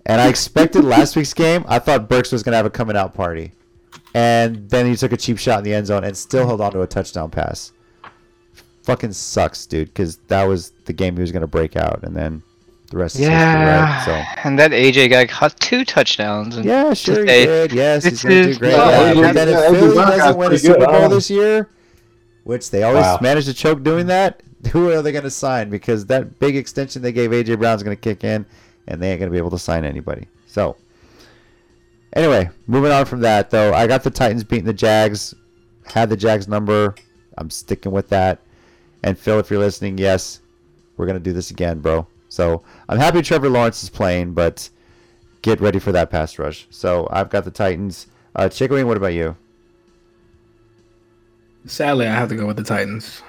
And 0.06 0.20
I 0.20 0.26
expected 0.26 0.82
last 0.82 1.14
week's 1.14 1.34
game, 1.34 1.64
I 1.68 1.78
thought 1.78 2.09
Burks 2.09 2.32
was 2.32 2.42
going 2.42 2.52
to 2.52 2.56
have 2.56 2.66
a 2.66 2.70
coming 2.70 2.97
out 2.97 3.14
party. 3.14 3.52
And 4.12 4.68
then 4.68 4.86
he 4.86 4.97
took 4.97 5.12
a 5.12 5.16
cheap 5.16 5.38
shot 5.38 5.59
in 5.59 5.64
the 5.64 5.74
end 5.74 5.86
zone 5.86 6.02
and 6.02 6.16
still 6.16 6.48
held 6.48 6.60
on 6.60 6.72
to 6.72 6.80
a 6.80 6.86
touchdown 6.88 7.30
pass. 7.30 7.70
Fucking 8.90 9.12
sucks, 9.12 9.66
dude, 9.66 9.86
because 9.88 10.16
that 10.26 10.44
was 10.44 10.72
the 10.86 10.92
game 10.92 11.14
he 11.14 11.20
was 11.20 11.30
going 11.30 11.42
to 11.42 11.46
break 11.46 11.76
out. 11.76 12.02
And 12.02 12.16
then 12.16 12.42
the 12.90 12.96
rest 12.96 13.14
is 13.14 13.20
history, 13.20 13.36
right? 13.38 14.02
So. 14.04 14.12
and 14.48 14.58
that 14.58 14.72
AJ 14.72 15.10
guy 15.10 15.26
caught 15.26 15.58
two 15.60 15.84
touchdowns. 15.84 16.56
And 16.56 16.64
Yeah, 16.64 16.92
sure 16.92 17.20
he 17.20 17.26
did. 17.26 17.72
Yes, 17.72 18.02
he's 18.02 18.14
this 18.14 18.22
going 18.24 18.42
to 18.46 18.52
do 18.52 18.58
great. 18.58 18.72
Yeah, 18.72 19.12
Yeah, 19.12 19.20
but 19.22 19.32
then 19.34 19.48
if 19.48 19.78
Philly 19.78 19.94
doesn't 19.94 20.36
win 20.36 20.52
a 20.52 20.58
Super. 20.58 20.86
Bowl 20.86 20.88
Oh. 21.04 21.08
this 21.08 21.30
year, 21.30 21.68
which 22.42 22.70
they 22.72 22.82
always 22.82 23.04
Wow. 23.04 23.18
manage 23.22 23.44
to 23.44 23.54
choke 23.54 23.84
doing 23.84 24.06
that, 24.06 24.42
who 24.72 24.90
are 24.90 25.02
they 25.02 25.12
going 25.12 25.22
to 25.22 25.30
sign? 25.30 25.70
Because 25.70 26.06
that 26.06 26.40
big 26.40 26.56
extension 26.56 27.00
they 27.00 27.12
gave 27.12 27.30
AJ 27.30 27.60
Brown 27.60 27.76
is 27.76 27.84
going 27.84 27.96
to 27.96 28.00
kick 28.00 28.24
in, 28.24 28.44
and 28.88 29.00
they 29.00 29.12
ain't 29.12 29.20
going 29.20 29.30
to 29.30 29.32
be 29.32 29.38
able 29.38 29.50
to 29.50 29.58
sign 29.58 29.84
anybody. 29.84 30.26
So, 30.48 30.74
anyway, 32.14 32.50
moving 32.66 32.90
on 32.90 33.04
from 33.04 33.20
that, 33.20 33.50
though, 33.50 33.72
I 33.72 33.86
got 33.86 34.02
the 34.02 34.10
Titans 34.10 34.42
beating 34.42 34.64
the 34.64 34.72
Jags. 34.72 35.32
Had 35.86 36.10
the 36.10 36.16
Jags 36.16 36.48
number. 36.48 36.96
I'm 37.38 37.50
sticking 37.50 37.92
with 37.92 38.08
that. 38.08 38.40
And 39.02 39.18
Phil, 39.18 39.39
if 39.39 39.51
you're 39.51 39.59
listening, 39.60 39.98
yes, 39.98 40.40
we're 40.97 41.06
going 41.06 41.18
to 41.18 41.22
do 41.24 41.32
this 41.32 41.51
again, 41.51 41.81
bro. 41.81 42.06
So 42.28 42.62
I'm 42.89 42.98
happy 42.98 43.22
Trevor 43.22 43.48
Lawrence 43.48 43.82
is 43.82 43.90
playing, 43.90 44.35
but 44.35 44.68
get 45.43 45.60
ready 45.60 45.78
for 45.78 45.93
that 45.93 46.10
pass 46.10 46.39
rush. 46.39 46.66
So 46.70 47.09
I've 47.10 47.31
got 47.31 47.44
the 47.44 47.51
Titans. 47.51 48.06
Uh, 48.36 48.43
Chickaway, 48.44 48.85
what 48.85 48.97
about 48.97 49.14
you? 49.14 49.36
Sadly, 51.66 52.06
I 52.06 52.12
have 52.14 52.28
to 52.31 52.36
go 52.36 52.47
with 52.47 52.56
the 52.56 52.62
Titans. 52.64 53.22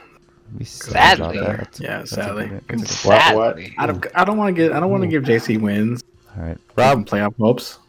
Sadly. 0.63 1.37
Yeah, 1.37 1.65
That's 1.99 2.09
sadly. 2.11 2.43
okay. 2.45 2.59
That's 2.69 3.05
What- 3.05 3.21
sadly, 3.21 3.37
what? 3.37 3.83
I 3.83 3.85
don't. 3.87 4.05
I 4.15 4.25
don't 4.25 4.37
want 4.37 4.53
to 4.55 4.61
get. 4.61 4.73
I 4.73 4.79
don't 4.79 4.91
want 4.91 5.01
to 5.03 5.07
give 5.07 5.23
JC 5.23 5.59
wins. 5.59 6.03
All 6.37 6.43
right, 6.43 6.57
Rob 6.75 6.97
Rob. 6.99 7.05
playoff 7.07 7.35
hopes. 7.37 7.79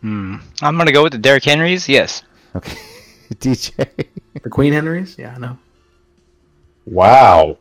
Hmm. 0.00 0.36
I'm 0.62 0.76
gonna 0.78 0.92
go 0.92 1.02
with 1.02 1.12
the 1.12 1.18
Derrick 1.18 1.44
Henrys. 1.44 1.88
Yes. 1.88 2.22
Okay, 2.56 2.76
DJ. 3.34 4.06
The 4.42 4.48
Queen 4.50 4.72
Henrys. 4.72 5.16
Yeah, 5.18 5.34
I 5.36 5.38
know. 5.38 5.58
Wow. 6.86 7.58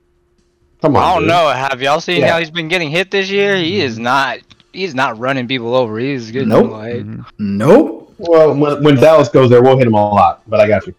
Come 0.82 0.96
on. 0.96 1.04
I 1.04 1.14
don't 1.14 1.22
dude. 1.24 1.28
know. 1.30 1.50
Have 1.50 1.82
y'all 1.82 2.00
seen 2.02 2.22
Yeah. 2.22 2.32
how 2.34 2.40
he's 2.40 2.50
been 2.52 2.68
getting 2.68 2.90
hit 2.90 3.12
this 3.12 3.30
year? 3.30 3.56
He 3.56 3.82
is 3.82 4.00
not. 4.00 4.40
He's 4.74 4.96
not 4.96 5.20
running 5.20 5.48
people 5.48 5.76
over. 5.76 6.00
He's 6.00 6.32
good. 6.32 6.48
Nope. 6.48 6.72
Like, 6.72 6.94
Mhm. 6.96 7.26
Nope. 7.40 8.14
Well, 8.18 8.56
when, 8.56 8.84
when 8.84 8.96
Dallas 8.96 9.30
goes 9.30 9.50
there, 9.50 9.62
we'll 9.62 9.78
hit 9.78 9.88
him 9.88 9.94
a 9.96 10.10
lot. 10.14 10.42
But 10.48 10.60
I 10.60 10.68
got 10.68 10.88
you. 10.88 10.96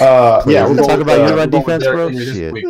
Uh, 0.00 0.42
Please, 0.42 0.54
yeah, 0.54 0.64
we'll 0.66 0.76
talk 0.76 1.00
about 1.00 1.18
with, 1.20 1.28
your 1.28 1.38
uh, 1.38 1.46
run 1.46 1.50
we'll 1.50 1.62
go 1.62 1.66
with 1.66 1.80
defense, 1.80 1.84
bro? 1.84 2.08
Henry 2.08 2.24
this 2.24 2.34
Shit. 2.36 2.52
week. 2.52 2.66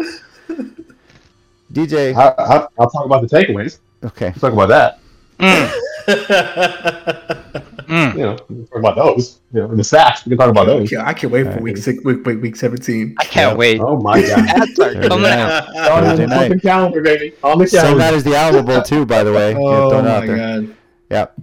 DJ. 1.72 2.14
I, 2.14 2.28
I, 2.38 2.66
I'll 2.78 2.90
talk 2.90 3.04
about 3.04 3.22
the 3.22 3.28
takeaways. 3.28 3.78
Okay. 4.04 4.26
Let's 4.26 4.40
talk 4.40 4.52
about 4.52 4.68
that. 4.68 4.98
mm, 5.38 5.72
mm. 6.06 8.12
You 8.14 8.18
know, 8.20 8.38
we'll 8.48 8.66
talk 8.66 8.78
about 8.78 8.96
those. 8.96 9.40
You 9.52 9.60
know, 9.60 9.74
the 9.74 9.84
sacks. 9.84 10.24
We 10.24 10.30
can 10.30 10.38
talk 10.38 10.50
about 10.50 10.66
those. 10.66 10.92
I 10.94 11.12
can't 11.12 11.32
wait 11.32 11.42
for 11.44 11.48
Alright. 11.50 11.62
week 11.62 11.76
six. 11.76 12.02
Week, 12.04 12.24
week, 12.26 12.40
week 12.42 12.56
seventeen. 12.56 13.14
I 13.18 13.24
can't 13.24 13.52
Yeah. 13.52 13.56
wait. 13.56 13.80
Oh 13.80 13.96
my 14.00 14.20
god. 14.20 14.48
Ads 14.48 14.78
are 14.78 14.92
Thursday 14.92 15.08
coming 15.08 15.22
night. 15.22 15.38
out. 15.38 16.04
on 16.04 16.16
the 16.16 16.28
fucking 16.28 16.60
calendar, 16.60 17.02
baby. 17.02 17.32
On 17.42 17.58
the 17.58 17.66
Same 17.66 17.80
calendar. 17.80 17.98
night 18.00 18.14
as 18.14 18.24
the 18.24 18.36
Alamo 18.36 18.62
Bowl 18.62 18.82
too, 18.82 19.06
by 19.06 19.24
the 19.24 19.32
way. 19.32 19.52
Yeah, 19.52 19.58
Oh 19.58 19.90
throw 19.90 19.98
it 20.00 20.06
out 20.06 20.20
my 20.20 20.26
there. 20.26 20.36
god. 20.36 20.76
Yep. 21.10 21.34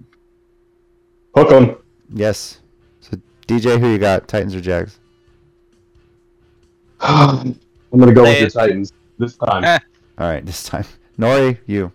Hook 1.36 1.52
'em. 1.52 1.76
Yes. 2.14 2.60
So 3.02 3.18
DJ, 3.48 3.80
who 3.80 3.90
you 3.92 3.98
got? 3.98 4.28
Titans 4.28 4.56
or 4.56 4.62
Jags? 4.62 5.00
I'm 7.00 7.58
gonna 7.98 8.14
go 8.14 8.22
with 8.24 8.32
Say 8.34 8.40
your 8.40 8.48
it. 8.48 8.54
Titans 8.54 8.94
this 9.20 9.36
time. 9.36 9.64
All 10.18 10.28
right, 10.28 10.46
this 10.46 10.64
time. 10.64 10.86
Nori, 11.20 11.58
you. 11.68 11.92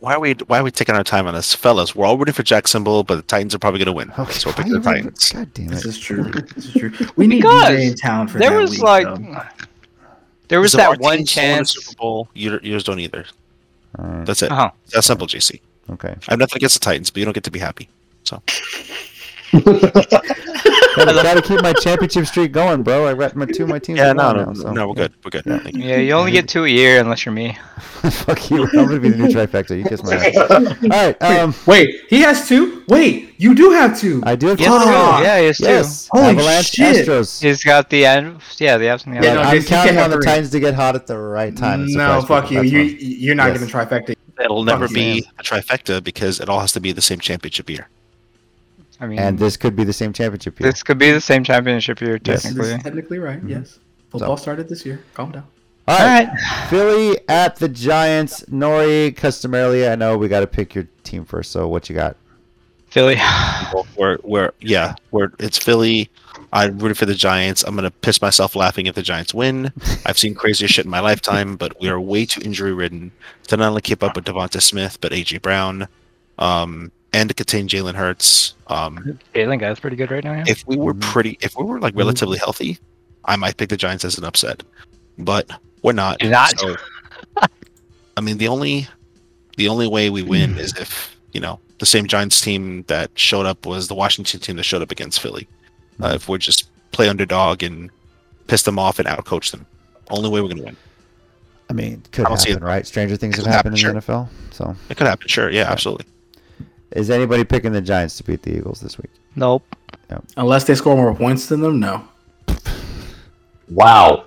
Why 0.00 0.14
are 0.14 0.20
we 0.20 0.32
why 0.46 0.58
are 0.58 0.64
we 0.64 0.70
taking 0.70 0.94
our 0.94 1.04
time 1.04 1.26
on 1.26 1.34
this, 1.34 1.54
fellas? 1.54 1.94
We're 1.94 2.06
all 2.06 2.18
rooting 2.18 2.34
for 2.34 2.42
Jacksonville, 2.42 3.04
but 3.04 3.16
the 3.16 3.22
Titans 3.22 3.54
are 3.54 3.58
probably 3.58 3.78
going 3.78 3.86
to 3.86 3.92
win. 3.92 4.12
Okay. 4.18 4.32
So 4.32 4.48
we're 4.48 4.52
why 4.52 4.56
picking 4.56 4.72
the 4.72 4.78
you 4.78 4.84
Titans. 4.84 5.32
God 5.32 5.54
damn 5.54 5.66
it! 5.66 5.70
This 5.70 5.84
it. 5.84 5.88
is 5.88 5.98
true. 5.98 6.24
This 6.54 6.66
is 6.66 6.72
true. 6.74 6.92
We 7.16 7.26
need 7.26 7.42
Because 7.42 7.70
DJ 7.70 7.90
in 7.90 7.94
town 7.96 8.28
for 8.28 8.38
There 8.38 8.50
that 8.50 8.56
was 8.60 8.70
week, 8.72 8.82
like, 8.82 9.04
though. 9.04 9.42
there 10.48 10.60
was 10.60 10.72
Because 10.72 10.74
if 10.74 10.88
our 10.88 10.96
that 10.96 11.00
one 11.00 11.16
teams 11.18 11.34
don't 11.34 11.44
win 11.44 11.52
the 11.52 11.56
chance. 11.56 11.72
Super 11.74 11.96
Bowl, 11.96 12.28
your, 12.34 12.60
yours 12.62 12.84
don't 12.84 12.98
either. 13.00 13.24
All 13.98 14.04
right. 14.06 14.26
That's 14.26 14.42
it. 14.42 14.50
Oh, 14.52 14.70
That's 14.92 15.06
simple, 15.06 15.26
JC. 15.26 15.60
Okay. 15.90 16.08
I 16.28 16.32
have 16.32 16.38
nothing 16.38 16.56
against 16.56 16.80
the 16.80 16.84
Titans, 16.84 17.10
but 17.10 17.18
you 17.18 17.24
don't 17.24 17.34
get 17.34 17.44
to 17.44 17.50
be 17.50 17.58
happy. 17.58 17.88
Gotta, 19.52 21.12
gotta 21.22 21.42
keep 21.42 21.62
my 21.62 21.72
championship 21.72 22.26
streak 22.26 22.52
going, 22.52 22.82
bro. 22.82 23.06
I 23.06 23.14
got 23.14 23.36
my 23.36 23.46
two 23.46 23.62
of 23.64 23.68
my 23.68 23.78
teams. 23.78 23.98
Yeah, 23.98 24.12
no, 24.12 24.32
no, 24.32 24.44
now, 24.46 24.52
so. 24.54 24.72
no, 24.72 24.88
we're 24.88 24.94
good. 24.94 25.12
We're 25.24 25.30
good. 25.30 25.44
Thank 25.44 25.76
you. 25.76 25.84
yeah. 25.84 25.96
You 25.96 26.12
only 26.12 26.32
get 26.32 26.48
two 26.48 26.64
a 26.64 26.68
year 26.68 27.00
unless 27.00 27.24
you're 27.24 27.32
me. 27.34 27.56
Fuck 27.78 28.50
you. 28.50 28.64
I'm 28.64 28.86
gonna 28.86 28.98
be 29.00 29.08
the 29.10 29.16
new 29.16 29.28
trifecta. 29.28 29.76
You 29.78 29.84
kiss 29.84 30.02
my 30.02 30.14
ass. 30.16 30.36
All 30.82 30.88
right. 30.88 31.22
Um, 31.22 31.54
Wait, 31.66 32.00
he 32.08 32.20
has 32.22 32.46
two. 32.48 32.84
Wait, 32.88 33.34
you 33.38 33.54
do 33.54 33.70
have 33.70 33.98
two. 33.98 34.20
I 34.26 34.34
do 34.36 34.48
have 34.48 34.58
Yes, 34.60 34.68
two. 34.68 34.74
Oh, 34.90 35.20
yeah, 35.22 35.38
he 35.40 35.46
has 35.46 35.58
two. 35.58 35.64
Yes. 35.64 36.08
Holy 36.10 36.24
Avalanche 36.26 36.70
shit. 36.70 37.06
Astros. 37.06 37.40
He's 37.42 37.62
got 37.64 37.88
the 37.88 38.04
end. 38.04 38.40
Yeah, 38.58 38.76
the 38.78 38.86
Avs 38.86 39.06
and 39.06 39.16
the 39.16 39.22
Yeah, 39.24 39.34
no, 39.34 39.42
I'm 39.42 39.62
counting 39.62 39.98
on 39.98 40.10
the 40.10 40.16
three. 40.16 40.24
Titans 40.24 40.50
to 40.50 40.60
get 40.60 40.74
hot 40.74 40.96
at 40.96 41.06
the 41.06 41.16
right 41.16 41.56
time. 41.56 41.86
no, 41.86 42.20
fuck 42.22 42.48
people. 42.48 42.64
you. 42.64 42.90
That's 42.90 43.02
you. 43.02 43.16
You're 43.16 43.34
not 43.36 43.52
Yes. 43.52 43.60
getting 43.60 43.74
trifecta. 43.74 44.14
It'll 44.42 44.64
never 44.64 44.86
Fuck 44.88 44.94
be 44.94 45.02
you. 45.16 45.22
a 45.38 45.42
trifecta 45.42 46.02
because 46.02 46.40
it 46.40 46.48
all 46.48 46.60
has 46.60 46.72
to 46.72 46.80
be 46.80 46.92
the 46.92 47.02
same 47.02 47.20
championship 47.20 47.68
year. 47.70 47.88
I 49.00 49.06
mean, 49.06 49.18
and 49.18 49.38
this 49.38 49.56
could 49.56 49.74
be 49.74 49.84
the 49.84 49.92
same 49.92 50.12
championship 50.12 50.60
year. 50.60 50.70
this 50.70 50.82
could 50.82 50.98
be 50.98 51.10
the 51.10 51.20
same 51.20 51.42
championship 51.42 52.00
year 52.00 52.18
Yes. 52.24 52.42
Technically. 52.42 52.72
is 52.72 52.82
technically 52.82 53.18
right. 53.18 53.40
Yes. 53.46 53.78
Football 54.10 54.36
started 54.36 54.68
this 54.68 54.84
year. 54.84 55.00
Calm 55.14 55.32
down. 55.32 55.44
All 55.88 55.96
All 55.98 56.04
right. 56.06 56.28
right. 56.28 56.68
Philly 56.68 57.18
at 57.28 57.56
the 57.56 57.68
Giants. 57.68 58.44
Nori, 58.50 59.16
customarily, 59.16 59.88
I 59.88 59.94
know 59.96 60.18
we 60.18 60.28
got 60.28 60.40
to 60.40 60.46
pick 60.46 60.74
your 60.74 60.86
team 61.04 61.24
first. 61.24 61.50
So 61.50 61.66
what 61.68 61.88
you 61.88 61.94
got? 61.96 62.16
Philly. 62.88 63.16
We're, 63.96 64.18
we're 64.24 64.50
yeah, 64.60 64.96
we're 65.12 65.30
it's 65.38 65.56
Philly. 65.58 66.10
I 66.52 66.66
rooted 66.66 66.98
for 66.98 67.06
the 67.06 67.14
Giants. 67.14 67.62
I'm 67.62 67.76
gonna 67.76 67.90
piss 67.92 68.20
myself 68.20 68.56
laughing 68.56 68.86
if 68.86 68.96
the 68.96 69.02
Giants 69.02 69.32
win. 69.32 69.72
I've 70.06 70.18
seen 70.18 70.34
crazier 70.34 70.66
shit 70.66 70.84
in 70.86 70.90
my 70.90 70.98
lifetime, 70.98 71.54
but 71.56 71.80
we 71.80 71.88
are 71.88 72.00
way 72.00 72.26
too 72.26 72.40
injury 72.40 72.72
ridden 72.72 73.12
to 73.46 73.56
not 73.56 73.68
only 73.68 73.80
keep 73.80 74.02
up 74.02 74.16
with 74.16 74.24
Devonta 74.24 74.60
Smith, 74.60 74.98
but 75.00 75.12
AJ 75.12 75.40
Brown, 75.42 75.86
um, 76.40 76.90
and 77.12 77.28
to 77.28 77.34
contain 77.34 77.68
Jalen 77.68 77.94
Hurts. 77.94 78.54
Um, 78.68 79.18
Jalen 79.34 79.58
guy's 79.60 79.80
pretty 79.80 79.96
good 79.96 80.10
right 80.10 80.22
now. 80.24 80.32
Yeah. 80.34 80.44
if 80.46 80.66
we 80.66 80.76
were 80.76 80.94
Mhm. 80.94 81.00
pretty, 81.00 81.38
if 81.40 81.56
we 81.56 81.64
were 81.64 81.80
like 81.80 81.94
relatively 81.96 82.38
healthy, 82.38 82.78
I 83.24 83.36
might 83.36 83.56
pick 83.56 83.68
the 83.68 83.76
Giants 83.76 84.04
as 84.04 84.16
an 84.18 84.24
upset, 84.24 84.62
but 85.18 85.50
we're 85.82 85.92
not. 85.92 86.22
You're 86.22 86.30
not. 86.30 86.58
So, 86.58 86.76
I 88.16 88.20
mean, 88.20 88.38
the 88.38 88.48
only, 88.48 88.86
the 89.56 89.68
only 89.68 89.86
way 89.88 90.10
we 90.10 90.22
win 90.22 90.56
is 90.58 90.74
if 90.76 91.16
you 91.32 91.40
know 91.40 91.58
the 91.78 91.86
same 91.86 92.06
Giants 92.06 92.40
team 92.40 92.84
that 92.88 93.10
showed 93.18 93.46
up 93.46 93.66
was 93.66 93.88
the 93.88 93.94
Washington 93.94 94.40
team 94.40 94.56
that 94.56 94.64
showed 94.64 94.82
up 94.82 94.90
against 94.90 95.20
Philly. 95.20 95.48
Uh, 96.02 96.12
if 96.14 96.28
we 96.28 96.38
just 96.38 96.70
play 96.92 97.08
underdog 97.08 97.62
and 97.62 97.90
piss 98.46 98.62
them 98.62 98.78
off 98.78 98.98
and 98.98 99.06
outcoach 99.08 99.50
them, 99.50 99.66
only 100.10 100.28
way 100.28 100.40
we're 100.40 100.48
gonna 100.48 100.62
win. 100.62 100.76
I 101.68 101.72
mean, 101.72 102.02
could 102.10 102.24
I 102.26 102.28
don't 102.30 102.38
see 102.38 102.50
happen, 102.50 102.64
it. 102.64 102.66
right? 102.66 102.86
Stranger 102.86 103.16
things 103.16 103.34
It 103.38 103.38
have 103.38 103.44
could 103.46 103.52
happened 103.54 103.78
in 103.78 103.84
happen, 103.84 103.94
the 103.94 104.00
NFL. 104.12 104.28
So, 104.50 104.76
It 104.88 104.96
could 104.96 105.06
happen, 105.06 105.28
sure. 105.28 105.50
Yeah, 105.50 105.70
absolutely. 105.70 106.06
Is 106.92 107.10
anybody 107.10 107.44
picking 107.44 107.72
the 107.72 107.80
Giants 107.80 108.16
to 108.18 108.24
beat 108.24 108.42
the 108.42 108.56
Eagles 108.56 108.80
this 108.80 108.98
week? 108.98 109.10
Nope. 109.36 109.64
Unless 110.36 110.64
they 110.64 110.74
score 110.74 110.96
more 110.96 111.14
points 111.14 111.46
than 111.46 111.60
them, 111.60 111.78
no. 111.80 112.04
Wow. 113.68 114.24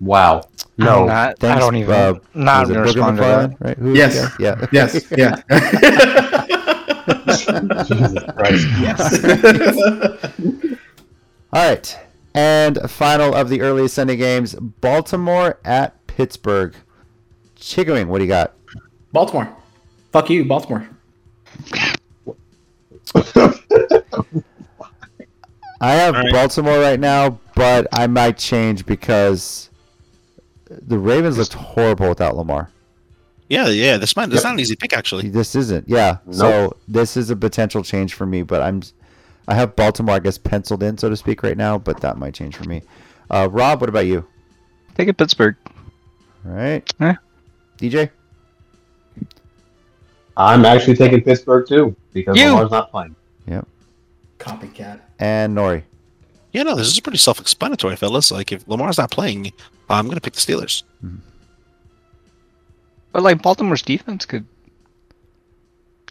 Wow. 0.00 0.42
No. 0.76 1.02
I'm 1.02 1.06
not, 1.06 1.44
I 1.44 1.58
don't 1.60 1.76
even. 1.76 1.94
uh, 1.94 2.14
not 2.34 2.62
Was 2.62 2.70
it 2.70 2.74
gonna 2.74 2.86
respond 2.86 3.16
to 3.18 3.22
that. 3.22 3.56
Right? 3.60 3.78
Who 3.78 3.94
Yes. 3.94 4.32
Yeah. 4.40 4.66
Yes. 4.72 5.04
Yeah. 5.16 5.36
Jesus 7.84 8.22
Christ. 8.36 8.66
yes. 8.80 9.24
All 11.52 11.68
right. 11.68 11.98
And 12.34 12.78
final 12.90 13.34
of 13.34 13.48
the 13.48 13.60
early 13.60 13.86
Sunday 13.88 14.16
games 14.16 14.54
Baltimore 14.54 15.58
at 15.64 16.04
Pittsburgh. 16.06 16.74
Chicken 17.56 17.94
wing, 17.94 18.08
what 18.08 18.18
do 18.18 18.24
you 18.24 18.28
got? 18.28 18.54
Baltimore. 19.12 19.54
Fuck 20.12 20.30
you, 20.30 20.44
Baltimore. 20.44 20.88
I 25.80 25.94
have 25.94 26.14
All 26.14 26.22
right. 26.22 26.32
Baltimore 26.32 26.78
right 26.78 27.00
now, 27.00 27.40
but 27.56 27.88
I 27.92 28.06
might 28.06 28.38
change 28.38 28.86
because 28.86 29.68
the 30.70 30.98
Ravens 30.98 31.38
looked 31.38 31.54
horrible 31.54 32.08
without 32.08 32.36
Lamar. 32.36 32.70
Yeah, 33.48 33.68
yeah. 33.68 33.96
This 33.96 34.16
might. 34.16 34.26
This 34.30 34.38
Yep. 34.38 34.44
not 34.44 34.52
an 34.54 34.60
easy 34.60 34.76
pick 34.76 34.92
actually. 34.92 35.28
This 35.28 35.54
isn't. 35.54 35.88
Yeah. 35.88 36.18
So 36.30 36.76
this 36.88 37.16
is 37.16 37.30
a 37.30 37.36
potential 37.36 37.82
change 37.82 38.14
for 38.14 38.24
me, 38.26 38.42
but 38.42 38.62
I'm 38.62 38.82
I 39.48 39.54
have 39.54 39.74
Baltimore 39.76 40.14
I 40.14 40.20
guess 40.20 40.38
penciled 40.38 40.82
in 40.82 40.96
so 40.96 41.10
to 41.10 41.16
speak 41.16 41.42
right 41.42 41.56
now, 41.56 41.78
but 41.78 42.00
that 42.00 42.16
might 42.16 42.32
change 42.34 42.56
for 42.56 42.64
me. 42.64 42.82
Uh, 43.30 43.48
Rob, 43.50 43.80
what 43.80 43.88
about 43.90 44.06
you? 44.06 44.26
Take 44.94 45.08
it 45.08 45.16
Pittsburgh. 45.16 45.56
All 46.46 46.52
right. 46.52 46.88
Eh. 47.00 47.14
DJ? 47.78 48.10
I'm 50.36 50.64
actually 50.64 50.96
taking 50.96 51.22
Pittsburgh 51.22 51.66
too 51.68 51.94
because 52.12 52.36
You. 52.36 52.50
Lamar's 52.50 52.70
not 52.70 52.90
playing. 52.90 53.14
Yep. 53.46 53.66
Copycat. 54.38 55.00
And 55.18 55.56
Nori. 55.56 55.82
Yeah, 56.52 56.64
no. 56.64 56.74
This 56.74 56.88
is 56.88 57.00
pretty 57.00 57.18
self-explanatory, 57.18 57.96
fellas. 57.96 58.30
Like 58.30 58.52
if 58.52 58.66
Lamar's 58.66 58.98
not 58.98 59.10
playing, 59.10 59.52
I'm 59.88 60.08
gonna 60.08 60.20
pick 60.20 60.34
the 60.34 60.40
Steelers. 60.40 60.82
Mm-hmm. 61.04 61.16
But 63.12 63.22
like 63.22 63.42
Baltimore's 63.42 63.82
defense 63.82 64.24
could. 64.24 64.46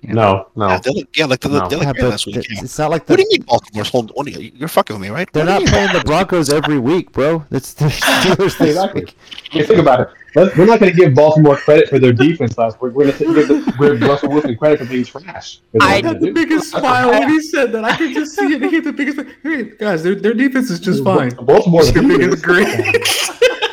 You 0.02 0.14
No, 0.14 0.22
know, 0.22 0.48
no. 0.56 0.68
Yeah, 0.70 0.80
they 0.80 0.92
look, 0.92 1.18
yeah, 1.18 1.26
like 1.26 1.40
they 1.42 1.50
look, 1.50 1.64
No. 1.64 1.70
they 1.70 1.76
Yeah, 1.78 1.88
look 1.88 1.96
great 1.96 2.02
but 2.04 2.10
last 2.10 2.26
week. 2.26 2.36
it's, 2.38 2.52
yeah. 2.52 2.64
it's 2.64 2.78
not 2.80 2.90
like 2.92 3.08
What 3.10 3.18
do 3.18 3.22
you 3.24 3.30
mean 3.30 3.42
Baltimore's 3.44 3.90
holding? 3.90 4.16
What 4.16 4.26
do 4.26 4.32
you, 4.32 4.52
you're 4.56 4.68
fucking 4.68 4.96
with 4.96 5.02
me, 5.02 5.10
right? 5.10 5.32
they're 5.32 5.46
What 5.46 5.62
not 5.62 5.70
playing 5.70 5.94
the 5.94 6.04
Broncos 6.04 6.50
every 6.50 6.80
week, 6.80 7.12
bro. 7.12 7.46
That's 7.50 7.74
the 7.74 7.86
Steelers 7.90 8.58
this 8.58 8.70
Exactly. 8.70 9.02
week. 9.02 9.18
You 9.52 9.64
think 9.66 9.80
about 9.80 10.00
it. 10.02 10.08
Let's, 10.34 10.56
we're 10.56 10.66
not 10.66 10.80
going 10.80 10.94
to 10.94 10.98
give 10.98 11.14
Baltimore 11.14 11.58
credit 11.58 11.90
for 11.90 12.00
their 12.00 12.14
defense 12.14 12.58
last 12.58 12.82
week. 12.82 12.94
We're 12.94 13.12
going 13.12 13.18
to 13.18 13.34
give, 13.36 13.48
the- 13.50 13.76
give 13.98 14.02
Russell 14.02 14.30
Wilson 14.30 14.56
credit 14.56 14.80
for 14.80 14.86
being 14.86 15.04
trash. 15.04 15.60
I 15.82 15.96
had 16.02 16.06
the 16.22 16.28
do. 16.28 16.34
biggest 16.34 16.70
smile 16.72 17.10
when 17.12 17.30
he 17.30 17.42
said 17.42 17.72
that. 17.74 17.84
I 17.84 17.98
could 17.98 18.14
just 18.14 18.36
see 18.38 18.46
it. 18.46 18.62
He 18.64 18.76
had 18.76 18.84
the 18.86 18.94
biggest. 18.94 19.20
Hey, 19.44 19.64
guys, 19.78 20.04
their, 20.04 20.16
their 20.16 20.34
defense 20.34 20.70
is 20.70 20.80
just 20.80 21.04
fine. 21.04 21.32
Baltimore's 21.36 21.92
Their 21.92 22.02
defense- 22.04 22.42
biggest 22.42 22.44
great. 22.44 22.68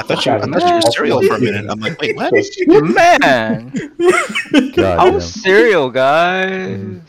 I 0.00 0.02
thought 0.02 0.24
you, 0.24 0.32
I 0.32 0.40
thought 0.40 0.68
you 0.68 0.74
were 0.74 0.80
cereal 0.80 1.22
for 1.22 1.34
a 1.34 1.40
minute. 1.40 1.66
I'm 1.68 1.78
like, 1.78 2.00
wait, 2.00 2.16
what? 2.16 2.32
Man, 2.32 3.70
God, 4.72 4.98
I 4.98 5.04
damn. 5.04 5.14
was 5.14 5.30
cereal, 5.34 5.90
guys. 5.90 7.00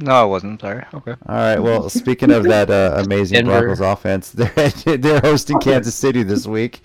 No, 0.00 0.12
I 0.12 0.22
wasn't. 0.22 0.60
Sorry. 0.60 0.84
Okay. 0.94 1.10
All 1.26 1.34
right. 1.34 1.58
Well, 1.58 1.90
speaking 1.90 2.30
of 2.30 2.44
that 2.44 2.70
uh, 2.70 3.02
amazing 3.04 3.46
Denver. 3.46 3.62
Broncos 3.62 3.80
offense, 3.80 4.30
they're 4.32 4.96
they're 4.96 5.20
hosting 5.20 5.58
Kansas 5.58 5.96
City 5.96 6.22
this 6.22 6.46
week, 6.46 6.82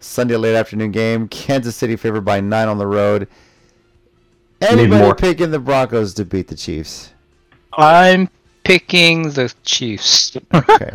Sunday 0.00 0.36
late 0.36 0.56
afternoon 0.56 0.90
game. 0.90 1.28
Kansas 1.28 1.76
City 1.76 1.94
favored 1.94 2.24
by 2.24 2.40
nine 2.40 2.66
on 2.66 2.78
the 2.78 2.86
road. 2.86 3.28
Anybody 4.60 5.02
more. 5.02 5.14
picking 5.14 5.52
the 5.52 5.60
Broncos 5.60 6.12
to 6.14 6.24
beat 6.24 6.48
the 6.48 6.56
Chiefs? 6.56 7.12
I'm 7.74 8.28
picking 8.64 9.30
the 9.30 9.54
Chiefs. 9.64 10.36
Okay. 10.52 10.94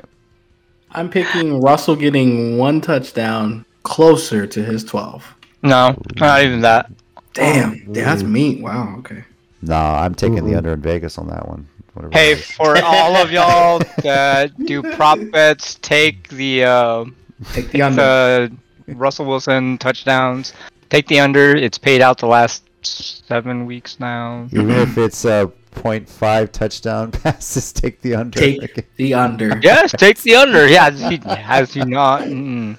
I'm 0.92 1.10
picking 1.10 1.62
Russell 1.62 1.96
getting 1.96 2.58
one 2.58 2.82
touchdown 2.82 3.66
closer 3.88 4.46
to 4.46 4.64
his 4.64 4.84
12. 4.84 5.24
no, 5.64 5.96
not 6.18 6.44
even 6.44 6.62
that. 6.62 6.92
Damn. 7.34 7.80
Damn 7.86 7.94
that's 7.94 8.24
mean. 8.24 8.62
Wow. 8.62 8.96
Okay. 9.00 9.24
Nah, 9.62 10.02
I'm 10.04 10.14
taking 10.16 10.44
the 10.46 10.52
Mhm. 10.54 10.58
under 10.58 10.74
in 10.74 10.82
Vegas 10.82 11.18
on 11.18 11.28
that 11.28 11.48
one. 11.48 11.68
Whatever 11.94 12.14
Hey, 12.18 12.36
for 12.36 12.78
all 12.84 13.16
of 13.16 13.32
y'all 13.32 13.80
that 14.04 14.52
do 14.66 14.82
prop 14.84 15.20
bets, 15.32 15.76
take 15.82 16.28
the 16.30 16.64
uh, 16.66 17.06
Take 17.54 17.72
the 17.72 17.82
under. 17.84 18.50
the 18.86 18.94
Russell 18.96 19.26
Wilson 19.26 19.78
touchdowns. 19.78 20.54
Take 20.90 21.08
the 21.08 21.20
under. 21.20 21.56
It's 21.56 21.78
paid 21.78 22.02
out 22.02 22.18
the 22.20 22.28
last 22.28 22.64
seven 22.84 23.66
weeks 23.66 24.00
now. 24.00 24.48
even 24.52 24.72
if 24.72 24.98
it's 24.98 25.26
a 25.26 25.52
0.5 25.76 26.52
touchdown 26.52 27.12
passes, 27.24 27.72
take 27.74 28.02
the 28.02 28.16
under. 28.16 28.40
Take 28.40 28.86
the 28.96 29.14
under. 29.14 29.60
Yes, 29.62 29.92
take 29.92 30.18
the 30.22 30.36
under. 30.36 30.68
Yeah, 30.68 30.90
has 30.90 31.02
he, 31.02 31.18
has 31.28 31.74
he 31.74 31.82
not? 31.84 32.22
Mm. 32.24 32.78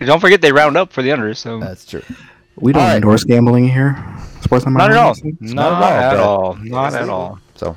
Don't 0.00 0.20
forget 0.20 0.40
they 0.40 0.52
round 0.52 0.76
up 0.76 0.92
for 0.92 1.02
the 1.02 1.12
under. 1.12 1.34
So 1.34 1.60
That's 1.60 1.84
true. 1.84 2.02
We 2.56 2.72
don't 2.72 2.82
All 2.82 2.88
right. 2.88 2.96
endorse 2.96 3.24
gambling 3.24 3.68
here. 3.68 3.96
Sports 4.42 4.66
on 4.66 4.74
not 4.74 4.90
at 4.90 4.96
all. 4.96 5.14
Minds. 5.22 5.52
Not, 5.54 5.82
at 5.82 6.14
at 6.14 6.20
all, 6.20 6.44
all. 6.44 6.54
Not 6.56 6.94
at 6.94 7.08
all. 7.08 7.38
So, 7.54 7.76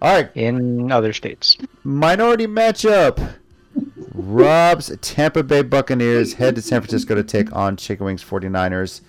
all 0.00 0.14
right. 0.14 0.30
In 0.34 0.90
other 0.90 1.12
states. 1.12 1.56
Minority 1.84 2.46
matchup. 2.46 3.34
Rob's 4.14 4.94
Tampa 5.00 5.42
Bay 5.42 5.62
Buccaneers 5.62 6.34
head 6.34 6.54
to 6.56 6.62
San 6.62 6.80
Francisco 6.80 7.14
to 7.14 7.22
take 7.22 7.54
on 7.54 7.76
Chicken 7.76 8.06
Wings 8.06 8.22
49ers. 8.22 9.00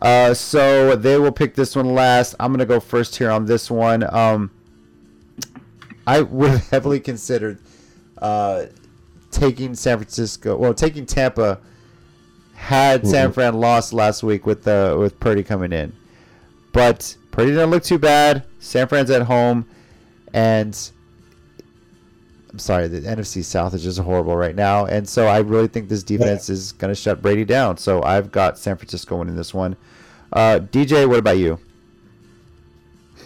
Uh, 0.00 0.34
so 0.34 0.96
they 0.96 1.18
will 1.18 1.32
pick 1.32 1.54
this 1.54 1.76
one 1.76 1.94
last. 1.94 2.34
I'm 2.40 2.50
going 2.50 2.58
to 2.58 2.66
go 2.66 2.80
first 2.80 3.16
here 3.16 3.30
on 3.30 3.46
this 3.46 3.70
one. 3.70 4.02
Um, 4.14 4.50
I 6.06 6.22
would 6.22 6.50
have 6.50 6.66
heavily 6.70 7.00
considered 7.00 7.58
uh, 8.18 8.66
taking 9.30 9.74
San 9.74 9.98
Francisco, 9.98 10.56
well, 10.56 10.74
taking 10.74 11.06
Tampa 11.06 11.60
had 12.54 13.06
San 13.06 13.32
Fran 13.32 13.54
lost 13.54 13.92
last 13.92 14.22
week 14.22 14.46
with 14.46 14.64
the 14.64 14.96
with 14.98 15.20
Purdy 15.20 15.42
coming 15.42 15.72
in. 15.72 15.92
But 16.72 17.16
Purdy 17.30 17.50
didn't 17.50 17.70
look 17.70 17.84
too 17.84 17.98
bad. 17.98 18.44
San 18.58 18.88
Fran's 18.88 19.10
at 19.10 19.22
home, 19.22 19.68
and 20.32 20.90
I'm 22.50 22.58
sorry, 22.58 22.88
the 22.88 23.02
NFC 23.02 23.44
South 23.44 23.74
is 23.74 23.82
just 23.82 23.98
horrible 23.98 24.36
right 24.36 24.54
now, 24.54 24.86
and 24.86 25.08
so 25.08 25.26
I 25.26 25.38
really 25.38 25.68
think 25.68 25.88
this 25.88 26.02
defense 26.02 26.48
is 26.48 26.72
going 26.72 26.90
to 26.90 26.94
shut 26.94 27.22
Brady 27.22 27.44
down. 27.44 27.76
So 27.76 28.02
I've 28.02 28.32
got 28.32 28.58
San 28.58 28.76
Francisco 28.76 29.16
winning 29.16 29.36
this 29.36 29.52
one. 29.52 29.76
Uh, 30.32 30.60
DJ, 30.60 31.08
what 31.08 31.18
about 31.18 31.38
you? 31.38 31.58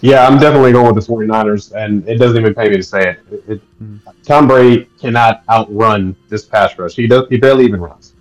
Yeah, 0.03 0.27
I'm 0.27 0.39
definitely 0.39 0.73
going 0.73 0.95
with 0.95 1.05
the 1.07 1.13
49ers, 1.13 1.73
and 1.75 2.09
it 2.09 2.17
doesn't 2.19 2.39
even 2.39 2.55
pay 2.55 2.69
me 2.71 2.77
to 2.77 2.83
say 2.83 3.11
it. 3.11 3.19
It- 3.31 3.45
it- 3.53 3.83
Mhm. 3.83 3.99
Tom 4.25 4.47
Brady 4.49 4.89
cannot 5.01 5.43
outrun 5.51 6.17
this 6.29 6.45
pass 6.45 6.79
rush. 6.79 6.95
He 6.95 7.07
does. 7.07 7.27
He 7.29 7.37
barely 7.37 7.65
even 7.65 7.81
runs. 7.81 8.15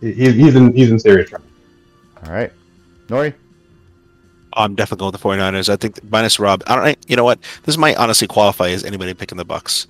He's, 0.00 0.34
he's 0.34 0.54
in 0.54 0.72
he's 0.74 0.90
in 0.90 0.98
serious 0.98 1.30
trouble. 1.30 1.46
All 2.26 2.32
right, 2.32 2.52
Nori. 3.08 3.32
I'm 4.56 4.74
definitely 4.76 5.00
going 5.02 5.12
with 5.12 5.20
the 5.20 5.28
49ers. 5.28 5.68
I 5.68 5.76
think 5.76 5.98
minus 6.08 6.38
Rob. 6.38 6.62
I 6.66 6.76
don't. 6.76 6.98
You 7.08 7.16
know 7.16 7.24
what? 7.24 7.38
This 7.64 7.76
might 7.76 7.96
honestly 7.96 8.28
qualify 8.28 8.68
as 8.70 8.84
anybody 8.84 9.12
picking 9.14 9.36
the 9.38 9.44
Bucs, 9.44 9.62
'Cause, 9.62 9.86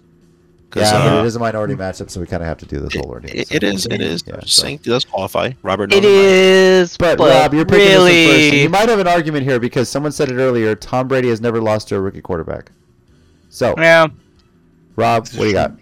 Yeah, 0.77 0.91
I 0.99 1.05
mean, 1.05 1.19
uh, 1.19 1.23
it 1.23 1.27
is 1.27 1.37
a 1.37 1.39
minority 1.39 1.75
matchup, 1.75 2.11
so 2.11 2.21
we 2.21 2.27
kind 2.27 2.43
of 2.43 2.49
have 2.49 2.59
to 2.59 2.67
do 2.67 2.81
this 2.81 2.95
whole 2.95 3.11
ordeal. 3.11 3.31
It, 3.35 3.49
so. 3.49 3.55
it 3.55 3.63
is. 3.63 3.87
It 3.87 4.01
is. 4.01 4.25
Yeah, 4.27 4.41
so- 4.41 4.63
saying, 4.63 4.75
it 4.77 4.83
does 4.83 5.05
qualify. 5.05 5.53
Robert. 5.63 5.93
It 5.93 6.03
Norman 6.03 6.11
might- 6.11 6.25
is, 6.27 6.97
But, 6.97 7.19
but, 7.19 7.31
Rob, 7.31 7.55
you're 7.55 7.65
picking 7.65 7.87
really, 7.87 8.13
this 8.13 8.27
one 8.27 8.35
first. 8.37 8.53
and 8.53 8.63
You 8.63 8.69
might 8.71 8.89
have 8.89 8.99
an 8.99 9.09
argument 9.09 9.45
here 9.45 9.61
because 9.61 9.89
someone 9.89 10.13
said 10.13 10.31
it 10.31 10.35
earlier. 10.37 10.75
Tom 10.75 11.09
Brady 11.09 11.29
has 11.29 11.41
never 11.41 11.61
lost 11.61 11.89
to 11.89 11.97
a 11.97 12.01
rookie 12.01 12.21
quarterback. 12.21 12.71
So, 13.51 13.75
yeah, 13.79 14.09
Rob, 14.97 15.29
what 15.29 15.33
do 15.33 15.47
you 15.47 15.53
got? 15.53 15.73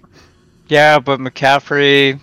yeah, 0.69 0.99
but 0.99 1.21
McCaffrey 1.21 2.21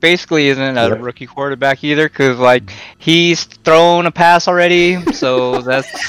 basically 0.00 0.48
isn't 0.48 0.76
a 0.78 0.88
Yeah. 0.88 0.94
rookie 0.98 1.26
quarterback 1.26 1.82
either, 1.84 2.08
because 2.08 2.38
like 2.38 2.72
he's 2.98 3.44
thrown 3.44 4.06
a 4.06 4.10
pass 4.10 4.48
already, 4.48 5.00
so 5.12 5.60
that's 5.62 5.88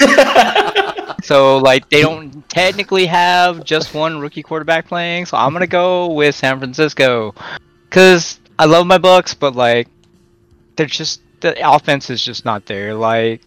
so 1.24 1.58
like 1.58 1.88
they 1.88 2.02
don't 2.02 2.46
technically 2.48 3.06
have 3.06 3.64
just 3.64 3.94
one 3.94 4.20
rookie 4.20 4.42
quarterback 4.42 4.86
playing. 4.86 5.26
So 5.26 5.36
I'm 5.36 5.52
gonna 5.52 5.66
go 5.66 6.12
with 6.12 6.34
San 6.34 6.58
Francisco, 6.58 7.34
because 7.88 8.38
I 8.58 8.66
love 8.66 8.86
my 8.86 8.98
Bucs, 8.98 9.34
but 9.38 9.54
like 9.56 9.88
they're 10.76 10.86
just 10.86 11.20
the 11.40 11.54
offense 11.68 12.10
is 12.10 12.24
just 12.24 12.44
not 12.44 12.66
there. 12.66 12.94
Like 12.94 13.42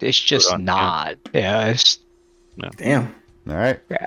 it's 0.00 0.20
just 0.20 0.52
on, 0.52 0.64
not. 0.64 1.16
Yeah, 1.32 1.66
it's 1.68 1.98
Damn. 2.76 3.14
All 3.48 3.56
right. 3.56 3.80
Yeah. 3.90 4.06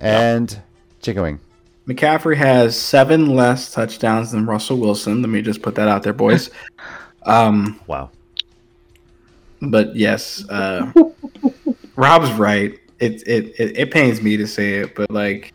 And 0.00 0.60
Chicken 1.02 1.22
Wing. 1.22 1.40
McCaffrey 1.88 2.36
has 2.36 2.78
seven 2.78 3.34
less 3.34 3.72
touchdowns 3.72 4.32
than 4.32 4.44
Russell 4.44 4.76
Wilson. 4.76 5.22
Let 5.22 5.30
me 5.30 5.40
just 5.40 5.62
put 5.62 5.74
that 5.76 5.88
out 5.88 6.02
there, 6.02 6.12
boys. 6.12 6.50
Um, 7.24 7.78
Wow. 7.86 8.10
but 9.60 9.94
yes, 9.94 10.48
uh, 10.48 10.90
Rob's 11.98 12.30
right. 12.32 12.78
It, 13.00 13.26
it 13.26 13.54
it 13.58 13.78
it 13.78 13.90
pains 13.90 14.22
me 14.22 14.36
to 14.36 14.46
say 14.46 14.74
it, 14.74 14.94
but 14.94 15.10
like 15.10 15.52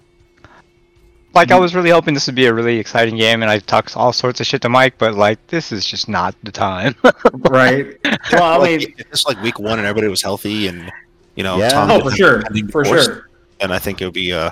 like 1.33 1.51
I 1.51 1.57
was 1.57 1.73
really 1.73 1.89
hoping 1.89 2.13
this 2.13 2.25
would 2.27 2.35
be 2.35 2.45
a 2.47 2.53
really 2.53 2.77
exciting 2.77 3.15
game, 3.15 3.41
and 3.41 3.49
I 3.49 3.59
talked 3.59 3.95
all 3.95 4.11
sorts 4.11 4.41
of 4.41 4.45
shit 4.45 4.61
to 4.63 4.69
Mike, 4.69 4.97
but 4.97 5.15
like 5.15 5.45
this 5.47 5.71
is 5.71 5.85
just 5.85 6.09
not 6.09 6.35
the 6.43 6.51
time. 6.51 6.95
right. 7.49 7.97
Well, 8.33 8.61
I 8.61 8.65
mean, 8.65 8.81
if 8.97 9.07
it's 9.09 9.25
like 9.25 9.41
week 9.41 9.57
one 9.57 9.79
and 9.79 9.87
everybody 9.87 10.09
was 10.09 10.21
healthy 10.21 10.67
and 10.67 10.91
you 11.35 11.43
know 11.43 11.57
Yeah. 11.57 11.69
Tom 11.69 11.91
oh 11.91 12.01
for 12.01 12.11
sure, 12.11 12.41
pending 12.43 12.67
for 12.67 12.83
divorce, 12.83 13.05
sure. 13.05 13.29
and 13.61 13.73
I 13.73 13.79
think 13.79 14.01
it 14.01 14.05
would 14.05 14.13
be 14.13 14.33
uh 14.33 14.51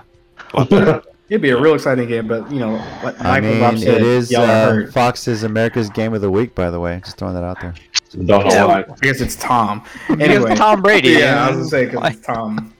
It'd 1.31 1.41
be 1.41 1.51
a 1.51 1.59
real 1.59 1.76
exciting 1.76 2.09
game, 2.09 2.27
but 2.27 2.51
you 2.51 2.59
know, 2.59 2.73
like 3.03 3.19
I 3.22 3.39
Michael 3.39 3.49
mean, 3.51 3.61
Rob 3.61 3.77
said, 3.77 4.01
it 4.01 4.01
is 4.01 4.34
uh. 4.34 4.89
Fox's 4.91 5.43
America's 5.43 5.89
Game 5.89 6.13
of 6.13 6.19
the 6.19 6.30
Week, 6.30 6.53
by 6.55 6.69
the 6.69 6.80
way. 6.80 7.01
Just 7.05 7.18
throwing 7.18 7.35
that 7.35 7.43
out 7.45 7.61
there. 7.61 7.73
Don't 8.13 8.27
know 8.27 8.43
Yeah. 8.51 8.65
why. 8.65 8.79
I 8.81 8.95
guess 9.01 9.21
it's 9.21 9.35
Tom. 9.35 9.83
Because 10.07 10.21
Anyway, 10.29 10.55
Tom 10.55 10.81
Brady. 10.81 11.09
yeah, 11.09 11.45
I 11.45 11.49
was 11.49 11.57
gonna 11.57 11.69
say 11.69 11.85
because 11.85 12.13
it's 12.15 12.25
Tom. 12.25 12.73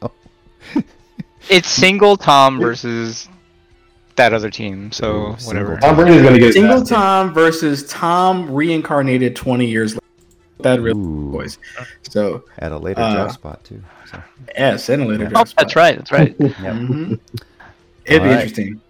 it's 1.48 1.68
single 1.68 2.16
Tom 2.16 2.58
versus 2.58 3.28
that 4.16 4.32
other 4.32 4.50
team. 4.50 4.90
So 4.92 5.12
Ooh, 5.12 5.32
whatever. 5.44 5.72
single 5.72 5.78
Tom 5.88 5.96
Brady's 5.96 6.22
gonna 6.22 6.38
get 6.38 6.46
his 6.46 6.54
Single 6.54 6.72
ass 6.74 6.78
kicked. 6.80 6.88
Tom 6.90 7.34
versus 7.34 7.86
Tom 7.88 8.50
reincarnated 8.50 9.36
20 9.36 9.66
years 9.66 9.94
later. 9.94 10.04
That 10.60 10.80
really 10.80 10.98
Ooh, 11.00 11.30
boys. 11.32 11.58
So 12.10 12.44
at 12.58 12.72
a 12.72 12.78
later 12.78 13.00
Uh, 13.00 13.14
draft 13.14 13.34
spot 13.34 13.62
too. 13.64 13.80
So, 14.10 14.20
yes, 14.56 14.88
and 14.88 15.02
a 15.02 15.06
later 15.06 15.24
Yeah. 15.24 15.28
Oh, 15.28 15.32
draft 15.32 15.56
that's 15.56 15.76
right. 15.76 15.96
That's 15.98 16.10
right. 16.12 16.34
yeah. 16.40 16.48
Mhm. 16.48 17.20
It'd 18.06 18.22
be 18.22 18.28
All 18.28 18.34
right. 18.34 18.42
interesting. 18.42 18.80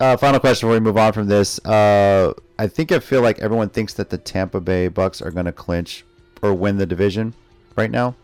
Uh, 0.00 0.16
final 0.16 0.40
question 0.40 0.66
before 0.68 0.78
we 0.78 0.80
move 0.84 0.96
on 0.96 1.12
from 1.12 1.28
this. 1.28 1.58
Uh, 1.64 2.32
I 2.58 2.66
think 2.66 2.90
I 2.92 2.98
feel 2.98 3.22
like 3.22 3.38
everyone 3.38 3.68
thinks 3.68 3.94
that 3.94 4.10
the 4.10 4.18
Tampa 4.18 4.60
Bay 4.60 4.88
Bucs 4.88 5.24
are 5.24 5.30
going 5.30 5.46
to 5.46 5.52
clinch 5.52 6.04
or 6.42 6.52
win 6.54 6.76
the 6.78 6.86
division 6.86 7.34
right 7.76 7.90
now. 7.90 8.14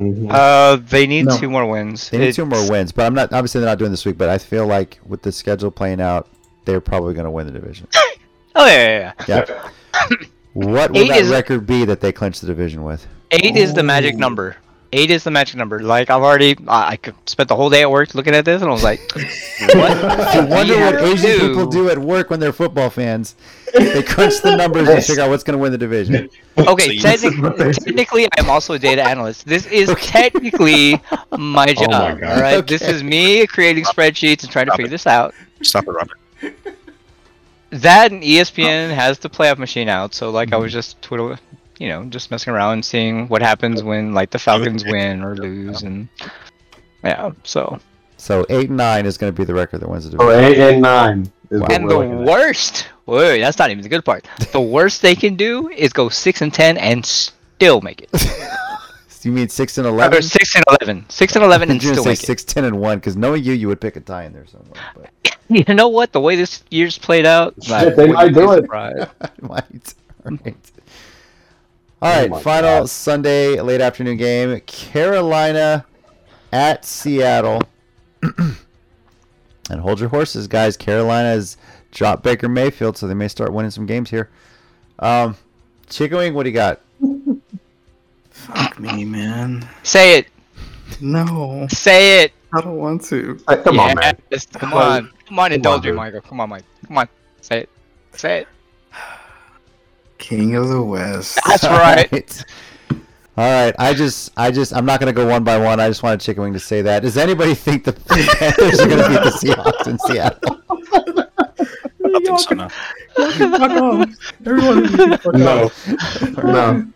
Mhm. 0.00 0.28
Uh, 0.30 0.76
they 0.88 1.06
need 1.06 1.26
No. 1.26 1.36
two 1.36 1.50
more 1.50 1.66
wins. 1.66 2.08
They 2.08 2.18
need 2.18 2.34
two 2.34 2.46
more 2.46 2.70
wins, 2.70 2.92
but 2.92 3.04
I'm 3.04 3.14
not 3.14 3.32
obviously 3.32 3.60
they're 3.60 3.68
not 3.70 3.78
doing 3.78 3.90
this 3.90 4.04
week. 4.06 4.16
But 4.16 4.28
I 4.30 4.38
feel 4.38 4.66
like 4.66 4.98
with 5.06 5.22
the 5.22 5.32
schedule 5.32 5.70
playing 5.70 6.00
out, 6.00 6.26
they're 6.64 6.80
probably 6.80 7.12
going 7.14 7.24
to 7.26 7.30
win 7.30 7.46
the 7.46 7.52
division. 7.52 7.86
Oh 8.56 8.66
yeah, 8.66 9.12
yeah, 9.26 9.26
yeah. 9.28 9.44
Yeah. 10.10 10.16
what 10.54 10.90
will 10.90 10.98
Eight 11.02 11.08
that 11.10 11.20
is- 11.20 11.30
record 11.30 11.66
be 11.66 11.84
that 11.84 12.00
they 12.00 12.10
clinch 12.10 12.40
the 12.40 12.48
division 12.48 12.82
with? 12.82 13.06
Eight 13.30 13.56
is 13.56 13.74
the 13.74 13.84
magic 13.84 14.16
number. 14.16 14.56
Eight 14.92 15.10
is 15.12 15.22
the 15.22 15.30
magic 15.30 15.56
number. 15.56 15.80
Like 15.80 16.10
I've 16.10 16.22
already, 16.22 16.56
I 16.66 16.98
I 17.04 17.12
spent 17.26 17.48
the 17.48 17.54
whole 17.54 17.70
day 17.70 17.82
at 17.82 17.90
work 17.90 18.14
looking 18.14 18.34
at 18.34 18.44
this, 18.44 18.60
and 18.60 18.68
I 18.68 18.72
was 18.72 18.82
like, 18.82 19.00
"What? 19.14 19.92
I 19.92 20.44
wonder 20.48 20.76
what 20.80 20.96
Asian 20.96 21.38
to 21.38 21.48
people 21.48 21.66
do 21.66 21.88
at 21.90 21.98
work 21.98 22.28
when 22.30 22.40
they're 22.40 22.52
football 22.52 22.90
fans. 22.90 23.36
They 23.72 24.02
crunch 24.02 24.40
the 24.40 24.56
numbers 24.56 24.88
and 24.88 25.04
figure 25.04 25.22
out 25.22 25.30
what's 25.30 25.44
going 25.44 25.56
to 25.56 25.62
win 25.62 25.72
the 25.72 25.78
division. 25.78 26.28
Okay, 26.58 26.98
technically, 26.98 27.72
technically, 27.72 28.28
I'm 28.36 28.50
also 28.50 28.74
a 28.74 28.78
data 28.78 29.02
analyst. 29.02 29.46
This 29.46 29.64
is 29.68 29.88
technically 30.02 31.00
my 31.38 31.68
oh 31.70 31.72
job. 31.72 31.90
Oh 31.90 32.14
my 32.14 32.20
God. 32.20 32.36
all 32.36 32.42
right, 32.42 32.66
this 32.66 32.82
is 32.82 33.02
me 33.02 33.46
creating 33.46 33.84
spreadsheets 33.84 34.42
and 34.42 34.52
trying 34.52 34.66
to 34.66 34.72
figure 34.72 34.88
it. 34.88 34.90
this 34.90 35.06
out. 35.06 35.32
stop 35.62 35.84
it, 35.84 35.90
Robert. 35.90 36.18
That 37.70 38.12
and 38.12 38.22
ESPN 38.22 38.92
has 38.92 39.20
the 39.20 39.30
playoff 39.30 39.56
machine 39.56 39.88
out, 39.88 40.12
so 40.12 40.30
like 40.30 40.52
I 40.52 40.56
was 40.56 40.70
just 40.70 41.00
twiddle, 41.00 41.38
you 41.80 41.88
know, 41.88 42.04
just 42.04 42.30
messing 42.30 42.52
around 42.52 42.74
and 42.74 42.84
seeing 42.84 43.26
what 43.28 43.40
happens 43.42 43.82
when 43.82 44.12
like 44.14 44.30
the 44.30 44.38
Falcons 44.38 44.84
win 44.84 45.22
or 45.24 45.34
lose, 45.34 45.82
and 45.82 46.08
yeah, 47.02 47.30
so 47.42 47.80
So 48.18 48.44
eight 48.50 48.68
and 48.68 48.76
nine 48.76 49.06
is 49.06 49.16
going 49.18 49.32
to 49.32 49.36
be 49.36 49.44
the 49.44 49.54
record 49.54 49.80
that 49.80 49.88
wins 49.88 50.04
the 50.04 50.12
So 50.16 50.18
division. 50.30 50.44
eight 50.44 50.58
and 50.74 50.82
nine. 50.82 51.32
Is 51.50 51.60
what 51.60 51.72
and 51.72 51.90
the 51.90 51.98
worst, 51.98 52.86
wait, 53.06 53.40
that's 53.40 53.58
not 53.58 53.70
even 53.70 53.82
the 53.82 53.88
good 53.88 54.04
part. 54.04 54.28
The 54.52 54.60
worst 54.60 55.02
they 55.02 55.16
can 55.16 55.34
do 55.34 55.68
is 55.70 55.92
go 55.92 56.08
six 56.08 56.42
and 56.42 56.52
ten 56.54 56.76
and 56.78 57.04
still 57.04 57.80
make 57.80 58.02
it. 58.02 58.10
you 59.22 59.32
mean 59.32 59.48
six 59.48 59.76
and 59.78 59.86
Or 59.86 59.90
eleven? 59.90 60.22
six 60.22 60.54
and 60.54 60.64
eleven, 60.68 61.04
six 61.08 61.34
and 61.34 61.44
eleven, 61.44 61.70
and 61.70 61.82
You're 61.82 61.94
still 61.94 62.04
gonna 62.04 62.14
say 62.16 62.20
make 62.20 62.22
it. 62.22 62.26
six, 62.40 62.44
ten, 62.44 62.64
and 62.64 62.78
one 62.78 62.98
because 62.98 63.16
knowing 63.16 63.42
you, 63.42 63.52
you 63.54 63.66
would 63.68 63.80
pick 63.80 63.96
a 63.96 64.00
tie 64.00 64.24
in 64.24 64.32
there 64.32 64.46
somewhere. 64.46 64.80
But 64.94 65.10
You 65.48 65.74
know 65.74 65.88
what? 65.88 66.12
The 66.12 66.20
way 66.20 66.36
this 66.36 66.62
year's 66.70 66.96
played 66.98 67.26
out, 67.26 67.54
Shit, 67.64 67.96
they 67.96 68.06
might 68.12 68.32
do 68.32 68.52
it. 68.52 68.62
surprised. 68.62 69.08
Might. 69.42 69.94
All 70.24 70.36
right. 70.44 70.56
All 72.02 72.10
right. 72.10 72.30
Oh 72.32 72.38
final 72.38 72.80
God. 72.80 72.88
Sunday 72.90 73.60
late 73.60 73.80
afternoon 73.80 74.16
game: 74.16 74.58
Carolina 74.66 75.84
at 76.52 76.84
Seattle. 76.84 77.62
and 78.38 79.80
hold 79.80 80.00
your 80.00 80.08
horses, 80.08 80.46
guys. 80.48 80.76
Carolina 80.76 81.28
has 81.28 81.56
dropped 81.92 82.22
Baker 82.22 82.48
Mayfield, 82.48 82.96
so 82.96 83.06
they 83.06 83.14
may 83.14 83.28
start 83.28 83.52
winning 83.52 83.70
some 83.70 83.86
games 83.86 84.10
here. 84.10 84.30
Um, 84.98 85.36
Chicken 85.88 86.18
Wing, 86.18 86.34
what 86.34 86.44
do 86.44 86.50
you 86.50 86.54
got? 86.54 86.80
Fuck 88.30 88.78
me, 88.78 89.04
man. 89.04 89.68
Say 89.82 90.18
it, 90.18 90.26
No, 91.00 91.66
say 91.70 92.24
it. 92.24 92.32
I 92.52 92.60
don't 92.60 92.76
want 92.78 93.04
to. 93.04 93.38
Hey, 93.48 93.62
come 93.62 93.78
on, 93.78 93.94
man. 93.96 94.18
Yes, 94.30 94.46
Come 94.46 94.70
Come 94.70 94.74
on. 94.74 94.82
on, 94.82 95.12
come 95.26 95.38
on, 95.38 95.50
Come 95.50 95.52
indulge 95.54 95.74
on, 95.78 95.80
me, 95.82 95.86
dude. 95.90 95.96
Michael. 95.96 96.20
Come 96.22 96.40
on, 96.40 96.48
Mike. 96.48 96.64
Come 96.86 96.98
on, 96.98 97.08
say 97.40 97.60
it, 97.60 97.68
say 98.12 98.40
it. 98.40 98.48
King 100.20 100.54
of 100.54 100.68
the 100.68 100.80
West. 100.82 101.38
That's 101.46 101.64
All 101.64 101.70
right. 101.78 102.44
All 103.36 103.44
right. 103.64 103.74
I 103.78 103.94
just, 103.94 104.30
I 104.36 104.50
just, 104.52 104.72
I'm 104.72 104.84
not 104.86 105.00
going 105.00 105.12
to 105.12 105.18
go 105.18 105.26
one 105.26 105.42
by 105.42 105.58
one. 105.58 105.80
I 105.80 105.88
just 105.88 106.02
wanted 106.04 106.20
Chicken 106.20 106.42
Wing 106.44 106.52
to 106.52 106.60
say 106.60 106.82
that. 106.82 107.00
Does 107.02 107.16
anybody 107.16 107.54
think 107.54 107.84
the 107.84 107.92
Panthers 108.38 108.78
are 108.80 108.86
going 108.88 109.02
to 109.02 109.08
beat 109.08 109.22
the 109.24 109.30
Seahawks 109.30 109.86
in 109.88 109.98
Seattle? 109.98 110.60
I 112.12 112.18
think 112.24 112.38
so. 112.40 112.54
No. 112.54 112.68
Fuck 113.58 113.70
off. 113.72 114.08
Everyone 114.46 114.80
needs 114.82 114.96
to 114.96 115.18
fuck 115.18 115.34
No, 115.34 115.70
no. 116.42 116.92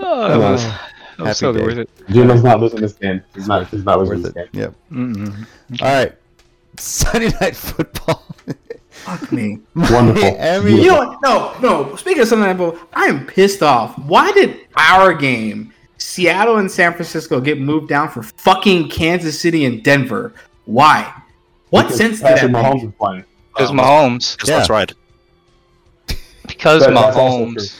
Oh, 0.00 0.28
Come 0.28 0.30
that 0.30 0.30
on. 0.32 0.52
was, 0.52 0.62
that 0.64 0.78
was 1.18 1.38
totally 1.40 1.64
worth 1.64 1.78
it. 1.78 1.90
Geno's 2.10 2.42
not 2.42 2.60
losing 2.60 2.80
this 2.80 2.92
game. 2.94 3.22
He's 3.34 3.46
not. 3.48 3.68
He's 3.68 3.84
not 3.84 3.98
losing 4.00 4.22
Worth 4.22 4.34
this 4.34 4.44
it. 4.44 4.52
game. 4.52 4.60
Yep. 4.62 4.74
Mm-mm. 4.92 5.46
All 5.82 5.88
right. 6.04 6.12
Sunday 6.78 7.30
night 7.40 7.54
football. 7.56 8.24
Fuck 9.04 9.32
me. 9.32 9.58
Wonderful. 9.74 10.22
Miami- 10.38 10.82
You 10.82 10.88
know 10.88 10.98
what? 11.06 11.18
No, 11.22 11.54
no. 11.60 11.96
Speaking 11.96 12.22
of 12.22 12.28
something, 12.28 12.48
Apple, 12.48 12.78
I 12.92 13.06
am 13.06 13.26
pissed 13.26 13.62
off. 13.62 13.98
Why 13.98 14.30
did 14.32 14.60
our 14.76 15.12
game, 15.12 15.72
Seattle 15.98 16.58
and 16.58 16.70
San 16.70 16.92
Francisco, 16.92 17.40
get 17.40 17.60
moved 17.60 17.88
down 17.88 18.08
for 18.08 18.22
fucking 18.22 18.88
Kansas 18.90 19.38
City 19.40 19.64
and 19.64 19.82
Denver? 19.82 20.32
Why? 20.66 21.12
What 21.70 21.82
Because 21.84 21.96
sense 21.96 22.16
did 22.18 22.26
that 22.26 22.50
Mahomes 22.50 22.74
make? 22.74 22.84
is 22.84 22.90
playing. 22.98 23.24
Because 23.54 23.70
Um, 23.70 23.78
Mahomes. 23.78 24.32
Because 24.36 24.48
Yeah. 24.48 24.56
that's 24.58 24.70
right. 24.70 24.92
Because 26.46 26.82
That- 26.84 26.94
that's. 26.94 27.16
Mahomes. 27.16 27.78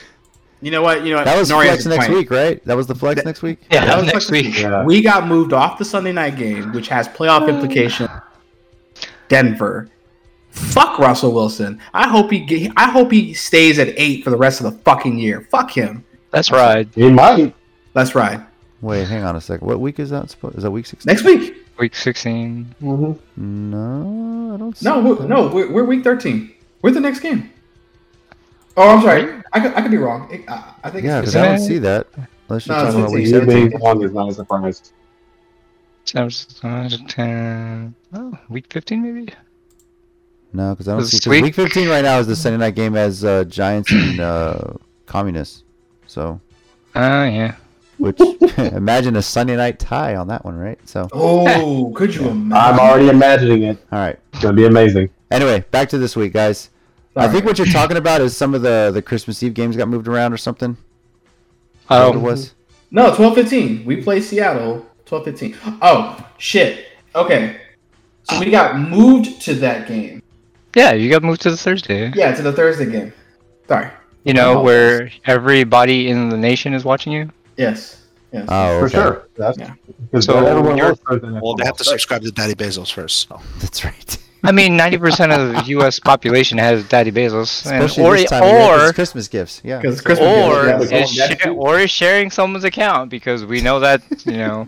You 0.61 0.71
know 0.71 0.81
what? 0.81 1.03
You 1.03 1.11
know 1.11 1.17
what? 1.17 1.25
That 1.25 1.37
was 1.37 1.51
Noriega 1.51 1.65
flex 1.67 1.85
next 1.85 2.05
playing. 2.05 2.13
week, 2.13 2.31
right? 2.31 2.65
That 2.65 2.77
was 2.77 2.87
the 2.87 2.95
flex 2.95 3.25
next 3.25 3.41
week. 3.41 3.59
Yeah, 3.69 3.85
That 3.85 3.97
was 3.97 4.05
next 4.05 4.29
flex 4.29 4.31
week. 4.47 4.57
Yeah. 4.61 4.83
We 4.85 5.01
got 5.01 5.27
moved 5.27 5.51
off 5.51 5.77
the 5.77 5.83
Sunday 5.83 6.13
night 6.13 6.37
game, 6.37 6.71
which 6.71 6.87
has 6.87 7.07
playoff 7.09 7.49
implications. 7.49 8.09
Denver. 9.27 9.89
Fuck 10.53 10.99
Russell 10.99 11.31
Wilson. 11.33 11.79
I 11.93 12.07
hope 12.07 12.31
he 12.31 12.39
get, 12.39 12.71
I 12.77 12.89
hope 12.89 13.11
he 13.11 13.33
stays 13.33 13.79
at 13.79 13.87
eight 13.97 14.23
for 14.23 14.29
the 14.29 14.37
rest 14.37 14.61
of 14.61 14.71
the 14.71 14.79
fucking 14.83 15.17
year. 15.17 15.41
Fuck 15.49 15.71
him. 15.71 16.05
That's 16.31 16.51
right. 16.51 16.87
He 16.93 17.09
might. 17.11 17.53
That's 17.93 18.13
right. 18.15 18.39
Wait, 18.81 19.07
hang 19.07 19.23
on 19.23 19.35
a 19.35 19.41
second. 19.41 19.67
What 19.67 19.79
week 19.79 19.99
is 19.99 20.09
that? 20.11 20.29
supposed- 20.29 20.57
Is 20.57 20.63
that 20.63 20.71
week 20.71 20.85
sixteen? 20.85 21.11
Next 21.11 21.23
week. 21.25 21.57
Week 21.79 21.95
16. 21.95 22.75
Mm-hmm. 22.83 23.71
No, 23.71 24.53
I 24.53 24.57
don't. 24.57 24.77
See 24.77 24.85
No, 24.85 24.99
we're, 25.01 25.25
no, 25.27 25.47
we're, 25.47 25.71
we're 25.71 25.83
week 25.85 26.03
thirteen. 26.03 26.53
We're 26.83 26.91
the 26.91 26.99
next 26.99 27.19
game. 27.21 27.51
Oh, 28.77 28.89
I'm 28.89 29.01
sorry. 29.01 29.41
I 29.53 29.59
could, 29.59 29.73
I 29.73 29.81
could 29.81 29.91
be 29.91 29.97
wrong. 29.97 30.31
It- 30.31 30.47
I, 30.47 30.73
I 30.83 30.89
think 30.91 31.05
Yeah, 31.05 31.21
because 31.21 31.35
I 31.35 31.45
don't 31.47 31.59
see 31.59 31.79
that. 31.79 32.07
Unless 32.49 32.67
you're 32.67 32.75
No, 32.77 32.83
talking 32.83 32.99
it's 32.99 33.07
about 33.07 33.13
week 33.13 33.27
15. 33.29 33.47
Being 33.47 33.61
seventeen. 33.71 33.87
wrong 33.87 34.03
is 34.03 34.11
not 34.11 34.29
a 34.29 34.33
surprise. 34.33 34.93
Seven, 36.05 36.29
seven, 36.29 37.07
ten. 37.07 37.95
Oh, 38.13 38.37
week 38.49 38.65
15 38.71 39.01
maybe? 39.01 39.33
No, 40.53 40.71
because 40.73 40.87
I 40.87 40.93
don't 40.93 41.05
see. 41.05 41.17
see. 41.17 41.19
'cause 41.21 41.31
week? 41.31 41.43
week 41.43 41.55
15 41.55 41.89
right 41.89 42.03
now 42.03 42.19
is 42.19 42.27
the 42.27 42.35
Sunday 42.35 42.57
night 42.57 42.75
game 42.75 42.95
as 42.95 43.23
uh, 43.25 43.43
Giants 43.45 43.91
and 43.91 44.19
uh, 44.19 44.59
Communists. 45.05 45.63
So, 46.07 46.39
Oh 46.95 47.23
yeah. 47.23 47.55
which 47.97 48.19
imagine 48.57 49.15
a 49.15 49.21
Sunday 49.21 49.55
night 49.55 49.79
tie 49.79 50.15
on 50.15 50.27
that 50.27 50.45
one, 50.45 50.55
right? 50.57 50.77
So, 50.87 51.07
Oh, 51.11 51.91
could 51.95 52.13
you 52.13 52.21
imagine? 52.29 52.53
I'm 52.53 52.79
already 52.79 53.09
imagining 53.09 53.63
it. 53.63 53.77
all 53.91 53.99
right. 53.99 54.19
It's 54.33 54.41
gonna 54.43 54.55
be 54.55 54.65
amazing. 54.65 55.09
Anyway, 55.31 55.65
back 55.71 55.89
to 55.89 55.97
this 55.97 56.15
week, 56.15 56.33
guys. 56.33 56.69
I 57.15 57.21
Sorry. 57.23 57.33
think 57.33 57.45
what 57.45 57.57
you're 57.57 57.67
talking 57.67 57.97
about 57.97 58.21
is 58.21 58.35
some 58.35 58.53
of 58.55 58.61
the 58.63 58.89
the 58.93 59.01
Christmas 59.01 59.41
Eve 59.43 59.53
games 59.53 59.75
got 59.75 59.87
moved 59.87 60.07
around 60.07 60.33
or 60.33 60.37
something. 60.37 60.71
Is 60.71 60.77
that 61.89 62.05
what 62.07 62.15
it 62.15 62.17
Oh, 62.17 62.19
was? 62.19 62.53
No, 62.91 63.15
twelve 63.15 63.35
fifteen. 63.35 63.83
We 63.85 63.97
play 64.01 64.19
Seattle. 64.21 64.85
Twelve 65.05 65.23
fifteen. 65.25 65.55
Oh 65.81 66.17
shit. 66.37 66.87
Okay. 67.15 67.57
So 68.23 68.39
we 68.39 68.49
got 68.49 68.79
moved 68.79 69.41
to 69.43 69.53
that 69.55 69.87
game. 69.87 70.22
Yeah. 70.75 70.93
You 70.93 71.09
got 71.09 71.23
moved 71.23 71.41
to 71.41 71.51
the 71.51 71.57
Thursday. 71.57 72.11
Yeah, 72.15 72.33
to 72.35 72.41
the 72.41 72.51
Thursday 72.53 72.89
game. 72.89 73.13
Sorry. 73.67 73.89
You 74.23 74.33
know 74.33 74.59
Oh. 74.59 74.63
where 74.63 75.11
everybody 75.25 76.09
in 76.09 76.29
the 76.29 76.37
nation 76.37 76.73
is 76.73 76.83
watching 76.85 77.11
you. 77.13 77.29
Yes. 77.57 78.01
Yes. 78.31 78.45
Oh, 78.47 78.79
For 78.79 78.85
okay. 78.85 78.95
sure. 78.95 79.27
That's 79.37 79.57
Yeah. 79.59 79.73
So 80.21 80.45
everyone 80.45 80.77
you're- 80.77 80.89
loves 80.89 81.01
Thursday 81.07 81.39
Well, 81.41 81.55
they 81.55 81.65
have 81.65 81.77
to 81.77 81.83
subscribe 81.83 82.21
to 82.23 82.31
Daddy 82.31 82.55
Bezos 82.55 82.91
first. 82.91 83.27
So. 83.27 83.39
That's 83.59 83.83
right. 83.85 84.17
I 84.45 84.51
mean, 84.51 84.75
ninety 84.75 84.97
percent 84.97 85.31
of 85.31 85.53
the 85.53 85.63
U.S. 85.77 85.99
population 85.99 86.57
has 86.57 86.83
Daddy 86.85 87.11
Bezos, 87.11 87.65
and, 87.65 87.81
Especially 87.83 88.03
or 88.03 88.17
this 88.17 88.29
time 88.29 88.43
of 88.43 88.49
year 88.49 88.59
'cause 88.59 88.81
or 88.81 88.83
it's 88.87 88.95
Christmas 88.95 89.27
gifts. 89.29 89.61
Yeah. 89.63 89.79
Christmas. 89.79 90.19
or 90.19 90.65
gifts, 90.65 90.91
yeah, 90.91 90.97
is 91.03 91.15
that's 91.15 91.41
sha- 91.43 91.49
or 91.51 91.79
is 91.79 91.91
sharing 91.91 92.29
someone's 92.29 92.65
account 92.65 93.09
because 93.09 93.45
we 93.45 93.61
know 93.61 93.79
that 93.79 94.01
you 94.25 94.33
know 94.37 94.67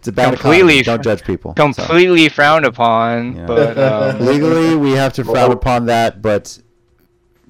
It's 0.00 0.08
a 0.08 0.12
bad 0.12 0.30
completely- 0.38 0.78
economy. 0.78 0.82
Don't 0.82 1.02
judge 1.04 1.24
people. 1.24 1.52
So, 1.74 1.82
completely 1.82 2.28
frowned 2.30 2.64
upon. 2.64 3.36
Yeah. 3.36 3.46
But 3.46 3.78
um, 4.16 4.24
legally, 4.24 4.74
we 4.74 4.92
have 4.92 5.12
to 5.14 5.24
frown 5.24 5.52
upon 5.52 5.86
that, 5.86 6.22
but 6.22 6.58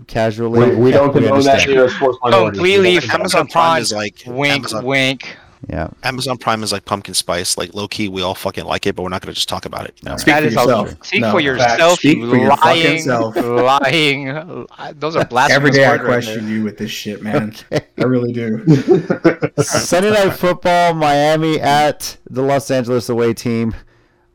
casually, 0.09 0.70
We, 0.70 0.74
we 0.77 0.90
don't 0.90 1.12
condone 1.12 1.43
that 1.44 1.48
understand. 1.55 1.70
here 1.70 1.85
at 1.85 1.90
Sports 1.90 2.18
completely 2.20 2.94
We 2.94 3.01
don't 3.01 3.02
condone 3.02 3.20
Amazon 3.20 3.47
frowned 3.48 3.51
upon. 3.51 3.81
is 3.82 3.93
like 3.93 4.22
Wink, 4.27 4.55
Amazon, 4.64 4.85
wink. 4.85 5.36
Yeah. 5.68 5.88
Amazon 6.02 6.38
Prime 6.38 6.62
is 6.62 6.72
like 6.72 6.84
pumpkin 6.86 7.12
spice. 7.14 7.58
Like 7.58 7.74
low 7.74 7.86
key, 7.86 8.08
we 8.08 8.22
all 8.22 8.34
fucking 8.34 8.64
like 8.64 8.86
it, 8.86 8.96
but 8.96 9.02
we're 9.02 9.10
not 9.10 9.20
gonna 9.20 9.34
just 9.34 9.48
talk 9.48 9.66
about 9.66 9.84
it. 9.86 9.94
No. 10.02 10.16
Speak 10.16 10.34
That 10.34 10.40
for 10.42 10.46
is 10.48 10.54
yourself. 10.54 11.04
Speak 11.04 11.20
No, 11.20 11.30
for 11.32 11.36
facts. 11.38 11.44
yourself, 11.44 11.98
Speak 11.98 12.16
you 12.18 12.30
for 12.30 12.36
your 12.36 12.56
fucking 12.56 12.82
lying, 12.84 13.02
self. 13.02 13.36
lying. 13.36 14.66
Those 14.98 15.16
are 15.16 15.24
blasphemous 15.26 15.56
Every 15.56 15.70
day 15.70 15.86
I 15.86 15.98
question 15.98 16.48
you 16.48 16.64
with 16.64 16.78
this 16.78 16.90
shit, 16.90 17.22
man. 17.22 17.54
Okay. 17.72 17.84
I 17.98 18.04
really 18.04 18.32
do. 18.32 18.64
Sunday 19.62 20.10
night 20.10 20.30
football, 20.30 20.94
Miami 20.94 21.60
at 21.60 22.16
the 22.30 22.42
Los 22.42 22.70
Angeles 22.70 23.08
away 23.10 23.34
team. 23.34 23.74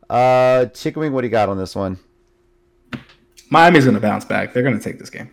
Uh, 0.08 0.66
Chicken 0.66 1.00
Wing, 1.00 1.12
what 1.12 1.22
do 1.22 1.26
you 1.26 1.32
got 1.32 1.48
on 1.48 1.58
this 1.58 1.74
one? 1.74 1.98
Miami's 3.50 3.84
gonna 3.84 4.00
bounce 4.00 4.24
back. 4.24 4.52
They're 4.52 4.62
gonna 4.62 4.80
take 4.80 4.98
this 5.00 5.10
game. 5.10 5.30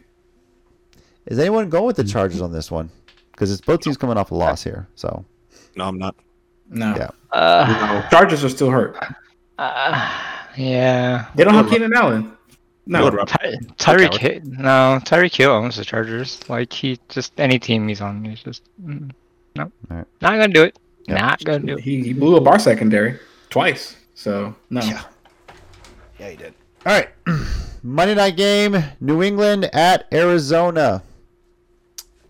Is 1.28 1.40
anyone 1.40 1.70
going 1.70 1.86
with 1.86 1.96
the 1.96 2.04
Chargers 2.04 2.42
on 2.42 2.52
this 2.52 2.70
one? 2.72 2.90
Because 3.32 3.52
it's 3.52 3.62
both 3.62 3.82
teams 3.82 3.98
coming 3.98 4.18
off 4.18 4.32
a 4.32 4.36
loss 4.36 4.64
here. 4.64 4.88
So 4.96 5.26
No, 5.76 5.86
I'm 5.86 5.98
not. 5.98 6.16
No. 6.70 6.96
Yeah. 6.96 7.10
Uh, 7.32 8.08
Chargers 8.10 8.44
are 8.44 8.50
still 8.50 8.70
hurt. 8.70 8.96
uh, 9.58 10.12
yeah. 10.58 11.28
They 11.36 11.44
don't 11.44 11.54
have 11.54 11.70
Keenan 11.70 11.94
Allen. 11.94 12.32
No. 12.86 13.10
Good, 13.10 13.28
Ty- 13.28 13.56
Tyreek 13.78 14.18
Hill, 14.18 14.42
no, 14.44 15.00
Tyreek 15.06 15.34
Hill 15.34 15.52
owns 15.52 15.78
the 15.78 15.86
Chargers. 15.86 16.42
Like 16.50 16.74
he 16.74 17.00
just 17.08 17.32
any 17.40 17.58
team 17.58 17.88
he's 17.88 18.02
on, 18.02 18.26
he's 18.26 18.44
just 18.44 18.62
mm, 18.86 19.10
no, 19.56 19.72
Alright. 19.90 20.06
not 20.22 20.32
gonna 20.32 20.50
do 20.50 20.64
it. 20.64 20.78
Yep. 21.08 21.18
Not 21.18 21.44
gonna 21.46 21.60
do 21.60 21.78
it. 21.78 21.80
He, 21.80 22.04
he 22.04 22.14
blew 22.14 22.36
up 22.36 22.46
our 22.46 22.60
secondary 22.60 23.20
twice. 23.50 23.96
So 24.16 24.54
no. 24.70 24.82
Yeah. 24.82 25.02
Yeah, 26.20 26.30
he 26.30 26.36
did. 26.36 26.54
all 26.86 26.92
right, 26.94 27.10
Monday 27.84 28.16
night 28.16 28.36
game, 28.36 28.76
New 29.00 29.24
England 29.24 29.70
at 29.74 30.06
Arizona. 30.12 31.04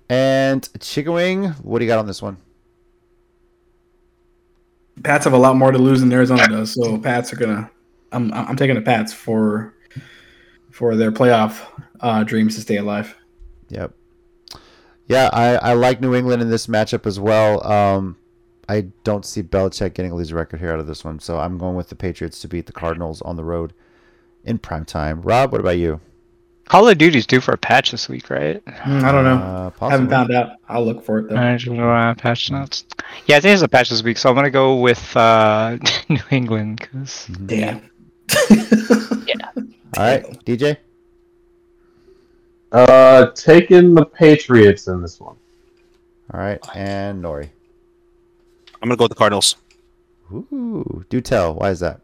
And 0.09 0.67
Chicken 0.79 1.13
Wing, 1.13 1.45
what 1.63 1.79
do 1.79 1.85
you 1.85 1.89
got 1.89 1.97
on 1.97 2.05
this 2.05 2.21
one? 2.21 2.37
Pats 5.01 5.25
have 5.25 5.33
a 5.33 5.37
lot 5.37 5.55
more 5.55 5.71
to 5.71 5.77
lose 5.77 6.01
than 6.01 6.11
Arizona 6.13 6.47
does. 6.47 6.73
So 6.73 6.97
Pats 6.97 7.33
are 7.33 7.37
gonna. 7.37 7.71
I'm 8.11 8.31
I'm 8.33 8.55
taking 8.55 8.75
the 8.75 8.81
Pats 8.81 9.11
for 9.11 9.73
for 10.69 10.95
their 10.95 11.11
playoff 11.11 11.61
uh, 11.99 12.23
dreams 12.23 12.55
to 12.55 12.61
stay 12.61 12.77
alive. 12.77 13.15
Yep. 13.69 13.93
Yeah, 15.07 15.29
I, 15.33 15.55
I 15.55 15.73
like 15.73 15.99
New 15.99 16.15
England 16.15 16.41
in 16.41 16.49
this 16.49 16.67
matchup 16.67 17.05
as 17.05 17.19
well. 17.19 17.65
Um, 17.65 18.17
I 18.69 18.87
don't 19.03 19.25
see 19.25 19.43
Belichick 19.43 19.93
getting 19.93 20.11
a 20.11 20.15
losing 20.15 20.35
record 20.35 20.59
here 20.59 20.71
out 20.71 20.79
of 20.79 20.87
this 20.87 21.03
one, 21.03 21.19
so 21.19 21.39
I'm 21.39 21.57
going 21.57 21.75
with 21.75 21.89
the 21.89 21.95
Patriots 21.95 22.39
to 22.41 22.47
beat 22.47 22.67
the 22.67 22.71
Cardinals 22.71 23.21
on 23.21 23.35
the 23.35 23.43
road 23.43 23.73
in 24.45 24.57
prime 24.57 24.85
time. 24.85 25.21
Rob, 25.21 25.51
what 25.51 25.59
about 25.59 25.77
you? 25.77 25.99
Call 26.65 26.87
of 26.87 26.97
Duty's 26.97 27.27
due 27.27 27.41
for 27.41 27.53
a 27.53 27.57
patch 27.57 27.91
this 27.91 28.07
week, 28.07 28.29
right? 28.29 28.63
Mm, 28.65 29.03
I 29.03 29.11
don't 29.11 29.23
know. 29.25 29.35
Uh, 29.35 29.69
possibly. 29.71 29.89
Haven't 29.91 30.09
found 30.09 30.31
out. 30.31 30.57
I'll 30.69 30.85
look 30.85 31.03
for 31.03 31.19
it 31.19 31.29
though. 31.29 31.35
I 31.35 31.57
don't 31.57 31.77
know, 31.77 31.89
uh, 31.91 32.13
patch 32.15 32.49
notes. 32.49 32.85
Yeah, 33.25 33.37
I 33.37 33.39
think 33.39 33.49
there's 33.49 33.61
a 33.61 33.67
patch 33.67 33.89
this 33.89 34.01
week, 34.01 34.17
so 34.17 34.29
I'm 34.29 34.35
gonna 34.35 34.49
go 34.49 34.79
with 34.79 35.15
uh, 35.15 35.77
New 36.09 36.21
England 36.31 36.79
because 36.79 37.27
Damn. 37.45 37.89
Yeah. 39.27 39.49
All 39.55 40.03
right, 40.03 40.23
DJ. 40.45 40.77
Uh, 42.71 43.27
taking 43.35 43.93
the 43.93 44.05
Patriots 44.05 44.87
in 44.87 45.01
this 45.01 45.19
one. 45.19 45.35
All 46.33 46.39
right, 46.39 46.59
and 46.75 47.23
Nori. 47.23 47.49
I'm 48.81 48.89
gonna 48.89 48.95
go 48.95 49.05
with 49.05 49.11
the 49.11 49.15
Cardinals. 49.15 49.55
Ooh, 50.31 51.05
do 51.09 51.21
tell. 51.21 51.53
Why 51.55 51.69
is 51.69 51.79
that? 51.81 52.01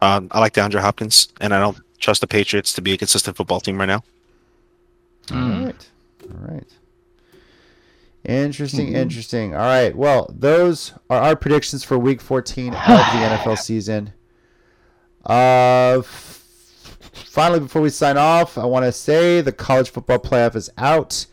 Um, 0.00 0.28
I 0.32 0.40
like 0.40 0.52
DeAndre 0.52 0.80
Hopkins, 0.80 1.28
and 1.40 1.54
I 1.54 1.60
don't 1.60 1.78
trust 2.02 2.20
the 2.20 2.26
Patriots 2.26 2.72
to 2.74 2.82
be 2.82 2.92
a 2.92 2.98
consistent 2.98 3.36
football 3.36 3.60
team 3.60 3.78
right 3.78 3.86
now. 3.86 4.02
All 5.30 5.36
Mm. 5.38 5.66
right. 5.66 5.88
All 6.30 6.54
right. 6.54 6.66
Interesting, 8.24 8.92
interesting. 8.94 9.52
All 9.54 9.60
right. 9.60 9.96
Well, 9.96 10.32
those 10.38 10.92
are 11.10 11.18
our 11.20 11.36
predictions 11.36 11.82
for 11.82 11.98
week 11.98 12.20
14 12.20 12.68
of 12.68 12.72
the 12.74 12.78
NFL 12.86 13.58
season. 13.58 14.12
Uh, 15.28 15.98
f- 16.00 16.44
finally, 17.12 17.60
before 17.60 17.82
we 17.82 17.90
sign 17.90 18.16
off, 18.16 18.56
I 18.58 18.64
want 18.64 18.84
to 18.84 18.92
say 18.92 19.40
the 19.40 19.52
college 19.52 19.90
football 19.90 20.18
playoff 20.18 20.54
is 20.54 20.70
out. 20.78 21.26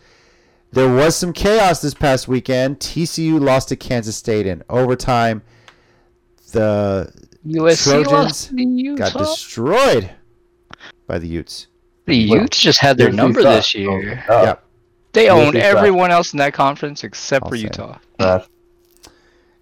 There 0.72 0.91
was 0.91 1.16
some 1.16 1.34
chaos 1.34 1.82
this 1.82 1.94
past 1.96 2.28
weekend. 2.28 2.80
TCU 2.80 3.40
lost 3.40 3.70
to 3.70 3.76
Kansas 3.76 4.16
State 4.16 4.46
in 4.48 4.64
overtime. 4.70 5.41
The 6.52 7.12
USC 7.46 7.84
Trojans 8.04 8.12
lost 8.12 8.50
to 8.50 8.64
Utah. 8.64 9.10
got 9.10 9.18
destroyed 9.18 10.10
by 11.10 11.18
the 11.19 11.27
Utes. 11.27 11.68
the 12.06 12.15
Utes 12.15 12.60
just 12.60 12.80
had 12.80 12.98
their 12.98 13.11
number 13.11 13.41
sucks. 13.41 13.56
this 13.73 13.76
year. 13.76 14.23
Oh, 14.30 14.44
Yep. 14.44 14.64
They 15.11 15.26
USC 15.26 15.31
owned 15.48 15.56
everyone 15.57 16.11
else 16.11 16.34
in 16.34 16.38
that 16.38 16.53
conference 16.53 17.03
except 17.03 17.45
I'll 17.45 17.49
for. 17.49 17.56
Utah. 17.56 17.98
trash. 18.19 18.45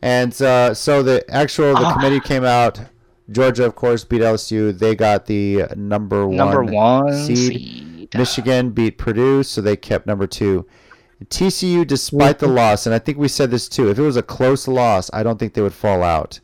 And 0.02 0.40
uh, 0.42 0.74
so 0.74 1.02
the 1.02 1.24
actual 1.34 1.74
the 1.74 1.86
Ah. 1.86 1.94
committee 1.94 2.20
came 2.20 2.44
out. 2.44 2.80
Georgia, 3.32 3.66
of 3.66 3.76
course, 3.76 4.04
beat 4.04 4.22
LSU. 4.22 4.78
They 4.78 4.96
got 4.96 5.26
the 5.26 5.64
number 5.76 6.28
one. 6.28 6.38
Number 6.38 6.64
one 6.64 7.14
seed. 7.26 7.38
seed. 7.38 8.10
Michigan 8.16 8.70
beat 8.72 8.98
Purdue, 8.98 9.44
so 9.44 9.60
they 9.62 9.76
kept 9.76 10.06
number 10.08 10.28
two. 10.28 10.66
TCU, 11.30 11.86
despite 11.86 12.40
the 12.40 12.48
loss, 12.48 12.86
and 12.86 12.94
I 12.94 13.00
think 13.00 13.18
we 13.18 13.28
said 13.28 13.50
this 13.52 13.68
too. 13.68 13.90
If 13.90 13.98
it 13.98 14.04
was 14.04 14.18
a 14.18 14.22
close 14.24 14.68
loss, 14.68 15.10
I 15.14 15.24
don't 15.24 15.40
think 15.40 15.54
they 15.56 15.62
would 15.62 15.74
fall 15.74 16.04
out. 16.04 16.40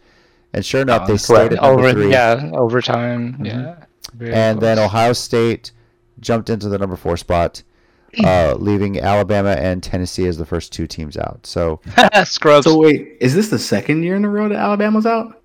And 0.53 0.65
sure 0.65 0.81
enough, 0.81 1.07
they 1.07 1.13
Uh, 1.13 1.17
stayed 1.17 1.53
at 1.53 1.61
number 1.61 1.80
Over, 1.81 1.91
three. 1.93 2.11
yeah, 2.11 2.49
overtime. 2.53 3.38
Yeah. 3.43 3.75
Very 4.14 4.34
and 4.34 4.60
then. 4.61 4.80
Ohio 4.80 5.14
State 5.14 5.72
jumped 6.19 6.49
into 6.49 6.69
the 6.69 6.77
number 6.77 6.95
four 6.95 7.18
spot, 7.18 7.64
uh, 8.23 8.56
leaving 8.57 8.99
Alabama 8.99 9.52
and 9.52 9.81
Tennessee 9.84 10.26
as 10.27 10.38
the 10.38 10.45
first 10.45 10.72
two 10.72 10.88
teams 10.88 11.18
out. 11.18 11.45
So 11.45 11.81
Scrubs. 12.23 12.65
So 12.65 12.77
wait, 12.77 13.18
is 13.19 13.34
this 13.35 13.49
the 13.49 13.60
second 13.60 14.03
year 14.03 14.15
in 14.15 14.23
a 14.26 14.30
row 14.30 14.48
that 14.49 14.57
Alabama's 14.57 15.06
out? 15.06 15.40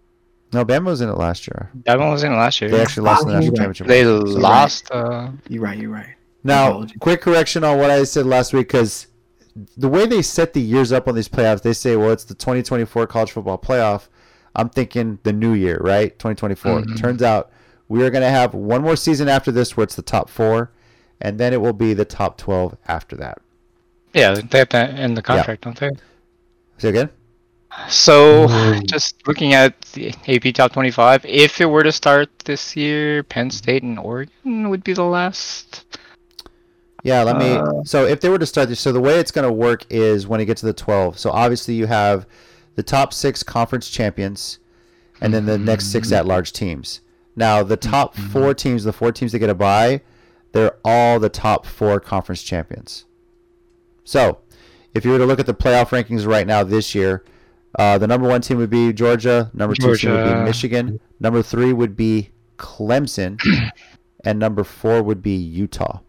no, 0.53 0.65
Bama 0.65 0.87
was 0.87 1.01
in 1.03 1.09
it 1.11 1.17
last 1.19 1.47
year. 1.47 1.71
that 1.85 1.99
one 1.99 2.11
was 2.11 2.23
in 2.25 2.33
it 2.33 2.37
last 2.37 2.61
year. 2.61 2.71
They 2.71 2.81
actually 2.81 3.05
lost 3.05 3.23
in 3.25 3.29
the 3.29 3.35
national 3.35 3.45
you're 3.45 3.67
right. 3.67 3.75
championship. 3.77 3.87
They 3.87 4.03
So- 4.05 4.39
lost. 4.41 4.91
Uh, 4.91 5.31
You're 5.49 5.63
right. 5.63 5.79
You're 5.79 5.91
right. 5.91 6.15
Now, 6.45 6.87
quick 7.01 7.21
correction 7.21 7.65
on 7.65 7.79
what 7.79 7.91
I 7.91 8.05
said 8.05 8.25
last 8.25 8.55
week 8.55 8.69
because 8.69 9.09
the 9.77 9.89
way 9.89 10.07
they 10.07 10.23
set 10.23 10.55
the 10.55 10.61
years 10.63 10.91
up 10.93 11.07
on 11.09 11.15
these 11.17 11.29
playoffs, 11.29 11.61
they 11.63 11.73
say, 11.75 11.97
well, 11.97 12.11
it's 12.13 12.25
the 12.25 12.35
2024 12.35 13.07
college 13.09 13.33
football 13.33 13.59
playoff. 13.59 14.09
I'm 14.55 14.71
thinking 14.71 15.19
the 15.25 15.33
new 15.35 15.53
year, 15.53 15.79
right? 15.83 16.17
2024. 16.19 16.81
Mhm. 16.83 16.97
Turns 16.99 17.23
out 17.23 17.51
we 17.89 18.03
are 18.03 18.11
going 18.11 18.23
to 18.23 18.31
have 18.31 18.55
one 18.55 18.83
more 18.83 18.97
season 18.97 19.29
after 19.29 19.51
this 19.51 19.77
where 19.77 19.85
it's 19.85 19.95
the 19.97 20.03
top 20.03 20.29
four, 20.29 20.71
and 21.21 21.39
then 21.39 21.53
it 21.53 21.61
will 21.61 21.73
be 21.73 21.95
the 21.95 22.05
top 22.05 22.37
12 22.39 22.77
after 22.87 23.17
that. 23.17 23.39
yeah, 24.15 24.35
they 24.35 24.59
have 24.59 24.69
that 24.71 24.99
in 24.99 25.15
the 25.15 25.23
contract, 25.23 25.63
don't 25.63 25.79
they? 25.79 25.91
Say 26.79 26.91
again? 26.91 27.11
So, 27.89 28.47
Mm. 28.49 28.87
just 28.91 29.27
looking 29.27 29.53
at 29.53 29.81
the 29.93 30.15
AP 30.27 30.55
Top 30.55 30.73
25, 30.73 31.25
if 31.27 31.61
it 31.61 31.67
were 31.67 31.83
to 31.83 31.93
start 31.93 32.31
this 32.45 32.75
year, 32.77 33.23
Penn 33.23 33.51
State 33.51 33.83
and 33.83 33.99
Oregon 33.99 34.71
would 34.71 34.83
be 34.83 34.93
the 34.95 35.05
last. 35.05 35.85
Yeah, 37.05 37.23
let 37.23 37.37
me. 37.37 37.53
Uh, 37.53 37.85
so 37.85 38.07
if 38.07 38.21
they 38.21 38.29
were 38.29 38.39
to 38.39 38.47
start 38.47 38.69
this, 38.69 38.81
so 38.81 38.91
the 38.91 39.01
way 39.01 39.19
it's 39.21 39.31
going 39.31 39.47
to 39.47 39.53
work 39.53 39.85
is 39.89 40.27
when 40.27 40.41
it 40.41 40.47
gets 40.47 40.61
to 40.61 40.67
the 40.67 40.73
12. 40.73 41.19
So 41.19 41.31
obviously 41.31 41.75
you 41.75 41.87
have 41.87 42.27
the 42.75 42.83
top 42.83 43.13
six 43.13 43.43
conference 43.43 43.89
champions, 43.89 44.59
and 45.21 45.33
then 45.33 45.47
the 45.47 45.59
next 45.59 45.87
six 45.93 46.11
at-large 46.11 46.53
teams. 46.53 47.01
Now, 47.39 47.63
the 47.63 47.77
top 47.77 48.17
Mhm. 48.17 48.31
four 48.33 48.53
teams, 48.55 48.85
the 48.85 48.93
four 48.93 49.13
teams 49.13 49.33
that 49.33 49.39
get 49.39 49.49
a 49.49 49.55
bye, 49.55 50.03
they're 50.53 50.75
all 50.85 51.19
the 51.21 51.29
top 51.29 51.65
four 51.65 52.01
conference 52.01 52.43
champions. 52.43 53.05
So, 54.05 54.39
if 54.95 55.05
you 55.05 55.13
were 55.13 55.19
to 55.19 55.27
look 55.27 55.39
at 55.39 55.47
the 55.47 55.55
playoff 55.55 55.91
rankings 55.91 56.27
right 56.27 56.47
now 56.47 56.65
this 56.65 56.95
year, 56.95 57.23
uh, 57.79 57.99
the 57.99 58.07
number 58.07 58.27
one 58.29 58.41
team 58.41 58.59
would 58.59 58.71
be 58.71 58.93
Georgia. 58.93 59.51
Number 59.55 59.75
two 59.75 59.95
team 59.97 60.13
would 60.13 60.25
be 60.25 60.41
Michigan. 60.45 61.01
Number 61.21 61.43
three 61.43 61.73
would 61.73 61.97
be 61.97 62.31
Clemson, 62.59 63.39
and 64.25 64.39
number 64.39 64.65
four 64.65 65.03
would 65.03 65.23
be 65.23 65.37
Utah. 65.37 66.01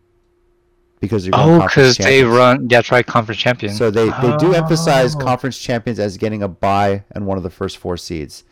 Because 0.99 1.25
you're 1.25 1.35
Oh, 1.37 1.61
because 1.61 1.95
they 1.97 2.23
run. 2.25 2.67
That's 2.67 2.91
right, 2.91 3.05
conference 3.05 3.39
champions. 3.39 3.77
So 3.77 3.89
they, 3.89 4.09
they 4.21 4.35
do 4.37 4.53
emphasize 4.53 5.15
Oh. 5.15 5.19
conference 5.19 5.57
champions 5.57 5.97
as 5.99 6.17
getting 6.17 6.43
a 6.43 6.47
bye 6.49 7.03
and 7.11 7.25
one 7.25 7.37
of 7.37 7.43
the 7.43 7.49
first 7.49 7.77
four 7.77 7.95
seeds. 7.95 8.43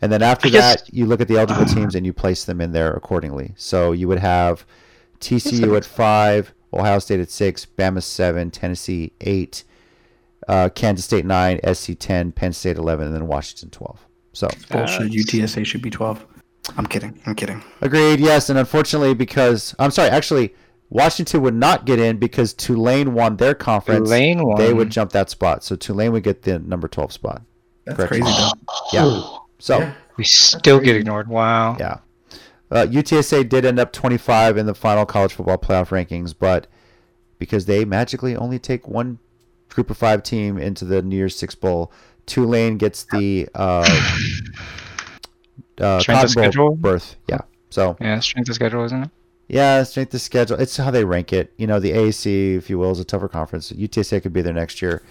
And 0.00 0.12
then 0.12 0.22
after 0.22 0.48
guess- 0.48 0.82
that, 0.82 0.94
you 0.94 1.06
look 1.06 1.20
at 1.20 1.28
the 1.28 1.36
eligible 1.38 1.64
teams 1.64 1.94
and 1.94 2.06
you 2.06 2.12
place 2.12 2.44
them 2.44 2.60
in 2.60 2.72
there 2.72 2.92
accordingly. 2.92 3.52
So 3.56 3.92
you 3.92 4.06
would 4.08 4.20
have 4.20 4.64
TCU 5.20 5.76
at 5.76 5.84
five, 5.84 6.54
Ohio 6.72 6.98
State 7.00 7.20
at 7.20 7.30
six, 7.30 7.66
Bama 7.66 8.02
seven, 8.02 8.50
Tennessee 8.50 9.12
eight, 9.20 9.64
uh, 10.46 10.68
Kansas 10.74 11.04
State 11.04 11.24
nine, 11.26 11.58
SC 11.74 11.92
ten, 11.98 12.30
Penn 12.32 12.52
State 12.52 12.76
eleven, 12.76 13.06
and 13.06 13.14
then 13.14 13.26
Washington 13.26 13.70
twelve. 13.70 14.06
So 14.32 14.48
Bullshit. 14.70 15.10
UTSA 15.10 15.66
should 15.66 15.82
be 15.82 15.90
12. 15.90 16.24
I'm 16.76 16.86
kidding. 16.86 17.18
I'm 17.26 17.34
kidding. 17.34 17.62
agreed, 17.80 18.20
yes, 18.20 18.50
and 18.50 18.58
unfortunately 18.58 19.14
because 19.14 19.74
I'm 19.78 19.90
sorry, 19.90 20.10
actually 20.10 20.54
Washington 20.90 21.42
would 21.42 21.54
not 21.54 21.86
get 21.86 21.98
in 21.98 22.18
because 22.18 22.52
Tulane 22.54 23.14
won 23.14 23.36
their 23.38 23.54
conference. 23.54 24.08
Tulane 24.08 24.46
won. 24.46 24.58
They 24.58 24.72
would 24.72 24.90
jump 24.90 25.10
that 25.12 25.28
spot, 25.30 25.64
so 25.64 25.74
Tulane 25.76 26.12
would 26.12 26.22
get 26.22 26.42
the 26.42 26.58
number 26.60 26.86
twelve 26.86 27.12
spot. 27.12 27.42
That's 27.84 27.96
Correct. 27.96 28.10
crazy, 28.12 28.24
though. 28.24 28.52
Yeah. 28.92 29.37
So 29.58 29.78
Yeah. 29.80 29.94
We 30.16 30.24
still 30.24 30.80
get 30.80 30.96
ignored. 30.96 31.28
Wow. 31.28 31.76
yeah, 31.78 31.98
uh, 32.72 32.86
UTSA 32.90 33.48
did 33.48 33.64
end 33.64 33.78
up 33.78 33.92
25 33.92 34.56
in 34.56 34.66
the 34.66 34.74
final 34.74 35.06
college 35.06 35.32
football 35.32 35.58
playoff 35.58 35.88
rankings, 35.90 36.34
but 36.36 36.66
because 37.38 37.66
they 37.66 37.84
magically 37.84 38.34
only 38.34 38.58
take 38.58 38.88
one 38.88 39.18
group 39.68 39.90
of 39.90 39.96
five 39.96 40.24
team 40.24 40.58
into 40.58 40.84
the 40.84 41.02
New 41.02 41.16
Year's 41.16 41.36
Six 41.36 41.54
Bowl, 41.54 41.92
Tulane 42.26 42.78
gets 42.78 43.04
the 43.04 43.48
uh, 43.54 43.86
uh, 45.80 46.00
Strength 46.00 46.06
Cotton 46.06 46.08
of 46.08 46.20
Bowl 46.20 46.26
schedule? 46.28 46.74
berth. 46.76 47.16
Yeah. 47.28 47.38
So 47.70 47.96
Yeah, 48.00 48.18
strength 48.20 48.48
of 48.48 48.54
schedule, 48.54 48.84
isn't 48.84 49.04
it? 49.04 49.10
yeah, 49.48 49.82
strength 49.82 50.12
of 50.14 50.20
schedule. 50.20 50.58
It's 50.58 50.76
how 50.76 50.90
they 50.90 51.04
rank 51.04 51.32
it. 51.32 51.52
You 51.58 51.66
know, 51.66 51.78
the 51.80 51.92
AAC, 51.92 52.56
if 52.56 52.68
you 52.70 52.78
will, 52.78 52.90
is 52.90 53.00
a 53.00 53.04
tougher 53.04 53.28
conference. 53.28 53.70
UTSA 53.72 54.22
could 54.22 54.32
be 54.32 54.42
there 54.42 54.52
next 54.54 54.82
year. 54.82 55.02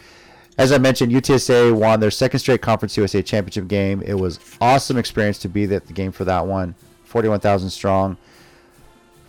As 0.58 0.72
I 0.72 0.78
mentioned, 0.80 1.12
UTSA 1.12 1.72
won 1.76 2.00
their 2.00 2.10
second 2.12 2.40
straight 2.40 2.62
Conference 2.62 2.98
USA 2.98 3.22
championship 3.22 3.68
game. 3.68 4.02
It 4.04 4.16
was 4.16 4.40
awesome 4.60 4.98
experience 4.98 5.38
to 5.40 5.50
be 5.50 5.64
at 5.74 5.86
the 5.86 5.94
game 5.94 6.12
for 6.12 6.24
that 6.26 6.48
one. 6.48 6.74
41,000 7.04 7.70
strong. 7.70 8.18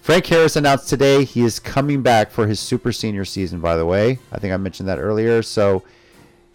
Frank 0.00 0.24
Harris 0.26 0.56
announced 0.56 0.88
today 0.88 1.24
he 1.24 1.42
is 1.42 1.60
coming 1.60 2.00
back 2.02 2.30
for 2.30 2.46
his 2.46 2.58
super 2.58 2.92
senior 2.92 3.26
season, 3.26 3.60
by 3.60 3.76
the 3.76 3.84
way. 3.84 4.18
I 4.32 4.38
think 4.38 4.54
I 4.54 4.56
mentioned 4.56 4.88
that 4.88 4.98
earlier. 4.98 5.42
So 5.42 5.82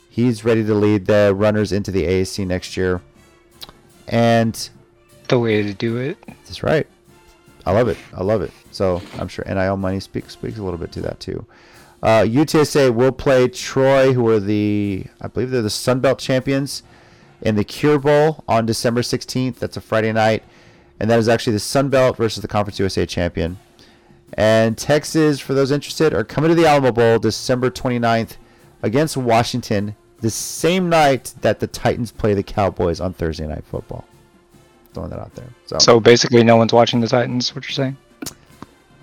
he's 0.09 0.43
ready 0.43 0.63
to 0.65 0.73
lead 0.73 1.05
the 1.05 1.33
runners 1.35 1.71
into 1.71 1.91
the 1.91 2.03
AAC 2.03 2.47
next 2.47 2.75
year. 2.75 2.99
And 4.07 4.69
The 5.27 5.37
way 5.37 5.61
to 5.61 5.73
do 5.73 5.97
it. 5.97 6.17
that's 6.45 6.63
right. 6.63 6.87
I 7.65 7.71
love 7.71 7.87
it. 7.89 7.97
I 8.15 8.23
love 8.23 8.41
it. 8.41 8.51
So 8.71 9.01
I'm 9.19 9.27
sure 9.27 9.45
NIL 9.45 9.77
money 9.77 9.99
speaks 9.99 10.33
speaks 10.33 10.57
a 10.57 10.63
little 10.63 10.79
bit 10.79 10.91
to 10.93 11.01
that 11.01 11.19
too. 11.19 11.45
Uh, 12.03 12.23
UTSA 12.23 12.93
will 12.93 13.13
play 13.13 13.47
Troy, 13.47 14.11
who 14.11 14.27
are 14.27 14.39
the 14.39 15.05
I 15.21 15.27
believe 15.27 15.51
they're 15.51 15.61
the 15.61 15.69
Sun 15.69 16.01
Belt 16.01 16.19
champions, 16.19 16.83
in 17.41 17.55
the 17.55 17.63
Cure 17.63 17.97
Bowl 17.97 18.43
on 18.45 18.65
December 18.65 19.01
16th. 19.01 19.55
That's 19.55 19.77
a 19.77 19.81
Friday 19.81 20.11
night, 20.11 20.43
and 20.99 21.09
that 21.09 21.17
is 21.17 21.29
actually 21.29 21.53
the 21.53 21.61
Sun 21.61 21.89
Belt 21.89 22.17
versus 22.17 22.41
the 22.41 22.47
Conference 22.49 22.77
USA 22.77 23.05
champion. 23.05 23.57
And 24.33 24.77
Texas, 24.77 25.39
for 25.39 25.53
those 25.53 25.71
interested, 25.71 26.13
are 26.13 26.25
coming 26.25 26.49
to 26.49 26.55
the 26.55 26.65
Alamo 26.65 26.91
Bowl 26.91 27.19
December 27.19 27.69
29th 27.69 28.35
against 28.81 29.15
Washington, 29.15 29.95
the 30.19 30.29
same 30.29 30.89
night 30.89 31.33
that 31.39 31.61
the 31.61 31.67
Titans 31.67 32.11
play 32.11 32.33
the 32.33 32.43
Cowboys 32.43 32.99
on 32.99 33.13
Thursday 33.13 33.47
Night 33.47 33.63
Football. 33.63 34.03
Throwing 34.93 35.09
that 35.11 35.19
out 35.19 35.33
there. 35.35 35.47
So, 35.67 35.77
So 35.77 35.99
basically, 36.01 36.43
no 36.43 36.57
one's 36.57 36.73
watching 36.73 36.99
the 36.99 37.07
Titans. 37.07 37.55
What 37.55 37.63
you're 37.63 37.71
saying? 37.71 37.95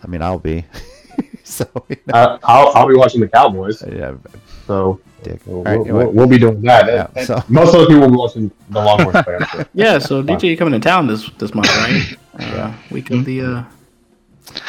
I 0.02 0.06
mean, 0.06 0.20
I'll 0.20 0.39
be. 0.39 0.66
so, 1.45 1.66
you 1.89 1.97
know, 2.07 2.15
Uh, 2.15 2.39
I'll, 2.45 2.73
I'll 2.74 2.89
be 2.89 2.95
watching 2.95 3.20
the 3.20 3.28
Cowboys, 3.28 3.82
yeah, 3.91 4.15
so 4.66 5.01
dick. 5.23 5.41
we'll, 5.47 5.59
All 5.59 5.65
right, 5.65 5.77
we'll, 5.78 6.01
anyway. 6.01 6.05
we'll 6.15 6.27
be 6.27 6.39
doing 6.39 6.61
that. 6.62 6.87
Yeah, 6.87 7.07
And 7.16 7.27
so- 7.27 7.43
Most 7.49 7.74
of 7.74 7.81
the 7.82 7.87
people 7.87 8.01
will 8.03 8.11
be 8.11 8.16
watching 8.16 8.51
the 8.70 8.81
Longhorns 8.81 9.24
play. 9.24 9.39
Sure. 9.51 9.66
Yeah, 9.74 9.99
so 9.99 10.23
DJ, 10.23 10.45
you 10.51 10.57
coming 10.57 10.73
to 10.81 10.81
town 10.81 11.07
this 11.07 11.28
this 11.39 11.55
month, 11.55 11.69
right? 11.69 12.16
Uh, 12.39 12.73
week 12.91 13.11
of 13.11 13.24
the 13.24 13.41
uh, 13.43 13.65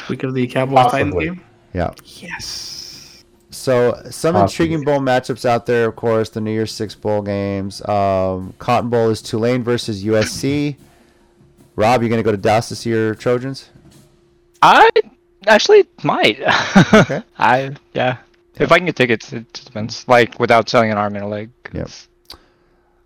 week 0.09 0.23
of 0.23 0.33
the 0.33 0.45
Cowboys 0.47 0.91
Titans 0.91 1.13
Possibly. 1.13 1.25
game. 1.25 1.41
yeah. 1.73 1.91
Yes. 2.05 3.23
So 3.51 3.93
some 4.09 4.33
Possibly. 4.33 4.41
intriguing 4.41 4.83
bowl 4.85 4.99
matchups 4.99 5.45
out 5.45 5.65
there, 5.65 5.87
of 5.89 5.95
course, 5.95 6.29
the 6.29 6.41
New 6.41 6.51
Year's 6.51 6.71
Six 6.73 6.95
bowl 6.95 7.21
games. 7.21 7.81
Um, 7.87 8.53
Cotton 8.59 8.89
Bowl 8.89 9.09
is 9.09 9.21
Tulane 9.21 9.63
versus 9.63 10.03
USC. 10.03 10.77
Rob, 11.75 12.01
you 12.03 12.09
gonna 12.09 12.23
go 12.23 12.31
to 12.31 12.37
Dallas 12.37 12.67
to 12.69 12.75
see 12.75 12.89
your 12.89 13.13
Trojans? 13.15 13.69
I 14.61 14.89
actually 15.47 15.85
might. 16.03 16.39
Okay. 16.93 17.23
I 17.37 17.75
yeah. 17.93 18.17
If 18.55 18.71
I 18.71 18.77
can 18.77 18.85
get 18.85 18.95
tickets, 18.95 19.33
it 19.33 19.51
depends. 19.53 20.07
Like 20.07 20.39
without 20.39 20.69
selling 20.69 20.91
an 20.91 20.97
arm 20.97 21.15
and 21.15 21.23
a 21.25 21.27
leg. 21.27 21.49
'cause- 21.63 22.07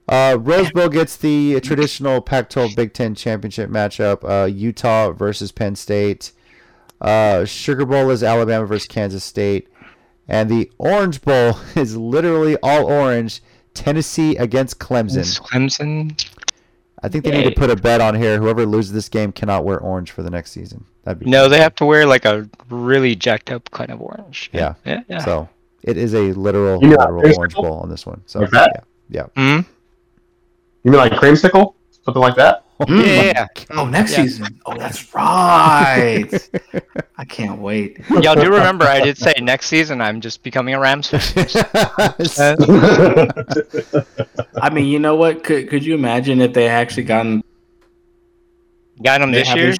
Uh, 0.08 0.38
Rose 0.40 0.70
Bowl 0.72 0.88
gets 0.90 1.16
the 1.18 1.60
traditional 1.62 2.22
Pac-12 2.22 2.76
Big 2.76 2.94
Ten 2.94 3.16
championship 3.16 3.70
matchup: 3.70 4.20
uh, 4.24 4.46
Utah 4.46 5.12
versus 5.12 5.52
Penn 5.52 5.76
State. 5.76 6.32
Uh, 7.02 7.44
Sugar 7.46 7.86
Bowl 7.86 8.10
is 8.12 8.22
Alabama 8.24 8.66
versus 8.66 8.88
Kansas 8.88 9.24
State, 9.24 9.68
and 10.28 10.50
the 10.50 10.72
Orange 10.78 11.22
Bowl 11.22 11.58
is 11.76 11.96
literally 11.98 12.56
all 12.62 12.86
orange. 12.86 13.42
Tennessee 13.74 14.38
against 14.38 14.80
Clemson. 14.80 15.18
It's 15.18 15.38
Clemson. 15.40 16.18
I 17.04 17.10
think 17.10 17.24
they 17.24 17.32
need 17.32 17.44
to 17.44 17.52
put 17.60 17.70
a 17.70 17.76
bet 17.76 18.02
on 18.02 18.16
here. 18.16 18.40
Whoever 18.40 18.66
loses 18.66 18.92
this 18.94 19.10
game 19.10 19.32
cannot 19.32 19.64
wear 19.66 19.80
orange 19.80 20.12
for 20.12 20.24
the 20.24 20.30
next 20.30 20.52
season. 20.52 20.86
That'd 21.04 21.20
be 21.20 21.30
No, 21.30 21.48
they 21.50 21.60
have 21.60 21.76
to 21.76 21.86
wear 21.86 22.06
like 22.06 22.26
a 22.26 22.50
really 22.70 23.16
jacked 23.16 23.52
up 23.52 23.70
kind 23.72 23.92
of 23.92 24.02
orange. 24.02 24.50
Yeah. 24.54 24.74
Yeah. 24.86 25.04
Yeah. 25.08 25.20
So 25.24 25.48
it 25.84 25.98
is 25.98 26.14
a 26.16 26.34
literal, 26.34 26.82
You 26.82 26.90
mean 26.90 26.98
like 26.98 27.10
literal 27.12 27.38
orange 27.38 27.54
creamsicle? 27.56 27.62
bowl 27.64 27.80
on 27.80 27.90
this 27.90 28.06
one. 28.06 28.22
So 28.26 28.40
Like 28.40 28.52
that? 28.52 28.84
yeah, 29.10 29.28
Hmm? 29.36 29.60
You 30.84 30.92
mean 30.92 31.00
like 31.00 31.12
creamsicle, 31.14 31.74
something 32.04 32.22
like 32.22 32.36
that? 32.36 32.65
Yeah. 32.88 32.96
Yeah, 32.96 33.24
yeah. 33.24 33.48
Oh, 33.72 33.86
next 33.88 34.12
Yeah. 34.12 34.24
season. 34.24 34.60
Oh, 34.66 34.76
that's 34.78 35.14
right. 35.16 36.50
I 37.18 37.26
can't 37.26 37.60
wait. 37.62 38.00
Y'all 38.10 38.36
do 38.36 38.52
remember 38.52 38.86
I 38.86 39.00
did 39.02 39.18
say 39.18 39.34
next 39.42 39.68
season 39.68 40.02
I'm 40.02 40.20
just 40.22 40.44
becoming 40.44 40.74
a 40.74 40.80
Rams 40.80 41.08
fan. 41.10 41.48
Uh, 42.38 44.02
I 44.62 44.70
mean, 44.70 44.86
you 44.88 45.00
know 45.00 45.16
what? 45.16 45.44
Could 45.44 45.70
could 45.70 45.86
you 45.86 45.94
imagine 45.96 46.42
if 46.42 46.54
they 46.54 46.68
actually 46.68 47.04
gotten 47.04 47.44
Got 49.04 49.20
them 49.22 49.32
this 49.32 49.54
year. 49.56 49.72
this- 49.72 49.80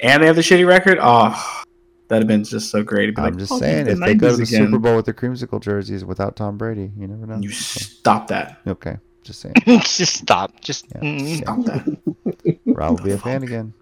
and 0.00 0.22
they 0.22 0.26
have 0.26 0.36
the 0.36 0.42
shitty 0.42 0.66
record? 0.66 0.98
Oh, 1.00 1.64
that'd 2.08 2.22
have 2.22 2.28
been 2.28 2.44
just 2.44 2.70
so 2.70 2.82
great. 2.82 3.04
It'd 3.10 3.18
I'm 3.18 3.24
like, 3.26 3.36
just 3.36 3.52
oh, 3.52 3.58
saying, 3.58 3.86
the 3.86 3.92
if 3.92 3.98
they 4.00 4.14
go 4.14 4.30
to 4.30 4.36
the 4.36 4.42
again. 4.42 4.66
Super 4.66 4.78
Bowl 4.78 4.96
with 4.96 5.04
their 5.06 5.14
creamsicle 5.14 5.60
jerseys 5.62 6.04
without 6.04 6.36
Tom 6.36 6.58
Brady, 6.58 6.90
you 6.98 7.06
never 7.06 7.26
know. 7.26 7.38
you 7.40 7.50
stop 7.50 8.28
that. 8.28 8.60
Okay, 8.66 8.96
just 9.24 9.40
saying. 9.40 9.54
just 9.66 10.14
stop. 10.14 10.60
Just 10.60 10.86
Yeah. 10.94 11.00
mm. 11.00 11.36
Stop 11.38 11.64
that. 11.64 12.58
Rob 12.66 12.98
will 12.98 13.04
be 13.04 13.12
a 13.12 13.18
fan 13.18 13.42
again. 13.42 13.72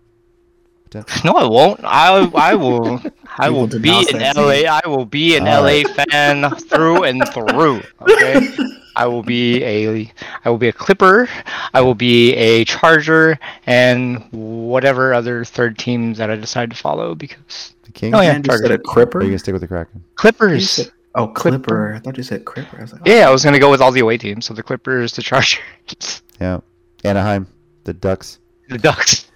No, 1.24 1.32
I 1.32 1.47
won't. 1.47 1.81
I 1.85 2.31
I 2.35 2.55
will. 2.62 3.01
I 3.39 3.48
will 3.48 3.60
will 3.60 3.66
be 3.66 3.78
denounce 3.78 4.12
an 4.12 4.19
that 4.19 4.36
LA. 4.36 4.70
I 4.70 4.86
will 4.86 5.06
be 5.06 5.36
an 5.36 5.48
All 5.48 5.62
LA 5.62 5.82
fan 5.89 6.51
through 6.56 7.05
and 7.05 7.27
through. 7.32 7.82
Okay. 8.02 8.48
I 8.97 9.06
will 9.06 9.23
be 9.23 9.62
a. 9.64 10.12
I 10.44 10.51
will 10.51 10.59
be 10.59 10.69
a 10.69 10.73
Clipper. 10.73 11.28
I 11.73 11.81
will 11.81 11.94
be 11.94 12.35
a 12.35 12.64
Charger 12.66 13.39
and 13.66 14.23
whatever 14.32 15.14
other 15.14 15.44
third 15.47 15.78
teams 15.78 16.19
that 16.19 16.31
I 16.31 16.36
decide 16.36 16.70
to 16.70 16.77
follow 16.77 17.14
because 17.14 17.74
The 17.85 17.93
Kings. 17.93 18.14
Oh, 18.14 18.20
yeah. 18.20 18.32
Man 18.32 18.43
just 18.43 18.60
said 18.60 18.70
a 18.70 18.81
Or 18.86 18.98
are 18.98 19.23
you 19.23 19.31
gonna 19.31 19.39
stick 19.39 19.55
with 19.55 19.62
the 19.62 19.69
Kraken? 19.69 19.90
You 19.94 20.10
Clippers. 20.16 20.90
Said- 21.14 21.20
oh, 21.22 21.28
clipper. 21.28 21.94
I 21.94 21.98
thought 21.98 22.16
you 22.16 22.22
said 22.22 22.44
cripper. 22.44 22.78
I 22.78 22.82
was 22.82 22.93
like, 22.93 23.02
oh. 23.06 23.10
Yeah, 23.10 23.28
I 23.28 23.30
was 23.32 23.44
gonna 23.44 23.59
go 23.59 23.70
with 23.70 23.80
all 23.80 23.93
the 23.93 24.01
away 24.01 24.18
teams. 24.18 24.47
So 24.47 24.55
the 24.55 24.62
Clippers, 24.62 25.12
the 25.12 25.22
Chargers, 25.22 26.22
Yeah. 26.40 26.60
Anaheim, 27.05 27.47
the 27.84 27.93
Ducks. 27.93 28.39
the 28.68 28.78
Ducks. 28.78 29.30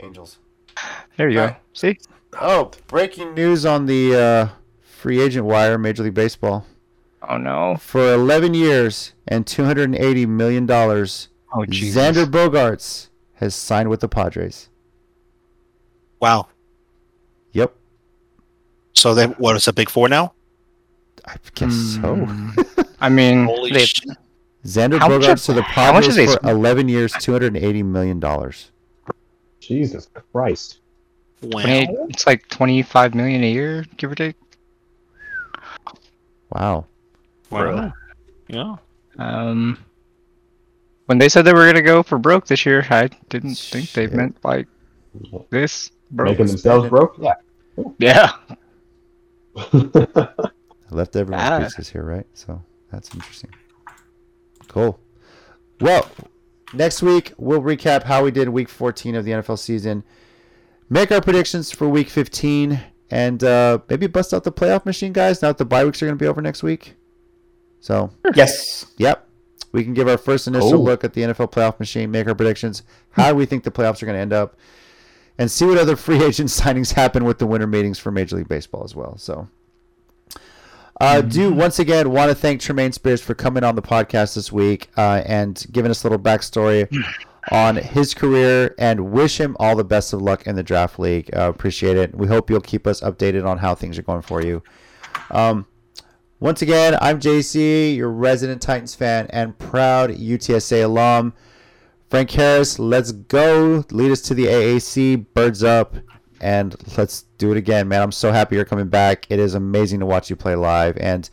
Angels. 0.00 0.38
There 1.16 1.28
you 1.28 1.34
go. 1.36 1.40
Alright. 1.42 1.56
See. 1.74 1.98
Oh, 2.40 2.70
breaking 2.86 3.34
news 3.34 3.66
on 3.66 3.86
the 3.86 4.14
uh, 4.16 4.48
free 4.82 5.20
agent 5.20 5.44
wire, 5.46 5.76
Major 5.78 6.02
League 6.04 6.14
Baseball. 6.14 6.64
Oh 7.28 7.36
no. 7.36 7.76
For 7.76 8.14
11 8.14 8.54
years 8.54 9.12
and 9.28 9.46
280 9.46 10.26
million 10.26 10.64
dollars, 10.66 11.28
Oh 11.52 11.64
Jesus. 11.66 12.00
Xander 12.00 12.24
Bogaerts 12.24 13.08
has 13.34 13.54
signed 13.54 13.90
with 13.90 14.00
the 14.00 14.08
Padres. 14.08 14.68
Wow. 16.20 16.48
Yep, 17.52 17.74
So 18.94 19.14
then, 19.14 19.30
what 19.32 19.56
is 19.56 19.66
a 19.66 19.72
big 19.72 19.90
four 19.90 20.08
now? 20.08 20.32
I 21.30 21.36
guess 21.54 21.74
so. 21.74 22.14
Hmm. 22.16 22.50
I 23.00 23.08
mean, 23.08 23.44
Holy 23.46 23.70
they- 23.72 23.84
shit! 23.84 24.08
Xander 24.64 24.98
How 24.98 25.08
much 25.08 25.22
Bogaerts 25.22 25.46
to 25.46 25.52
the 25.54 25.60
are- 25.60 25.62
how 25.62 25.92
Padres 25.92 26.16
for 26.16 26.26
spending? 26.26 26.50
11 26.50 26.88
years, 26.88 27.12
280 27.14 27.82
million 27.82 28.20
dollars. 28.20 28.70
Jesus 29.60 30.08
Christ. 30.32 30.80
Wow. 31.42 31.62
it's 32.10 32.26
like 32.26 32.46
25 32.48 33.14
million 33.14 33.42
a 33.42 33.50
year, 33.50 33.86
give 33.96 34.10
or 34.12 34.14
take. 34.14 34.36
Wow. 36.50 36.84
Wow. 37.50 37.92
Yeah. 38.48 38.76
Um, 39.18 39.78
when 41.06 41.16
they 41.18 41.28
said 41.30 41.42
they 41.46 41.54
were 41.54 41.66
gonna 41.66 41.80
go 41.82 42.02
for 42.02 42.18
broke 42.18 42.46
this 42.46 42.66
year, 42.66 42.84
I 42.90 43.08
didn't 43.30 43.54
think 43.56 43.92
they 43.92 44.06
meant 44.08 44.36
like 44.44 44.66
this 45.48 45.90
broke. 46.10 46.30
Making 46.32 46.46
themselves 46.48 46.88
broke? 46.90 47.16
Yeah. 47.18 47.34
Yeah. 47.98 48.32
I 50.90 50.94
left 50.94 51.14
everyone's 51.16 51.48
Ah. 51.48 51.58
pieces 51.60 51.88
here, 51.90 52.02
right? 52.02 52.26
So 52.34 52.62
that's 52.90 53.14
interesting. 53.14 53.50
Cool. 54.68 54.98
Well, 55.80 56.08
next 56.72 57.02
week 57.02 57.32
we'll 57.38 57.62
recap 57.62 58.04
how 58.04 58.24
we 58.24 58.30
did 58.30 58.48
week 58.50 58.68
14 58.68 59.14
of 59.14 59.24
the 59.24 59.32
NFL 59.32 59.58
season, 59.58 60.04
make 60.88 61.10
our 61.10 61.20
predictions 61.20 61.70
for 61.70 61.88
week 61.88 62.08
15, 62.08 62.80
and 63.10 63.42
uh, 63.42 63.78
maybe 63.88 64.06
bust 64.06 64.32
out 64.34 64.44
the 64.44 64.52
playoff 64.52 64.84
machine, 64.86 65.12
guys. 65.12 65.42
Now 65.42 65.48
that 65.48 65.58
the 65.58 65.64
bye 65.64 65.84
weeks 65.84 66.02
are 66.02 66.06
going 66.06 66.18
to 66.18 66.22
be 66.22 66.28
over 66.28 66.40
next 66.42 66.62
week. 66.62 66.94
So, 67.80 68.10
Yes. 68.34 68.86
yep, 68.98 69.26
we 69.72 69.82
can 69.84 69.94
give 69.94 70.06
our 70.06 70.18
first 70.18 70.46
initial 70.46 70.72
Cool. 70.72 70.84
look 70.84 71.02
at 71.02 71.14
the 71.14 71.22
NFL 71.22 71.50
playoff 71.50 71.80
machine, 71.80 72.10
make 72.10 72.28
our 72.28 72.34
predictions, 72.34 72.82
how 73.12 73.32
we 73.34 73.46
think 73.46 73.64
the 73.64 73.70
playoffs 73.70 74.02
are 74.02 74.06
going 74.06 74.16
to 74.16 74.20
end 74.20 74.32
up, 74.34 74.54
and 75.38 75.50
see 75.50 75.64
what 75.64 75.78
other 75.78 75.96
free 75.96 76.22
agent 76.24 76.50
signings 76.50 76.92
happen 76.92 77.24
with 77.24 77.38
the 77.38 77.46
winter 77.46 77.66
meetings 77.66 77.98
for 77.98 78.10
Major 78.10 78.36
League 78.36 78.48
Baseball 78.48 78.84
as 78.84 78.94
well. 78.94 79.16
So. 79.16 79.48
Uh, 81.00 81.22
do 81.22 81.50
once 81.50 81.78
again 81.78 82.10
want 82.10 82.28
to 82.28 82.34
thank 82.34 82.60
Tremaine 82.60 82.92
Spears 82.92 83.22
for 83.22 83.34
coming 83.34 83.64
on 83.64 83.74
the 83.74 83.80
podcast 83.80 84.34
this 84.34 84.52
week 84.52 84.90
uh, 84.98 85.22
and 85.24 85.66
giving 85.72 85.90
us 85.90 86.04
a 86.04 86.06
little 86.06 86.22
backstory 86.22 86.86
on 87.50 87.76
his 87.76 88.12
career 88.12 88.74
and 88.78 89.10
wish 89.10 89.40
him 89.40 89.56
all 89.58 89.74
the 89.74 89.84
best 89.84 90.12
of 90.12 90.20
luck 90.20 90.46
in 90.46 90.56
the 90.56 90.62
draft 90.62 90.98
league. 90.98 91.30
Uh, 91.34 91.48
appreciate 91.48 91.96
it. 91.96 92.14
We 92.14 92.26
hope 92.26 92.50
you'll 92.50 92.60
keep 92.60 92.86
us 92.86 93.00
updated 93.00 93.46
on 93.46 93.56
how 93.56 93.74
things 93.74 93.98
are 93.98 94.02
going 94.02 94.20
for 94.20 94.42
you. 94.42 94.62
Um, 95.30 95.66
once 96.38 96.60
again, 96.60 96.98
I'm 97.00 97.18
JC, 97.18 97.96
your 97.96 98.10
resident 98.10 98.60
Titans 98.60 98.94
fan 98.94 99.26
and 99.30 99.58
proud 99.58 100.10
UTSA 100.10 100.84
alum. 100.84 101.32
Frank 102.10 102.30
Harris, 102.30 102.78
let's 102.78 103.12
go. 103.12 103.86
Lead 103.90 104.10
us 104.10 104.20
to 104.22 104.34
the 104.34 104.46
AAC. 104.46 105.26
Birds 105.32 105.64
up. 105.64 105.96
And 106.40 106.74
let's 106.96 107.22
do 107.38 107.52
it 107.52 107.58
again, 107.58 107.88
man. 107.88 108.02
I'm 108.02 108.12
so 108.12 108.32
happy 108.32 108.56
you're 108.56 108.64
coming 108.64 108.88
back. 108.88 109.26
It 109.28 109.38
is 109.38 109.54
amazing 109.54 110.00
to 110.00 110.06
watch 110.06 110.30
you 110.30 110.36
play 110.36 110.54
live. 110.54 110.96
And 110.98 111.28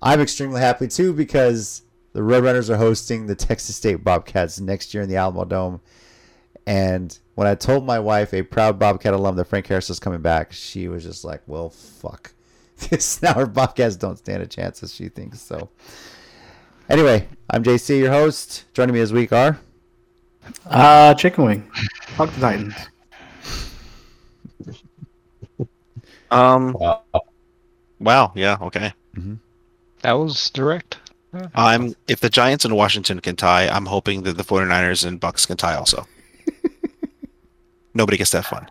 I'm 0.00 0.20
extremely 0.20 0.60
happy 0.60 0.86
too 0.86 1.12
because 1.12 1.82
the 2.12 2.20
Roadrunners 2.20 2.70
are 2.70 2.76
hosting 2.76 3.26
the 3.26 3.34
Texas 3.34 3.76
State 3.76 4.04
Bobcats 4.04 4.60
next 4.60 4.94
year 4.94 5.02
in 5.02 5.08
the 5.08 5.16
Alamo 5.16 5.44
Dome. 5.44 5.80
And 6.66 7.18
when 7.34 7.46
I 7.46 7.54
told 7.54 7.86
my 7.86 7.98
wife, 7.98 8.34
a 8.34 8.42
proud 8.42 8.78
Bobcat 8.78 9.14
alum, 9.14 9.36
that 9.36 9.46
Frank 9.46 9.66
Harris 9.66 9.88
is 9.90 9.98
coming 9.98 10.20
back, 10.20 10.52
she 10.52 10.88
was 10.88 11.02
just 11.02 11.24
like, 11.24 11.42
well, 11.46 11.70
fuck. 11.70 12.32
This 12.90 13.20
now 13.22 13.32
our 13.32 13.46
Bobcats 13.46 13.96
don't 13.96 14.18
stand 14.18 14.40
a 14.40 14.46
chance, 14.46 14.84
as 14.84 14.94
she 14.94 15.08
thinks. 15.08 15.40
So, 15.40 15.68
anyway, 16.88 17.26
I'm 17.50 17.64
JC, 17.64 17.98
your 17.98 18.12
host. 18.12 18.66
Joining 18.72 18.94
me 18.94 19.00
this 19.00 19.10
week 19.10 19.32
are. 19.32 19.58
Uh, 20.64 21.12
chicken 21.14 21.44
wing. 21.44 21.70
Fuck 22.16 22.32
the 22.34 22.40
Titans. 22.40 22.74
Um. 26.30 26.72
Wow. 26.72 27.02
Wow. 28.00 28.32
Yeah. 28.34 28.56
Okay. 28.60 28.92
That 30.02 30.12
was 30.12 30.50
direct. 30.50 30.98
I'm. 31.54 31.94
If 32.06 32.20
the 32.20 32.30
Giants 32.30 32.64
and 32.64 32.74
Washington 32.74 33.20
can 33.20 33.36
tie, 33.36 33.68
I'm 33.68 33.86
hoping 33.86 34.22
that 34.22 34.36
the 34.36 34.44
49ers 34.44 35.06
and 35.06 35.20
Bucs 35.20 35.46
can 35.46 35.56
tie 35.56 35.74
also. 35.74 36.06
Nobody 37.94 38.16
gets 38.16 38.30
that 38.30 38.44
fun. 38.44 38.68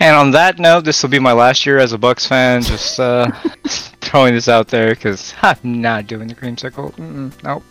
And 0.00 0.14
on 0.14 0.30
that 0.30 0.58
note, 0.58 0.84
this 0.84 1.02
will 1.02 1.10
be 1.10 1.18
my 1.18 1.32
last 1.32 1.66
year 1.66 1.78
as 1.78 1.92
a 1.92 1.98
Bucs 1.98 2.26
fan. 2.26 2.62
Just 2.62 3.00
uh, 3.00 3.30
throwing 4.00 4.34
this 4.34 4.48
out 4.48 4.68
there 4.68 4.90
because 4.90 5.34
I'm 5.42 5.80
not 5.80 6.06
doing 6.06 6.28
the 6.28 6.34
creamsicle. 6.34 6.94
Mm-mm, 6.94 7.42
nope. 7.42 7.62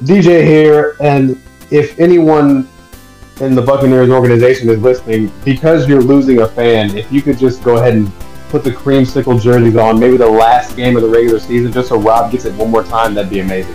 DJ 0.00 0.44
here, 0.44 0.96
and 1.00 1.40
if 1.72 1.98
anyone 1.98 2.68
in 3.40 3.54
the 3.54 3.62
Buccaneers 3.62 4.10
organization 4.10 4.68
is 4.68 4.78
listening, 4.80 5.32
because 5.42 5.88
you're 5.88 6.02
losing 6.02 6.40
a 6.40 6.46
fan, 6.46 6.96
if 6.96 7.10
you 7.10 7.22
could 7.22 7.38
just 7.38 7.64
go 7.64 7.78
ahead 7.78 7.94
and 7.94 8.12
put 8.50 8.62
the 8.62 8.70
creamsicle 8.70 9.40
jerseys 9.40 9.76
on, 9.76 9.98
maybe 9.98 10.18
the 10.18 10.28
last 10.28 10.76
game 10.76 10.96
of 10.96 11.02
the 11.02 11.08
regular 11.08 11.38
season, 11.38 11.72
just 11.72 11.88
so 11.88 11.98
Rob 11.98 12.30
gets 12.30 12.44
it 12.44 12.54
one 12.56 12.70
more 12.70 12.84
time, 12.84 13.14
that'd 13.14 13.30
be 13.30 13.40
amazing. 13.40 13.74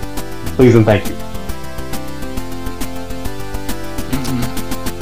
Please 0.56 0.76
and 0.76 0.86
thank 0.86 1.08
you. 1.08 1.16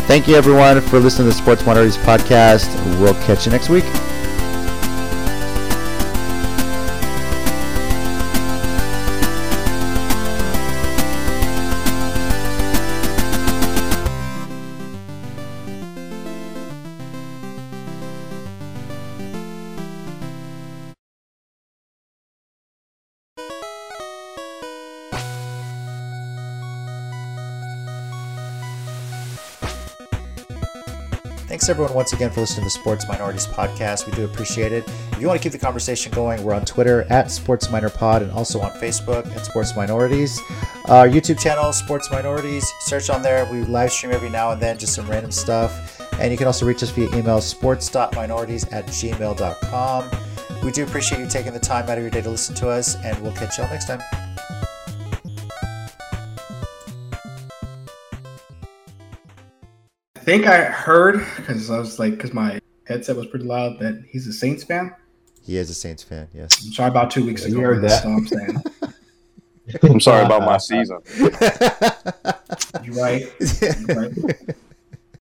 Thank 0.07 0.27
you, 0.27 0.35
everyone, 0.35 0.79
for 0.79 0.99
listening 0.99 1.29
to 1.29 1.35
Sports 1.35 1.65
Minorities 1.65 1.97
podcast. 1.97 2.73
We'll 3.01 3.15
catch 3.25 3.45
you 3.45 3.51
next 3.51 3.67
week. 3.67 3.83
Thanks 31.65 31.79
everyone 31.79 31.95
once 31.95 32.13
again 32.13 32.29
for 32.29 32.41
listening 32.41 32.59
to 32.59 32.65
the 32.65 32.69
Sports 32.69 33.07
Minorities 33.07 33.47
Podcast. 33.47 34.05
We 34.05 34.11
do 34.11 34.23
appreciate 34.23 34.71
it. 34.71 34.87
If 34.87 35.19
you 35.19 35.25
want 35.25 35.41
to 35.41 35.43
keep 35.43 35.51
the 35.51 35.57
conversation 35.57 36.11
going, 36.11 36.43
we're 36.43 36.53
on 36.53 36.63
Twitter 36.63 37.07
at 37.09 37.31
Sports 37.31 37.71
Minor 37.71 37.89
Pod 37.89 38.21
and 38.21 38.31
also 38.33 38.61
on 38.61 38.69
Facebook 38.73 39.25
at 39.35 39.47
Sports 39.47 39.75
Minorities. 39.75 40.39
Our 40.89 41.09
YouTube 41.09 41.39
channel, 41.39 41.73
Sports 41.73 42.11
Minorities, 42.11 42.71
search 42.81 43.09
on 43.09 43.23
there. 43.23 43.51
We 43.51 43.63
live 43.63 43.91
stream 43.91 44.11
every 44.11 44.29
now 44.29 44.51
and 44.51 44.61
then, 44.61 44.77
just 44.77 44.93
some 44.93 45.09
random 45.09 45.31
stuff. 45.31 45.99
And 46.19 46.31
you 46.31 46.37
can 46.37 46.45
also 46.45 46.67
reach 46.67 46.83
us 46.83 46.91
via 46.91 47.07
email, 47.15 47.41
sports.minorities 47.41 48.71
at 48.71 48.85
gmail.com. 48.85 50.11
We 50.63 50.71
do 50.71 50.83
appreciate 50.83 51.17
you 51.17 51.27
taking 51.27 51.53
the 51.53 51.59
time 51.59 51.89
out 51.89 51.97
of 51.97 52.03
your 52.03 52.11
day 52.11 52.21
to 52.21 52.29
listen 52.29 52.53
to 52.57 52.69
us, 52.69 52.95
and 53.03 53.19
we'll 53.23 53.33
catch 53.33 53.57
y'all 53.57 53.67
next 53.69 53.87
time. 53.87 54.03
Think 60.25 60.47
I 60.47 60.63
heard 60.65 61.25
because 61.37 61.69
I 61.69 61.77
was 61.79 61.99
like, 61.99 62.11
because 62.17 62.33
my 62.33 62.59
headset 62.87 63.15
was 63.15 63.27
pretty 63.27 63.45
loud, 63.45 63.79
that 63.79 64.03
he's 64.09 64.27
a 64.27 64.33
Saints 64.33 64.63
fan. 64.63 64.93
He 65.43 65.57
is 65.57 65.69
a 65.69 65.73
Saints 65.75 66.01
fan, 66.03 66.27
yes. 66.33 66.65
I'm 66.65 66.73
sorry 66.73 66.89
about 66.89 67.11
two 67.11 67.25
weeks 67.25 67.47
You 67.47 67.57
ago. 67.59 67.61
heard 67.67 67.81
that. 67.83 68.05
all 68.05 68.17
I'm 68.17 68.27
saying. 68.27 68.63
I'm 69.83 69.99
sorry 69.99 70.25
about 70.25 70.41
my 70.41 70.57
season. 70.57 70.99
You're 72.83 72.95
right. 72.95 73.23
You're 73.61 73.95
right. 73.95 74.11